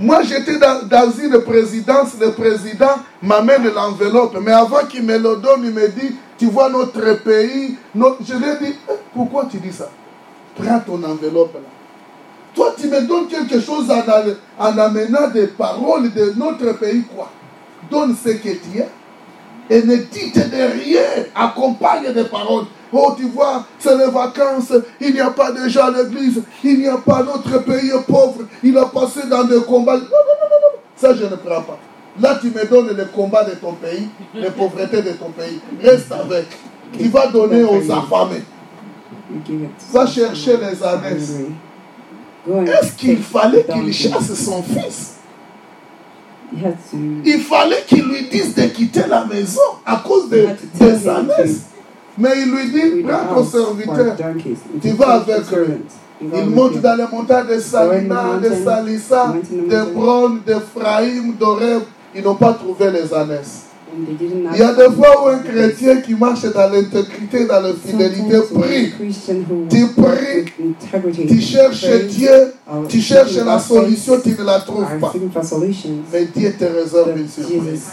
Moi, 0.00 0.22
j'étais 0.22 0.58
dans, 0.58 0.86
dans 0.88 1.10
une 1.12 1.38
présidence, 1.42 2.14
le 2.20 2.32
président 2.32 2.96
m'amène 3.22 3.70
l'enveloppe, 3.72 4.36
mais 4.42 4.52
avant 4.52 4.84
qu'il 4.88 5.04
me 5.04 5.16
le 5.16 5.36
donne, 5.36 5.64
il 5.64 5.70
me 5.72 5.88
dit, 5.88 6.16
tu 6.36 6.46
vois 6.46 6.68
notre 6.68 7.22
pays, 7.22 7.76
je 7.94 8.34
lui 8.34 8.44
ai 8.48 8.56
dit, 8.66 8.76
Eh, 8.90 8.92
pourquoi 9.14 9.46
tu 9.50 9.58
dis 9.58 9.72
ça? 9.72 9.88
Prends 10.56 10.80
ton 10.80 11.02
enveloppe 11.04 11.54
là. 11.54 11.60
Toi, 12.54 12.74
tu 12.80 12.86
me 12.88 13.00
donnes 13.02 13.26
quelque 13.26 13.60
chose 13.60 13.90
en, 13.90 14.02
en 14.64 14.78
amenant 14.78 15.28
des 15.28 15.48
paroles 15.48 16.12
de 16.12 16.32
notre 16.36 16.72
pays, 16.78 17.02
quoi? 17.14 17.30
Donne 17.90 18.14
ce 18.16 18.30
que 18.30 18.48
tu 18.48 18.80
as. 18.80 18.86
Et 19.70 19.82
ne 19.82 19.96
dites 19.96 20.36
de 20.36 20.82
rien, 20.82 21.24
accompagne 21.34 22.12
des 22.12 22.24
paroles. 22.24 22.64
Oh, 22.92 23.14
tu 23.16 23.24
vois, 23.24 23.64
c'est 23.78 23.96
les 23.96 24.10
vacances, 24.10 24.72
il 25.00 25.14
n'y 25.14 25.20
a 25.20 25.30
pas 25.30 25.50
de 25.50 25.68
gens 25.68 25.86
à 25.86 25.90
l'église, 25.90 26.42
il 26.62 26.78
n'y 26.80 26.86
a 26.86 26.98
pas 26.98 27.22
notre 27.24 27.64
pays 27.64 27.90
pauvre, 28.06 28.42
il 28.62 28.76
a 28.78 28.84
passé 28.84 29.20
dans 29.28 29.44
des 29.44 29.60
combats. 29.62 29.96
Non, 29.96 30.02
non, 30.02 30.06
non, 30.06 30.48
non, 30.50 30.58
non. 30.62 30.78
Ça, 30.94 31.14
je 31.14 31.24
ne 31.24 31.36
prends 31.36 31.62
pas. 31.62 31.78
Là, 32.20 32.38
tu 32.40 32.48
me 32.48 32.64
donnes 32.64 32.96
les 32.96 33.06
combats 33.06 33.42
de 33.42 33.56
ton 33.56 33.72
pays, 33.72 34.08
les 34.34 34.50
pauvretés 34.50 35.02
de 35.02 35.10
ton 35.12 35.30
pays. 35.30 35.60
Reste 35.82 36.12
avec. 36.12 36.46
Tu 36.96 37.08
vas 37.08 37.26
donner 37.26 37.64
aux 37.64 37.90
affamés. 37.90 38.44
Va 39.92 40.06
chercher 40.06 40.56
les 40.58 40.82
annexes. 40.82 41.32
Est-ce 42.46 42.92
qu'il 42.92 43.18
fallait 43.18 43.64
qu'il 43.64 43.92
chasse 43.92 44.32
son 44.34 44.62
fils? 44.62 45.13
Il 47.24 47.40
fallait 47.40 47.84
qu'il 47.86 48.04
lui 48.04 48.28
dise 48.30 48.54
de 48.54 48.62
quitter 48.64 49.02
la 49.08 49.24
maison 49.24 49.60
à 49.84 49.96
cause 49.96 50.28
de, 50.28 50.46
annexes. 51.08 51.62
Mais 52.16 52.30
il 52.42 52.50
lui 52.50 52.70
dit, 52.70 53.02
prends 53.02 53.34
ton 53.34 53.44
serviteur. 53.44 54.16
Tu 54.80 54.88
vas 54.90 55.14
avec 55.14 55.50
go 55.50 55.56
Il 56.20 56.46
monte 56.46 56.80
dans 56.80 56.96
les 56.96 57.06
montagnes 57.10 57.48
de 57.48 57.58
Salina, 57.58 58.38
de 58.42 58.50
Salissa, 58.64 59.34
de. 59.50 59.92
Bron, 59.92 60.38
d'Ephraïm, 60.46 61.34
d'Oreb. 61.34 61.82
Ils 62.14 62.22
n'ont 62.22 62.36
pas 62.36 62.52
trouvé 62.52 62.92
les 62.92 63.12
annexes. 63.12 63.64
Il 63.96 64.58
y 64.58 64.62
a 64.62 64.74
des 64.74 64.94
fois 64.94 65.24
où 65.24 65.28
un 65.28 65.38
chrétien 65.38 66.00
qui 66.00 66.14
marche 66.14 66.42
dans 66.42 66.70
l'intégrité, 66.72 67.46
dans 67.46 67.60
la 67.60 67.72
fidélité, 67.74 68.40
prie. 68.52 68.92
Tu 69.70 69.86
pries, 69.88 71.26
Tu 71.28 71.40
cherches 71.40 71.86
Dieu, 72.08 72.54
tu 72.88 73.00
cherches 73.00 73.36
la 73.36 73.58
solution, 73.58 74.20
tu 74.22 74.30
ne 74.30 74.44
la 74.44 74.60
trouves 74.60 74.98
pas. 75.00 75.12
Mais 76.12 76.28
Dieu 76.34 76.54
te 76.58 76.64
réserve 76.64 77.16
une 77.16 77.28
surprise. 77.28 77.90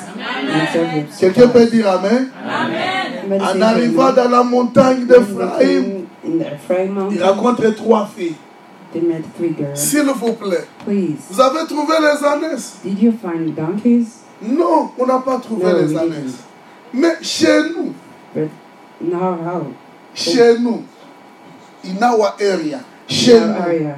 Quelqu'un 1.19 1.47
peut 1.49 1.65
dire 1.65 1.87
Amen? 1.89 2.27
En 3.39 3.61
arrivant 3.61 4.11
dans 4.13 4.29
la 4.29 4.43
montagne 4.43 5.05
d'Ephraïm, 5.05 6.05
il 7.11 7.23
rencontre 7.23 7.69
trois 7.75 8.09
filles. 8.15 8.35
they 8.93 8.99
met 8.99 9.23
three 9.37 9.53
girls. 9.53 9.75
S'il 9.77 10.03
vous 10.03 10.33
plaît, 10.33 10.65
vous 10.85 11.41
avez 11.41 11.65
trouvé 11.67 11.93
les 12.01 12.25
annexes 12.25 12.77
Non, 14.41 14.89
on 14.97 15.05
n'a 15.05 15.19
pas 15.19 15.37
trouvé 15.39 15.63
No, 15.65 15.77
les 15.79 15.93
we 15.93 15.97
annexes. 15.97 16.37
Mais 16.93 17.15
chez 17.21 17.61
nous, 17.75 17.93
But 18.33 18.49
now 19.01 19.37
how? 19.43 19.67
chez 20.13 20.57
nous, 20.59 20.83
in 21.83 22.01
our 22.03 22.33
area, 22.39 22.79
chez 23.07 23.37
In 23.37 23.43
our 23.49 23.55
nous, 23.55 23.61
area, 23.61 23.95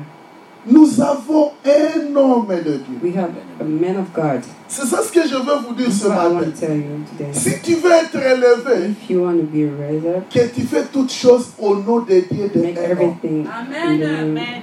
nous 0.66 1.02
avons 1.02 1.52
un 1.66 2.16
homme 2.16 2.48
de 2.64 2.78
Dieu. 2.78 3.00
we 3.02 3.14
have 3.16 3.32
a 3.60 3.64
man 3.64 3.98
of 3.98 4.14
God. 4.14 4.42
C'est 4.68 4.86
ça 4.86 5.02
ce 5.02 5.12
que 5.12 5.28
je 5.28 5.36
veux 5.36 5.58
vous 5.68 5.74
dire 5.76 5.88
That's 5.88 6.02
ce 6.02 6.08
what 6.08 6.16
I 6.16 6.28
want 6.28 6.34
matin. 6.34 6.52
to 6.52 6.60
tell 6.68 6.78
you 6.78 7.06
today. 7.18 7.34
Si 7.34 7.62
tu 7.62 7.76
veux 7.76 7.92
être 7.92 8.16
élevé, 8.16 8.92
If 8.92 9.10
you 9.10 9.24
want 9.24 9.38
to 9.38 9.44
be 9.44 9.66
raised 9.80 10.06
up, 10.06 10.30
que 10.30 10.48
tu 10.54 10.62
fais 10.62 10.84
toutes 10.92 11.12
choses 11.12 11.52
au 11.60 11.76
nom 11.76 12.00
de 12.00 12.20
Dieu 12.32 12.50
de 12.54 12.62
make 12.62 12.78
everything 12.78 13.46
in 13.46 14.00
Amen. 14.00 14.62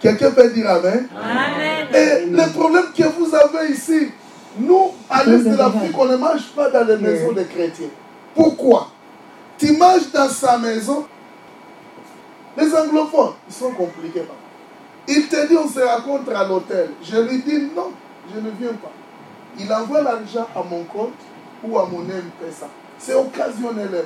Quelqu'un 0.00 0.30
peut 0.32 0.50
dire 0.50 0.68
Amen? 0.70 1.08
Amen. 1.14 1.86
Et 1.94 2.26
le 2.30 2.52
problème 2.52 2.84
que 2.96 3.04
vous 3.04 3.34
avez 3.34 3.72
ici, 3.72 4.08
nous, 4.58 4.92
à 5.10 5.24
l'est 5.24 5.38
de 5.44 5.56
l'Afrique, 5.56 5.96
on 5.98 6.04
ne 6.06 6.16
mange 6.16 6.46
pas 6.54 6.70
dans 6.70 6.86
les 6.86 6.96
maisons 6.96 7.32
des 7.32 7.44
chrétiens. 7.44 7.88
Pourquoi? 8.34 8.88
Tu 9.58 9.72
manges 9.76 10.10
dans 10.12 10.28
sa 10.28 10.58
maison. 10.58 11.06
Les 12.56 12.74
anglophones, 12.74 13.32
ils 13.48 13.54
sont 13.54 13.72
compliqués. 13.72 14.20
papa. 14.20 14.34
Il 15.08 15.26
te 15.28 15.48
dit 15.48 15.56
on 15.56 15.68
se 15.68 15.80
rencontre 15.80 16.34
à 16.34 16.46
l'hôtel. 16.46 16.90
Je 17.02 17.16
lui 17.16 17.42
dis 17.42 17.68
non, 17.74 17.90
je 18.32 18.40
ne 18.40 18.50
viens 18.58 18.74
pas. 18.74 18.92
Il 19.58 19.72
envoie 19.72 20.02
l'argent 20.02 20.46
à 20.54 20.62
mon 20.62 20.84
compte 20.84 21.12
ou 21.62 21.78
à 21.78 21.86
mon 21.86 22.00
M-Pesa. 22.02 22.68
C'est 22.98 23.14
occasionnellement. 23.14 23.98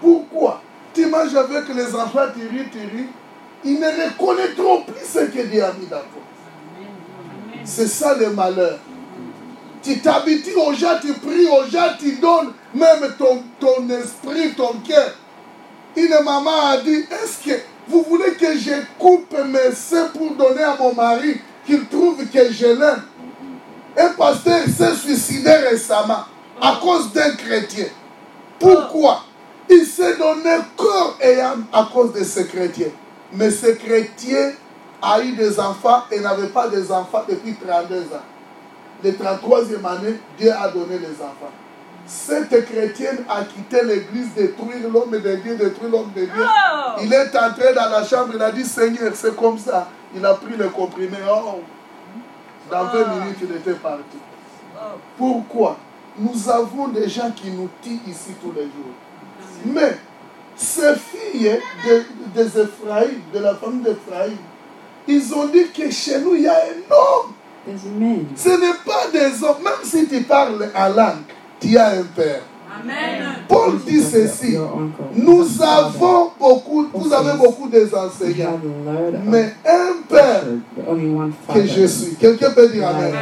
Pourquoi? 0.00 0.60
Tu 0.94 1.06
manges 1.06 1.34
avec 1.34 1.68
les 1.74 1.94
enfants, 1.94 2.26
tu 2.34 2.46
ris, 2.46 2.68
tu 2.70 2.78
ris. 2.78 3.08
Ils 3.64 3.80
ne 3.80 3.86
reconnaîtront 3.86 4.82
plus 4.82 5.04
ce 5.04 5.18
que 5.26 5.42
Dieu 5.46 5.62
a 5.64 5.72
mis 5.72 5.86
dans 5.86 5.96
toi. 5.96 6.22
C'est 7.64 7.88
ça 7.88 8.14
le 8.14 8.30
malheur. 8.30 8.78
Tu 9.86 10.00
t'habitues 10.00 10.56
aux 10.56 10.72
gens, 10.72 10.98
tu 11.00 11.12
pries 11.12 11.46
aux 11.46 11.70
gens, 11.70 11.94
tu 11.96 12.16
donnes 12.16 12.52
même 12.74 13.14
ton, 13.16 13.88
esprit, 13.88 14.52
ton 14.56 14.72
cœur. 14.84 15.12
Une 15.94 16.24
maman 16.24 16.70
a 16.70 16.78
dit, 16.78 17.04
est-ce 17.08 17.48
que 17.48 17.56
vous 17.86 18.02
voulez 18.02 18.32
que 18.32 18.58
je 18.58 18.72
coupe 18.98 19.32
mes 19.46 19.72
seins 19.76 20.08
pour 20.08 20.32
donner 20.32 20.64
à 20.64 20.74
mon 20.76 20.92
mari, 20.92 21.40
qu'il 21.64 21.86
trouve 21.86 22.16
que 22.26 22.52
je 22.52 22.66
l'aime? 22.66 23.02
Un 23.96 24.08
pasteur 24.08 24.62
s'est 24.66 24.96
suicidé 24.96 25.52
récemment 25.52 26.24
à 26.60 26.80
cause 26.82 27.12
d'un 27.12 27.36
chrétien. 27.36 27.86
Pourquoi? 28.58 29.22
Il 29.70 29.86
s'est 29.86 30.16
donné 30.16 30.56
corps 30.76 31.16
et 31.20 31.40
âme 31.40 31.64
à 31.72 31.88
cause 31.92 32.12
de 32.12 32.24
ce 32.24 32.40
chrétien. 32.40 32.88
Mais 33.32 33.52
ce 33.52 33.68
chrétien 33.68 34.50
a 35.00 35.22
eu 35.22 35.30
des 35.36 35.60
enfants 35.60 36.02
et 36.10 36.18
n'avait 36.18 36.48
pas 36.48 36.66
des 36.66 36.90
enfants 36.90 37.22
depuis 37.28 37.54
32 37.54 38.00
ans. 38.00 38.35
Le 39.04 39.10
33e 39.12 39.84
année, 39.84 40.18
Dieu 40.38 40.52
a 40.52 40.68
donné 40.68 40.98
les 40.98 41.14
enfants. 41.20 41.52
Cette 42.06 42.64
chrétienne 42.66 43.24
a 43.28 43.42
quitté 43.44 43.82
l'église, 43.84 44.32
détruire 44.34 44.88
l'homme 44.92 45.10
de 45.10 45.18
Dieu, 45.36 45.56
détruire 45.56 45.90
l'homme 45.90 46.12
de 46.14 46.22
Dieu. 46.24 46.32
Oh. 46.44 47.00
Il 47.02 47.12
est 47.12 47.36
entré 47.36 47.74
dans 47.74 47.88
la 47.90 48.04
chambre, 48.04 48.30
il 48.34 48.42
a 48.42 48.50
dit 48.52 48.64
Seigneur, 48.64 49.12
c'est 49.14 49.34
comme 49.34 49.58
ça. 49.58 49.88
Il 50.14 50.24
a 50.24 50.34
pris 50.34 50.56
le 50.56 50.68
comprimé. 50.68 51.16
Oh, 51.28 51.60
dans 52.70 52.84
20 52.84 53.06
minutes, 53.16 53.38
il 53.42 53.56
était 53.56 53.72
parti. 53.74 54.18
Pourquoi? 55.18 55.76
Nous 56.18 56.48
avons 56.48 56.88
des 56.88 57.08
gens 57.08 57.30
qui 57.34 57.50
nous 57.50 57.68
tuent 57.82 58.00
ici 58.06 58.30
tous 58.42 58.52
les 58.52 58.62
jours. 58.62 58.94
Mais 59.66 59.98
ces 60.54 60.94
filles 60.94 61.58
de- 61.86 62.04
des 62.34 62.60
Ephraïm, 62.60 63.20
de 63.34 63.38
la 63.40 63.54
famille 63.56 63.82
d'Ephraïm, 63.82 64.36
ils 65.08 65.34
ont 65.34 65.46
dit 65.46 65.68
que 65.70 65.90
chez 65.90 66.20
nous, 66.20 66.34
il 66.34 66.42
y 66.42 66.48
a 66.48 66.54
un 66.54 66.94
homme. 66.94 67.32
Ce 68.36 68.48
n'est 68.48 68.78
pas 68.84 69.08
des 69.12 69.42
hommes. 69.44 69.62
Même 69.64 69.72
si 69.82 70.06
tu 70.06 70.20
parles 70.22 70.68
en 70.74 70.88
langue, 70.88 71.24
tu 71.60 71.76
as 71.76 71.88
un 71.88 72.02
père. 72.14 72.42
Amen. 72.78 73.24
Paul 73.48 73.78
dit 73.86 74.02
ceci. 74.02 74.56
Nous 75.14 75.62
avons 75.62 76.30
beaucoup, 76.38 76.86
vous 76.92 77.12
avez 77.12 77.38
beaucoup 77.38 77.68
des 77.68 77.84
We 77.84 77.94
enseignants. 77.94 78.50
have 78.52 78.60
a 78.64 78.92
lot 78.92 79.14
of 79.14 79.24
Mais 79.24 79.54
un 79.64 80.02
père 80.08 80.42
que 81.54 81.66
je 81.66 81.86
suis. 81.86 82.14
Quelqu'un 82.16 82.50
peut 82.50 82.68
dire 82.68 82.88
Amen. 82.88 83.14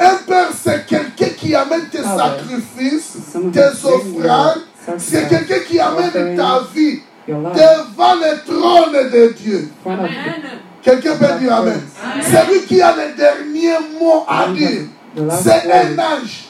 Un 0.00 0.14
père, 0.26 0.48
c'est 0.54 0.86
quelqu'un 0.86 1.28
qui 1.36 1.54
amène 1.54 1.88
tes 1.92 1.98
Ah 2.04 2.16
sacrifices, 2.16 3.18
tes 3.52 3.86
offrandes. 3.86 4.62
C'est 4.96 5.28
quelqu'un 5.28 5.60
qui 5.68 5.78
amène 5.78 6.36
ta 6.36 6.60
vie 6.74 7.00
devant 7.28 8.14
le 8.14 8.44
trône 8.46 9.10
de 9.12 9.32
Dieu. 9.34 9.68
Amen. 9.84 10.08
Quelqu'un 10.82 11.16
peut 11.16 11.38
dire 11.38 11.54
Amen. 11.54 11.80
C'est 12.22 12.46
lui 12.46 12.62
qui 12.66 12.80
a 12.80 12.94
le 12.94 13.16
dernier 13.16 13.74
mot 14.00 14.24
à 14.28 14.48
dire. 14.48 14.82
C'est 15.42 15.70
un 15.70 15.98
ange. 15.98 16.46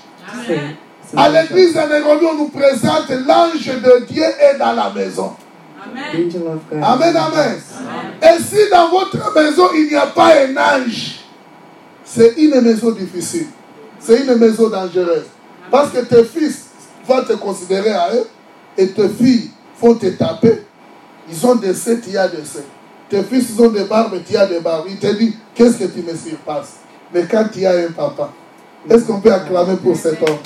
It's 1.13 1.19
À 1.19 1.29
l'église 1.29 1.75
de 1.75 1.81
Nairobi, 1.81 2.25
on 2.27 2.37
nous 2.37 2.49
présente 2.49 3.09
l'ange 3.09 3.67
de 3.67 4.05
Dieu 4.07 4.23
est 4.23 4.59
dans 4.59 4.73
la 4.73 4.91
maison. 4.91 5.33
Amen. 5.83 6.31
Amen, 6.83 7.17
amen. 7.17 7.59
Et 8.23 8.43
si 8.43 8.71
dans 8.71 8.89
votre 8.91 9.35
maison, 9.35 9.69
il 9.75 9.89
n'y 9.89 9.97
a 9.97 10.07
pas 10.07 10.35
un 10.37 10.57
ange, 10.57 11.21
c'est 12.05 12.35
une 12.37 12.61
maison 12.61 12.93
difficile. 12.93 13.47
C'est 13.99 14.21
une 14.21 14.37
maison 14.37 14.69
dangereuse. 14.69 15.27
Parce 15.71 15.91
que 15.91 16.01
tes 16.01 16.25
fils 16.25 16.67
vont 17.07 17.23
te 17.23 17.33
considérer 17.35 17.93
à 17.93 18.15
eux 18.15 18.27
et 18.77 18.89
tes 18.89 19.09
filles 19.09 19.51
vont 19.81 19.95
te 19.95 20.07
taper. 20.07 20.63
Ils 21.31 21.47
ont 21.47 21.55
des 21.55 21.75
seins, 21.75 21.97
tu 21.97 22.17
as 22.17 22.29
des 22.29 22.45
seins. 22.45 22.61
Tes 23.11 23.25
fils, 23.25 23.51
ils 23.51 23.61
ont 23.61 23.71
des 23.71 23.85
barbes, 23.85 24.19
tu 24.25 24.37
as 24.37 24.47
des 24.47 24.61
barbes. 24.61 24.87
Il 24.89 24.97
te 24.97 25.09
dit, 25.09 25.37
qu'est-ce 25.53 25.79
que 25.79 25.85
tu 25.85 26.01
me 26.03 26.15
surpasses? 26.17 26.77
Mais 27.13 27.27
quand 27.29 27.45
tu 27.53 27.67
as 27.67 27.73
un 27.73 27.91
papa, 27.91 28.31
est-ce 28.89 29.05
qu'on 29.05 29.21
peut 29.21 29.33
acclamer 29.33 29.77
pour 29.83 29.97
cet 29.97 30.23
homme? 30.23 30.39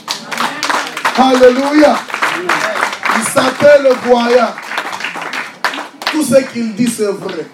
Alléluia. 1.17 1.95
Il 3.17 3.23
s'appelle 3.23 3.87
Goya. 4.07 4.55
Tout 6.11 6.23
ce 6.23 6.43
qu'il 6.53 6.75
dit, 6.75 6.89
c'est 6.89 7.13
vrai. 7.13 7.47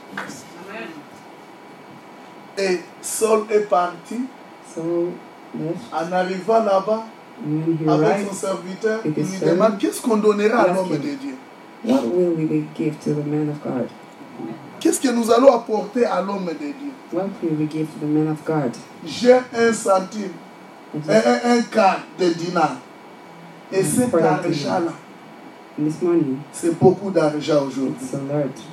Et 2.57 2.81
Saul 3.03 3.47
est 3.51 3.69
parti. 3.69 4.21
En 4.79 6.13
arrivant 6.13 6.63
là-bas, 6.63 7.05
he 7.45 7.89
avec 7.89 8.29
son 8.29 8.35
serviteur, 8.35 9.01
il 9.05 9.13
lui 9.13 9.39
demande 9.45 9.79
qu'est-ce 9.79 10.01
qu'on 10.01 10.19
donnera 10.19 10.63
à 10.63 10.73
l'homme 10.73 10.91
de 10.91 10.97
Dieu? 10.97 11.35
what 11.83 12.05
will 12.05 12.35
we 12.37 12.65
give 12.77 12.99
to 13.01 13.15
the 13.15 13.25
man 13.25 13.49
of 13.49 13.63
God? 13.63 13.89
Qu'est-ce 14.81 15.01
que 15.01 15.13
nous 15.13 15.31
allons 15.31 15.55
apporter 15.55 16.05
à 16.07 16.23
l'homme 16.23 16.47
de 16.47 16.59
Dieu? 16.59 16.93
What 17.13 17.29
will 17.43 17.59
we 17.59 17.69
give 17.71 17.87
to 17.87 18.01
the 18.01 18.09
man 18.09 18.29
of 18.29 18.45
God? 18.47 18.73
J'ai 19.05 19.35
un 19.35 19.73
centime, 19.73 20.31
un, 21.09 21.13
un, 21.13 21.59
un 21.59 21.63
quart 21.63 22.01
de 22.19 22.29
dinar. 22.31 22.77
Et 23.73 23.83
cet 23.83 24.11
Pour 24.11 24.21
la 24.21 24.33
argent-là, 24.33 24.93
c'est 26.53 26.79
beaucoup 26.79 27.11
d'argent 27.11 27.67
aujourd'hui. 27.67 28.07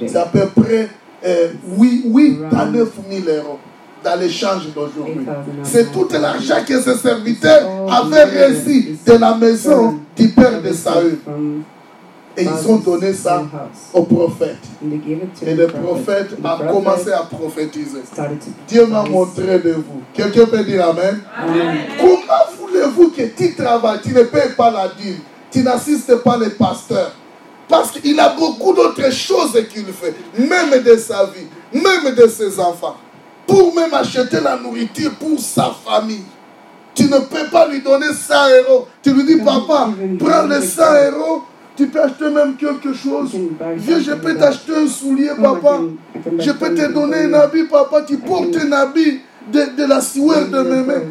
C'est 0.06 0.16
à 0.16 0.26
peu 0.26 0.48
près 0.48 0.90
euh, 1.26 1.50
8, 1.78 2.04
8 2.06 2.38
à 2.52 2.62
Around 2.62 2.76
9 2.76 2.90
000 3.26 3.38
euros 3.38 3.60
dans 4.04 4.20
l'échange 4.20 4.68
d'aujourd'hui. 4.74 5.20
8,000 5.20 5.36
C'est 5.64 5.92
tout 5.92 6.08
l'argent 6.12 6.64
que 6.68 6.80
ce 6.82 6.96
serviteur 6.96 7.92
avait 7.92 8.48
reçu 8.48 8.98
de 9.06 9.14
la 9.14 9.36
maison 9.36 10.00
du 10.16 10.30
père 10.30 10.62
de 10.62 10.72
Saül. 10.72 11.20
Et 12.38 12.43
ils 12.43 12.69
ont 12.69 12.77
donné 12.77 13.14
ça 13.14 13.43
au 13.93 14.03
prophète. 14.03 14.57
Et 15.41 15.55
the 15.55 15.57
le 15.57 15.68
prophète 15.68 16.38
a 16.43 16.72
commencé 16.72 17.11
à 17.11 17.23
prophétiser. 17.23 18.01
Dieu 18.68 18.85
m'a 18.85 19.03
montré 19.03 19.59
de 19.59 19.72
vous. 19.72 20.01
Quelqu'un 20.14 20.45
peut 20.45 20.64
dire 20.64 20.88
Amen? 20.88 21.19
Amen. 21.35 21.77
Comment 21.99 22.43
voulez-vous 22.59 23.09
que 23.09 23.23
tu 23.35 23.55
travailles, 23.55 23.99
tu 24.03 24.14
ne 24.14 24.23
payes 24.23 24.53
pas 24.55 24.69
la 24.69 24.88
dîme, 24.89 25.18
tu 25.51 25.64
n'assistes 25.64 26.15
pas 26.18 26.38
les 26.38 26.51
pasteurs? 26.51 27.11
Parce 27.68 27.91
qu'il 27.91 28.19
a 28.19 28.30
beaucoup 28.30 28.73
d'autres 28.73 29.11
choses 29.11 29.59
qu'il 29.69 29.85
fait, 29.85 30.15
même 30.38 30.81
de 30.84 30.95
sa 30.95 31.26
vie, 31.26 31.47
même 31.73 32.14
de 32.15 32.27
ses 32.27 32.59
enfants, 32.59 32.95
pour 33.45 33.73
même 33.76 33.93
acheter 33.93 34.39
la 34.41 34.57
nourriture 34.57 35.11
pour 35.19 35.39
sa 35.39 35.72
famille. 35.85 36.23
Tu 36.93 37.03
ne 37.03 37.19
peux 37.19 37.49
pas 37.51 37.68
lui 37.68 37.81
donner 37.81 38.07
100 38.11 38.34
euros. 38.64 38.88
Tu 39.03 39.14
lui 39.14 39.23
dis, 39.23 39.38
papa, 39.43 39.89
prends 40.19 40.47
les 40.47 40.61
100 40.61 40.81
euros, 41.11 41.43
tu 41.78 41.88
peux 41.88 42.02
acheter 42.02 42.30
même 42.30 42.56
quelque 42.56 42.94
chose. 42.94 43.32
Viens, 43.78 43.99
je 43.99 44.12
peux 44.14 44.36
t'acheter 44.36 44.76
un 44.76 44.88
soulier, 44.88 45.30
papa. 45.41 45.80
Je 46.40 46.52
peux 46.52 46.74
te 46.74 46.91
donner 46.91 47.24
un 47.26 47.34
habit, 47.36 47.64
papa. 47.66 48.02
Tu 48.02 48.18
portes 48.18 48.56
un 48.58 48.72
habit 48.72 49.20
de, 49.54 49.62
de 49.78 49.86
la 49.88 50.02
sueur 50.02 50.48
de 50.49 50.62
mes 50.62 50.84
mains. 50.84 51.04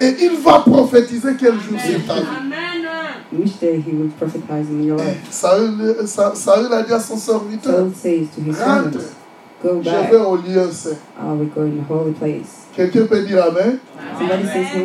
Et 0.00 0.14
il 0.22 0.36
va 0.42 0.58
prophétiser 0.60 1.30
quel 1.38 1.52
jour 1.54 1.78
c'est 1.78 2.06
ta 2.06 2.14
vie. 2.14 2.20
Amen. 2.20 2.86
Which 3.32 3.58
day 3.60 3.80
he 3.80 3.92
will 3.92 4.10
prophesize 4.18 4.68
in 4.70 4.82
your 4.84 4.98
life? 4.98 5.16
Saül, 5.30 5.96
Sa- 6.06 6.34
Saül 6.34 6.72
a 6.72 6.82
dit 6.82 6.92
à 6.92 7.00
son 7.00 7.16
serviteur, 7.16 7.86
rentre, 7.86 8.98
je 9.64 10.10
vais 10.10 10.16
au 10.24 10.36
lieu 10.36 10.70
saint. 10.70 10.90
I 11.18 11.32
will 11.38 11.48
go 11.54 11.62
in 11.62 11.70
the 11.78 11.90
holy 11.90 12.12
place. 12.12 12.66
Quelqu'un 12.74 13.06
peut 13.06 13.22
dire 13.22 13.42
Amen? 13.42 13.78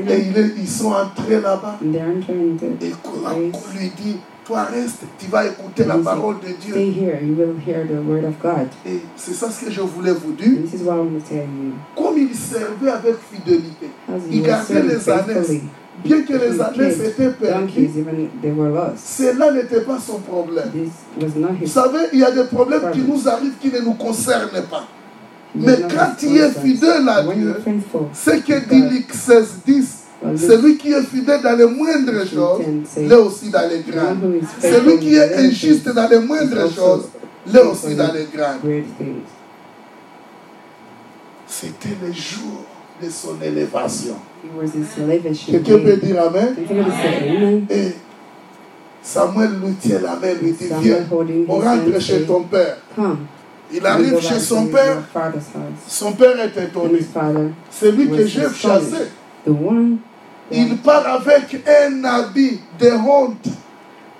Et 0.09 0.23
ils 0.57 0.67
sont 0.67 0.91
entrés 0.93 1.39
là-bas. 1.41 1.77
Et 1.83 2.91
qu'on 3.03 3.77
lui 3.79 3.91
dit, 4.01 4.17
toi 4.45 4.63
reste, 4.63 5.03
tu 5.19 5.27
vas 5.27 5.45
écouter 5.47 5.83
la 5.85 5.97
parole 5.97 6.35
de 6.39 6.53
Dieu. 6.59 6.73
Stay 6.73 6.91
here. 6.91 7.19
You 7.21 7.35
will 7.35 7.55
hear 7.65 7.85
the 7.85 8.03
word 8.05 8.25
of 8.25 8.39
God. 8.41 8.67
Et 8.85 9.01
c'est 9.15 9.33
ça 9.33 9.49
ce 9.49 9.65
que 9.65 9.71
je 9.71 9.81
voulais 9.81 10.13
vous 10.13 10.31
dire. 10.31 10.63
This 10.63 10.81
is 10.81 10.83
what 10.83 10.95
I 10.95 10.99
want 10.99 11.19
to 11.19 11.27
tell 11.27 11.43
you. 11.43 11.73
Comme 11.95 12.17
il 12.17 12.35
servait 12.35 12.91
avec 12.91 13.15
fidélité, 13.31 13.89
As 14.09 14.19
il 14.31 14.41
gardait 14.41 14.83
les 14.83 15.09
années. 15.09 15.61
Bien 16.03 16.21
que 16.23 16.33
les 16.33 16.59
années 16.59 16.93
étaient 17.05 17.29
perdues, 17.29 17.89
cela 18.97 19.51
n'était 19.51 19.81
pas 19.81 19.99
son 19.99 20.19
problème. 20.19 20.71
This 20.71 20.91
was 21.21 21.39
not 21.39 21.49
Vous 21.59 21.67
savez, 21.67 22.07
il 22.13 22.19
y 22.19 22.23
a 22.23 22.31
des 22.31 22.45
problèmes 22.45 22.91
qui 22.91 23.01
nous 23.01 23.27
arrivent 23.27 23.57
qui 23.61 23.71
ne 23.71 23.79
nous 23.81 23.93
concernent 23.93 24.63
pas. 24.69 24.87
Mais 25.53 25.77
quand 25.81 26.15
tu 26.17 26.37
es 26.37 26.49
fidèle 26.49 27.07
à 27.07 27.21
Dieu, 27.23 27.55
ce 28.13 28.31
que 28.31 28.69
dit 28.69 28.81
God, 28.81 28.91
Luc 28.91 29.13
16, 29.13 29.59
10, 29.65 29.67
well, 29.67 29.81
this 29.81 30.00
celui 30.37 30.77
qui 30.77 30.91
est 30.93 31.01
fidèle 31.03 31.41
dans 31.41 31.57
les 31.57 31.65
moindres 31.65 32.25
choses, 32.27 32.61
l'est 32.97 33.15
aussi 33.15 33.49
dans 33.49 33.67
les 33.69 33.79
grandes. 33.79 34.41
Celui 34.61 34.99
qui 34.99 35.15
est 35.15 35.35
injuste 35.35 35.89
dans 35.89 36.07
les 36.07 36.19
moindres 36.19 36.71
choses, 36.73 37.09
l'est 37.47 37.61
aussi 37.61 37.95
dans 37.95 38.11
les 38.13 38.27
grandes. 38.33 38.83
C'était 41.47 41.97
le 42.05 42.11
jour 42.13 42.65
de 43.03 43.09
son 43.09 43.35
élévation. 43.43 44.15
Quelqu'un 45.47 45.77
peut 45.79 45.97
dire 45.97 46.21
Amen? 46.23 46.55
Et 47.69 47.91
Samuel 49.01 49.49
lui 49.63 49.73
tient 49.73 49.99
la 50.01 50.15
main, 50.15 50.33
lui 50.41 50.51
dit 50.51 50.69
Viens, 50.81 51.07
on 51.47 51.55
rentre 51.55 51.99
chez 51.99 52.21
ton 52.21 52.43
père. 52.43 52.77
Il 53.73 53.85
arrive 53.85 54.19
chez 54.19 54.39
son 54.39 54.67
père. 54.67 55.01
Son 55.87 56.11
père 56.13 56.39
est 56.39 56.63
étonné. 56.63 56.99
C'est 57.71 57.91
lui 57.91 58.07
que 58.09 58.25
j'ai 58.27 58.47
chassé. 58.53 59.07
Il 60.51 60.77
part 60.77 61.05
avec 61.07 61.61
un 61.67 62.03
habit 62.03 62.59
de 62.79 62.91
honte. 62.91 63.47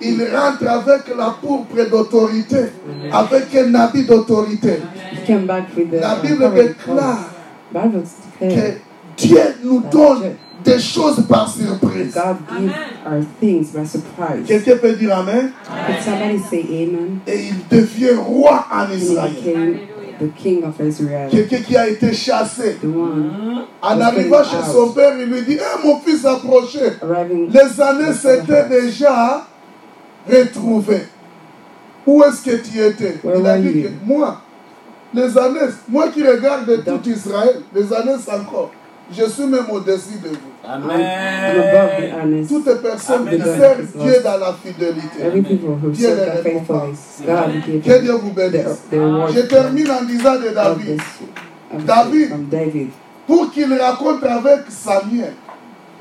Il 0.00 0.20
rentre 0.34 0.66
avec 0.68 1.16
la 1.16 1.36
pourpre 1.40 1.88
d'autorité, 1.88 2.72
avec 3.12 3.54
un 3.54 3.74
habit 3.74 4.04
d'autorité. 4.04 4.78
he 5.12 5.26
came 5.26 5.46
back 5.46 5.68
with 5.76 5.90
the 5.90 6.00
La 6.00 6.16
Bible 6.16 6.50
déclare 6.54 7.30
que 8.40 8.78
Dieu 9.16 9.40
nous 9.62 9.80
donne 9.90 10.34
des 10.64 10.80
choses 10.80 11.24
par 11.28 11.48
surprise. 11.48 12.14
God 12.14 12.36
gives 12.48 12.72
our 13.04 13.22
things 13.40 13.72
by 13.72 13.84
surprise. 13.86 14.46
Quelqu'un 14.46 14.76
peut 14.76 14.92
dire 14.94 15.16
Amen? 15.16 15.52
Amen? 15.68 17.18
Et 17.26 17.48
il 17.48 17.68
devient 17.70 18.16
roi 18.16 18.66
en 18.72 18.90
Israël. 18.92 19.78
Became 20.22 20.28
the 20.28 20.40
king 20.42 20.64
of 20.64 20.80
Israel. 20.80 21.30
Quelqu'un 21.30 21.60
qui 21.62 21.76
a 21.76 21.88
été 21.88 22.12
chassé. 22.12 22.78
En 23.82 24.00
arrivant 24.00 24.44
chez 24.44 24.70
son 24.70 24.92
père, 24.92 25.14
il 25.18 25.26
lui 25.26 25.42
dit 25.42 25.58
Eh 25.58 25.86
mon 25.86 25.98
fils, 26.00 26.24
approchez. 26.24 26.92
Les 27.48 27.80
années 27.80 28.12
s'étaient 28.12 28.68
déjà 28.68 29.46
retrouvées. 30.28 31.06
Où 32.06 32.22
est-ce 32.24 32.42
que 32.42 32.56
tu 32.56 32.80
étais? 32.80 33.18
Where 33.22 33.38
Il 33.38 33.46
a 33.46 33.58
dit 33.58 33.80
you? 33.80 33.90
moi, 34.04 34.40
les 35.14 35.38
années, 35.38 35.60
moi 35.88 36.08
qui 36.08 36.26
regarde 36.26 36.84
tout 36.84 37.08
Israël, 37.08 37.60
les 37.74 37.92
années 37.92 38.16
encore, 38.28 38.72
je 39.12 39.24
suis 39.28 39.46
même 39.46 39.66
au-dessus 39.70 40.18
de 40.22 40.28
vous. 40.28 40.52
Toutes 42.48 42.66
les 42.66 42.74
personnes 42.76 43.28
qui 43.28 43.34
Amen. 43.34 43.58
servent 43.58 43.86
Dieu 43.96 44.14
dans 44.22 44.38
la 44.38 44.54
fidélité. 44.54 45.18
Dieu 45.90 46.08
les 46.16 46.30
récompense. 46.40 47.20
Que 47.84 48.00
Dieu 48.00 48.12
vous 48.12 48.32
bénisse. 48.32 48.82
Je 48.92 49.40
termine 49.42 49.90
en 49.90 50.04
disant 50.04 50.34
de 50.36 50.48
David, 50.54 51.00
David. 52.50 52.88
pour 53.26 53.50
qu'il 53.50 53.72
raconte 53.74 54.22
avec 54.24 54.60
Samuel, 54.68 55.32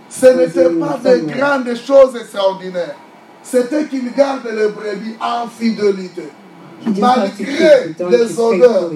ce 0.10 0.26
n'était 0.28 0.70
pas 0.70 1.00
de 1.04 1.18
grandes 1.20 1.76
choses 1.76 2.16
extraordinaires. 2.20 2.96
C'était 3.44 3.86
qu'il 3.86 4.12
garde 4.14 4.46
les 4.46 4.68
brebis 4.68 5.16
en 5.22 5.48
fidélité. 5.48 6.24
Malgré 7.00 7.94
les 8.10 8.40
odeurs, 8.40 8.92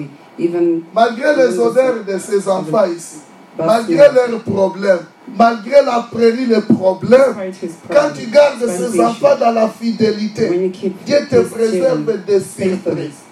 malgré 0.94 1.36
les 1.36 1.58
odeurs 1.58 2.04
de 2.06 2.18
ses 2.18 2.46
enfants 2.48 2.84
ici, 2.94 3.18
malgré 3.58 4.12
leurs 4.12 4.40
problèmes, 4.40 4.98
malgré 5.36 5.82
la 5.84 6.06
prairie, 6.10 6.46
les 6.46 6.60
problèmes, 6.60 7.34
quand 7.90 8.10
tu 8.14 8.26
gardes 8.26 8.68
ces 8.68 9.00
enfants 9.00 9.36
dans 9.38 9.52
la 9.52 9.68
fidélité, 9.68 10.72
Dieu 11.04 11.18
te 11.30 11.40
préserve 11.40 12.24
des 12.26 12.40
surprises. 12.40 13.22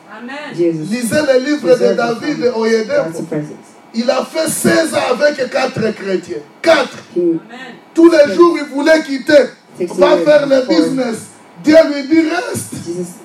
Lisez 0.54 1.16
le 1.32 1.44
livre 1.44 1.76
de 1.76 1.94
David. 1.94 2.40
God's 2.40 3.26
presence. 3.26 3.74
Il 3.96 4.10
a 4.10 4.24
fait 4.24 4.48
16 4.48 4.94
ans 4.94 4.98
avec 5.12 5.50
quatre 5.50 5.94
chrétiens. 5.94 6.38
Quatre. 6.60 6.98
Amen. 7.16 7.38
Tous 7.94 8.10
les 8.10 8.34
jours, 8.34 8.56
il 8.58 8.74
voulait 8.74 9.02
quitter. 9.02 9.50
Va 9.96 10.16
faire 10.18 10.46
le 10.48 10.66
business. 10.66 11.16
Dieu 11.62 11.76
lui 11.92 12.08
dit 12.08 12.28
reste. 12.28 12.74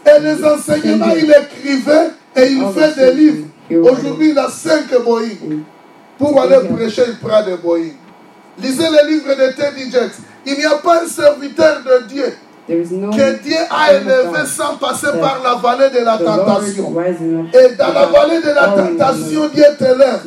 Et 0.05 0.19
les 0.21 0.43
enseignements, 0.45 1.13
il 1.15 1.31
écrivait 1.31 2.09
et 2.35 2.51
il 2.51 2.63
fait 2.73 2.95
des 2.95 3.13
livres. 3.13 3.47
Aujourd'hui, 3.81 4.29
il 4.29 4.39
a 4.39 4.49
cinq 4.49 4.89
Boeing. 5.03 5.63
Pour 6.19 6.41
aller 6.41 6.67
prêcher, 6.67 7.03
prend 7.21 7.43
des 7.43 7.55
Boeing. 7.55 7.93
Lisez 8.59 8.87
le 8.89 9.09
livre 9.09 9.29
de 9.29 9.53
Teddy 9.53 9.89
Jakes. 9.89 10.19
Il 10.45 10.55
n'y 10.55 10.65
a 10.65 10.75
pas 10.75 11.03
un 11.03 11.07
serviteur 11.07 11.81
de 11.83 12.07
Dieu 12.07 12.33
no 12.69 13.09
que 13.09 13.41
Dieu 13.43 13.57
a 13.69 13.93
élevé 13.93 14.45
sans 14.45 14.75
passer 14.77 15.07
par 15.19 15.41
la 15.43 15.55
vallée 15.55 15.89
de 15.89 16.03
la 16.03 16.17
tentation. 16.17 16.93
Et 17.53 17.75
dans 17.75 17.93
la 17.93 18.05
vallée 18.05 18.41
de 18.41 18.49
la 18.49 18.67
the 18.67 18.97
tentation, 18.97 19.49
Dieu 19.53 19.65
t'élève. 19.77 20.21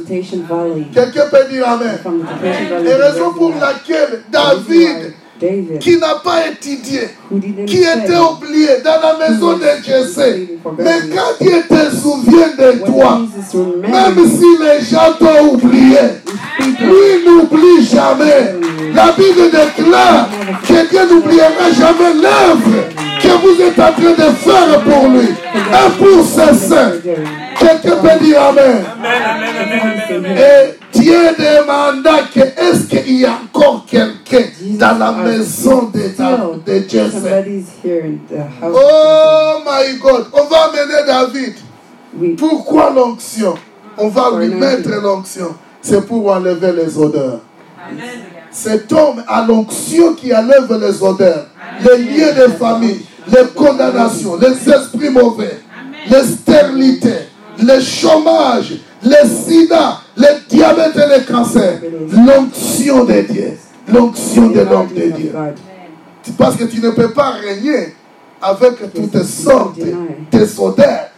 Quelqu'un 0.93 1.27
peut 1.31 1.45
dire 1.51 1.69
Amen. 1.69 1.99
Et 2.85 2.95
raison 2.95 3.33
pour 3.35 3.53
laquelle 3.61 4.23
David, 4.31 5.15
David, 5.43 5.79
qui 5.81 5.97
n'a 5.99 6.15
pas 6.23 6.47
étudié, 6.49 7.09
qui 7.67 7.79
était 7.79 8.17
oublié 8.17 8.69
dans 8.85 9.01
la 9.03 9.29
maison 9.29 9.55
de 9.55 9.85
Jessé, 9.85 10.59
mais 10.79 11.01
quand 11.13 11.45
Dieu 11.45 11.63
te 11.69 11.97
souvient 11.97 12.55
de 12.57 12.87
toi, 12.87 13.21
même 13.83 14.27
si 14.29 14.47
les 14.63 14.85
gens 14.85 15.13
t'ont 15.19 15.55
oublié, 15.55 15.99
lui 16.61 17.25
n'oublie 17.27 17.85
jamais. 17.85 18.55
La 18.95 19.13
Bible 19.13 19.51
déclare 19.51 20.29
que 20.67 20.89
Dieu 20.91 21.01
n'oubliera 21.11 21.71
jamais 21.77 22.15
l'œuvre 22.15 23.02
que 23.23 23.29
vous 23.41 23.61
êtes 23.63 23.79
en 23.79 23.93
train 23.93 24.13
de 24.13 24.33
faire 24.33 24.81
pour 24.83 25.09
lui 25.09 25.29
et 25.29 25.91
pour 25.99 26.25
ses 26.25 26.55
saints. 26.55 26.93
Quelqu'un 27.59 27.97
peut 27.97 28.25
dire 28.25 28.43
Amen. 28.43 28.85
Et 30.37 30.79
Dieu 30.93 31.21
demanda 31.39 32.13
que 32.35 32.41
est-ce 32.41 32.87
qu'il 32.87 33.21
y 33.21 33.25
a 33.25 33.33
encore 33.33 33.87
quelqu'un 33.87 34.45
dans 34.63 34.99
la 34.99 35.13
maison 35.13 35.91
de, 35.93 36.01
de 36.01 36.99
house. 37.01 37.15
Oh 38.63 39.59
my 39.65 39.99
God, 39.99 40.27
on 40.33 40.45
va 40.45 40.65
amener 40.65 41.07
David. 41.07 42.37
Pourquoi 42.37 42.93
l'onction? 42.95 43.55
On 43.97 44.09
va 44.09 44.31
lui 44.39 44.49
mettre 44.49 44.91
l'onction. 45.03 45.55
C'est 45.81 46.07
pour 46.07 46.31
enlever 46.31 46.73
les 46.73 46.97
odeurs. 46.99 47.41
Cet 48.51 48.93
homme 48.93 49.25
a 49.27 49.45
l'onction 49.47 50.15
qui 50.15 50.35
enlève 50.35 50.73
les 50.81 51.03
odeurs, 51.03 51.47
les 51.81 51.99
liens 51.99 52.33
de 52.33 52.53
famille, 52.53 53.01
les 53.29 53.47
condamnations, 53.55 54.37
les 54.37 54.71
esprits 54.73 55.11
mauvais, 55.11 55.61
les 56.11 56.23
stérilités, 56.25 57.29
les 57.59 57.81
chômages, 57.81 58.75
les 59.03 59.29
sida, 59.29 60.01
les 60.17 60.29
diabètes 60.49 60.97
et 60.97 61.19
les 61.19 61.25
cancers. 61.25 61.81
L'onction 62.13 63.05
de 63.05 63.21
Dieu. 63.23 63.59
L'onction 63.89 64.49
de 64.49 64.61
l'homme 64.61 64.89
de 64.95 65.11
Dieu. 65.11 65.33
Parce 66.39 66.57
que 66.57 66.65
tu 66.65 66.81
ne 66.81 66.91
peux 66.91 67.11
pas 67.11 67.31
régner 67.33 67.95
avec 68.41 68.93
toutes 68.95 69.23
sortes 69.25 69.79
de 69.79 70.61
odeurs. 70.61 71.09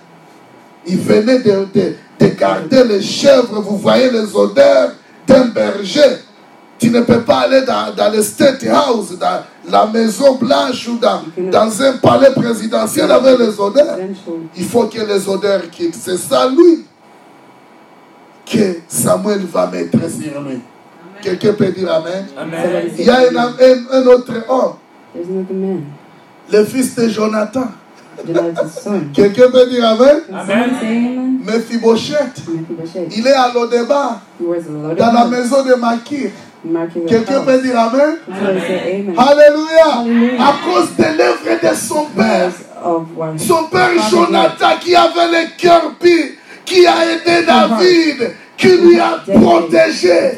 Il 0.87 0.99
venait 0.99 1.39
de, 1.41 1.67
de- 1.75 1.95
de 2.21 2.27
garder 2.39 2.85
les 2.85 3.03
chèvres. 3.03 3.61
Vous 3.61 3.77
voyez 3.79 4.11
les 4.11 4.35
odeurs 4.35 4.93
d'un 5.27 5.47
berger. 5.47 6.19
Tu 6.79 6.91
ne 6.91 7.01
peux 7.03 7.21
pas 7.21 7.41
aller 7.41 7.63
dans, 7.63 7.95
dans 7.95 8.13
le 8.13 8.21
State 8.23 8.65
House, 8.65 9.17
dans 9.19 9.43
la 9.71 9.87
Maison 9.87 10.35
Blanche 10.35 10.89
ou 10.89 10.99
dans, 10.99 11.23
dans 11.51 11.83
un 11.83 11.93
palais 11.99 12.33
présidentiel 12.35 13.11
avec 13.11 13.39
les 13.39 13.59
odeurs. 13.59 13.97
Il 14.57 14.65
faut 14.65 14.85
que 14.87 15.01
les 15.01 15.29
odeurs 15.29 15.71
quittent. 15.71 15.95
C'est 15.95 16.17
ça, 16.19 16.49
lui, 16.49 16.85
que 18.45 18.79
Samuel 18.89 19.47
va 19.47 19.67
mettre 19.69 19.99
sur 20.11 20.41
lui. 20.43 20.61
Quelqu'un 21.23 21.53
peut 21.55 21.69
dire 21.71 21.91
Amen? 21.95 22.27
Somebody 22.37 22.93
Il 22.99 23.07
y 23.07 23.11
a 23.11 23.19
un, 23.19 23.37
un- 23.37 24.03
un 24.03 24.07
autre 24.09 24.33
homme, 24.49 24.75
There's 25.15 25.29
another 25.29 25.55
man. 25.55 25.85
le 26.53 26.65
fils 26.65 26.95
de 26.97 27.09
Jonathan. 27.09 27.69
Quelqu'un 29.15 29.51
peut 29.51 29.67
dire 29.71 29.89
Amen? 29.89 30.21
Amen? 30.33 31.41
Mephibosheth, 31.47 32.43
il 33.17 33.27
est 33.27 33.33
à 33.33 33.53
l'Odeba, 33.55 34.21
He 34.41 34.45
was 34.45 34.57
a 34.67 34.71
loaded 34.73 34.99
dans 34.99 35.13
la 35.13 35.25
maison 35.27 35.63
de 35.65 35.75
Makir. 35.75 36.31
Quelqu'un 37.07 37.41
peut 37.43 37.61
dire 37.61 37.79
Amen? 37.79 38.17
Alléluia. 38.31 39.21
Hallelujah. 39.21 40.43
À 40.43 40.55
cause 40.65 40.97
de 40.97 41.19
l'œuvre 41.19 41.71
de 41.71 41.75
son 41.75 42.05
père. 42.07 42.53
What 43.17 43.39
Son 43.39 43.65
père 43.65 43.91
Jonathan 44.11 44.79
qui 44.81 44.95
avait 44.95 45.31
le 45.31 45.59
cœur 45.59 45.95
pur, 46.01 46.25
qui 46.65 46.87
a 46.87 46.95
aidé 47.05 47.45
David, 47.47 48.33
qui 48.57 48.69
lui 48.79 48.99
a 48.99 49.23
David 49.27 49.43
protégé. 49.43 50.33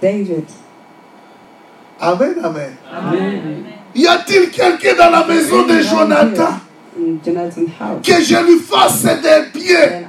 David. 0.00 0.44
Amen, 2.00 2.34
amen. 2.42 2.76
Amen. 2.92 3.64
Y 3.94 4.06
a-t-il 4.06 4.50
quelqu'un 4.50 4.94
dans 4.98 5.10
la 5.10 5.26
maison 5.26 5.66
de 5.66 5.80
Jonathan? 5.80 6.58
Que 8.02 8.22
je 8.22 8.44
lui 8.44 8.58
fasse 8.60 9.02
des 9.02 9.50
pieds. 9.52 10.06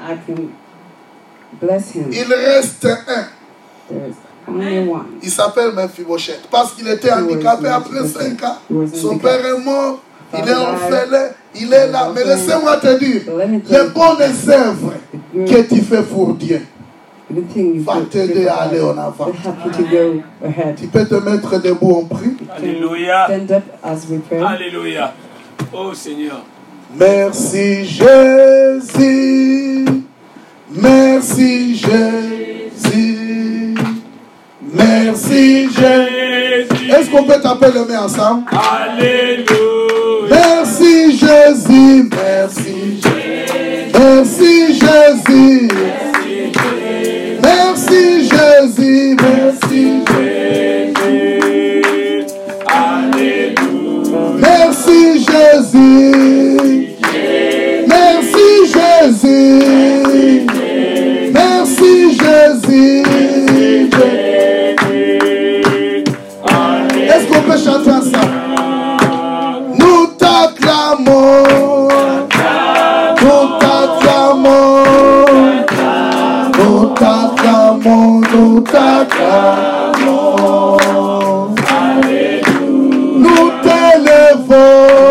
Il 2.11 2.33
reste 2.33 2.85
un. 2.85 3.42
Il 5.21 5.29
s'appelle 5.29 5.71
Mephibosheth 5.73 6.47
parce 6.51 6.73
qu'il 6.73 6.87
était 6.87 7.11
handicapé 7.11 7.67
après 7.67 8.05
5 8.05 8.43
ans. 8.43 8.57
Son 8.93 9.17
père 9.17 9.45
est 9.45 9.59
mort, 9.59 9.99
il 10.37 10.47
est 10.47 10.53
orphelin, 10.53 11.29
il 11.55 11.73
est 11.73 11.87
là. 11.87 12.11
Mais 12.13 12.23
laissez-moi 12.23 12.77
te 12.77 12.97
dire, 12.99 13.21
les 13.69 13.83
bonnes 13.93 14.21
œuvres 14.49 14.93
que 15.33 15.61
tu 15.61 15.81
fais 15.81 16.03
pour 16.03 16.33
Dieu 16.35 16.61
va 17.29 18.01
t'aider 18.09 18.47
à 18.47 18.55
aller 18.63 18.81
en 18.81 18.97
avant. 18.97 19.31
Tu 20.77 20.87
peux 20.87 21.05
te 21.05 21.15
mettre 21.15 21.61
debout 21.61 21.93
en 21.93 22.03
prix. 22.05 22.35
Alléluia. 22.55 23.27
Alléluia. 24.45 25.13
Oh 25.73 25.93
Seigneur. 25.93 26.43
Merci 26.95 27.85
Jésus, 27.85 28.05
merci 30.69 31.75
Jésus, 31.75 32.52
merci 34.73 35.67
Jésus. 35.69 36.89
Est-ce 36.89 37.09
qu'on 37.09 37.23
peut 37.23 37.39
taper 37.41 37.67
les 37.73 37.85
mains 37.85 38.03
ensemble? 38.03 38.43
Alléluia. 38.51 39.45
Merci 40.29 41.17
Jésus, 41.17 42.09
merci 42.09 43.01
Jésus, 43.01 43.91
merci 43.93 44.73
Jésus, 44.73 45.67
merci 47.41 48.29
Jésus, 48.29 49.15
merci 49.21 50.03
Jésus. 50.07 50.83
Alléluia. 52.67 53.53
Merci 54.39 54.99
Jésus. 55.19 56.87
Merci 57.87 58.47
Jésus. 58.73 60.45
Merci 61.33 61.91
Jésus. 62.17 63.12
Peut 67.61 67.91
ensemble? 67.91 68.17
Nous 69.77 70.07
t'acclamons. 70.17 71.43
Nous 73.21 73.43
t'acclamons. 73.59 74.83
Nous 76.57 76.85
t'acclamons. 76.95 78.21
Nous 78.33 78.59
t'acclamons. 78.61 79.97
Nous 83.19 83.51
t'élevons. 83.63 85.02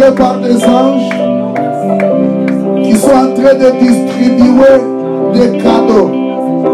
Par 0.00 0.38
des 0.40 0.64
anges 0.64 1.08
qui 2.82 2.96
sont 2.96 3.10
en 3.10 3.34
train 3.34 3.54
de 3.54 3.70
distribuer 3.78 4.80
des 5.34 5.58
cadeaux. 5.58 6.10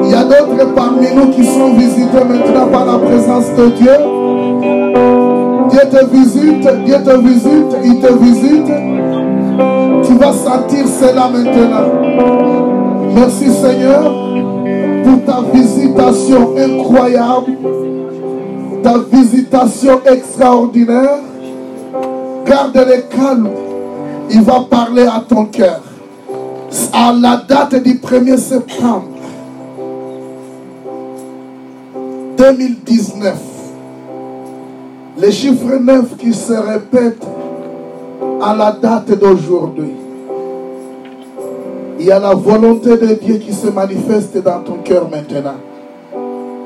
Il 0.05 0.10
y 0.10 0.14
a 0.14 0.24
d'autres 0.24 0.74
parmi 0.74 1.06
nous 1.14 1.30
qui 1.30 1.44
sont 1.44 1.74
visités 1.74 2.24
maintenant 2.24 2.66
par 2.72 2.86
la 2.86 2.98
présence 2.98 3.51
de 3.56 3.66
Dieu. 3.70 3.92
Dieu 5.70 5.80
te 5.90 6.06
visite, 6.16 6.68
Dieu 6.84 6.97
te 7.05 7.18
visite, 7.18 7.76
il 7.84 8.01
te 8.01 8.12
visite. 8.14 8.72
Tu 10.05 10.14
vas 10.14 10.32
sentir 10.32 10.86
cela 10.86 11.28
maintenant. 11.28 11.88
Merci 13.14 13.51
Seigneur 13.51 14.12
pour 15.05 15.24
ta 15.26 15.42
visitation 15.52 16.55
incroyable, 16.56 17.52
ta 18.82 18.94
visitation 19.12 20.01
extraordinaire. 20.06 21.30
Garde-le 22.51 23.02
calme. 23.02 23.48
Il 24.28 24.43
va 24.43 24.66
parler 24.68 25.06
à 25.06 25.22
ton 25.27 25.44
cœur. 25.44 25.81
À 26.93 27.12
la 27.12 27.36
date 27.36 27.81
du 27.81 27.94
1er 27.94 28.39
septembre 28.39 29.05
2019, 32.36 33.35
les 35.18 35.31
chiffres 35.31 35.77
9 35.81 36.16
qui 36.16 36.32
se 36.35 36.52
répètent 36.52 37.24
à 38.43 38.56
la 38.56 38.72
date 38.72 39.16
d'aujourd'hui. 39.16 39.93
Il 42.01 42.06
y 42.06 42.10
a 42.10 42.18
la 42.18 42.35
volonté 42.35 42.97
de 42.97 43.14
Dieu 43.14 43.36
qui 43.36 43.52
se 43.52 43.68
manifeste 43.68 44.36
dans 44.43 44.60
ton 44.60 44.78
cœur 44.82 45.09
maintenant. 45.09 45.59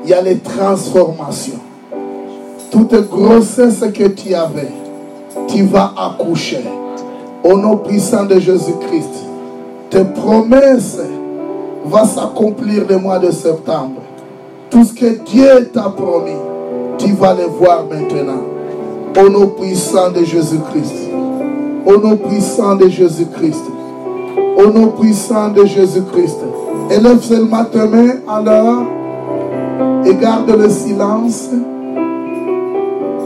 Il 0.03 0.09
y 0.09 0.13
a 0.15 0.21
les 0.21 0.39
transformations. 0.39 1.59
Toute 2.71 3.07
grossesse 3.07 3.83
que 3.93 4.07
tu 4.07 4.33
avais, 4.33 4.71
tu 5.47 5.63
vas 5.63 5.93
accoucher. 5.97 6.63
Au 7.43 7.57
nom 7.57 7.77
puissant 7.77 8.25
de 8.25 8.39
Jésus-Christ, 8.39 9.25
tes 9.89 10.03
promesses 10.03 10.99
vont 11.85 12.05
s'accomplir 12.05 12.85
le 12.89 12.97
mois 12.97 13.19
de 13.19 13.31
septembre. 13.31 14.01
Tout 14.69 14.83
ce 14.83 14.93
que 14.93 15.23
Dieu 15.25 15.69
t'a 15.71 15.89
promis, 15.89 16.31
tu 16.97 17.11
vas 17.13 17.33
le 17.33 17.43
voir 17.43 17.85
maintenant. 17.85 18.41
Au 19.17 19.29
nom 19.29 19.47
puissant 19.47 20.11
de 20.11 20.23
Jésus-Christ. 20.23 21.11
Au 21.85 21.97
nom 21.97 22.17
puissant 22.17 22.75
de 22.75 22.89
Jésus-Christ. 22.89 23.63
Au 24.57 24.67
nom 24.71 24.87
puissant 24.87 25.49
de 25.49 25.65
Jésus-Christ. 25.65 26.39
Élève 26.89 27.21
seulement 27.21 27.65
tes 27.65 27.79
alors 28.27 28.83
et 30.05 30.15
garde 30.15 30.51
le 30.51 30.69
silence 30.69 31.49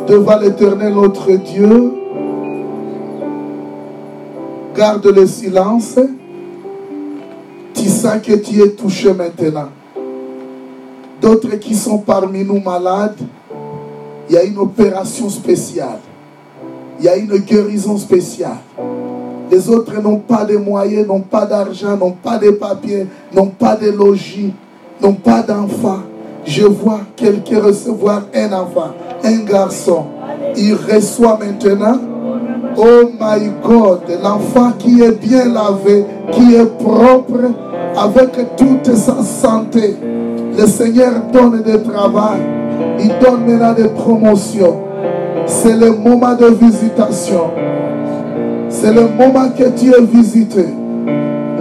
devant 0.07 0.39
l'éternel 0.39 0.93
notre 0.93 1.31
Dieu. 1.33 1.98
Garde 4.75 5.07
le 5.07 5.25
silence. 5.25 5.99
Tu 7.73 7.87
sens 7.89 8.21
que 8.21 8.33
tu 8.33 8.61
es 8.61 8.69
touché 8.71 9.13
maintenant. 9.13 9.69
D'autres 11.21 11.55
qui 11.55 11.75
sont 11.75 11.99
parmi 11.99 12.43
nous 12.43 12.59
malades, 12.59 13.17
il 14.29 14.35
y 14.35 14.37
a 14.37 14.43
une 14.43 14.57
opération 14.57 15.29
spéciale. 15.29 15.99
Il 16.99 17.05
y 17.05 17.09
a 17.09 17.15
une 17.15 17.37
guérison 17.37 17.97
spéciale. 17.97 18.57
Les 19.51 19.69
autres 19.69 19.99
n'ont 20.01 20.19
pas 20.19 20.45
de 20.45 20.57
moyens, 20.57 21.07
n'ont 21.07 21.21
pas 21.21 21.45
d'argent, 21.45 21.97
n'ont 21.97 22.11
pas 22.11 22.37
de 22.37 22.51
papiers, 22.51 23.07
n'ont 23.33 23.47
pas 23.47 23.75
de 23.75 23.89
logis, 23.89 24.53
n'ont 25.01 25.13
pas 25.13 25.41
d'enfants. 25.41 26.03
Je 26.45 26.63
vois 26.63 27.01
quelqu'un 27.15 27.61
recevoir 27.61 28.23
un 28.33 28.53
enfant, 28.53 28.91
un 29.23 29.37
garçon. 29.39 30.05
Il 30.55 30.75
reçoit 30.75 31.37
maintenant, 31.37 31.99
oh 32.79 33.11
my 33.19 33.51
God, 33.63 34.01
l'enfant 34.23 34.71
qui 34.77 35.01
est 35.01 35.19
bien 35.19 35.45
lavé, 35.45 36.05
qui 36.31 36.55
est 36.55 36.77
propre, 36.77 37.51
avec 37.97 38.55
toute 38.55 38.95
sa 38.95 39.21
santé. 39.23 39.95
Le 40.57 40.65
Seigneur 40.65 41.11
donne 41.31 41.61
du 41.61 41.81
travail, 41.83 42.39
il 42.99 43.11
donne 43.19 43.45
maintenant 43.45 43.73
des 43.73 43.89
promotions. 43.89 44.81
C'est 45.45 45.75
le 45.75 45.91
moment 45.91 46.35
de 46.35 46.47
visitation. 46.47 47.51
C'est 48.69 48.93
le 48.93 49.07
moment 49.17 49.49
que 49.57 49.63
tu 49.69 49.91
es 49.91 50.01
visité. 50.01 50.65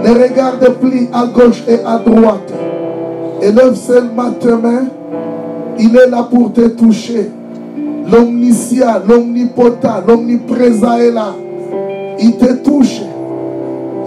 Ne 0.03 0.11
regarde 0.11 0.75
plus 0.79 1.09
à 1.11 1.25
gauche 1.25 1.63
et 1.67 1.79
à 1.85 1.97
droite. 1.97 2.53
Élève 3.41 3.75
seulement 3.75 4.31
tes 4.31 4.53
mains. 4.53 4.87
Il 5.79 5.95
est 5.95 6.09
là 6.09 6.27
pour 6.29 6.53
te 6.53 6.67
toucher. 6.67 7.31
L'omniscient, 8.11 9.01
l'omnipotent, 9.07 10.03
l'omniprésent 10.07 10.97
est 10.97 11.11
là. 11.11 11.35
Il 12.19 12.37
te 12.37 12.53
touche. 12.53 13.01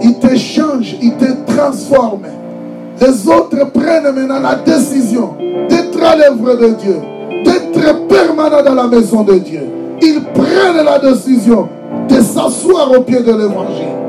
Il 0.01 0.15
te 0.19 0.35
change. 0.35 0.95
Il 1.01 1.13
te 1.15 1.25
transforme. 1.45 2.25
Les 2.99 3.27
autres 3.27 3.71
prennent 3.71 4.11
maintenant 4.13 4.39
la 4.39 4.55
décision 4.55 5.35
d'être 5.69 6.03
à 6.03 6.15
l'œuvre 6.15 6.55
de 6.55 6.67
Dieu. 6.75 6.97
D'être 7.45 8.07
permanent 8.07 8.63
dans 8.63 8.75
la 8.75 8.87
maison 8.87 9.23
de 9.23 9.35
Dieu. 9.35 9.61
Ils 10.01 10.21
prennent 10.33 10.83
la 10.83 10.99
décision 10.99 11.69
de 12.09 12.15
s'asseoir 12.15 12.91
au 12.91 13.01
pied 13.01 13.21
de 13.21 13.31
l'évangile. 13.31 14.02